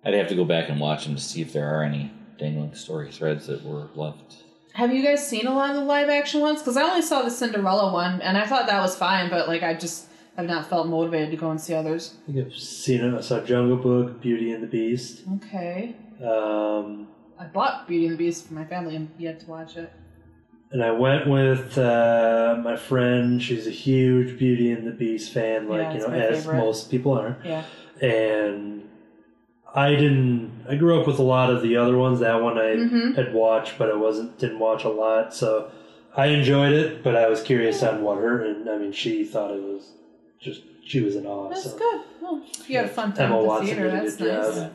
I'd 0.05 0.15
have 0.15 0.29
to 0.29 0.37
go 0.37 0.45
back 0.45 0.69
and 0.69 0.79
watch 0.79 1.05
them 1.07 1.15
to 1.17 1.21
see 1.23 1.41
if 1.41 1.53
there 1.53 1.67
are 1.75 1.83
any 1.83 2.13
dangling 2.39 2.75
story 2.75 3.11
threads 3.11 3.47
that 3.47 3.63
were 3.65 3.89
left. 3.95 4.37
Have 4.75 4.93
you 4.95 5.03
guys 5.03 5.27
seen 5.27 5.47
a 5.47 5.55
lot 5.55 5.71
of 5.71 5.77
the 5.77 5.83
live 5.85 6.09
action 6.11 6.41
ones? 6.41 6.61
Because 6.61 6.77
I 6.77 6.83
only 6.83 7.03
saw 7.03 7.23
the 7.23 7.31
Cinderella 7.31 7.93
one, 7.93 8.21
and 8.21 8.37
I 8.37 8.47
thought 8.47 8.67
that 8.67 8.81
was 8.81 8.95
fine, 8.97 9.31
but 9.31 9.49
like 9.49 9.63
I 9.63 9.75
just 9.75 10.07
have 10.37 10.47
not 10.47 10.69
felt 10.69 10.87
motivated 10.87 11.31
to 11.31 11.37
go 11.39 11.51
and 11.51 11.59
see 11.61 11.73
others. 11.73 12.15
I 12.29 12.33
think 12.33 12.47
I've 12.47 12.55
seen 12.59 13.01
it. 13.03 13.17
I 13.17 13.21
saw 13.23 13.41
Jungle 13.41 13.79
Book, 13.79 14.21
Beauty 14.21 14.53
and 14.53 14.63
the 14.63 14.67
Beast. 14.67 15.23
Okay. 15.37 15.97
Um, 16.23 17.09
I 17.39 17.45
bought 17.47 17.89
Beauty 17.89 18.05
and 18.07 18.15
the 18.15 18.19
Beast 18.19 18.47
for 18.49 18.55
my 18.55 18.65
family 18.67 18.97
and 18.97 19.09
yet 19.19 19.41
to 19.41 19.47
watch 19.47 19.77
it. 19.79 19.91
and 20.73 20.83
I 20.85 20.91
went 20.91 21.27
with 21.27 21.79
uh, 21.79 22.61
my 22.63 22.77
friend. 22.77 23.43
She's 23.43 23.67
a 23.67 23.71
huge 23.71 24.39
Beauty 24.39 24.71
and 24.73 24.87
the 24.87 24.91
Beast 24.91 25.33
fan, 25.33 25.69
like 25.71 25.81
Yeah, 25.81 25.93
you 25.95 25.99
know, 26.01 26.07
as 26.13 26.39
favorite. 26.45 26.59
most 26.59 26.91
people 26.91 27.13
are. 27.19 27.39
Yeah. 27.43 27.65
And 28.03 28.89
I 29.77 29.91
didn't. 29.95 30.65
I 30.69 30.75
grew 30.77 30.99
up 30.99 31.07
with 31.07 31.19
a 31.19 31.23
lot 31.23 31.51
of 31.51 31.63
the 31.63 31.77
other 31.77 31.97
ones. 31.99 32.21
That 32.21 32.43
one 32.43 32.57
I 32.59 32.77
Mhm. 32.77 33.15
had 33.15 33.35
watched, 33.35 33.79
but 33.79 33.91
I 33.91 33.95
wasn't 33.95 34.39
didn't 34.39 34.59
watch 34.59 34.85
a 34.85 34.89
lot. 34.89 35.35
So 35.35 35.71
I 36.17 36.27
enjoyed 36.29 36.73
it, 36.73 37.03
but 37.05 37.15
I 37.15 37.29
was 37.29 37.43
curious 37.43 37.83
on 37.83 38.03
what 38.03 38.17
her 38.19 38.43
and 38.43 38.69
I 38.71 38.79
mean, 38.79 38.93
she 38.93 39.23
thought 39.25 39.53
it 39.53 39.63
was 39.63 39.93
just 40.41 40.63
she 40.85 41.01
was 41.03 41.15
in 41.15 41.27
awe. 41.27 41.49
That's 41.51 41.71
so. 41.71 41.77
good. 41.79 42.01
Well, 42.23 42.41
you 42.67 42.77
had 42.77 42.87
a 42.87 42.89
fun 42.89 43.13
time 43.13 43.27
Emma 43.27 43.37
at 43.37 43.41
the 43.43 43.47
Watson 43.49 43.67
theater, 43.67 43.91
did 43.91 44.03
that's 44.03 44.21
nice. 44.21 44.55
job. 44.57 44.73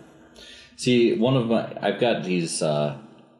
See, 0.76 1.16
one 1.18 1.36
of 1.36 1.47
my 1.47 1.68
I've 1.82 1.99
got 1.99 2.24
these 2.24 2.62
uh, 2.62 2.97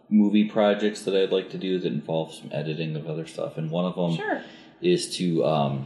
movie 0.10 0.46
projects 0.46 1.04
that 1.04 1.16
I'd 1.16 1.32
like 1.32 1.50
to 1.52 1.58
do 1.58 1.78
that 1.80 1.88
involve 1.88 2.34
some 2.34 2.50
editing 2.52 2.96
of 2.96 3.08
other 3.08 3.26
stuff, 3.28 3.58
and 3.58 3.70
one 3.70 3.86
of 3.86 3.96
them 3.96 4.16
Sure. 4.16 4.42
is 4.82 5.16
to 5.18 5.46
um, 5.46 5.86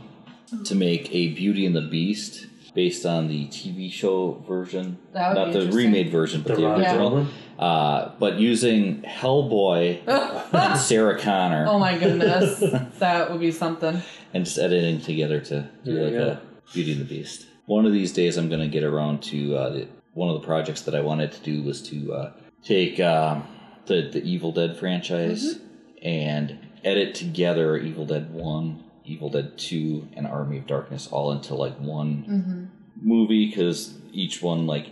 to 0.64 0.74
make 0.76 1.14
a 1.14 1.30
Beauty 1.34 1.66
and 1.66 1.76
the 1.76 1.82
Beast 1.82 2.48
based 2.76 3.06
on 3.06 3.28
the 3.28 3.48
TV 3.48 3.92
show 3.92 4.44
version, 4.48 4.98
That 5.14 5.30
would 5.30 5.54
not 5.54 5.54
be 5.54 5.66
the 5.66 5.72
remade 5.72 6.10
version, 6.12 6.42
but 6.42 6.56
The 6.56 6.62
the, 6.62 6.76
original. 6.76 7.12
Perlman? 7.12 7.28
Uh, 7.58 8.12
but 8.20 8.36
using 8.38 9.02
Hellboy 9.04 10.06
and 10.54 10.78
Sarah 10.90 11.18
Connor, 11.20 11.66
Oh 11.68 11.80
my 11.80 11.98
goodness, 11.98 12.60
that 13.00 13.32
would 13.32 13.40
be 13.40 13.52
something. 13.52 14.02
and 14.34 14.46
just 14.46 14.58
editing 14.60 15.00
together 15.02 15.40
to 15.40 15.70
do 15.84 15.94
There 15.96 16.04
like 16.04 16.14
you 16.14 16.22
a 16.22 16.42
Beauty 16.74 16.92
and 16.92 17.02
the 17.02 17.06
Beast. 17.06 17.48
One 17.66 17.86
of 17.86 17.94
these 17.94 18.12
days, 18.12 18.38
I'm 18.38 18.50
going 18.50 18.62
to 18.62 18.68
get 18.68 18.84
around 18.84 19.24
to 19.24 19.56
uh, 19.56 19.70
the, 19.70 19.88
one 20.14 20.30
of 20.30 20.40
the 20.40 20.46
projects 20.46 20.82
that 20.82 20.94
I 20.94 21.02
wanted 21.02 21.32
to 21.32 21.40
do 21.42 21.64
was 21.64 21.82
to 21.90 22.14
uh, 22.14 22.32
take 22.64 23.00
um, 23.00 23.48
the 23.86 24.10
the 24.12 24.22
Evil 24.24 24.52
Dead 24.52 24.78
franchise 24.78 25.60
and 26.04 26.58
edit 26.84 27.16
together 27.16 27.78
Evil 27.78 28.06
Dead 28.06 28.32
One, 28.34 28.84
Evil 29.06 29.30
Dead 29.30 29.58
Two, 29.58 30.08
and 30.14 30.28
Army 30.28 30.58
of 30.58 30.68
Darkness 30.68 31.08
all 31.08 31.32
into 31.32 31.56
like 31.56 31.78
one 31.80 32.26
mm-hmm. 32.28 33.08
movie 33.08 33.48
because 33.48 33.98
each 34.12 34.42
one 34.42 34.66
like 34.68 34.88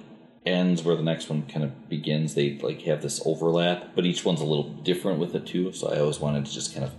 ends 0.45 0.83
where 0.83 0.95
the 0.95 1.03
next 1.03 1.29
one 1.29 1.43
kind 1.43 1.63
of 1.63 1.89
begins. 1.89 2.35
They 2.35 2.57
like 2.59 2.81
have 2.83 3.01
this 3.01 3.21
overlap, 3.25 3.95
but 3.95 4.05
each 4.05 4.25
one's 4.25 4.41
a 4.41 4.45
little 4.45 4.69
different 4.69 5.19
with 5.19 5.35
it 5.35 5.45
too. 5.45 5.71
So 5.73 5.91
I 5.91 5.99
always 5.99 6.19
wanted 6.19 6.45
to 6.45 6.51
just 6.51 6.73
kind 6.73 6.85
of 6.85 6.93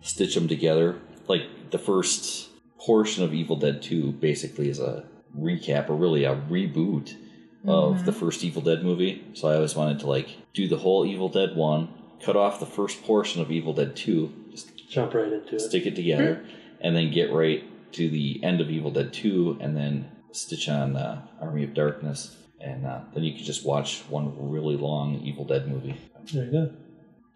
stitch 0.00 0.34
them 0.34 0.48
together. 0.48 0.98
Like 1.28 1.70
the 1.70 1.78
first 1.78 2.48
portion 2.78 3.24
of 3.24 3.34
Evil 3.34 3.56
Dead 3.56 3.82
2 3.82 4.12
basically 4.12 4.68
is 4.68 4.78
a 4.78 5.04
recap 5.36 5.88
or 5.88 5.96
really 5.96 6.24
a 6.24 6.36
reboot 6.36 7.16
of 7.66 7.96
mm-hmm. 7.96 8.04
the 8.04 8.12
first 8.12 8.44
Evil 8.44 8.62
Dead 8.62 8.84
movie. 8.84 9.24
So 9.34 9.48
I 9.48 9.56
always 9.56 9.74
wanted 9.74 10.00
to 10.00 10.06
like 10.06 10.36
do 10.54 10.68
the 10.68 10.78
whole 10.78 11.04
Evil 11.04 11.28
Dead 11.28 11.56
1, 11.56 11.88
cut 12.22 12.36
off 12.36 12.60
the 12.60 12.66
first 12.66 13.02
portion 13.02 13.42
of 13.42 13.50
Evil 13.50 13.72
Dead 13.72 13.96
2, 13.96 14.32
just 14.50 14.75
Jump 14.88 15.14
right 15.14 15.32
into 15.32 15.56
it. 15.56 15.60
stick 15.60 15.86
it 15.86 15.96
together, 15.96 16.44
and 16.80 16.94
then 16.96 17.10
get 17.12 17.32
right 17.32 17.64
to 17.92 18.08
the 18.10 18.40
end 18.42 18.60
of 18.60 18.70
Evil 18.70 18.90
Dead 18.90 19.12
2 19.12 19.58
and 19.60 19.76
then 19.76 20.10
stitch 20.32 20.68
on 20.68 20.96
uh, 20.96 21.26
Army 21.40 21.64
of 21.64 21.72
Darkness. 21.74 22.36
And 22.60 22.86
uh, 22.86 23.00
then 23.14 23.22
you 23.24 23.32
could 23.34 23.44
just 23.44 23.64
watch 23.64 24.02
one 24.08 24.34
really 24.50 24.76
long 24.76 25.16
Evil 25.20 25.44
Dead 25.44 25.66
movie. 25.68 25.96
There 26.32 26.44
you 26.44 26.50
go. 26.50 26.70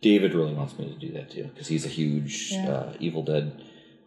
David 0.00 0.34
really 0.34 0.54
wants 0.54 0.78
me 0.78 0.88
to 0.88 0.94
do 0.98 1.12
that 1.12 1.30
too 1.30 1.44
because 1.44 1.68
he's 1.68 1.84
a 1.84 1.88
huge 1.88 2.52
Yeah. 2.52 2.70
uh, 2.70 2.92
Evil 3.00 3.22
Dead 3.22 3.62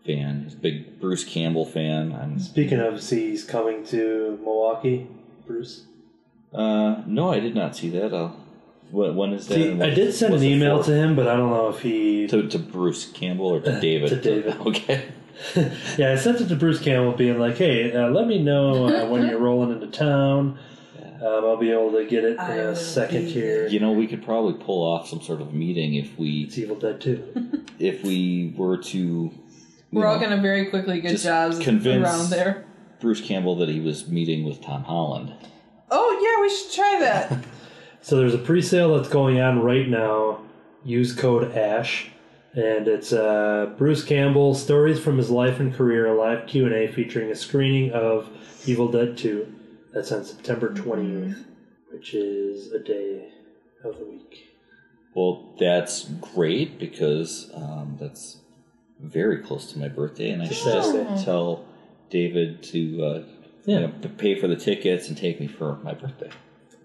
fan. 0.05 0.43
He's 0.45 0.53
a 0.53 0.57
big 0.57 0.99
Bruce 0.99 1.23
Campbell 1.23 1.65
fan. 1.65 2.11
I'm 2.13 2.39
Speaking 2.39 2.79
of, 2.79 3.01
see, 3.01 3.29
he's 3.29 3.45
coming 3.45 3.85
to 3.85 4.37
Milwaukee, 4.43 5.07
Bruce. 5.47 5.85
uh, 6.53 7.03
no, 7.05 7.31
I 7.31 7.39
did 7.39 7.55
not 7.55 7.75
see 7.75 7.89
that. 7.91 8.13
Uh, 8.13 8.31
when, 8.93 9.15
when 9.15 9.33
is 9.33 9.47
that? 9.47 9.55
See, 9.55 9.67
and 9.69 9.79
what- 9.79 9.89
I 9.89 9.93
did 9.93 10.13
send 10.13 10.33
an 10.33 10.39
what's 10.39 10.43
it 10.43 10.47
email 10.51 10.77
for? 10.83 10.89
to 10.91 10.95
him, 10.95 11.15
but 11.15 11.27
I 11.27 11.35
don't 11.35 11.49
know 11.49 11.69
if 11.69 11.81
he. 11.81 12.27
to 12.27 12.47
to 12.47 12.59
Bruce 12.59 13.11
Campbell 13.11 13.47
or 13.47 13.59
to 13.61 13.79
David. 13.81 14.09
to 14.15 14.15
David. 14.21 14.55
Okay. 14.65 15.05
yeah, 15.97 16.11
I 16.11 16.15
sent 16.15 16.39
it 16.41 16.47
to 16.49 16.55
Bruce 16.55 16.79
Campbell, 16.79 17.13
being 17.13 17.39
like, 17.39 17.57
"Hey, 17.57 17.91
uh, 17.91 18.09
let 18.09 18.27
me 18.27 18.41
know 18.41 18.85
uh, 18.87 19.07
when 19.09 19.27
you're 19.27 19.39
rolling 19.39 19.71
into 19.71 19.87
town. 19.87 20.59
Um, 21.01 21.45
I'll 21.45 21.57
be 21.57 21.71
able 21.71 21.91
to 21.93 22.05
get 22.05 22.23
it 22.23 22.33
in 22.33 22.39
I 22.39 22.55
will 22.57 22.69
a 22.69 22.75
second 22.75 23.25
be 23.25 23.31
here." 23.31 23.67
You 23.67 23.79
know, 23.79 23.91
we 23.93 24.05
could 24.07 24.23
probably 24.23 24.53
pull 24.63 24.83
off 24.83 25.07
some 25.09 25.21
sort 25.21 25.41
of 25.41 25.53
meeting 25.53 25.95
if 25.95 26.17
we 26.19 26.43
It's 26.43 26.57
Evil 26.57 26.75
Dead 26.75 27.01
2. 27.01 27.63
if 27.79 28.03
we 28.03 28.53
were 28.55 28.77
to. 28.77 28.97
you 28.97 29.31
We're 29.91 30.05
all 30.05 30.19
know, 30.19 30.29
gonna 30.29 30.41
very 30.41 30.67
quickly 30.67 31.01
get 31.01 31.11
just 31.11 31.23
jobs 31.25 31.57
convince- 31.59 32.05
around 32.05 32.29
there. 32.29 32.65
Bruce 33.01 33.19
Campbell 33.21 33.55
that 33.57 33.69
he 33.69 33.79
was 33.79 34.07
meeting 34.07 34.43
with 34.45 34.61
Tom 34.61 34.83
Holland. 34.83 35.33
Oh 35.89 36.19
yeah, 36.21 36.41
we 36.41 36.49
should 36.55 36.71
try 36.73 36.97
that. 37.01 37.43
So 38.03 38.17
there's 38.17 38.33
a 38.33 38.37
pre-sale 38.39 38.95
that's 38.97 39.09
going 39.09 39.39
on 39.39 39.61
right 39.63 39.87
now. 39.87 40.41
Use 40.83 41.13
code 41.13 41.55
ASH, 41.55 42.09
and 42.53 42.87
it's 42.89 43.13
uh, 43.13 43.73
Bruce 43.77 44.03
Campbell 44.03 44.53
stories 44.53 44.99
from 44.99 45.17
his 45.17 45.29
life 45.29 45.61
and 45.61 45.73
career, 45.73 46.07
a 46.07 46.13
live 46.17 46.45
Q 46.45 46.65
and 46.65 46.75
A 46.75 46.87
featuring 46.91 47.31
a 47.31 47.35
screening 47.35 47.91
of 47.91 48.29
Evil 48.65 48.89
Dead 48.91 49.17
2. 49.17 49.47
That's 49.93 50.11
on 50.11 50.25
September 50.25 50.73
28th, 50.73 51.45
which 51.93 52.13
is 52.13 52.73
a 52.73 52.79
day 52.79 53.29
of 53.85 53.97
the 53.97 54.05
week. 54.05 54.49
Well, 55.15 55.55
that's 55.57 56.03
great 56.19 56.77
because 56.79 57.49
um, 57.53 57.95
that's 57.97 58.39
very 58.99 59.37
close 59.41 59.71
to 59.71 59.79
my 59.79 59.87
birthday, 59.87 60.31
and 60.31 60.41
I 60.41 60.47
should 60.49 60.73
just 60.73 61.23
tell 61.23 61.65
David 62.09 62.61
to 62.63 63.03
uh, 63.05 63.23
Yeah. 63.65 63.79
you 63.79 63.87
know, 63.87 63.93
p- 64.01 64.07
pay 64.09 64.35
for 64.41 64.47
the 64.49 64.57
tickets 64.57 65.07
and 65.07 65.15
take 65.17 65.39
me 65.39 65.47
for 65.47 65.77
my 65.77 65.93
birthday. 65.93 66.29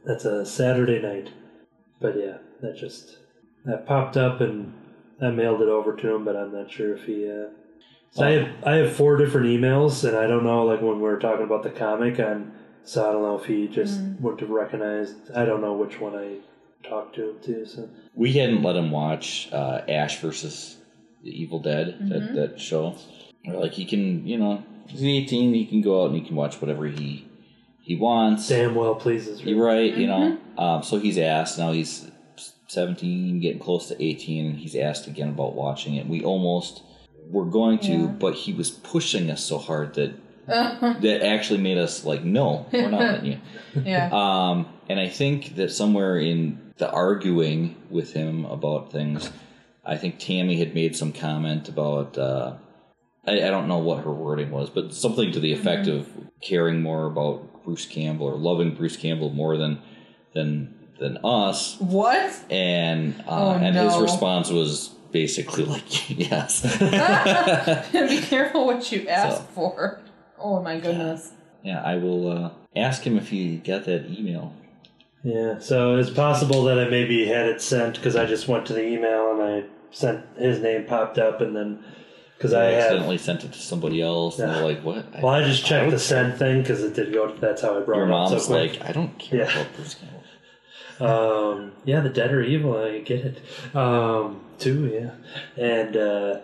That's 0.05 0.25
a 0.25 0.45
Saturday 0.47 1.01
night. 1.01 1.31
But 2.01 2.19
yeah, 2.19 2.39
that 2.61 2.77
just 2.77 3.19
that 3.65 3.87
popped 3.87 4.17
up 4.17 4.41
and 4.41 4.73
I 5.21 5.31
mailed 5.31 5.63
it 5.63 5.69
over 5.69 5.97
to 5.97 6.15
him, 6.15 6.25
but 6.25 6.37
I'm 6.37 6.53
not 6.53 6.71
sure 6.71 6.95
if 6.97 7.05
he. 7.05 7.29
Uh... 7.29 7.49
So 8.11 8.25
I 8.25 8.31
have 8.31 8.65
I 8.65 8.75
have 8.77 8.93
four 8.97 9.17
different 9.17 9.49
emails, 9.49 10.07
and 10.09 10.17
I 10.17 10.27
don't 10.27 10.45
know 10.45 10.65
like 10.65 10.81
when 10.81 10.97
we 10.97 11.03
were 11.03 11.19
talking 11.19 11.45
about 11.45 11.63
the 11.63 11.71
comic, 11.71 12.19
and 12.19 12.53
so 12.85 13.09
I 13.09 13.13
don't 13.13 13.23
know 13.23 13.39
if 13.39 13.45
he 13.45 13.69
just 13.69 14.01
wouldn't 14.21 14.41
have 14.41 14.51
recognized. 14.51 15.31
I 15.35 15.45
don't 15.45 15.61
know 15.61 15.75
which 15.75 16.01
one 16.01 16.17
I 16.17 16.39
talked 16.89 17.17
to 17.17 17.31
him 17.31 17.41
to. 17.43 17.67
So 17.67 17.89
We 18.15 18.33
hadn't 18.33 18.63
let 18.63 18.77
him 18.77 18.91
watch 18.91 19.49
uh, 19.53 19.83
Ash 19.89 20.21
versus 20.21 20.77
the 21.23 21.31
Evil 21.31 21.61
Dead 21.61 21.99
that, 22.09 22.35
that 22.35 22.61
show. 22.61 22.97
We're 23.45 23.59
like 23.59 23.73
he 23.73 23.85
can, 23.85 24.27
you 24.27 24.39
know, 24.39 24.65
he's 24.87 25.03
18. 25.03 25.55
He 25.55 25.67
can 25.67 25.83
go 25.83 26.03
out 26.03 26.11
and 26.11 26.17
he 26.17 26.23
can 26.23 26.37
watch 26.37 26.61
whatever 26.61 26.87
he 26.87 27.29
he 27.89 27.97
wants. 27.97 28.47
damn 28.47 28.75
well 28.75 28.95
pleases. 28.97 29.43
me. 29.43 29.53
You're 29.53 29.65
right, 29.65 29.97
you 29.97 30.07
know. 30.07 30.37
Um, 30.59 30.83
so 30.83 30.99
he's 30.99 31.17
asked. 31.17 31.59
Now 31.59 31.73
he's 31.73 32.11
17, 32.67 33.41
getting 33.41 33.59
close 33.59 33.89
to 33.89 34.01
18. 34.01 34.45
and 34.45 34.59
He's 34.59 34.77
asked 34.77 35.07
again 35.07 35.31
about 35.31 35.55
watching 35.55 35.95
it. 35.95 36.07
We 36.07 36.23
almost 36.23 36.83
were 37.31 37.47
going 37.47 37.79
to, 37.79 38.07
but 38.09 38.35
he 38.35 38.53
was 38.53 38.71
pushing 38.71 39.31
us 39.31 39.43
so 39.43 39.57
hard 39.57 39.95
that 39.95 40.13
that 40.47 41.23
actually 41.25 41.61
made 41.61 41.79
us 41.79 42.05
like, 42.05 42.23
no, 42.25 42.67
we're 42.71 42.91
not 42.91 43.01
letting 43.01 43.33
you. 43.33 43.41
Yeah. 43.85 44.11
Um, 44.13 44.69
and 44.91 45.01
I 45.01 45.09
think 45.09 45.57
that 45.57 45.71
somewhere 45.73 46.19
in 46.19 46.73
the 46.77 46.91
arguing 46.91 47.75
with 47.89 48.13
him 48.13 48.45
about 48.45 48.93
things, 48.93 49.31
I 49.83 49.97
think 49.97 50.19
Tammy 50.19 50.59
had 50.59 50.75
made 50.75 50.95
some 50.95 51.15
comment 51.15 51.71
about. 51.71 52.19
Uh, 52.19 52.57
I, 53.27 53.33
I 53.33 53.51
don't 53.51 53.69
know 53.69 53.79
what 53.79 54.05
her 54.05 54.13
wording 54.13 54.51
was, 54.51 54.69
but 54.69 54.93
something 54.93 55.33
to 55.33 55.41
the 55.41 55.53
effect 55.55 55.87
of 55.87 56.07
caring 56.43 56.83
more 56.83 57.07
about 57.07 57.48
Bruce 57.69 57.85
Campbell 57.85 58.25
or 58.27 58.37
loving 58.37 58.75
Bruce 58.75 58.97
Campbell 58.97 59.29
more 59.29 59.59
than 59.59 59.83
than 60.33 60.75
than 60.99 61.19
us. 61.23 61.77
what? 61.81 62.33
And 62.51 63.15
uh, 63.21 63.25
Oh, 63.29 63.51
and 63.53 63.77
his 63.77 63.95
response 63.99 64.49
was 64.51 64.89
basically 65.13 65.65
like, 65.65 66.09
yes. 66.19 66.63
Be 67.93 68.21
careful 68.23 68.65
what 68.65 68.91
you 68.91 69.07
ask 69.07 69.47
for. 69.51 70.01
Oh 70.39 70.63
my 70.63 70.81
goodness. 70.81 71.33
yeah, 71.63 71.83
I 71.83 71.97
will 71.97 72.31
uh, 72.47 72.51
ask 72.75 73.03
him 73.03 73.19
if 73.19 73.29
he 73.29 73.59
got 73.59 73.85
that 73.85 74.07
email. 74.07 74.55
Yeah, 75.23 75.59
so 75.59 75.97
it's 75.97 76.11
possible 76.11 76.65
that 76.65 76.79
I 76.79 76.89
maybe 76.89 77.27
had 77.27 77.47
it 77.47 77.61
sent 77.61 77.97
because 77.97 78.17
I 78.17 78.25
just 78.25 78.49
went 78.49 78.65
to 78.67 78.73
the 78.73 78.87
email 78.87 79.33
and 79.33 79.43
I 79.43 79.65
sent 79.91 80.25
his 80.39 80.61
name 80.61 80.87
popped 80.87 81.19
up 81.19 81.43
and 81.43 81.55
then 81.55 81.85
because 82.39 82.53
I 82.55 82.69
I 82.69 82.71
have 82.71 82.83
accidentally 82.85 83.19
sent 83.19 83.45
it 83.45 83.53
to 83.53 83.59
somebody 83.59 84.01
else, 84.01 84.39
and 84.39 84.49
Yeah. 84.51 84.59
they're 84.59 84.65
like, 84.69 84.83
"What?" 84.85 85.05
Well 85.23 85.35
I 85.35 85.43
just 85.45 85.65
checked 85.67 85.83
don't 85.83 85.91
the 85.91 85.99
send 85.99 86.39
thing 86.39 86.63
because 86.63 86.83
it 86.85 86.95
did 86.95 87.13
go. 87.13 87.35
That's 87.35 87.61
how 87.63 87.77
I 87.77 87.81
brought 87.81 87.97
Your 87.99 88.07
it 88.07 88.13
up 88.13 88.31
mom's 88.31 88.43
so 88.45 88.49
quick. 88.55 88.79
like, 88.81 88.89
I 88.89 88.93
don't 88.93 89.19
care 89.19 89.41
Yeah. 89.41 89.53
about 89.61 89.75
Bruce 89.77 89.95
Campbell. 89.95 90.15
Um, 91.01 91.73
yeah, 91.85 92.01
the 92.01 92.09
dead 92.09 92.33
are 92.33 92.43
evil. 92.43 92.77
I 92.77 92.99
get 92.99 93.21
it. 93.25 93.77
Um, 93.77 94.41
too, 94.59 94.87
yeah, 94.93 95.11
and 95.57 95.97
uh, 95.97 96.41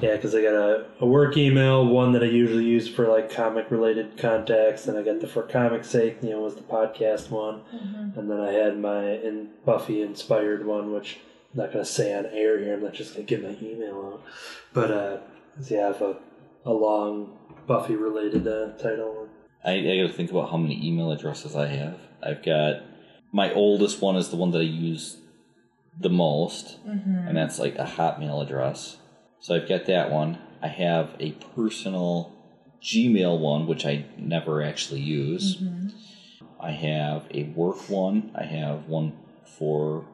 yeah, 0.00 0.16
because 0.16 0.34
I 0.34 0.40
got 0.40 0.54
a, 0.54 0.86
a 1.00 1.06
work 1.06 1.36
email, 1.36 1.84
one 1.86 2.12
that 2.12 2.22
I 2.22 2.26
usually 2.26 2.64
use 2.64 2.88
for 2.88 3.06
like 3.06 3.30
comic 3.30 3.70
related 3.70 4.16
contacts, 4.16 4.86
and 4.88 4.96
I 4.96 5.02
got 5.02 5.20
the 5.20 5.26
for 5.26 5.42
comic 5.42 5.84
sake, 5.84 6.16
you 6.22 6.30
know, 6.30 6.40
was 6.40 6.54
the 6.54 6.62
podcast 6.62 7.28
one, 7.30 7.60
and 8.16 8.30
then 8.30 8.40
I 8.40 8.50
had 8.52 8.78
my 8.78 9.04
in 9.16 9.48
Buffy 9.66 10.00
inspired 10.00 10.64
one, 10.64 10.94
which 10.94 11.18
not 11.54 11.72
gonna 11.72 11.84
say 11.84 12.14
on 12.14 12.26
air 12.26 12.58
here. 12.58 12.74
I'm 12.74 12.82
not 12.82 12.94
just 12.94 13.14
gonna 13.14 13.26
give 13.26 13.42
my 13.42 13.56
email 13.62 14.12
out, 14.14 14.22
but 14.72 14.90
uh, 14.90 15.18
yeah, 15.68 15.80
I 15.80 15.86
have 15.88 16.02
a 16.02 16.16
a 16.64 16.72
long 16.72 17.36
Buffy 17.66 17.94
related 17.94 18.46
uh, 18.46 18.72
title. 18.78 19.28
I, 19.64 19.72
I 19.72 19.96
got 20.02 20.08
to 20.08 20.12
think 20.12 20.30
about 20.30 20.50
how 20.50 20.56
many 20.56 20.86
email 20.86 21.12
addresses 21.12 21.54
I 21.54 21.66
have. 21.68 21.98
I've 22.22 22.42
got 22.42 22.82
my 23.32 23.52
oldest 23.52 24.00
one 24.00 24.16
is 24.16 24.28
the 24.30 24.36
one 24.36 24.50
that 24.52 24.58
I 24.58 24.62
use 24.62 25.16
the 25.98 26.10
most, 26.10 26.78
and 26.84 27.36
that's 27.36 27.58
like 27.58 27.76
a 27.76 27.84
Hotmail 27.84 28.42
address. 28.42 28.96
So 29.38 29.54
I've 29.54 29.68
got 29.68 29.86
that 29.86 30.10
one. 30.10 30.38
I 30.62 30.68
have 30.68 31.14
a 31.20 31.32
personal 31.32 32.32
Gmail 32.82 33.38
one, 33.38 33.66
which 33.66 33.84
I 33.86 34.06
never 34.16 34.62
actually 34.62 35.00
use. 35.00 35.62
I 36.58 36.72
have 36.72 37.26
a 37.30 37.44
work 37.44 37.88
one. 37.88 38.32
I 38.34 38.44
have 38.44 38.86
one 38.86 39.12
for 39.44 40.06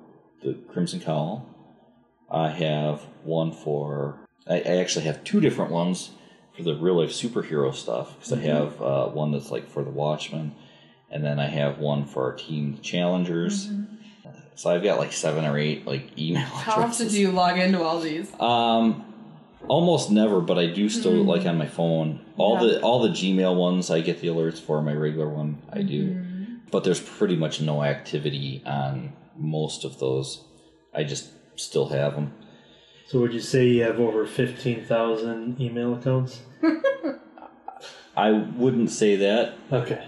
the 0.43 0.55
Crimson 0.73 1.01
Cowl. 1.01 1.47
I 2.31 2.49
have 2.49 3.03
one 3.23 3.53
for. 3.53 4.19
I, 4.49 4.57
I 4.57 4.77
actually 4.79 5.05
have 5.07 5.25
two 5.25 5.41
different 5.41 5.71
ones 5.71 6.11
for 6.57 6.63
the 6.63 6.75
real 6.75 7.01
life 7.01 7.11
superhero 7.11 7.75
stuff 7.75 8.15
because 8.15 8.33
I 8.33 8.37
mm-hmm. 8.37 8.47
have 8.47 8.83
uh, 8.83 9.07
one 9.09 9.33
that's 9.33 9.51
like 9.51 9.69
for 9.69 9.83
the 9.83 9.91
Watchmen, 9.91 10.55
and 11.11 11.25
then 11.25 11.39
I 11.39 11.47
have 11.47 11.79
one 11.79 12.05
for 12.05 12.25
our 12.25 12.33
team 12.33 12.79
Challengers. 12.83 13.67
Mm-hmm. 13.67 14.29
Uh, 14.29 14.33
so 14.55 14.71
I've 14.71 14.83
got 14.83 14.99
like 14.99 15.13
seven 15.13 15.45
or 15.45 15.59
eight 15.59 15.87
like 15.87 16.19
email 16.19 16.43
How 16.43 16.83
often 16.83 17.09
do 17.09 17.21
you 17.21 17.31
log 17.31 17.59
into 17.59 17.83
all 17.83 18.01
these? 18.01 18.33
Um, 18.41 19.05
almost 19.69 20.11
never, 20.11 20.41
but 20.41 20.59
I 20.59 20.67
do 20.67 20.89
still 20.89 21.13
mm-hmm. 21.13 21.29
like 21.29 21.47
on 21.47 21.59
my 21.59 21.67
phone. 21.67 22.25
All 22.37 22.55
Yeah. 22.55 22.75
the 22.75 22.81
all 22.81 23.03
the 23.03 23.11
Gmail 23.11 23.55
ones 23.55 23.91
I 23.91 24.01
get 24.01 24.21
the 24.21 24.29
alerts 24.29 24.61
for. 24.61 24.83
My 24.83 24.95
regular 24.95 25.29
one 25.29 25.63
I 25.73 25.83
do, 25.83 26.23
but 26.71 26.85
there's 26.85 27.01
pretty 27.01 27.37
much 27.37 27.61
no 27.61 27.83
activity 27.83 28.63
on 28.65 29.13
most 29.39 29.85
of 29.85 29.99
those. 29.99 30.45
I 30.95 31.05
just 31.05 31.31
still 31.57 31.89
have 31.89 32.15
them. 32.15 32.33
So 33.09 33.21
would 33.21 33.33
you 33.33 33.41
say 33.41 33.67
you 33.69 33.83
have 33.85 34.01
over 34.01 34.27
fifteen 34.27 34.85
thousand 34.85 35.61
email 35.61 35.95
accounts? 35.95 36.41
I 38.17 38.31
wouldn't 38.33 38.91
say 38.91 39.17
that. 39.17 39.55
Okay. 39.73 40.07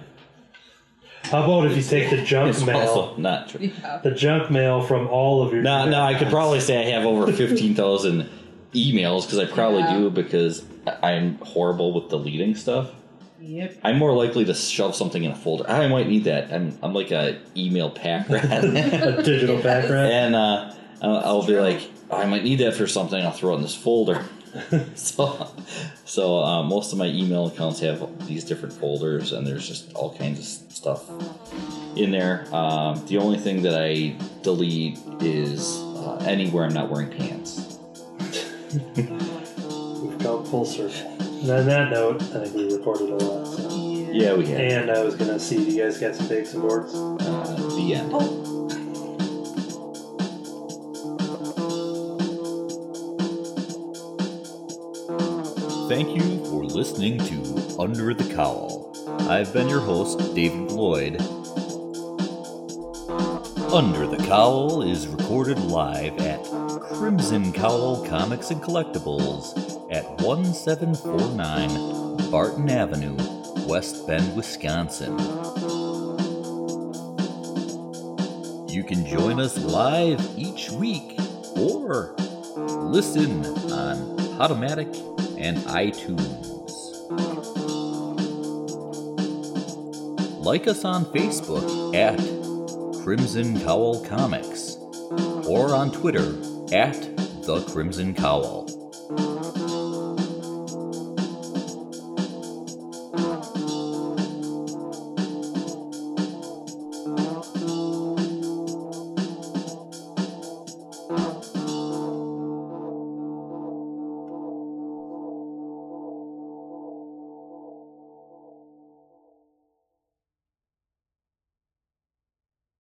How 1.24 1.44
about 1.44 1.70
if 1.70 1.76
you 1.76 1.82
take 1.82 2.08
the 2.10 2.22
junk 2.24 2.50
It's 2.56 2.64
mail, 2.64 2.78
also 2.78 3.16
not 3.18 3.48
true. 3.50 3.60
Yeah. 3.66 3.98
the 4.02 4.12
junk 4.12 4.50
mail 4.50 4.80
from 4.82 5.08
all 5.08 5.42
of 5.42 5.52
your 5.52 5.62
No, 5.62 5.86
no, 5.88 6.00
I 6.02 6.14
could 6.14 6.28
probably 6.28 6.60
say 6.60 6.78
I 6.86 6.90
have 6.98 7.04
over 7.04 7.30
fifteen 7.32 7.74
thousand 7.74 8.28
emails 8.72 9.24
because 9.26 9.38
I 9.38 9.44
probably 9.46 9.80
Yeah. 9.80 9.98
do 9.98 10.10
because 10.10 10.64
I- 10.86 11.12
I'm 11.12 11.36
horrible 11.38 11.92
with 11.92 12.08
deleting 12.08 12.54
stuff. 12.54 12.90
Yep. 13.40 13.78
I'm 13.84 13.98
more 13.98 14.12
likely 14.12 14.44
to 14.46 14.54
shove 14.54 14.96
something 14.96 15.22
in 15.22 15.30
a 15.30 15.36
folder. 15.36 15.68
I 15.70 15.86
might 15.86 16.08
need 16.08 16.24
that. 16.24 16.52
I'm 16.52 16.76
I'm 16.82 16.92
like 16.92 17.10
a 17.10 17.38
email 17.56 17.90
pack 17.90 18.28
rat. 18.28 18.44
a 18.64 19.22
digital 19.22 19.56
back 19.62 19.88
rat. 19.88 20.10
and 20.10 20.34
uh, 20.34 20.74
I'll, 21.02 21.16
I'll 21.18 21.46
be 21.46 21.58
like, 21.58 21.88
I 22.10 22.26
might 22.26 22.42
need 22.42 22.56
that 22.60 22.74
for 22.74 22.86
something. 22.86 23.24
I'll 23.24 23.32
throw 23.32 23.52
it 23.52 23.56
in 23.56 23.62
this 23.62 23.76
folder. 23.76 24.24
so, 24.94 25.54
so 26.04 26.38
uh, 26.42 26.62
most 26.62 26.92
of 26.92 26.98
my 26.98 27.06
email 27.06 27.46
accounts 27.46 27.80
have 27.80 28.26
these 28.26 28.44
different 28.44 28.74
folders, 28.74 29.32
and 29.32 29.46
there's 29.46 29.68
just 29.68 29.92
all 29.92 30.16
kinds 30.16 30.38
of 30.40 30.72
stuff 30.72 31.08
in 31.96 32.10
there. 32.10 32.46
Um, 32.52 33.04
the 33.06 33.18
only 33.18 33.38
thing 33.38 33.62
that 33.62 33.80
I 33.80 34.16
delete 34.42 34.98
is 35.20 35.78
uh, 35.96 36.24
anywhere 36.26 36.64
I'm 36.64 36.72
not 36.74 36.90
wearing 36.90 37.10
pants. 37.10 37.78
We've 38.96 40.18
come 40.18 40.44
full 40.44 40.64
circle. 40.64 41.17
And 41.40 41.50
on 41.52 41.66
that 41.66 41.90
note, 41.92 42.20
I 42.20 42.44
think 42.44 42.54
we 42.54 42.74
recorded 42.76 43.10
a 43.10 43.14
lot. 43.14 43.46
So. 43.46 43.68
Yeah, 44.10 44.34
we 44.34 44.46
have 44.48 44.58
And 44.60 44.90
I 44.90 45.04
was 45.04 45.14
gonna 45.14 45.38
see 45.38 45.56
if 45.62 45.72
you 45.72 45.82
guys 45.82 45.98
got 45.98 46.16
some 46.16 46.26
takes 46.28 46.52
and 46.52 46.62
boards. 46.62 46.92
uh, 46.94 47.56
the 47.76 47.94
end. 47.94 48.10
Thank 55.88 56.16
you 56.16 56.44
for 56.46 56.64
listening 56.64 57.18
to 57.18 57.76
Under 57.78 58.12
the 58.14 58.34
Cowl. 58.34 58.92
I've 59.30 59.52
been 59.52 59.68
your 59.68 59.80
host, 59.80 60.18
David 60.34 60.72
Lloyd. 60.72 61.20
Under 63.72 64.06
the 64.06 64.22
Cowl 64.26 64.82
is 64.82 65.06
recorded 65.06 65.60
live 65.60 66.18
at 66.18 66.42
Crimson 66.92 67.52
Cowl 67.52 68.04
Comics 68.06 68.50
and 68.50 68.60
Collectibles 68.60 69.67
at 69.90 70.04
1749 70.20 72.30
Barton 72.30 72.68
Avenue, 72.68 73.16
West 73.66 74.06
Bend, 74.06 74.36
Wisconsin. 74.36 75.18
You 78.68 78.84
can 78.84 79.06
join 79.06 79.40
us 79.40 79.56
live 79.58 80.20
each 80.36 80.70
week 80.70 81.18
or 81.56 82.14
listen 82.56 83.44
on 83.72 84.16
Podomatic 84.38 84.94
and 85.38 85.56
iTunes. 85.58 86.44
Like 90.44 90.68
us 90.68 90.84
on 90.84 91.06
Facebook 91.06 91.94
at 91.94 92.18
Crimson 93.02 93.58
Cowl 93.60 94.04
Comics 94.04 94.76
or 95.48 95.74
on 95.74 95.90
Twitter 95.90 96.36
at 96.74 96.94
The 97.44 97.64
Crimson 97.70 98.14
Cowl. 98.14 98.67